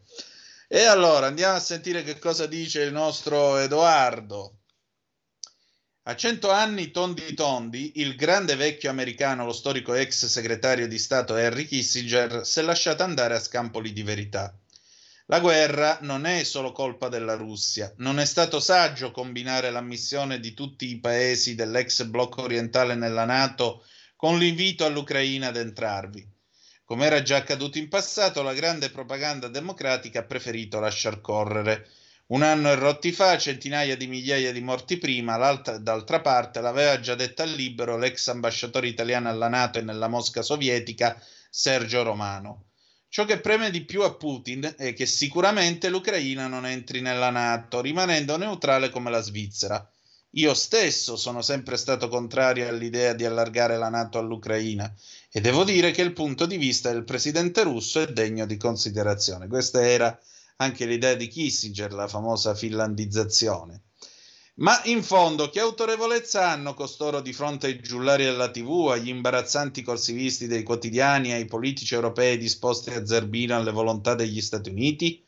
E 0.68 0.84
allora 0.84 1.28
andiamo 1.28 1.56
a 1.56 1.60
sentire 1.60 2.02
che 2.02 2.18
cosa 2.18 2.44
dice 2.44 2.82
il 2.82 2.92
nostro 2.92 3.56
Edoardo. 3.56 4.57
A 6.08 6.16
cento 6.16 6.50
anni 6.50 6.90
tondi 6.90 7.34
tondi, 7.34 7.92
il 7.96 8.16
grande 8.16 8.56
vecchio 8.56 8.88
americano, 8.88 9.44
lo 9.44 9.52
storico 9.52 9.92
ex 9.92 10.24
segretario 10.24 10.88
di 10.88 10.98
Stato 10.98 11.36
Henry 11.36 11.66
Kissinger, 11.66 12.46
si 12.46 12.60
è 12.60 12.62
lasciato 12.62 13.02
andare 13.02 13.34
a 13.34 13.40
scampoli 13.40 13.92
di 13.92 14.02
verità. 14.02 14.56
La 15.26 15.38
guerra 15.40 15.98
non 16.00 16.24
è 16.24 16.44
solo 16.44 16.72
colpa 16.72 17.10
della 17.10 17.34
Russia, 17.34 17.92
non 17.98 18.18
è 18.18 18.24
stato 18.24 18.58
saggio 18.58 19.10
combinare 19.10 19.70
l'ammissione 19.70 20.40
di 20.40 20.54
tutti 20.54 20.88
i 20.88 20.98
paesi 20.98 21.54
dell'ex 21.54 22.04
blocco 22.04 22.40
orientale 22.40 22.94
nella 22.94 23.26
Nato 23.26 23.84
con 24.16 24.38
l'invito 24.38 24.86
all'Ucraina 24.86 25.48
ad 25.48 25.58
entrarvi. 25.58 26.26
Come 26.86 27.04
era 27.04 27.20
già 27.20 27.36
accaduto 27.36 27.76
in 27.76 27.90
passato, 27.90 28.40
la 28.40 28.54
grande 28.54 28.88
propaganda 28.88 29.48
democratica 29.48 30.20
ha 30.20 30.24
preferito 30.24 30.80
lasciar 30.80 31.20
correre. 31.20 31.86
Un 32.30 32.42
anno 32.42 32.70
e 32.70 32.74
rotti 32.74 33.10
fa, 33.10 33.38
centinaia 33.38 33.96
di 33.96 34.06
migliaia 34.06 34.52
di 34.52 34.60
morti 34.60 34.98
prima, 34.98 35.38
d'altra 35.38 36.20
parte 36.20 36.60
l'aveva 36.60 37.00
già 37.00 37.14
detta 37.14 37.44
al 37.44 37.50
libero 37.50 37.96
l'ex 37.96 38.28
ambasciatore 38.28 38.86
italiano 38.86 39.30
alla 39.30 39.48
Nato 39.48 39.78
e 39.78 39.82
nella 39.82 40.08
Mosca 40.08 40.42
sovietica 40.42 41.18
Sergio 41.48 42.02
Romano. 42.02 42.66
Ciò 43.08 43.24
che 43.24 43.40
preme 43.40 43.70
di 43.70 43.82
più 43.82 44.02
a 44.02 44.12
Putin 44.12 44.74
è 44.76 44.92
che 44.92 45.06
sicuramente 45.06 45.88
l'Ucraina 45.88 46.48
non 46.48 46.66
entri 46.66 47.00
nella 47.00 47.30
Nato, 47.30 47.80
rimanendo 47.80 48.36
neutrale 48.36 48.90
come 48.90 49.08
la 49.08 49.22
Svizzera. 49.22 49.90
Io 50.32 50.52
stesso 50.52 51.16
sono 51.16 51.40
sempre 51.40 51.78
stato 51.78 52.08
contrario 52.08 52.68
all'idea 52.68 53.14
di 53.14 53.24
allargare 53.24 53.78
la 53.78 53.88
Nato 53.88 54.18
all'Ucraina 54.18 54.94
e 55.32 55.40
devo 55.40 55.64
dire 55.64 55.92
che 55.92 56.02
il 56.02 56.12
punto 56.12 56.44
di 56.44 56.58
vista 56.58 56.92
del 56.92 57.04
presidente 57.04 57.62
russo 57.62 58.00
è 58.00 58.12
degno 58.12 58.44
di 58.44 58.58
considerazione. 58.58 59.46
Questa 59.46 59.82
era 59.82 60.20
anche 60.60 60.86
l'idea 60.86 61.14
di 61.14 61.28
Kissinger, 61.28 61.92
la 61.92 62.08
famosa 62.08 62.54
finlandizzazione. 62.54 63.82
Ma 64.56 64.80
in 64.84 65.04
fondo, 65.04 65.50
che 65.50 65.60
autorevolezza 65.60 66.50
hanno 66.50 66.74
costoro 66.74 67.20
di 67.20 67.32
fronte 67.32 67.66
ai 67.66 67.80
giullari 67.80 68.24
della 68.24 68.50
TV, 68.50 68.88
agli 68.90 69.08
imbarazzanti 69.08 69.82
corsivisti 69.82 70.48
dei 70.48 70.64
quotidiani, 70.64 71.32
ai 71.32 71.44
politici 71.44 71.94
europei 71.94 72.38
disposti 72.38 72.90
a 72.90 73.06
zerbino 73.06 73.54
alle 73.54 73.70
volontà 73.70 74.16
degli 74.16 74.40
Stati 74.40 74.70
Uniti? 74.70 75.24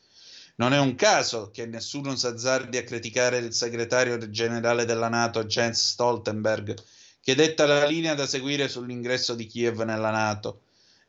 Non 0.57 0.73
è 0.73 0.81
un 0.81 0.97
caso 0.97 1.51
che 1.53 1.65
nessuno 1.65 2.17
s'azzardi 2.17 2.77
a 2.77 2.83
criticare 2.83 3.39
il 3.39 3.55
segretario 3.55 4.19
generale 4.31 4.85
della 4.85 5.09
Nato, 5.09 5.45
Jens 5.45 5.91
Stoltenberg, 5.91 6.77
che 7.23 7.37
detta 7.37 7.67
la 7.67 7.87
linea 7.87 8.15
da 8.15 8.27
seguire 8.27 8.67
sull'ingresso 8.67 9.37
di 9.37 9.47
Kiev 9.47 9.81
nella 9.83 10.11
Nato. 10.11 10.63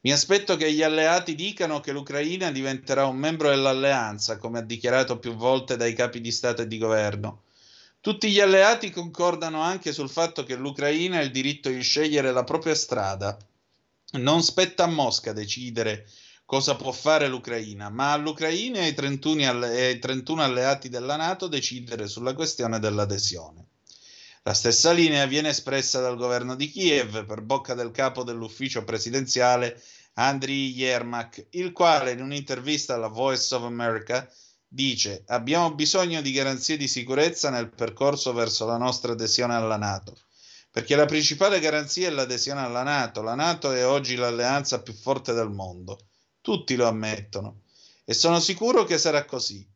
Mi 0.03 0.11
aspetto 0.11 0.55
che 0.57 0.73
gli 0.73 0.81
alleati 0.81 1.35
dicano 1.35 1.79
che 1.79 1.91
l'Ucraina 1.91 2.51
diventerà 2.51 3.05
un 3.05 3.17
membro 3.17 3.49
dell'alleanza, 3.49 4.37
come 4.37 4.57
ha 4.59 4.63
dichiarato 4.63 5.19
più 5.19 5.35
volte 5.35 5.77
dai 5.77 5.93
capi 5.93 6.21
di 6.21 6.31
Stato 6.31 6.63
e 6.63 6.67
di 6.67 6.79
governo. 6.79 7.43
Tutti 8.01 8.31
gli 8.31 8.39
alleati 8.39 8.89
concordano 8.89 9.61
anche 9.61 9.93
sul 9.93 10.09
fatto 10.09 10.43
che 10.43 10.55
l'Ucraina 10.55 11.19
ha 11.19 11.21
il 11.21 11.29
diritto 11.29 11.69
di 11.69 11.81
scegliere 11.81 12.31
la 12.31 12.43
propria 12.43 12.73
strada. 12.73 13.37
Non 14.13 14.41
spetta 14.41 14.85
a 14.85 14.87
Mosca 14.87 15.33
decidere 15.33 16.07
cosa 16.45 16.75
può 16.75 16.91
fare 16.91 17.27
l'Ucraina, 17.27 17.89
ma 17.89 18.11
all'Ucraina 18.11 18.79
e 18.79 18.85
ai 18.85 18.93
31, 18.95 19.47
alle- 19.47 19.77
e 19.77 19.85
ai 19.85 19.99
31 19.99 20.41
alleati 20.41 20.89
della 20.89 21.15
Nato 21.15 21.47
decidere 21.47 22.07
sulla 22.07 22.33
questione 22.33 22.79
dell'adesione. 22.79 23.67
La 24.43 24.55
stessa 24.55 24.91
linea 24.91 25.27
viene 25.27 25.49
espressa 25.49 26.01
dal 26.01 26.17
governo 26.17 26.55
di 26.55 26.67
Kiev 26.67 27.27
per 27.27 27.41
bocca 27.41 27.75
del 27.75 27.91
capo 27.91 28.23
dell'ufficio 28.23 28.83
presidenziale 28.83 29.79
Andriy 30.13 30.71
Yermak, 30.71 31.49
il 31.51 31.71
quale 31.71 32.13
in 32.13 32.23
un'intervista 32.23 32.95
alla 32.95 33.07
Voice 33.07 33.53
of 33.53 33.61
America 33.61 34.27
dice 34.67 35.23
abbiamo 35.27 35.75
bisogno 35.75 36.21
di 36.21 36.31
garanzie 36.31 36.75
di 36.75 36.87
sicurezza 36.87 37.51
nel 37.51 37.69
percorso 37.69 38.33
verso 38.33 38.65
la 38.65 38.77
nostra 38.77 39.11
adesione 39.11 39.53
alla 39.53 39.77
Nato, 39.77 40.17
perché 40.71 40.95
la 40.95 41.05
principale 41.05 41.59
garanzia 41.59 42.07
è 42.07 42.11
l'adesione 42.11 42.61
alla 42.61 42.81
Nato. 42.81 43.21
La 43.21 43.35
Nato 43.35 43.71
è 43.71 43.85
oggi 43.85 44.15
l'alleanza 44.15 44.81
più 44.81 44.93
forte 44.93 45.33
del 45.33 45.51
mondo, 45.51 46.07
tutti 46.41 46.75
lo 46.75 46.87
ammettono 46.87 47.61
e 48.03 48.15
sono 48.15 48.39
sicuro 48.39 48.85
che 48.85 48.97
sarà 48.97 49.23
così. 49.23 49.70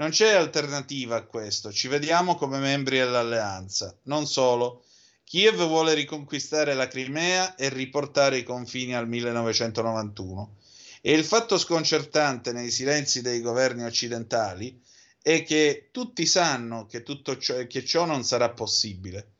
Non 0.00 0.08
c'è 0.08 0.32
alternativa 0.32 1.16
a 1.16 1.24
questo, 1.24 1.70
ci 1.70 1.86
vediamo 1.86 2.34
come 2.34 2.58
membri 2.58 2.96
dell'alleanza. 2.96 3.94
Non 4.04 4.26
solo, 4.26 4.84
Kiev 5.24 5.56
vuole 5.66 5.92
riconquistare 5.92 6.72
la 6.72 6.88
Crimea 6.88 7.54
e 7.54 7.68
riportare 7.68 8.38
i 8.38 8.42
confini 8.42 8.94
al 8.94 9.06
1991. 9.06 10.56
E 11.02 11.12
il 11.12 11.22
fatto 11.22 11.58
sconcertante 11.58 12.50
nei 12.52 12.70
silenzi 12.70 13.20
dei 13.20 13.42
governi 13.42 13.84
occidentali 13.84 14.80
è 15.20 15.42
che 15.42 15.88
tutti 15.90 16.24
sanno 16.24 16.86
che, 16.86 17.04
ciò, 17.38 17.66
che 17.66 17.84
ciò 17.84 18.06
non 18.06 18.24
sarà 18.24 18.48
possibile. 18.48 19.32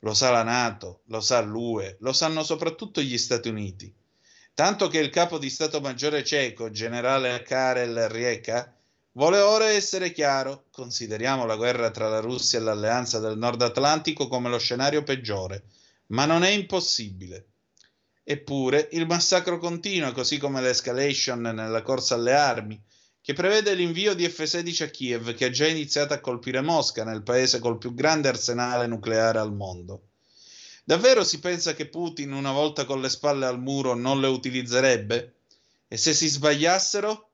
Lo 0.00 0.12
sa 0.12 0.32
la 0.32 0.42
Nato, 0.42 1.02
lo 1.04 1.20
sa 1.20 1.40
l'UE, 1.40 1.98
lo 2.00 2.12
sanno 2.12 2.42
soprattutto 2.42 3.00
gli 3.00 3.16
Stati 3.16 3.48
Uniti. 3.48 3.94
Tanto 4.54 4.88
che 4.88 4.98
il 4.98 5.10
capo 5.10 5.38
di 5.38 5.48
Stato 5.48 5.80
Maggiore 5.80 6.24
ceco, 6.24 6.72
generale 6.72 7.42
Karel 7.44 8.08
Rieka, 8.08 8.74
vuole 9.12 9.38
ora 9.38 9.68
essere 9.68 10.12
chiaro, 10.12 10.66
consideriamo 10.70 11.46
la 11.46 11.56
guerra 11.56 11.90
tra 11.90 12.08
la 12.08 12.20
Russia 12.20 12.58
e 12.58 12.62
l'alleanza 12.62 13.18
del 13.18 13.38
Nord 13.38 13.62
Atlantico 13.62 14.28
come 14.28 14.48
lo 14.48 14.58
scenario 14.58 15.02
peggiore, 15.02 15.64
ma 16.08 16.24
non 16.24 16.44
è 16.44 16.50
impossibile. 16.50 17.46
Eppure 18.22 18.88
il 18.92 19.06
massacro 19.06 19.58
continua, 19.58 20.12
così 20.12 20.38
come 20.38 20.60
l'escalation 20.60 21.40
nella 21.40 21.82
corsa 21.82 22.14
alle 22.14 22.34
armi, 22.34 22.80
che 23.22 23.32
prevede 23.34 23.74
l'invio 23.74 24.14
di 24.14 24.28
F-16 24.28 24.82
a 24.84 24.86
Kiev, 24.86 25.34
che 25.34 25.46
ha 25.46 25.50
già 25.50 25.66
iniziato 25.66 26.14
a 26.14 26.20
colpire 26.20 26.60
Mosca, 26.60 27.04
nel 27.04 27.22
paese 27.22 27.58
col 27.58 27.78
più 27.78 27.94
grande 27.94 28.28
arsenale 28.28 28.86
nucleare 28.86 29.38
al 29.38 29.52
mondo. 29.52 30.08
Davvero 30.84 31.22
si 31.22 31.38
pensa 31.38 31.74
che 31.74 31.88
Putin, 31.88 32.32
una 32.32 32.52
volta 32.52 32.84
con 32.84 33.00
le 33.00 33.08
spalle 33.08 33.46
al 33.46 33.60
muro, 33.60 33.94
non 33.94 34.20
le 34.20 34.26
utilizzerebbe? 34.26 35.34
E 35.86 35.96
se 35.96 36.14
si 36.14 36.28
sbagliassero? 36.28 37.29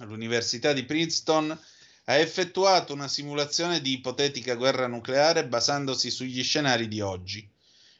L'Università 0.00 0.72
di 0.72 0.84
Princeton 0.84 1.58
ha 2.04 2.14
effettuato 2.14 2.92
una 2.92 3.08
simulazione 3.08 3.80
di 3.80 3.92
ipotetica 3.92 4.54
guerra 4.54 4.86
nucleare 4.86 5.46
basandosi 5.46 6.10
sugli 6.10 6.42
scenari 6.42 6.88
di 6.88 7.00
oggi. 7.00 7.48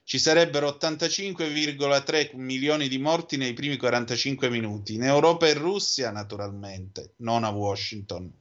Ci 0.05 0.19
sarebbero 0.19 0.77
85,3 0.81 2.35
milioni 2.37 2.89
di 2.89 2.99
morti 2.99 3.37
nei 3.37 3.53
primi 3.53 3.77
45 3.77 4.51
minuti, 4.51 4.95
in 4.95 5.05
Europa 5.05 5.47
e 5.47 5.55
Russia 5.55 6.11
naturalmente, 6.11 7.13
non 7.19 7.45
a 7.45 7.51
Washington. 7.51 8.33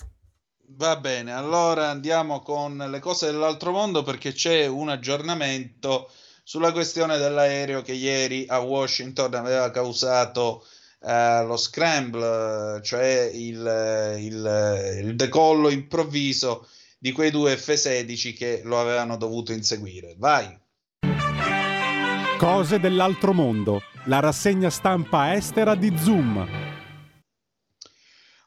Va 0.72 0.98
bene, 0.98 1.32
allora 1.32 1.88
andiamo 1.88 2.42
con 2.42 2.76
le 2.76 3.00
cose 3.00 3.28
dell'altro 3.28 3.72
mondo 3.72 4.04
perché 4.04 4.34
c'è 4.34 4.66
un 4.66 4.90
aggiornamento 4.90 6.12
sulla 6.48 6.72
questione 6.72 7.18
dell'aereo 7.18 7.82
che 7.82 7.92
ieri 7.92 8.46
a 8.48 8.60
Washington 8.60 9.34
aveva 9.34 9.70
causato 9.70 10.66
eh, 11.02 11.44
lo 11.44 11.58
scramble, 11.58 12.82
cioè 12.84 13.30
il, 13.34 14.16
il, 14.18 15.02
il 15.04 15.16
decollo 15.18 15.68
improvviso 15.68 16.66
di 16.98 17.12
quei 17.12 17.32
due 17.32 17.58
F-16 17.58 18.34
che 18.34 18.62
lo 18.64 18.80
avevano 18.80 19.18
dovuto 19.18 19.52
inseguire. 19.52 20.16
Vai! 20.18 20.58
Cose 22.38 22.80
dell'altro 22.80 23.34
mondo, 23.34 23.82
la 24.06 24.22
rassegna 24.22 24.70
stampa 24.70 25.34
estera 25.34 25.76
di 25.76 25.94
Zoom. 25.98 26.48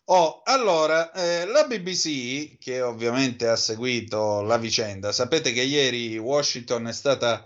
Oh, 0.05 0.41
allora, 0.45 1.13
eh, 1.13 1.45
la 1.45 1.67
BBC, 1.67 2.57
che 2.57 2.81
ovviamente 2.81 3.47
ha 3.47 3.57
seguito 3.57 4.41
la 4.41 4.57
vicenda, 4.57 5.13
sapete 5.13 5.53
che 5.53 5.61
ieri 5.61 6.17
Washington 6.17 6.89
è 6.89 6.93
stata, 6.95 7.45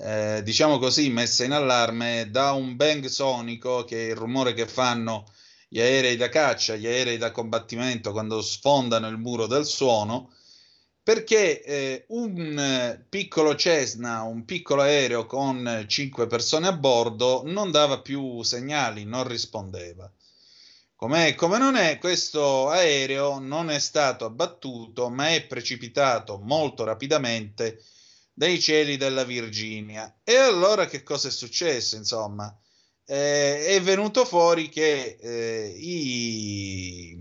eh, 0.00 0.42
diciamo 0.44 0.78
così, 0.78 1.10
messa 1.10 1.44
in 1.44 1.52
allarme 1.52 2.28
da 2.30 2.52
un 2.52 2.76
bang 2.76 3.06
sonico, 3.06 3.84
che 3.84 4.06
è 4.06 4.10
il 4.10 4.16
rumore 4.16 4.54
che 4.54 4.68
fanno 4.68 5.26
gli 5.68 5.80
aerei 5.80 6.16
da 6.16 6.28
caccia, 6.28 6.76
gli 6.76 6.86
aerei 6.86 7.18
da 7.18 7.32
combattimento 7.32 8.12
quando 8.12 8.40
sfondano 8.40 9.08
il 9.08 9.18
muro 9.18 9.46
del 9.46 9.66
suono, 9.66 10.32
perché 11.02 11.62
eh, 11.62 12.04
un 12.08 12.58
eh, 12.58 13.04
piccolo 13.08 13.56
Cessna, 13.56 14.22
un 14.22 14.44
piccolo 14.44 14.82
aereo 14.82 15.26
con 15.26 15.84
cinque 15.88 16.26
persone 16.28 16.68
a 16.68 16.72
bordo, 16.72 17.42
non 17.46 17.70
dava 17.72 18.00
più 18.00 18.42
segnali, 18.42 19.04
non 19.04 19.26
rispondeva. 19.26 20.10
Com'è, 20.94 21.34
come 21.34 21.58
non 21.58 21.76
è, 21.76 21.98
questo 21.98 22.68
aereo 22.68 23.38
non 23.38 23.70
è 23.70 23.78
stato 23.78 24.24
abbattuto, 24.24 25.08
ma 25.08 25.28
è 25.28 25.44
precipitato 25.44 26.38
molto 26.38 26.84
rapidamente 26.84 27.82
dai 28.38 28.60
cieli 28.60 28.96
della 28.96 29.24
Virginia. 29.24 30.20
E 30.22 30.36
allora 30.36 30.86
che 30.86 31.02
cosa 31.02 31.26
è 31.26 31.30
successo? 31.32 31.96
Insomma, 31.96 32.56
eh, 33.04 33.66
è 33.66 33.82
venuto 33.82 34.24
fuori 34.24 34.68
che 34.68 35.18
eh, 35.20 35.74
i, 35.76 37.20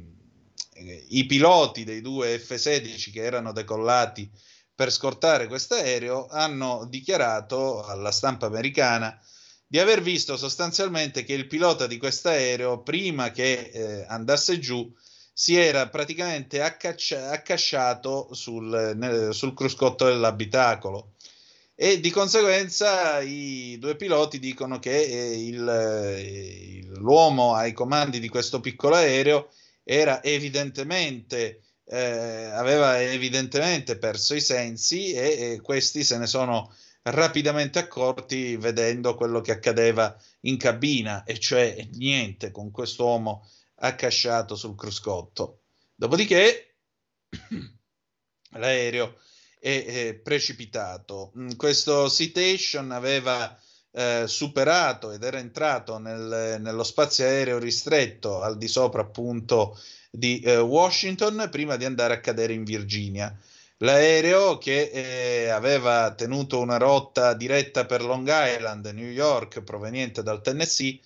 i 1.10 1.26
piloti 1.26 1.84
dei 1.84 2.02
due 2.02 2.38
F-16 2.38 3.12
che 3.12 3.24
erano 3.24 3.52
decollati 3.52 4.30
per 4.76 4.92
scortare 4.92 5.48
questo 5.48 5.74
aereo 5.74 6.28
hanno 6.28 6.86
dichiarato 6.88 7.84
alla 7.84 8.12
stampa 8.12 8.46
americana 8.46 9.20
di 9.66 9.80
aver 9.80 10.04
visto 10.04 10.38
sostanzialmente 10.38 11.24
che 11.24 11.34
il 11.34 11.48
pilota 11.48 11.88
di 11.88 11.98
questo 11.98 12.30
aereo, 12.30 12.84
prima 12.84 13.32
che 13.32 13.72
eh, 13.74 14.06
andasse 14.08 14.60
giù, 14.60 14.94
si 15.40 15.56
era 15.56 15.88
praticamente 15.88 16.64
accaccia- 16.64 17.30
accasciato 17.30 18.34
sul, 18.34 18.94
nel- 18.96 19.36
sul 19.36 19.54
cruscotto 19.54 20.06
dell'abitacolo. 20.06 21.12
E 21.76 22.00
di 22.00 22.10
conseguenza 22.10 23.22
i 23.22 23.78
due 23.80 23.96
piloti 23.96 24.40
dicono 24.40 24.80
che 24.80 25.00
eh, 25.00 25.46
il, 25.46 25.70
eh, 25.70 26.82
l'uomo 26.96 27.54
ai 27.54 27.72
comandi 27.74 28.20
di 28.20 28.30
questo 28.30 28.60
piccolo 28.60 28.96
aereo 28.96 29.50
era 29.84 30.24
evidentemente 30.24 31.62
eh, 31.86 32.46
aveva 32.56 33.00
evidentemente 33.00 33.96
perso 34.00 34.34
i 34.34 34.42
sensi 34.42 35.14
e, 35.14 35.52
e 35.54 35.62
questi 35.62 36.04
se 36.04 36.18
ne 36.18 36.26
sono 36.26 36.74
rapidamente 37.04 37.78
accorti 37.78 38.58
vedendo 38.58 39.14
quello 39.14 39.42
che 39.42 39.52
accadeva 39.52 40.18
in 40.42 40.58
cabina, 40.58 41.24
e 41.26 41.38
cioè 41.38 41.88
niente 41.94 42.50
con 42.50 42.72
quest'uomo 42.72 43.48
accasciato 43.80 44.56
sul 44.56 44.76
cruscotto. 44.76 45.62
Dopodiché 45.96 46.78
l'aereo 48.52 49.18
è, 49.60 49.86
è 49.86 50.14
precipitato. 50.16 51.32
Mm, 51.38 51.52
Questo 51.56 52.10
Citation 52.10 52.92
aveva 52.92 53.58
eh, 53.92 54.26
superato 54.28 55.12
ed 55.12 55.24
era 55.24 55.40
entrato 55.40 55.98
nel- 55.98 56.58
nello 56.60 56.84
spazio 56.84 57.26
aereo 57.26 57.58
ristretto 57.58 58.42
al 58.42 58.58
di 58.58 58.68
sopra 58.68 59.02
appunto 59.02 59.80
di 60.12 60.40
eh, 60.40 60.58
Washington 60.58 61.48
prima 61.52 61.76
di 61.76 61.86
andare 61.86 62.14
a 62.14 62.20
cadere 62.20 62.54
in 62.54 62.64
Virginia. 62.64 63.36
L'aereo 63.82 64.58
che 64.58 64.90
eh, 64.92 65.50
aveva 65.50 66.12
tenuto 66.16 66.60
una 66.60 66.78
rotta 66.78 67.34
diretta 67.34 67.86
per 67.86 68.02
Long 68.02 68.28
Island, 68.28 68.88
New 68.88 69.10
York, 69.10 69.62
proveniente 69.62 70.24
dal 70.24 70.42
Tennessee, 70.42 71.00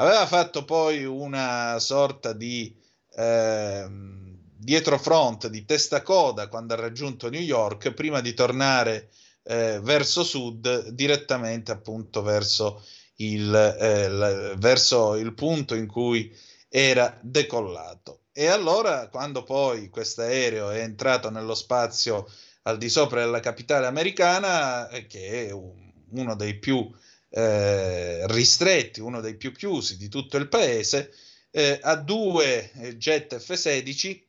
aveva 0.00 0.26
fatto 0.26 0.64
poi 0.64 1.04
una 1.04 1.78
sorta 1.78 2.32
di 2.32 2.74
ehm, 3.16 4.38
dietrofront, 4.56 5.48
di 5.48 5.64
testa 5.64 6.02
coda 6.02 6.48
quando 6.48 6.74
ha 6.74 6.76
raggiunto 6.76 7.28
New 7.30 7.40
York, 7.40 7.92
prima 7.92 8.20
di 8.20 8.34
tornare 8.34 9.10
eh, 9.42 9.80
verso 9.82 10.22
sud, 10.22 10.88
direttamente 10.88 11.72
appunto 11.72 12.22
verso 12.22 12.82
il, 13.16 13.54
eh, 13.54 14.08
la- 14.08 14.54
verso 14.56 15.16
il 15.16 15.34
punto 15.34 15.74
in 15.74 15.86
cui 15.86 16.34
era 16.68 17.18
decollato. 17.22 18.20
E 18.32 18.46
allora, 18.46 19.08
quando 19.08 19.42
poi 19.42 19.88
questo 19.90 20.22
aereo 20.22 20.70
è 20.70 20.80
entrato 20.80 21.30
nello 21.30 21.54
spazio 21.54 22.26
al 22.62 22.78
di 22.78 22.88
sopra 22.88 23.20
della 23.20 23.40
capitale 23.40 23.86
americana, 23.86 24.88
eh, 24.88 25.06
che 25.06 25.48
è 25.48 25.50
un- 25.50 25.88
uno 26.12 26.34
dei 26.36 26.54
più 26.58 26.88
eh, 27.30 28.26
ristretti, 28.28 29.00
uno 29.00 29.20
dei 29.20 29.36
più 29.36 29.52
chiusi 29.52 29.96
di 29.96 30.08
tutto 30.08 30.36
il 30.36 30.48
paese, 30.48 31.12
eh, 31.50 31.78
a 31.82 31.96
due 31.96 32.70
eh, 32.72 32.96
jet 32.96 33.38
F-16 33.38 34.22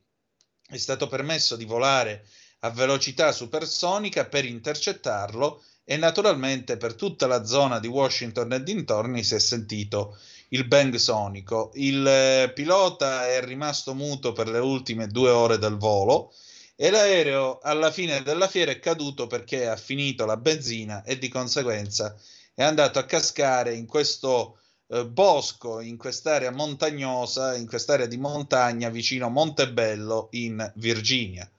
è 0.67 0.77
stato 0.77 1.07
permesso 1.07 1.55
di 1.55 1.65
volare 1.65 2.25
a 2.59 2.69
velocità 2.69 3.31
supersonica 3.31 4.25
per 4.25 4.45
intercettarlo 4.45 5.63
e 5.83 5.97
naturalmente 5.97 6.77
per 6.77 6.93
tutta 6.93 7.27
la 7.27 7.43
zona 7.43 7.79
di 7.79 7.87
Washington 7.87 8.53
e 8.53 8.63
dintorni 8.63 9.23
si 9.23 9.35
è 9.35 9.39
sentito 9.39 10.17
il 10.49 10.65
bang 10.65 10.95
sonico. 10.95 11.71
Il 11.75 12.05
eh, 12.05 12.51
pilota 12.53 13.27
è 13.27 13.43
rimasto 13.43 13.93
muto 13.93 14.31
per 14.31 14.47
le 14.47 14.59
ultime 14.59 15.07
due 15.07 15.29
ore 15.29 15.57
del 15.57 15.77
volo 15.77 16.33
e 16.75 16.89
l'aereo 16.89 17.59
alla 17.59 17.91
fine 17.91 18.23
della 18.23 18.47
fiera 18.47 18.71
è 18.71 18.79
caduto 18.79 19.27
perché 19.27 19.67
ha 19.67 19.75
finito 19.75 20.25
la 20.25 20.37
benzina 20.37 21.03
e 21.03 21.17
di 21.17 21.27
conseguenza 21.29 22.15
è 22.61 22.63
andato 22.63 22.99
a 22.99 23.05
cascare 23.05 23.73
in 23.73 23.87
questo 23.87 24.59
eh, 24.89 25.05
bosco, 25.05 25.79
in 25.79 25.97
quest'area 25.97 26.51
montagnosa, 26.51 27.55
in 27.55 27.67
quest'area 27.67 28.05
di 28.05 28.17
montagna 28.17 28.89
vicino 28.89 29.29
Montebello 29.29 30.27
in 30.31 30.71
Virginia. 30.75 31.49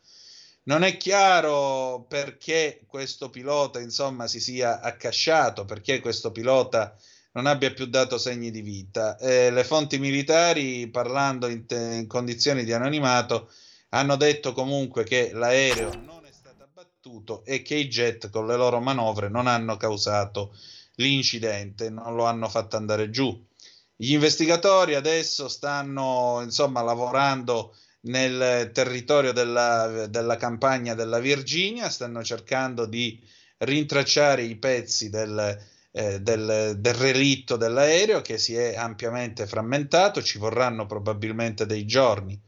Non 0.65 0.85
è 0.85 0.97
chiaro 0.97 2.05
perché 2.07 2.83
questo 2.87 3.31
pilota, 3.31 3.81
insomma, 3.81 4.29
si 4.29 4.39
sia 4.39 4.81
accasciato, 4.81 5.65
perché 5.65 5.99
questo 5.99 6.31
pilota 6.31 6.97
non 7.33 7.47
abbia 7.47 7.73
più 7.73 7.87
dato 7.87 8.17
segni 8.17 8.53
di 8.53 8.61
vita. 8.61 9.17
Eh, 9.19 9.51
le 9.51 9.65
fonti 9.65 9.99
militari, 9.99 10.87
parlando 10.87 11.49
in, 11.49 11.67
te- 11.67 11.95
in 11.95 12.07
condizioni 12.07 12.63
di 12.63 12.73
anonimato, 12.73 13.51
hanno 13.89 14.15
detto 14.15 14.53
comunque 14.53 15.03
che 15.03 15.33
l'aereo 15.33 15.95
non 15.97 16.25
è 16.25 16.31
stato 16.31 16.63
abbattuto 16.63 17.45
e 17.45 17.63
che 17.63 17.75
i 17.75 17.89
jet 17.89 18.31
con 18.31 18.47
le 18.47 18.55
loro 18.55 18.79
manovre 18.79 19.29
non 19.29 19.49
hanno 19.49 19.77
causato 19.77 20.55
l'incidente, 20.97 21.91
non 21.91 22.15
lo 22.15 22.25
hanno 22.25 22.49
fatto 22.49 22.77
andare 22.77 23.11
giù. 23.11 23.47
Gli 23.95 24.13
investigatori 24.13 24.95
adesso 24.95 25.49
stanno 25.49 26.41
insomma 26.43 26.83
lavorando 26.83 27.77
nel 28.03 28.71
territorio 28.73 29.33
della, 29.33 30.07
della 30.09 30.37
campagna 30.37 30.95
della 30.95 31.21
Virginia, 31.21 31.89
stanno 31.89 32.25
cercando 32.25 32.87
di 32.87 33.21
rintracciare 33.59 34.43
i 34.43 34.57
pezzi 34.57 35.09
del, 35.09 35.57
eh, 35.93 36.21
del, 36.21 36.75
del 36.79 36.95
relitto 36.95 37.57
dell'aereo 37.57 38.21
che 38.21 38.39
si 38.39 38.57
è 38.57 38.75
ampiamente 38.75 39.47
frammentato, 39.47 40.23
ci 40.23 40.39
vorranno 40.39 40.87
probabilmente 40.87 41.65
dei 41.67 41.87
giorni. 41.87 42.41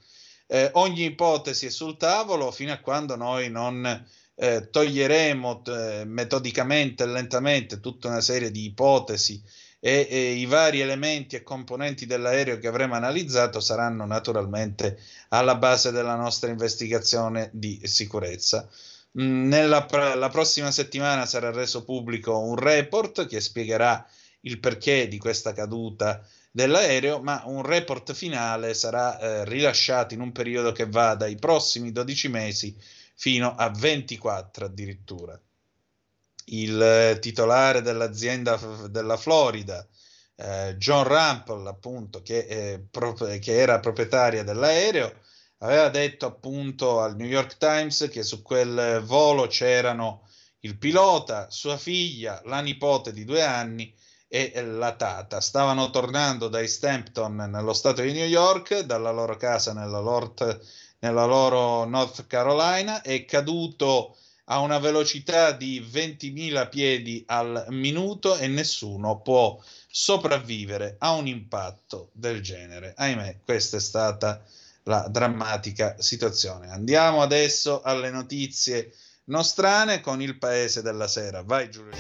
Eh, 0.47 0.71
ogni 0.75 1.05
ipotesi 1.05 1.67
è 1.67 1.71
sul 1.71 1.97
tavolo 1.97 2.51
fino 2.51 2.73
a 2.73 2.79
quando 2.79 3.17
noi 3.17 3.49
non 3.49 4.05
eh, 4.37 4.69
toglieremo 4.71 5.63
eh, 5.67 6.05
metodicamente 6.07 7.05
e 7.05 7.07
lentamente 7.07 7.81
tutta 7.81 8.09
una 8.09 8.21
serie 8.21 8.51
di 8.51 8.65
ipotesi 8.65 9.43
e, 9.79 10.07
e 10.11 10.33
i 10.33 10.47
vari 10.47 10.81
elementi 10.81 11.37
e 11.37 11.43
componenti 11.43 12.07
dell'aereo 12.07 12.59
che 12.59 12.69
avremo 12.69 12.95
analizzato 12.95 13.61
saranno 13.61 14.07
naturalmente 14.07 14.99
alla 15.29 15.57
base 15.57 15.93
della 15.93 16.17
nostra 16.17 16.51
investigazione 16.51 17.51
di 17.53 17.81
sicurezza. 17.85 18.69
Mm, 19.21 19.47
Nella 19.49 19.87
la 20.15 20.29
prossima 20.31 20.71
settimana 20.71 21.27
sarà 21.27 21.51
reso 21.51 21.85
pubblico 21.85 22.39
un 22.39 22.57
report 22.57 23.27
che 23.27 23.41
spiegherà 23.41 24.05
il 24.41 24.59
perché 24.59 25.07
di 25.07 25.19
questa 25.19 25.53
caduta 25.53 26.27
dell'aereo, 26.51 27.21
ma 27.21 27.43
un 27.47 27.63
report 27.63 28.13
finale 28.13 28.75
sarà 28.75 29.19
eh, 29.19 29.45
rilasciato 29.45 30.15
in 30.15 30.21
un 30.21 30.33
periodo 30.33 30.73
che 30.73 30.87
va 30.87 31.15
dai 31.15 31.37
prossimi 31.37 31.93
12 31.93 32.29
mesi 32.29 32.77
fino 33.15 33.55
a 33.55 33.71
24 33.71 34.67
addirittura. 34.67 35.41
Il 36.47 36.81
eh, 36.81 37.19
titolare 37.21 37.81
dell'azienda 37.81 38.57
della 38.89 39.17
Florida, 39.17 39.87
eh, 40.37 40.75
John 40.77 41.05
Rampel, 41.05 41.67
appunto, 41.67 42.23
che, 42.23 42.47
è 42.47 42.81
pro- 42.91 43.15
che 43.15 43.57
era 43.57 43.81
proprietaria 43.81 44.43
dell'aereo, 44.43 45.21
aveva 45.59 45.89
detto 45.89 46.27
appunto 46.27 47.01
al 47.01 47.17
New 47.17 47.27
York 47.27 47.57
Times 47.57 48.09
che 48.11 48.23
su 48.23 48.43
quel 48.43 49.03
volo 49.05 49.47
c'erano 49.47 50.29
il 50.61 50.77
pilota, 50.77 51.51
sua 51.51 51.77
figlia, 51.77 52.41
la 52.45 52.61
nipote 52.61 53.13
di 53.13 53.25
due 53.25 53.43
anni 53.43 53.95
e 54.27 54.53
la 54.63 54.97
Tata. 54.97 55.41
Stavano 55.41 55.91
tornando 55.91 56.49
dai 56.49 56.67
Stampton 56.67 57.37
nello 57.37 57.73
stato 57.73 58.03
di 58.03 58.13
New 58.13 58.27
York, 58.27 58.81
dalla 58.81 59.11
loro 59.11 59.37
casa 59.37 59.73
nella, 59.73 60.01
Lord, 60.01 60.61
nella 61.05 61.27
loro 61.27 61.85
North 61.85 62.27
Carolina, 62.27 63.03
è 63.03 63.27
caduto 63.27 64.17
a 64.45 64.61
una 64.61 64.79
velocità 64.79 65.53
di 65.53 65.81
20.000 65.81 66.69
piedi 66.71 67.23
al 67.27 67.67
minuto 67.69 68.37
e 68.39 68.49
nessuno 68.49 69.21
può 69.21 69.61
sopravvivere 69.87 70.97
a 70.99 71.13
un 71.13 71.27
impatto 71.27 72.09
del 72.13 72.41
genere. 72.41 72.95
Ahimè, 72.97 73.41
questa 73.45 73.77
è 73.77 73.81
stata 73.81 74.43
la 74.85 75.07
drammatica 75.11 75.97
situazione. 75.99 76.71
Andiamo 76.71 77.21
adesso 77.21 77.83
alle 77.83 78.11
notizie 78.11 78.95
nostrane 79.25 80.01
con 80.01 80.23
il 80.23 80.39
paese 80.39 80.81
della 80.81 81.07
sera. 81.07 81.43
Vai 81.43 81.71
Giulio. 81.71 81.93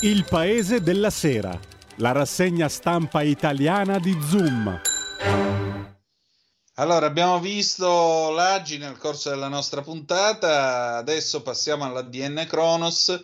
Il 0.00 0.24
paese 0.28 0.80
della 0.80 1.10
sera, 1.10 1.58
la 1.98 2.10
rassegna 2.10 2.68
stampa 2.68 3.22
italiana 3.22 4.00
di 4.00 4.16
Zoom. 4.20 4.95
Allora, 6.78 7.06
abbiamo 7.06 7.40
visto 7.40 8.28
l'Agi 8.32 8.76
nel 8.76 8.98
corso 8.98 9.30
della 9.30 9.48
nostra 9.48 9.80
puntata, 9.80 10.96
adesso 10.96 11.40
passiamo 11.40 11.84
all'ADN 11.84 12.44
Kronos. 12.46 13.18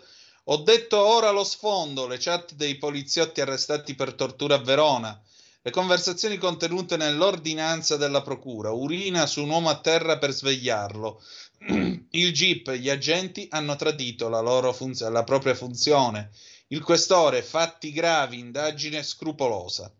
Ho 0.45 0.57
detto 0.57 0.99
ora 0.99 1.29
lo 1.29 1.43
sfondo, 1.43 2.07
le 2.07 2.17
chat 2.17 2.55
dei 2.55 2.79
poliziotti 2.79 3.41
arrestati 3.41 3.93
per 3.93 4.15
tortura 4.15 4.55
a 4.55 4.63
Verona, 4.63 5.21
le 5.61 5.69
conversazioni 5.69 6.37
contenute 6.37 6.97
nell'ordinanza 6.97 7.95
della 7.95 8.23
procura, 8.23 8.71
urina 8.71 9.27
su 9.27 9.43
un 9.43 9.51
uomo 9.51 9.69
a 9.69 9.79
terra 9.79 10.17
per 10.17 10.31
svegliarlo. 10.31 11.21
Il 12.09 12.33
GIP, 12.33 12.71
gli 12.71 12.89
agenti 12.89 13.47
hanno 13.51 13.75
tradito 13.75 14.29
la, 14.29 14.73
funz- 14.73 15.07
la 15.07 15.23
propria 15.23 15.53
funzione. 15.53 16.31
Il 16.69 16.81
questore, 16.81 17.43
fatti 17.43 17.91
gravi, 17.91 18.39
indagine 18.39 19.03
scrupolosa. 19.03 19.93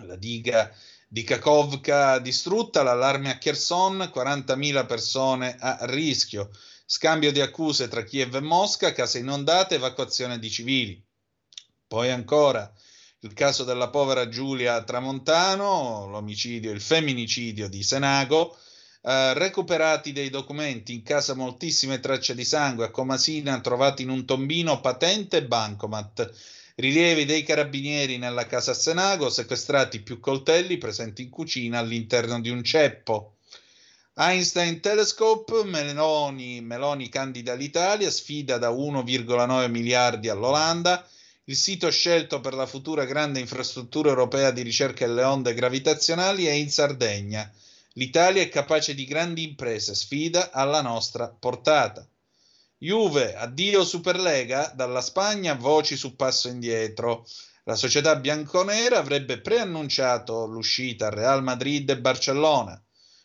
La 0.00 0.16
diga 0.16 0.70
di 1.08 1.22
Kakovka 1.22 2.18
distrutta, 2.18 2.82
l'allarme 2.82 3.30
a 3.30 3.38
Kherson, 3.38 4.10
40.000 4.12 4.86
persone 4.86 5.56
a 5.58 5.78
rischio, 5.82 6.50
scambio 6.84 7.32
di 7.32 7.40
accuse 7.40 7.88
tra 7.88 8.02
Kiev 8.02 8.34
e 8.34 8.40
Mosca, 8.40 8.92
case 8.92 9.18
inondate, 9.18 9.76
evacuazione 9.76 10.38
di 10.38 10.50
civili. 10.50 11.04
Poi 11.86 12.10
ancora 12.10 12.72
il 13.20 13.32
caso 13.32 13.64
della 13.64 13.88
povera 13.88 14.28
Giulia 14.28 14.82
Tramontano, 14.82 16.06
l'omicidio, 16.08 16.72
il 16.72 16.80
femminicidio 16.80 17.68
di 17.68 17.82
Senago, 17.82 18.56
eh, 19.02 19.34
recuperati 19.34 20.12
dei 20.12 20.30
documenti 20.30 20.92
in 20.92 21.02
casa 21.02 21.34
moltissime 21.34 22.00
tracce 22.00 22.34
di 22.34 22.44
sangue 22.44 22.86
a 22.86 22.90
Comasina 22.90 23.60
trovati 23.60 24.02
in 24.02 24.10
un 24.10 24.24
tombino 24.24 24.80
patente 24.80 25.44
bancomat 25.44 26.32
rilievi 26.76 27.24
dei 27.24 27.42
carabinieri 27.42 28.18
nella 28.18 28.46
casa 28.46 28.74
Senago, 28.74 29.30
sequestrati 29.30 30.00
più 30.00 30.20
coltelli 30.20 30.78
presenti 30.78 31.22
in 31.22 31.30
cucina 31.30 31.78
all'interno 31.78 32.40
di 32.40 32.50
un 32.50 32.62
ceppo. 32.62 33.36
Einstein 34.14 34.80
Telescope, 34.80 35.64
Meloni, 35.64 36.60
Meloni 36.60 37.08
candida 37.08 37.54
l'Italia, 37.54 38.10
sfida 38.10 38.58
da 38.58 38.70
1,9 38.70 39.70
miliardi 39.70 40.28
all'Olanda, 40.28 41.06
il 41.44 41.56
sito 41.56 41.90
scelto 41.90 42.40
per 42.40 42.54
la 42.54 42.66
futura 42.66 43.04
grande 43.04 43.40
infrastruttura 43.40 44.08
europea 44.08 44.50
di 44.50 44.62
ricerca 44.62 45.06
delle 45.06 45.22
onde 45.22 45.54
gravitazionali 45.54 46.46
è 46.46 46.52
in 46.52 46.70
Sardegna. 46.70 47.50
L'Italia 47.92 48.42
è 48.42 48.48
capace 48.48 48.94
di 48.94 49.04
grandi 49.04 49.44
imprese, 49.44 49.94
sfida 49.94 50.50
alla 50.50 50.82
nostra 50.82 51.28
portata. 51.28 52.06
Juve, 52.78 53.34
addio 53.34 53.86
Superlega, 53.86 54.70
dalla 54.74 55.00
Spagna 55.00 55.54
voci 55.54 55.96
su 55.96 56.14
passo 56.14 56.48
indietro. 56.48 57.26
La 57.64 57.74
società 57.74 58.16
bianconera 58.16 58.98
avrebbe 58.98 59.40
preannunciato 59.40 60.44
l'uscita 60.44 61.08
Real 61.08 61.42
Madrid 61.42 61.88
e 61.88 61.98
Barcellona. 61.98 62.78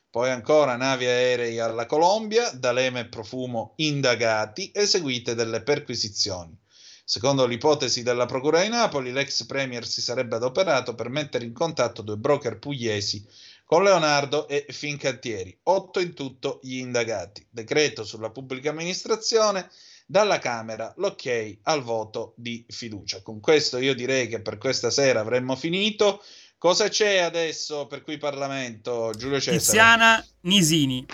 Poi 0.10 0.30
ancora 0.30 0.78
navi 0.78 1.06
aerei 1.06 1.60
alla 1.60 1.86
Colombia, 1.86 2.50
D'Alema 2.52 3.00
e 3.00 3.10
Profumo 3.10 3.74
indagati, 3.76 4.72
eseguite 4.74 5.36
delle 5.36 5.62
perquisizioni. 5.62 6.58
Secondo 7.04 7.46
l'ipotesi 7.46 8.04
della 8.04 8.26
Procura 8.26 8.62
di 8.62 8.70
Napoli, 8.70 9.12
l'ex 9.12 9.46
Premier 9.46 9.86
si 9.86 10.02
sarebbe 10.02 10.38
adoperato 10.38 10.96
per 10.96 11.10
mettere 11.10 11.44
in 11.44 11.52
contatto 11.52 12.02
due 12.02 12.16
broker 12.16 12.58
pugliesi 12.58 13.28
con 13.72 13.84
Leonardo 13.84 14.50
e 14.50 14.66
Fincantieri. 14.68 15.58
Otto 15.64 16.02
in 16.02 16.14
tutto 16.14 16.60
gli 16.62 16.80
indagati. 16.80 17.48
Decreto 17.50 18.04
sulla 18.04 18.30
pubblica 18.30 18.72
amministrazione. 18.72 19.70
Dalla 20.06 20.40
Camera 20.40 20.94
l'ok 20.98 21.60
al 21.64 21.82
voto 21.82 22.34
di 22.36 22.66
fiducia. 22.68 23.22
Con 23.22 23.40
questo 23.40 23.78
io 23.78 23.96
direi 23.96 24.28
che 24.28 24.42
per 24.42 24.58
questa 24.58 24.90
sera 24.90 25.22
avremmo 25.22 25.56
finito. 25.56 26.22
Cosa 26.58 26.90
c'è 26.90 27.20
adesso 27.20 27.88
per 27.88 28.02
cui 28.02 28.18
Parlamento, 28.18 29.14
Giulio 29.16 29.40
Cesare? 29.40 29.58
Tiziana 29.60 30.28
Nisini. 30.42 31.06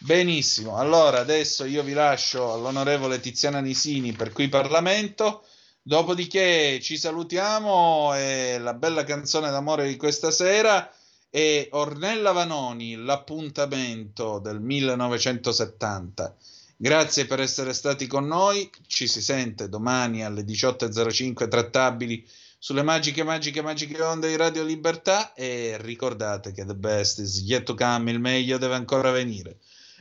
Benissimo, 0.00 0.78
allora 0.78 1.20
adesso 1.20 1.64
io 1.64 1.84
vi 1.84 1.92
lascio 1.92 2.52
all'onorevole 2.54 3.20
Tiziana 3.20 3.60
Nisini 3.60 4.10
per 4.14 4.32
cui 4.32 4.48
Parlamento. 4.48 5.44
Dopodiché 5.80 6.80
ci 6.82 6.98
salutiamo 6.98 8.16
e 8.16 8.58
la 8.58 8.74
bella 8.74 9.04
canzone 9.04 9.48
d'amore 9.48 9.86
di 9.86 9.94
questa 9.94 10.32
sera 10.32 10.90
e 11.36 11.68
Ornella 11.72 12.32
Vanoni, 12.32 12.96
l'appuntamento 12.96 14.38
del 14.38 14.58
1970. 14.58 16.34
Grazie 16.78 17.26
per 17.26 17.40
essere 17.40 17.74
stati 17.74 18.06
con 18.06 18.26
noi, 18.26 18.70
ci 18.86 19.06
si 19.06 19.20
sente 19.20 19.68
domani 19.68 20.24
alle 20.24 20.40
18.05 20.44 21.46
trattabili 21.46 22.26
sulle 22.58 22.82
magiche, 22.82 23.22
magiche, 23.22 23.60
magiche 23.60 24.00
onde 24.00 24.28
di 24.28 24.36
Radio 24.36 24.64
Libertà 24.64 25.34
e 25.34 25.76
ricordate 25.78 26.52
che 26.52 26.64
the 26.64 26.74
best 26.74 27.18
is 27.18 27.42
yet 27.42 27.64
to 27.64 27.74
come, 27.74 28.10
il 28.10 28.18
meglio 28.18 28.56
deve 28.56 28.76
ancora 28.76 29.10
venire. 29.10 29.58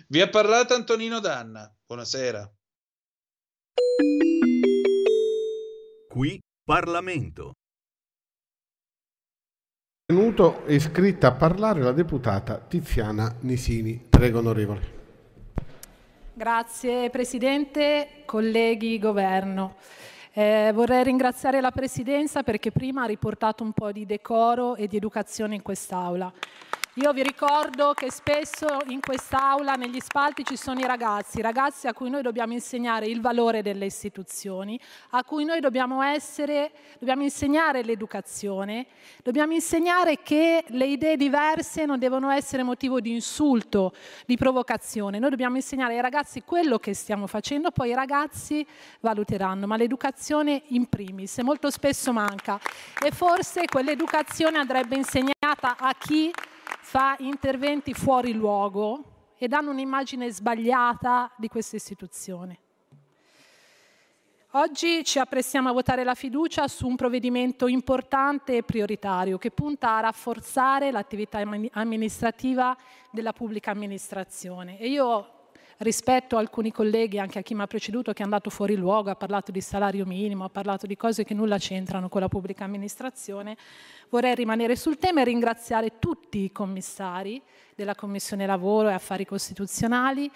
Vi 0.07 0.21
ha 0.21 0.29
parlato 0.29 0.73
Antonino 0.73 1.19
Danna, 1.19 1.69
buonasera. 1.85 2.49
Qui 6.07 6.39
Parlamento. 6.63 7.55
Venuto 10.07 10.65
è 10.65 10.73
iscritta 10.73 11.29
a 11.29 11.31
parlare 11.31 11.81
la 11.81 11.91
deputata 11.91 12.59
Tiziana 12.59 13.37
Nisini. 13.39 13.99
Prego, 14.07 14.37
onorevole. 14.37 14.81
Grazie 16.31 17.09
Presidente, 17.09 18.21
colleghi, 18.23 18.99
Governo. 18.99 19.77
Eh, 20.31 20.69
vorrei 20.75 21.03
ringraziare 21.05 21.59
la 21.59 21.71
Presidenza 21.71 22.43
perché 22.43 22.69
prima 22.69 23.01
ha 23.01 23.07
riportato 23.07 23.63
un 23.63 23.71
po' 23.71 23.91
di 23.91 24.05
decoro 24.05 24.75
e 24.75 24.85
di 24.85 24.95
educazione 24.95 25.55
in 25.55 25.63
quest'Aula. 25.63 26.31
Io 26.97 27.11
vi 27.11 27.23
ricordo 27.23 27.91
che 27.93 28.09
spesso 28.09 28.77
in 28.87 29.01
quest'Aula, 29.01 29.73
negli 29.73 29.99
spalti, 29.99 30.45
ci 30.45 30.55
sono 30.55 30.79
i 30.79 30.85
ragazzi, 30.85 31.41
ragazzi 31.41 31.87
a 31.87 31.93
cui 31.93 32.09
noi 32.09 32.21
dobbiamo 32.21 32.53
insegnare 32.53 33.05
il 33.05 33.19
valore 33.19 33.61
delle 33.61 33.83
istituzioni, 33.83 34.79
a 35.09 35.21
cui 35.25 35.43
noi 35.43 35.59
dobbiamo, 35.59 36.01
essere, 36.01 36.71
dobbiamo 36.97 37.23
insegnare 37.23 37.83
l'educazione, 37.83 38.85
dobbiamo 39.23 39.51
insegnare 39.51 40.19
che 40.23 40.63
le 40.67 40.85
idee 40.85 41.17
diverse 41.17 41.83
non 41.83 41.99
devono 41.99 42.29
essere 42.29 42.63
motivo 42.63 43.01
di 43.01 43.11
insulto, 43.11 43.91
di 44.25 44.37
provocazione. 44.37 45.19
Noi 45.19 45.31
dobbiamo 45.31 45.57
insegnare 45.57 45.95
ai 45.95 46.01
ragazzi 46.01 46.43
quello 46.43 46.79
che 46.79 46.93
stiamo 46.93 47.27
facendo, 47.27 47.71
poi 47.71 47.89
i 47.89 47.93
ragazzi 47.93 48.65
valuteranno, 49.01 49.67
ma 49.67 49.75
l'educazione 49.75 50.61
in 50.67 50.87
primis, 50.87 51.39
molto 51.39 51.69
spesso 51.71 52.13
manca. 52.13 52.57
E 53.05 53.11
forse 53.11 53.65
quell'educazione 53.65 54.57
andrebbe 54.57 54.95
insegnata 54.95 55.75
a 55.77 55.93
chi 55.99 56.31
fa 56.81 57.15
interventi 57.19 57.93
fuori 57.93 58.33
luogo 58.33 59.33
e 59.37 59.47
danno 59.47 59.71
un'immagine 59.71 60.31
sbagliata 60.31 61.31
di 61.37 61.47
questa 61.47 61.75
istituzione. 61.75 62.59
Oggi 64.51 65.03
ci 65.03 65.19
apprestiamo 65.19 65.67
a 65.67 65.73
votare 65.73 66.05
la 66.05 66.15
fiducia 66.15 66.69
su 66.69 66.87
un 66.87 66.95
provvedimento 66.95 67.67
importante 67.67 68.55
e 68.55 68.63
prioritario 68.63 69.37
che 69.37 69.51
punta 69.51 69.97
a 69.97 69.99
rafforzare 69.99 70.91
l'attività 70.91 71.43
amministrativa 71.71 72.75
della 73.11 73.33
pubblica 73.33 73.71
amministrazione. 73.71 74.79
E 74.79 74.87
io 74.87 75.34
rispetto 75.77 76.37
a 76.37 76.39
alcuni 76.39 76.71
colleghi, 76.71 77.19
anche 77.19 77.39
a 77.39 77.41
chi 77.41 77.53
mi 77.53 77.61
ha 77.61 77.67
preceduto, 77.67 78.13
che 78.13 78.21
è 78.21 78.23
andato 78.23 78.49
fuori 78.49 78.75
luogo, 78.75 79.09
ha 79.09 79.15
parlato 79.15 79.51
di 79.51 79.61
salario 79.61 80.05
minimo, 80.05 80.45
ha 80.45 80.49
parlato 80.49 80.87
di 80.87 80.95
cose 80.95 81.23
che 81.23 81.33
nulla 81.33 81.57
c'entrano 81.57 82.09
con 82.09 82.21
la 82.21 82.27
pubblica 82.27 82.63
amministrazione, 82.63 83.57
vorrei 84.09 84.35
rimanere 84.35 84.75
sul 84.75 84.97
tema 84.97 85.21
e 85.21 85.25
ringraziare 85.25 85.99
tutti 85.99 86.39
i 86.39 86.51
commissari 86.51 87.41
della 87.75 87.95
Commissione 87.95 88.45
Lavoro 88.45 88.89
e 88.89 88.93
Affari 88.93 89.25
Costituzionali 89.25 90.31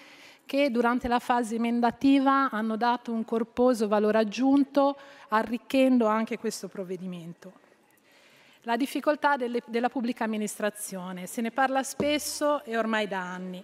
che 0.46 0.72
durante 0.72 1.08
la 1.08 1.20
fase 1.20 1.56
emendativa 1.56 2.50
hanno 2.50 2.76
dato 2.76 3.12
un 3.12 3.24
corposo 3.24 3.88
valore 3.88 4.18
aggiunto, 4.18 4.98
arricchendo 5.28 6.08
anche 6.08 6.40
questo 6.40 6.68
provvedimento. 6.68 7.54
La 8.64 8.76
difficoltà 8.76 9.38
delle, 9.38 9.62
della 9.68 9.90
pubblica 9.90 10.24
amministrazione, 10.24 11.28
se 11.28 11.42
ne 11.42 11.52
parla 11.52 11.84
spesso 11.84 12.64
e 12.64 12.76
ormai 12.78 13.08
da 13.08 13.20
anni. 13.20 13.64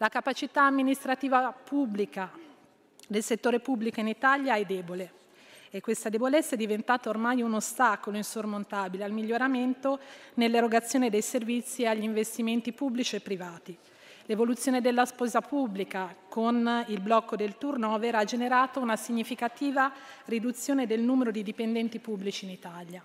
La 0.00 0.08
capacità 0.08 0.62
amministrativa 0.62 1.52
pubblica 1.52 2.30
del 3.08 3.22
settore 3.24 3.58
pubblico 3.58 3.98
in 3.98 4.06
Italia 4.06 4.54
è 4.54 4.64
debole 4.64 5.12
e 5.70 5.80
questa 5.80 6.08
debolezza 6.08 6.54
è 6.54 6.56
diventata 6.56 7.08
ormai 7.08 7.42
un 7.42 7.54
ostacolo 7.54 8.16
insormontabile 8.16 9.02
al 9.02 9.10
miglioramento 9.10 9.98
nell'erogazione 10.34 11.10
dei 11.10 11.20
servizi 11.20 11.82
e 11.82 11.86
agli 11.86 12.04
investimenti 12.04 12.72
pubblici 12.72 13.16
e 13.16 13.20
privati. 13.20 13.76
L'evoluzione 14.26 14.80
della 14.80 15.04
sposa 15.04 15.40
pubblica 15.40 16.14
con 16.28 16.84
il 16.86 17.00
blocco 17.00 17.34
del 17.34 17.58
turnover 17.58 18.14
ha 18.14 18.24
generato 18.24 18.78
una 18.78 18.94
significativa 18.94 19.92
riduzione 20.26 20.86
del 20.86 21.00
numero 21.00 21.32
di 21.32 21.42
dipendenti 21.42 21.98
pubblici 21.98 22.44
in 22.44 22.52
Italia. 22.52 23.02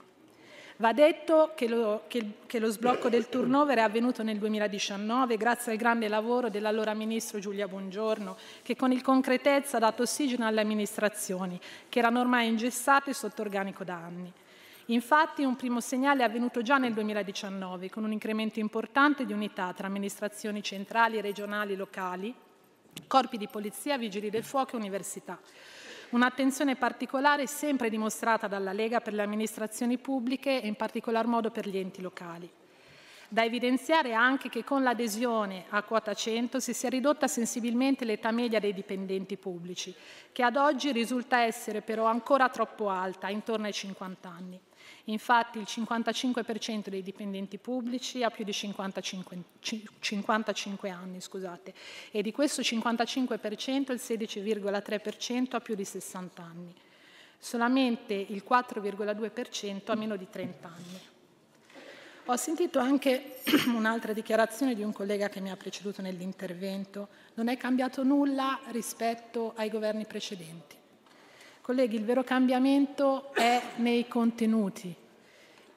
Va 0.84 0.91
detto 0.91 1.53
che 1.55 1.69
lo, 1.69 2.03
che- 2.10 2.39
che 2.45 2.60
lo 2.60 2.69
sblocco 2.69 3.07
del 3.07 3.30
turnover 3.30 3.77
è 3.77 3.81
avvenuto 3.81 4.22
nel 4.22 4.38
2019 4.38 5.38
grazie 5.38 5.72
al 5.72 5.77
grande 5.77 6.10
lavoro 6.10 6.49
dell'allora 6.49 6.93
ministro 6.93 7.39
Giulia 7.39 7.69
Bongiorno, 7.69 8.35
che 8.61 8.76
con 8.76 8.91
il 8.91 9.01
concretezza 9.01 9.77
ha 9.77 9.80
dato 9.80 10.01
ossigeno 10.01 10.45
alle 10.45 10.60
amministrazioni, 10.60 11.57
che 11.88 11.99
erano 11.99 12.19
ormai 12.19 12.49
ingessate 12.49 13.14
sotto 13.14 13.41
organico 13.41 13.85
da 13.85 13.95
anni. 13.95 14.30
Infatti 14.88 15.45
un 15.45 15.55
primo 15.55 15.80
segnale 15.80 16.22
è 16.22 16.26
avvenuto 16.26 16.61
già 16.61 16.77
nel 16.77 16.91
2019, 16.91 17.89
con 17.89 18.03
un 18.03 18.11
incremento 18.11 18.60
importante 18.60 19.26
di 19.26 19.31
unità 19.31 19.72
tra 19.72 19.88
amministrazioni 19.88 20.61
centrali, 20.61 21.22
regionali, 21.22 21.77
locali, 21.77 22.35
corpi 23.07 23.38
di 23.38 23.47
polizia, 23.47 23.97
vigili 23.97 24.30
del 24.30 24.43
fuoco 24.43 24.73
e 24.73 24.80
università. 24.80 25.39
Un'attenzione 26.14 26.76
particolare 26.76 27.48
sempre 27.48 27.90
dimostrata 27.90 28.45
dalla 28.45 28.72
Lega 28.72 29.02
per 29.02 29.14
le 29.14 29.23
amministrazioni 29.23 29.98
pubbliche 29.98 30.61
e 30.61 30.68
in 30.68 30.76
particolar 30.76 31.26
modo 31.26 31.49
per 31.49 31.68
gli 31.68 31.76
enti 31.76 32.03
locali. 32.03 32.48
Da 33.27 33.44
evidenziare 33.44 34.14
anche 34.14 34.48
che 34.48 34.64
con 34.64 34.84
l'adesione 34.84 35.65
a 35.69 35.81
quota 35.81 36.14
100 36.14 36.60
si 36.60 36.72
sia 36.72 36.90
ridotta 36.90 37.27
sensibilmente 37.27 38.06
l'età 38.06 38.30
media 38.30 38.60
dei 38.60 38.76
dipendenti 38.76 39.38
pubblici, 39.38 39.91
che 40.31 40.44
ad 40.44 40.56
oggi 40.56 40.91
risulta 40.91 41.40
essere 41.40 41.81
però 41.81 42.06
ancora 42.06 42.48
troppo 42.49 42.90
alta, 42.90 43.30
intorno 43.30 43.65
ai 43.65 43.73
50 43.73 44.30
anni. 44.30 44.60
Infatti 45.05 45.57
il 45.57 45.65
55% 45.67 46.88
dei 46.88 47.03
dipendenti 47.03 47.57
pubblici 47.57 48.23
ha 48.23 48.30
più 48.30 48.45
di 48.45 48.53
55, 48.53 49.38
ci- 49.59 49.85
55 49.99 50.89
anni 50.89 51.19
scusate, 51.19 51.73
e 52.11 52.21
di 52.21 52.31
questo 52.31 52.61
55% 52.61 53.91
il 53.91 53.99
16,3% 54.01 55.55
ha 55.55 55.59
più 55.59 55.75
di 55.75 55.84
60 55.84 56.41
anni. 56.41 56.73
Solamente 57.38 58.13
il 58.13 58.43
4,2% 58.47 59.91
ha 59.91 59.95
meno 59.95 60.15
di 60.15 60.27
30 60.30 60.67
anni. 60.67 60.99
Ho 62.27 62.38
sentito 62.38 62.80
anche 62.80 63.41
un'altra 63.75 64.13
dichiarazione 64.13 64.73
di 64.73 64.84
un 64.84 64.93
collega 64.93 65.27
che 65.27 65.41
mi 65.41 65.51
ha 65.51 65.57
preceduto 65.57 66.01
nell'intervento. 66.01 67.09
Non 67.34 67.49
è 67.49 67.57
cambiato 67.57 68.03
nulla 68.03 68.61
rispetto 68.67 69.51
ai 69.57 69.69
governi 69.69 70.05
precedenti. 70.05 70.77
Colleghi, 71.64 71.95
il 71.95 72.03
vero 72.03 72.26
cambiamento 72.26 73.34
è 73.34 73.61
nei 73.77 74.06
contenuti 74.10 74.94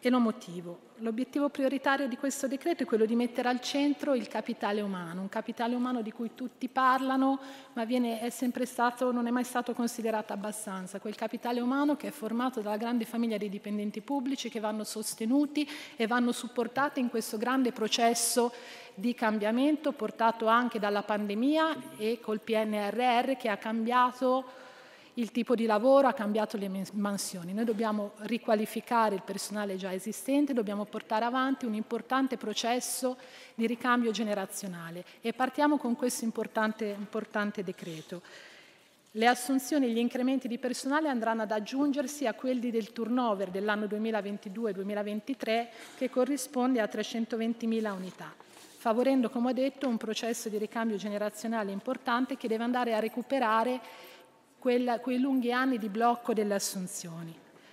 e 0.01 0.11
lo 0.11 0.19
motivo. 0.19 0.81
L'obiettivo 0.97 1.49
prioritario 1.49 2.09
di 2.09 2.17
questo 2.17 2.49
decreto 2.49 2.83
è 2.83 2.87
quello 2.87 3.05
di 3.05 3.15
mettere 3.15 3.49
al 3.49 3.61
centro 3.61 4.13
il 4.13 4.27
capitale 4.27 4.81
umano, 4.81 5.21
un 5.21 5.29
capitale 5.29 5.77
umano 5.77 6.03
di 6.03 6.11
cui 6.11 6.33
tutti 6.35 6.67
parlano, 6.67 7.39
ma 7.75 7.85
viene, 7.85 8.19
è 8.19 8.31
stato, 8.65 9.13
non 9.13 9.29
è 9.29 9.31
mai 9.31 9.45
stato 9.45 9.75
considerato 9.75 10.33
abbastanza. 10.33 10.99
Quel 10.99 11.15
capitale 11.15 11.61
umano 11.61 11.95
che 11.95 12.09
è 12.09 12.11
formato 12.11 12.61
dalla 12.61 12.79
grande 12.79 13.05
famiglia 13.05 13.37
dei 13.37 13.49
dipendenti 13.49 14.01
pubblici 14.01 14.49
che 14.49 14.59
vanno 14.59 14.83
sostenuti 14.83 15.71
e 15.95 16.09
vanno 16.09 16.33
supportati 16.33 16.99
in 16.99 17.11
questo 17.11 17.37
grande 17.37 17.71
processo 17.71 18.53
di 18.93 19.15
cambiamento 19.15 19.93
portato 19.93 20.49
anche 20.49 20.81
dalla 20.81 21.05
pandemia 21.05 21.95
e 21.97 22.19
col 22.21 22.41
PNRR 22.41 23.37
che 23.37 23.49
ha 23.49 23.57
cambiato 23.57 24.65
il 25.18 25.30
tipo 25.30 25.55
di 25.55 25.66
lavoro, 25.66 26.09
ha 26.09 26.12
cambiato 26.12 26.56
le 26.56 26.70
mansioni. 26.93 27.52
Noi 27.52 27.64
dobbiamo 27.64 28.12
riqualificare 28.20 29.14
il 29.14 29.22
personale 29.22 29.76
già 29.76 29.93
esistente, 29.93 30.52
dobbiamo 30.52 30.84
portare 30.84 31.24
avanti 31.24 31.64
un 31.64 31.74
importante 31.74 32.36
processo 32.36 33.16
di 33.55 33.66
ricambio 33.66 34.10
generazionale 34.10 35.05
e 35.20 35.32
partiamo 35.32 35.78
con 35.78 35.97
questo 35.97 36.24
importante, 36.24 36.94
importante 36.98 37.64
decreto. 37.64 38.20
Le 39.12 39.26
assunzioni 39.26 39.86
e 39.86 39.90
gli 39.90 39.98
incrementi 39.98 40.47
di 40.47 40.59
personale 40.59 41.09
andranno 41.09 41.40
ad 41.40 41.51
aggiungersi 41.51 42.26
a 42.26 42.34
quelli 42.34 42.70
del 42.70 42.93
turnover 42.93 43.48
dell'anno 43.48 43.86
2022-2023 43.86 45.66
che 45.97 46.10
corrisponde 46.10 46.82
a 46.82 46.90
320.000 46.93 47.90
unità, 47.93 48.34
favorendo, 48.76 49.30
come 49.30 49.48
ho 49.48 49.52
detto, 49.55 49.88
un 49.88 49.97
processo 49.97 50.51
di 50.51 50.59
ricambio 50.59 50.98
generazionale 50.98 51.72
importante 51.72 52.36
che 52.36 52.48
deve 52.48 52.64
andare 52.64 52.93
a 52.93 52.98
recuperare 52.98 53.80
quel- 54.66 54.98
quei 55.01 55.20
lunghi 55.20 55.52
anni 55.52 55.78
di 55.78 55.88
blocco 55.88 56.34
delle 56.34 56.55
assunzioni. 56.55 57.32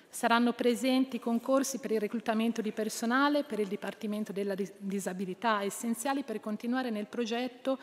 Saranno 0.09 0.53
presenti 0.53 1.17
concorsi 1.17 1.79
per 1.79 1.89
il 1.89 1.99
reclutamento 1.99 2.61
di 2.61 2.71
personale 2.71 3.43
per 3.43 3.57
il 3.57 3.67
Dipartimento 3.67 4.31
della 4.31 4.53
dis- 4.53 4.73
disabilità, 4.77 5.63
essenziali 5.63 6.21
per 6.21 6.39
continuare 6.39 6.91
nel 6.91 7.07
progetto 7.07 7.79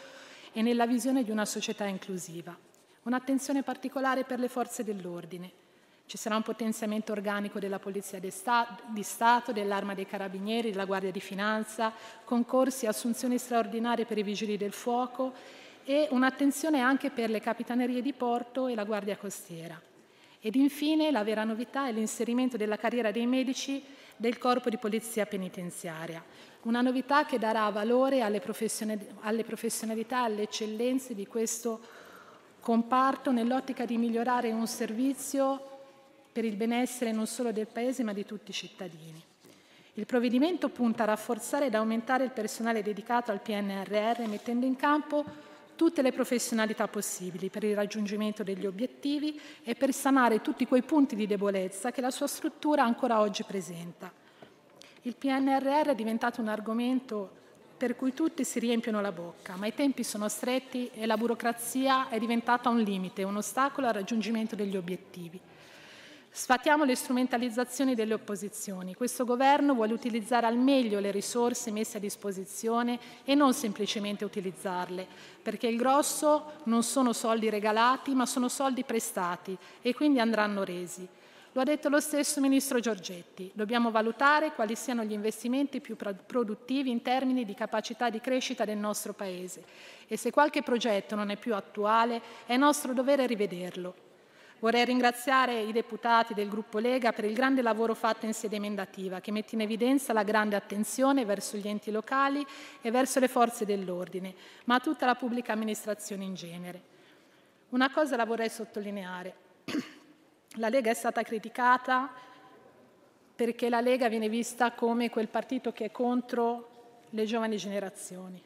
e 0.53 0.63
nella 0.63 0.87
visione 0.87 1.25
di 1.25 1.33
una 1.33 1.45
società 1.45 1.87
inclusiva. 1.87 2.57
Un'attenzione 3.03 3.65
particolare 3.65 4.23
per 4.23 4.39
le 4.39 4.47
forze 4.47 4.85
dell'ordine. 4.85 5.51
Ci 6.07 6.17
sarà 6.17 6.37
un 6.37 6.43
potenziamento 6.43 7.11
organico 7.11 7.59
della 7.59 7.81
Polizia 7.81 8.21
di 8.21 8.31
Stato, 8.31 9.53
dell'Arma 9.53 9.95
dei 9.95 10.07
Carabinieri, 10.07 10.71
della 10.71 10.85
Guardia 10.85 11.11
di 11.11 11.19
Finanza, 11.19 11.93
concorsi 12.25 12.85
e 12.85 12.89
assunzioni 12.89 13.39
straordinarie 13.39 14.05
per 14.05 14.19
i 14.19 14.23
Vigili 14.23 14.57
del 14.57 14.73
Fuoco 14.73 15.33
e 15.85 16.09
un'attenzione 16.11 16.81
anche 16.81 17.11
per 17.11 17.31
le 17.31 17.41
Capitanerie 17.41 18.03
di 18.03 18.13
Porto 18.13 18.67
e 18.67 18.75
la 18.75 18.85
Guardia 18.85 19.17
Costiera. 19.17 19.81
Ed 20.41 20.55
infine 20.55 21.11
la 21.11 21.25
vera 21.25 21.45
novità 21.45 21.87
è 21.87 21.93
l'inserimento 21.93 22.57
della 22.57 22.77
carriera 22.77 23.11
dei 23.11 23.27
medici 23.27 23.83
del 24.17 24.39
Corpo 24.39 24.69
di 24.69 24.77
Polizia 24.77 25.27
Penitenziaria, 25.27 26.23
una 26.63 26.83
novità 26.83 27.25
che 27.25 27.39
darà 27.39 27.69
valore 27.71 28.21
alle, 28.21 28.41
professionalità, 28.41 30.23
alle 30.23 30.43
eccellenze 30.43 31.15
di 31.15 31.27
questo 31.27 31.81
comparto 32.61 33.33
nell'ottica 33.33 33.87
di 33.87 33.97
migliorare 33.97 34.53
un 34.53 34.67
servizio 34.67 35.69
per 36.33 36.45
il 36.45 36.57
benessere 36.57 37.13
non 37.13 37.27
solo 37.27 37.53
del 37.53 37.67
Paese 37.67 38.03
ma 38.03 38.13
di 38.13 38.27
tutti 38.27 38.51
i 38.51 38.55
cittadini. 38.55 39.23
Il 39.95 40.07
provvedimento 40.07 40.69
punta 40.69 41.03
a 41.03 41.07
rafforzare 41.07 41.67
ed 41.67 41.75
aumentare 41.75 42.25
il 42.25 42.31
personale 42.31 42.83
dedicato 42.83 43.31
al 43.31 43.41
PNRR 43.41 44.27
mettendo 44.29 44.65
in 44.65 44.77
campo 44.77 45.25
tutte 45.81 46.03
le 46.03 46.13
professionalità 46.13 46.89
possibili 46.89 47.49
per 47.49 47.65
il 47.65 47.75
raggiungimento 47.75 48.43
degli 48.43 48.67
obiettivi 48.67 49.41
e 49.65 49.75
per 49.75 49.95
sanare 49.95 50.43
tutti 50.43 50.67
quei 50.67 50.83
punti 50.83 51.17
di 51.17 51.27
debolezza 51.27 51.91
che 51.91 52.03
la 52.03 52.11
sua 52.11 52.27
struttura 52.27 52.85
ancora 52.85 53.21
oggi 53.21 53.45
presenta. 53.45 54.13
Il 55.03 55.17
PNRR 55.17 55.89
è 55.89 55.95
diventato 55.95 56.43
un 56.43 56.49
argomento 56.49 57.31
per 57.79 57.97
cui 57.97 58.13
tutti 58.13 58.45
si 58.45 58.59
riempiono 58.59 59.01
la 59.01 59.11
bocca, 59.11 59.57
ma 59.57 59.69
i 59.69 59.75
tempi 59.75 60.05
sono 60.05 60.29
stretti 60.29 60.91
e 60.93 61.07
la 61.07 61.17
burocrazia 61.17 62.11
è 62.11 62.19
diventata 62.19 62.69
un 62.69 62.81
limite, 62.81 63.23
un 63.23 63.37
ostacolo 63.37 63.87
al 63.87 63.95
raggiungimento 63.95 64.55
degli 64.55 64.77
obiettivi. 64.77 65.41
Sfatiamo 66.33 66.85
le 66.85 66.95
strumentalizzazioni 66.95 67.97
delle 67.97 68.15
opposizioni. 68.15 68.95
Questo 68.95 69.25
governo 69.25 69.75
vuole 69.75 69.93
utilizzare 69.93 70.47
al 70.47 70.57
meglio 70.57 71.01
le 71.01 71.11
risorse 71.11 71.73
messe 71.73 71.97
a 71.97 72.01
disposizione 72.01 73.01
e 73.25 73.35
non 73.35 73.53
semplicemente 73.53 74.25
utilizzarle, 74.25 75.07
perché 75.43 75.67
il 75.67 75.77
grosso 75.77 76.53
non 76.65 76.85
sono 76.85 77.13
soldi 77.13 77.51
regalati, 77.51 78.15
ma 78.15 78.27
sono 78.27 78.49
soldi 78.49 78.85
prestati 78.85 79.59
e 79.83 79.93
quindi 79.93 80.21
andranno 80.21 80.63
resi. 80.63 81.07
Lo 81.53 81.63
ha 81.63 81.65
detto 81.65 81.89
lo 81.89 81.99
stesso 81.99 82.41
Ministro 82.41 82.79
Giorgetti. 82.79 83.51
Dobbiamo 83.53 83.91
valutare 83.91 84.53
quali 84.53 84.77
siano 84.77 85.03
gli 85.03 85.13
investimenti 85.13 85.81
più 85.81 85.97
pro- 85.97 86.15
produttivi 86.15 86.91
in 86.91 87.03
termini 87.03 87.45
di 87.45 87.55
capacità 87.55 88.09
di 88.09 88.21
crescita 88.21 88.65
del 88.65 88.79
nostro 88.79 89.15
Paese 89.15 89.65
e 90.07 90.17
se 90.17 90.31
qualche 90.31 90.63
progetto 90.63 91.17
non 91.17 91.31
è 91.31 91.37
più 91.37 91.57
attuale 91.57 92.23
è 92.47 92.57
nostro 92.57 92.93
dovere 92.93 93.27
rivederlo. 93.27 94.10
Vorrei 94.61 94.85
ringraziare 94.85 95.59
i 95.59 95.73
deputati 95.73 96.35
del 96.35 96.51
gruppo 96.51 96.79
Lega 96.79 97.13
per 97.13 97.25
il 97.25 97.33
grande 97.33 97.63
lavoro 97.63 97.95
fatto 97.95 98.27
in 98.27 98.35
sede 98.35 98.57
emendativa, 98.57 99.21
che 99.21 99.33
mette 99.33 99.55
in 99.55 99.63
evidenza 99.63 100.13
la 100.13 100.23
grande 100.23 100.55
attenzione 100.55 101.25
verso 101.25 101.57
gli 101.57 101.67
enti 101.67 101.91
locali 101.91 102.47
e 102.83 102.91
verso 102.91 103.21
le 103.21 103.29
forze 103.29 103.65
dell'ordine, 103.65 104.35
ma 104.65 104.75
a 104.75 104.81
tutta 104.81 105.07
la 105.07 105.15
pubblica 105.15 105.55
amministrazione 105.55 106.25
in 106.25 106.35
genere. 106.35 106.83
Una 107.71 107.91
cosa 107.91 108.17
la 108.17 108.27
vorrei 108.27 108.51
sottolineare. 108.51 109.35
La 110.57 110.69
Lega 110.69 110.91
è 110.91 110.95
stata 110.95 111.23
criticata 111.23 112.13
perché 113.35 113.71
la 113.71 113.81
Lega 113.81 114.11
viene 114.11 114.29
vista 114.29 114.73
come 114.73 115.09
quel 115.09 115.29
partito 115.29 115.73
che 115.73 115.87
è 115.87 115.91
contro 115.91 116.99
le 117.09 117.25
giovani 117.25 117.57
generazioni. 117.57 118.43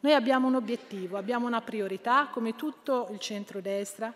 Noi 0.00 0.14
abbiamo 0.14 0.48
un 0.48 0.56
obiettivo, 0.56 1.16
abbiamo 1.16 1.46
una 1.46 1.60
priorità, 1.60 2.26
come 2.26 2.56
tutto 2.56 3.06
il 3.12 3.20
centrodestra, 3.20 4.12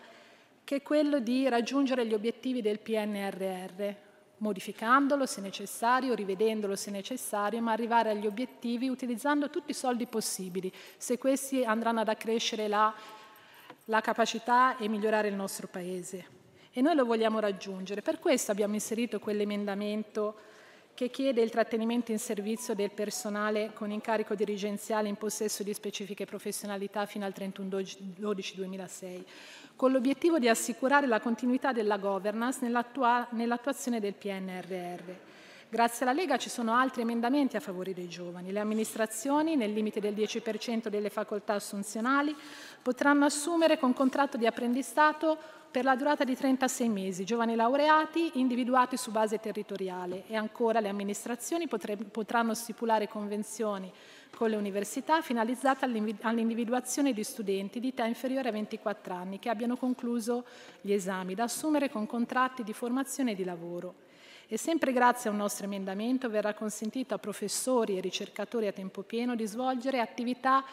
che 0.65 0.77
è 0.77 0.83
quello 0.83 1.19
di 1.19 1.49
raggiungere 1.49 2.07
gli 2.07 2.15
obiettivi 2.15 2.63
del 2.63 2.79
PNRR, 2.79 3.95
modificandolo 4.39 5.27
se 5.27 5.41
necessario, 5.41 6.15
rivedendolo 6.15 6.77
se 6.77 6.91
necessario, 6.91 7.61
ma 7.61 7.73
arrivare 7.73 8.11
agli 8.11 8.27
obiettivi 8.27 8.89
utilizzando 8.89 9.51
tutti 9.51 9.71
i 9.71 9.75
soldi 9.75 10.07
possibili, 10.07 10.73
se 10.97 11.19
questi 11.19 11.65
andranno 11.65 12.01
ad 12.01 12.09
accrescere 12.09 12.69
la, 12.69 12.93
la 13.87 14.01
capacità 14.01 14.77
e 14.77 14.89
migliorare 14.89 15.29
il 15.29 15.35
nostro 15.35 15.69
Paese. 15.69 16.41
e 16.73 16.81
noi 16.81 16.95
lo 16.95 17.05
vogliamo 17.05 17.39
raggiungere. 17.39 18.03
Per 18.03 18.19
questo 18.19 18.51
abbiamo 18.51 18.75
inserito 18.75 19.19
quell'emendamento 19.21 20.51
che 20.95 21.09
chiede 21.09 21.41
il 21.41 21.51
trattenimento 21.51 22.13
in 22.13 22.19
servizio 22.19 22.75
del 22.75 22.91
personale 22.91 23.73
con 23.73 23.91
incarico 23.91 24.35
dirigenziale 24.35 25.09
in 25.09 25.17
possesso 25.17 25.63
di 25.63 25.73
specifiche 25.73 26.27
professionalità 26.27 27.07
fino 27.07 27.25
al 27.25 27.33
31-12-2006, 27.37 29.25
con 29.75 29.91
l'obiettivo 29.91 30.39
di 30.39 30.49
assicurare 30.49 31.07
la 31.07 31.21
continuità 31.21 31.73
della 31.73 31.97
governance 31.97 32.59
nell'attua- 32.63 33.27
nell'attuazione 33.31 34.01
del 34.01 34.15
PNRR. 34.15 35.13
Grazie 35.73 36.05
alla 36.05 36.15
Lega 36.15 36.37
ci 36.37 36.51
sono 36.51 36.75
altri 36.75 37.01
emendamenti 37.01 37.57
a 37.57 37.61
favore 37.61 37.95
dei 37.95 38.07
giovani. 38.07 38.53
Le 38.53 38.61
amministrazioni, 38.61 39.57
nel 39.57 39.73
limite 39.73 40.01
del 40.01 40.13
10% 40.13 40.89
delle 40.89 41.09
facoltà 41.09 41.55
assunzionali, 41.55 42.37
potranno 42.83 43.25
assumere 43.25 43.79
con 43.79 43.95
contratto 43.95 44.37
di 44.37 44.45
apprendistato 44.45 45.39
per 45.71 45.85
la 45.85 45.97
durata 45.97 46.25
di 46.25 46.37
36 46.37 46.89
mesi 46.91 47.25
giovani 47.25 47.55
laureati 47.55 48.33
individuati 48.35 48.99
su 48.99 49.13
base 49.13 49.41
territoriale 49.41 50.25
e 50.27 50.37
ancora 50.37 50.79
le 50.79 50.91
amministrazioni 50.91 51.67
potranno 51.67 52.53
stipulare 52.53 53.09
convenzioni 53.09 53.91
con 54.37 54.51
le 54.51 54.57
università 54.57 55.23
finalizzate 55.23 55.87
all'individuazione 56.21 57.15
di 57.15 57.25
studenti 57.25 57.81
di 57.81 57.89
età 57.89 58.05
inferiore 58.05 58.51
a 58.51 58.53
24 58.53 59.15
anni 59.15 59.39
che 59.39 59.49
abbiano 59.49 59.79
concluso 59.79 60.45
gli 60.83 60.93
esami 60.93 61.35
da 61.35 61.45
assumere 61.45 61.89
con 61.89 62.05
contratti 62.05 62.63
di 62.63 62.75
formazione 62.75 63.31
e 63.31 63.35
di 63.35 63.45
lavoro. 63.45 64.11
E 64.47 64.59
sempre 64.59 64.93
grazie 64.93 65.31
a 65.31 65.33
un 65.33 65.39
nostro 65.39 65.65
emendamento 65.65 66.29
verrà 66.29 66.55
consentito 66.55 67.15
a 67.15 67.19
professori 67.19 67.97
e 67.97 68.01
ricercatori 68.01 68.67
a 68.67 68.73
tempo 68.73 69.03
pieno 69.03 69.35
di 69.35 69.47
svolgere 69.47 70.01
attività 70.01 70.65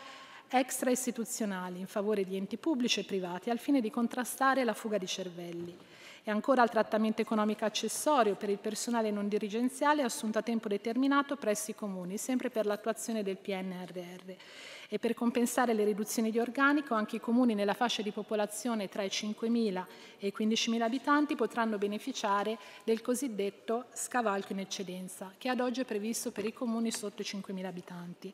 extra-istituzionali 0.49 1.79
in 1.79 1.87
favore 1.87 2.23
di 2.23 2.35
enti 2.35 2.57
pubblici 2.57 2.99
e 2.99 3.03
privati 3.03 3.49
al 3.49 3.59
fine 3.59 3.81
di 3.81 3.91
contrastare 3.91 4.63
la 4.63 4.73
fuga 4.73 4.97
di 4.97 5.07
cervelli. 5.07 5.77
E 6.23 6.31
ancora 6.31 6.63
il 6.63 6.69
trattamento 6.69 7.21
economico 7.21 7.65
accessorio 7.65 8.35
per 8.35 8.49
il 8.49 8.57
personale 8.57 9.11
non 9.11 9.27
dirigenziale 9.27 10.01
assunto 10.01 10.39
a 10.39 10.41
tempo 10.41 10.67
determinato 10.67 11.37
presso 11.37 11.71
i 11.71 11.75
comuni, 11.75 12.17
sempre 12.17 12.49
per 12.49 12.65
l'attuazione 12.65 13.23
del 13.23 13.37
PNRR. 13.37 14.33
E 14.91 14.97
per 14.97 15.13
compensare 15.13 15.73
le 15.75 15.83
riduzioni 15.83 16.31
di 16.31 16.39
organico, 16.39 16.95
anche 16.95 17.17
i 17.17 17.19
comuni 17.19 17.53
nella 17.53 17.75
fascia 17.75 18.01
di 18.01 18.09
popolazione 18.09 18.89
tra 18.89 19.03
i 19.03 19.09
5.000 19.09 19.85
e 20.17 20.27
i 20.27 20.33
15.000 20.35 20.81
abitanti 20.81 21.35
potranno 21.35 21.77
beneficiare 21.77 22.57
del 22.83 23.01
cosiddetto 23.01 23.85
scavalco 23.93 24.53
in 24.53 24.59
eccedenza, 24.59 25.31
che 25.37 25.47
ad 25.47 25.59
oggi 25.59 25.81
è 25.81 25.85
previsto 25.85 26.31
per 26.31 26.43
i 26.43 26.53
comuni 26.53 26.89
sotto 26.89 27.21
i 27.21 27.25
5.000 27.25 27.65
abitanti. 27.65 28.33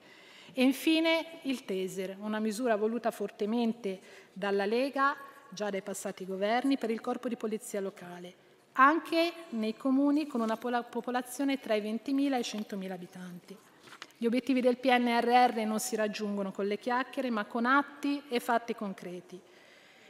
E 0.54 0.64
infine 0.64 1.40
il 1.42 1.66
TESER, 1.66 2.16
una 2.22 2.40
misura 2.40 2.78
voluta 2.78 3.12
fortemente 3.12 4.00
dalla 4.32 4.66
Lega, 4.66 5.14
già 5.50 5.70
dai 5.70 5.82
passati 5.82 6.26
governi, 6.26 6.78
per 6.78 6.90
il 6.90 7.02
corpo 7.02 7.28
di 7.28 7.36
polizia 7.36 7.82
locale, 7.82 8.34
anche 8.74 9.34
nei 9.50 9.76
comuni 9.76 10.26
con 10.26 10.40
una 10.40 10.56
pola- 10.56 10.84
popolazione 10.84 11.60
tra 11.60 11.74
i 11.74 11.82
20.000 11.82 12.34
e 12.34 12.40
i 12.40 12.42
100.000 12.42 12.92
abitanti. 12.92 13.58
Gli 14.18 14.26
obiettivi 14.26 14.62
del 14.62 14.78
PNRR 14.78 15.60
non 15.66 15.80
si 15.80 15.96
raggiungono 15.96 16.52
con 16.52 16.66
le 16.68 16.80
chiacchiere, 16.80 17.30
ma 17.30 17.44
con 17.46 17.66
atti 17.66 18.24
e 18.30 18.40
fatti 18.40 18.74
concreti. 18.74 19.40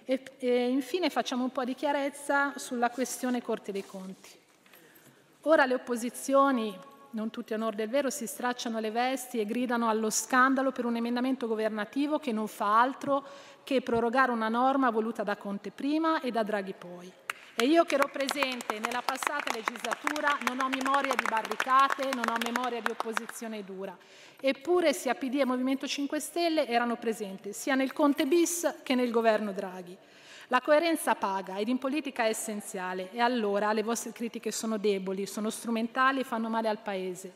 E, 0.06 0.24
e 0.38 0.70
infine 0.70 1.10
facciamo 1.10 1.44
un 1.44 1.52
po' 1.52 1.64
di 1.64 1.74
chiarezza 1.74 2.54
sulla 2.58 2.92
questione 2.92 3.42
Corte 3.42 3.72
dei 3.72 3.84
Conti. 3.84 4.30
Ora 5.42 5.66
le 5.66 5.74
opposizioni, 5.74 6.76
non 7.12 7.32
tutti 7.32 7.54
a 7.54 7.56
onor 7.56 7.74
del 7.74 7.90
vero, 7.90 8.12
si 8.12 8.28
stracciano 8.28 8.80
le 8.80 8.92
vesti 8.92 9.40
e 9.40 9.46
gridano 9.46 9.90
allo 9.90 10.12
scandalo 10.12 10.72
per 10.72 10.86
un 10.86 10.96
emendamento 10.96 11.48
governativo 11.48 12.20
che 12.20 12.32
non 12.32 12.48
fa 12.48 12.80
altro 12.80 13.26
che 13.64 13.82
prorogare 13.82 14.32
una 14.32 14.50
norma 14.50 14.92
voluta 14.92 15.24
da 15.24 15.36
Conte 15.36 15.72
prima 15.72 16.22
e 16.22 16.30
da 16.30 16.44
Draghi 16.44 16.76
poi. 16.78 17.12
E 17.58 17.64
io 17.64 17.86
che 17.86 17.96
ero 17.96 18.10
presente 18.12 18.80
nella 18.80 19.02
passata 19.02 19.54
legislatura 19.54 20.38
non 20.46 20.60
ho 20.60 20.68
memoria 20.68 21.16
di 21.16 21.24
barricate, 21.26 22.10
non 22.14 22.26
ho 22.28 22.36
memoria 22.44 22.82
di 22.82 22.92
opposizione 22.92 23.64
dura. 23.64 23.98
Eppure 24.42 24.92
sia 24.92 25.16
PD 25.16 25.36
e 25.36 25.46
Movimento 25.46 25.88
5 25.88 26.20
Stelle 26.20 26.68
erano 26.68 26.98
presenti 26.98 27.54
sia 27.54 27.76
nel 27.76 27.94
Conte 27.94 28.26
bis 28.26 28.82
che 28.84 28.94
nel 28.94 29.10
governo 29.10 29.54
Draghi. 29.54 29.96
La 30.50 30.60
coerenza 30.60 31.16
paga 31.16 31.56
ed 31.56 31.70
in 31.70 31.78
politica 31.78 32.26
è 32.26 32.28
essenziale 32.28 33.10
e 33.14 33.22
allora 33.22 33.72
le 33.72 33.84
vostre 33.84 34.12
critiche 34.12 34.52
sono 34.52 34.78
deboli, 34.78 35.26
sono 35.26 35.50
strumentali 35.50 36.20
e 36.20 36.26
fanno 36.26 36.50
male 36.50 36.68
al 36.68 36.80
Paese. 36.80 37.34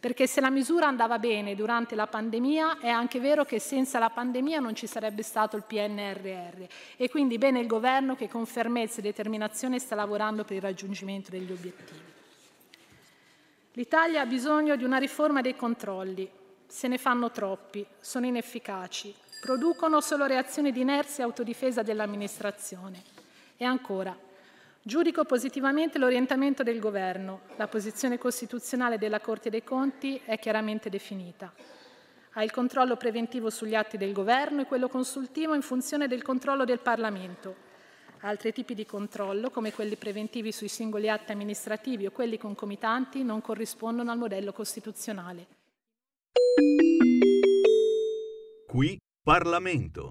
Perché 0.00 0.28
se 0.28 0.40
la 0.40 0.50
misura 0.50 0.86
andava 0.86 1.18
bene 1.18 1.56
durante 1.56 1.96
la 1.96 2.06
pandemia, 2.06 2.78
è 2.78 2.88
anche 2.88 3.18
vero 3.18 3.44
che 3.44 3.58
senza 3.58 3.98
la 3.98 4.10
pandemia 4.10 4.60
non 4.60 4.76
ci 4.76 4.86
sarebbe 4.86 5.22
stato 5.22 5.56
il 5.56 5.64
PNRR 5.64 6.66
e 6.96 7.10
quindi 7.10 7.36
bene 7.36 7.58
il 7.58 7.66
governo 7.66 8.14
che 8.14 8.28
con 8.28 8.46
fermezza 8.46 9.00
e 9.00 9.02
determinazione 9.02 9.80
sta 9.80 9.96
lavorando 9.96 10.44
per 10.44 10.56
il 10.56 10.62
raggiungimento 10.62 11.30
degli 11.30 11.50
obiettivi. 11.50 12.00
L'Italia 13.72 14.20
ha 14.20 14.26
bisogno 14.26 14.76
di 14.76 14.84
una 14.84 14.98
riforma 14.98 15.40
dei 15.40 15.56
controlli. 15.56 16.30
Se 16.66 16.86
ne 16.86 16.98
fanno 16.98 17.32
troppi, 17.32 17.84
sono 17.98 18.26
inefficaci, 18.26 19.12
producono 19.40 20.00
solo 20.00 20.26
reazioni 20.26 20.70
di 20.70 20.80
inerzia 20.80 21.24
e 21.24 21.26
autodifesa 21.26 21.82
dell'amministrazione. 21.82 23.02
E 23.56 23.64
ancora, 23.64 24.16
giudico 24.82 25.24
positivamente 25.24 25.98
l'orientamento 25.98 26.62
del 26.62 26.78
governo. 26.78 27.42
La 27.56 27.68
posizione 27.68 28.18
costituzionale 28.18 28.98
della 28.98 29.20
Corte 29.20 29.50
dei 29.50 29.64
Conti 29.64 30.20
è 30.24 30.38
chiaramente 30.38 30.88
definita. 30.88 31.52
Ha 32.32 32.42
il 32.42 32.50
controllo 32.50 32.96
preventivo 32.96 33.50
sugli 33.50 33.74
atti 33.74 33.96
del 33.96 34.12
governo 34.12 34.60
e 34.60 34.66
quello 34.66 34.88
consultivo 34.88 35.54
in 35.54 35.62
funzione 35.62 36.06
del 36.06 36.22
controllo 36.22 36.64
del 36.64 36.78
Parlamento. 36.78 37.66
Altri 38.20 38.52
tipi 38.52 38.74
di 38.74 38.84
controllo, 38.84 39.50
come 39.50 39.72
quelli 39.72 39.96
preventivi 39.96 40.50
sui 40.50 40.68
singoli 40.68 41.08
atti 41.08 41.32
amministrativi 41.32 42.06
o 42.06 42.10
quelli 42.10 42.36
concomitanti, 42.36 43.22
non 43.22 43.40
corrispondono 43.40 44.10
al 44.10 44.18
modello 44.18 44.52
costituzionale. 44.52 45.46
Qui 48.66 48.98
Parlamento. 49.22 50.10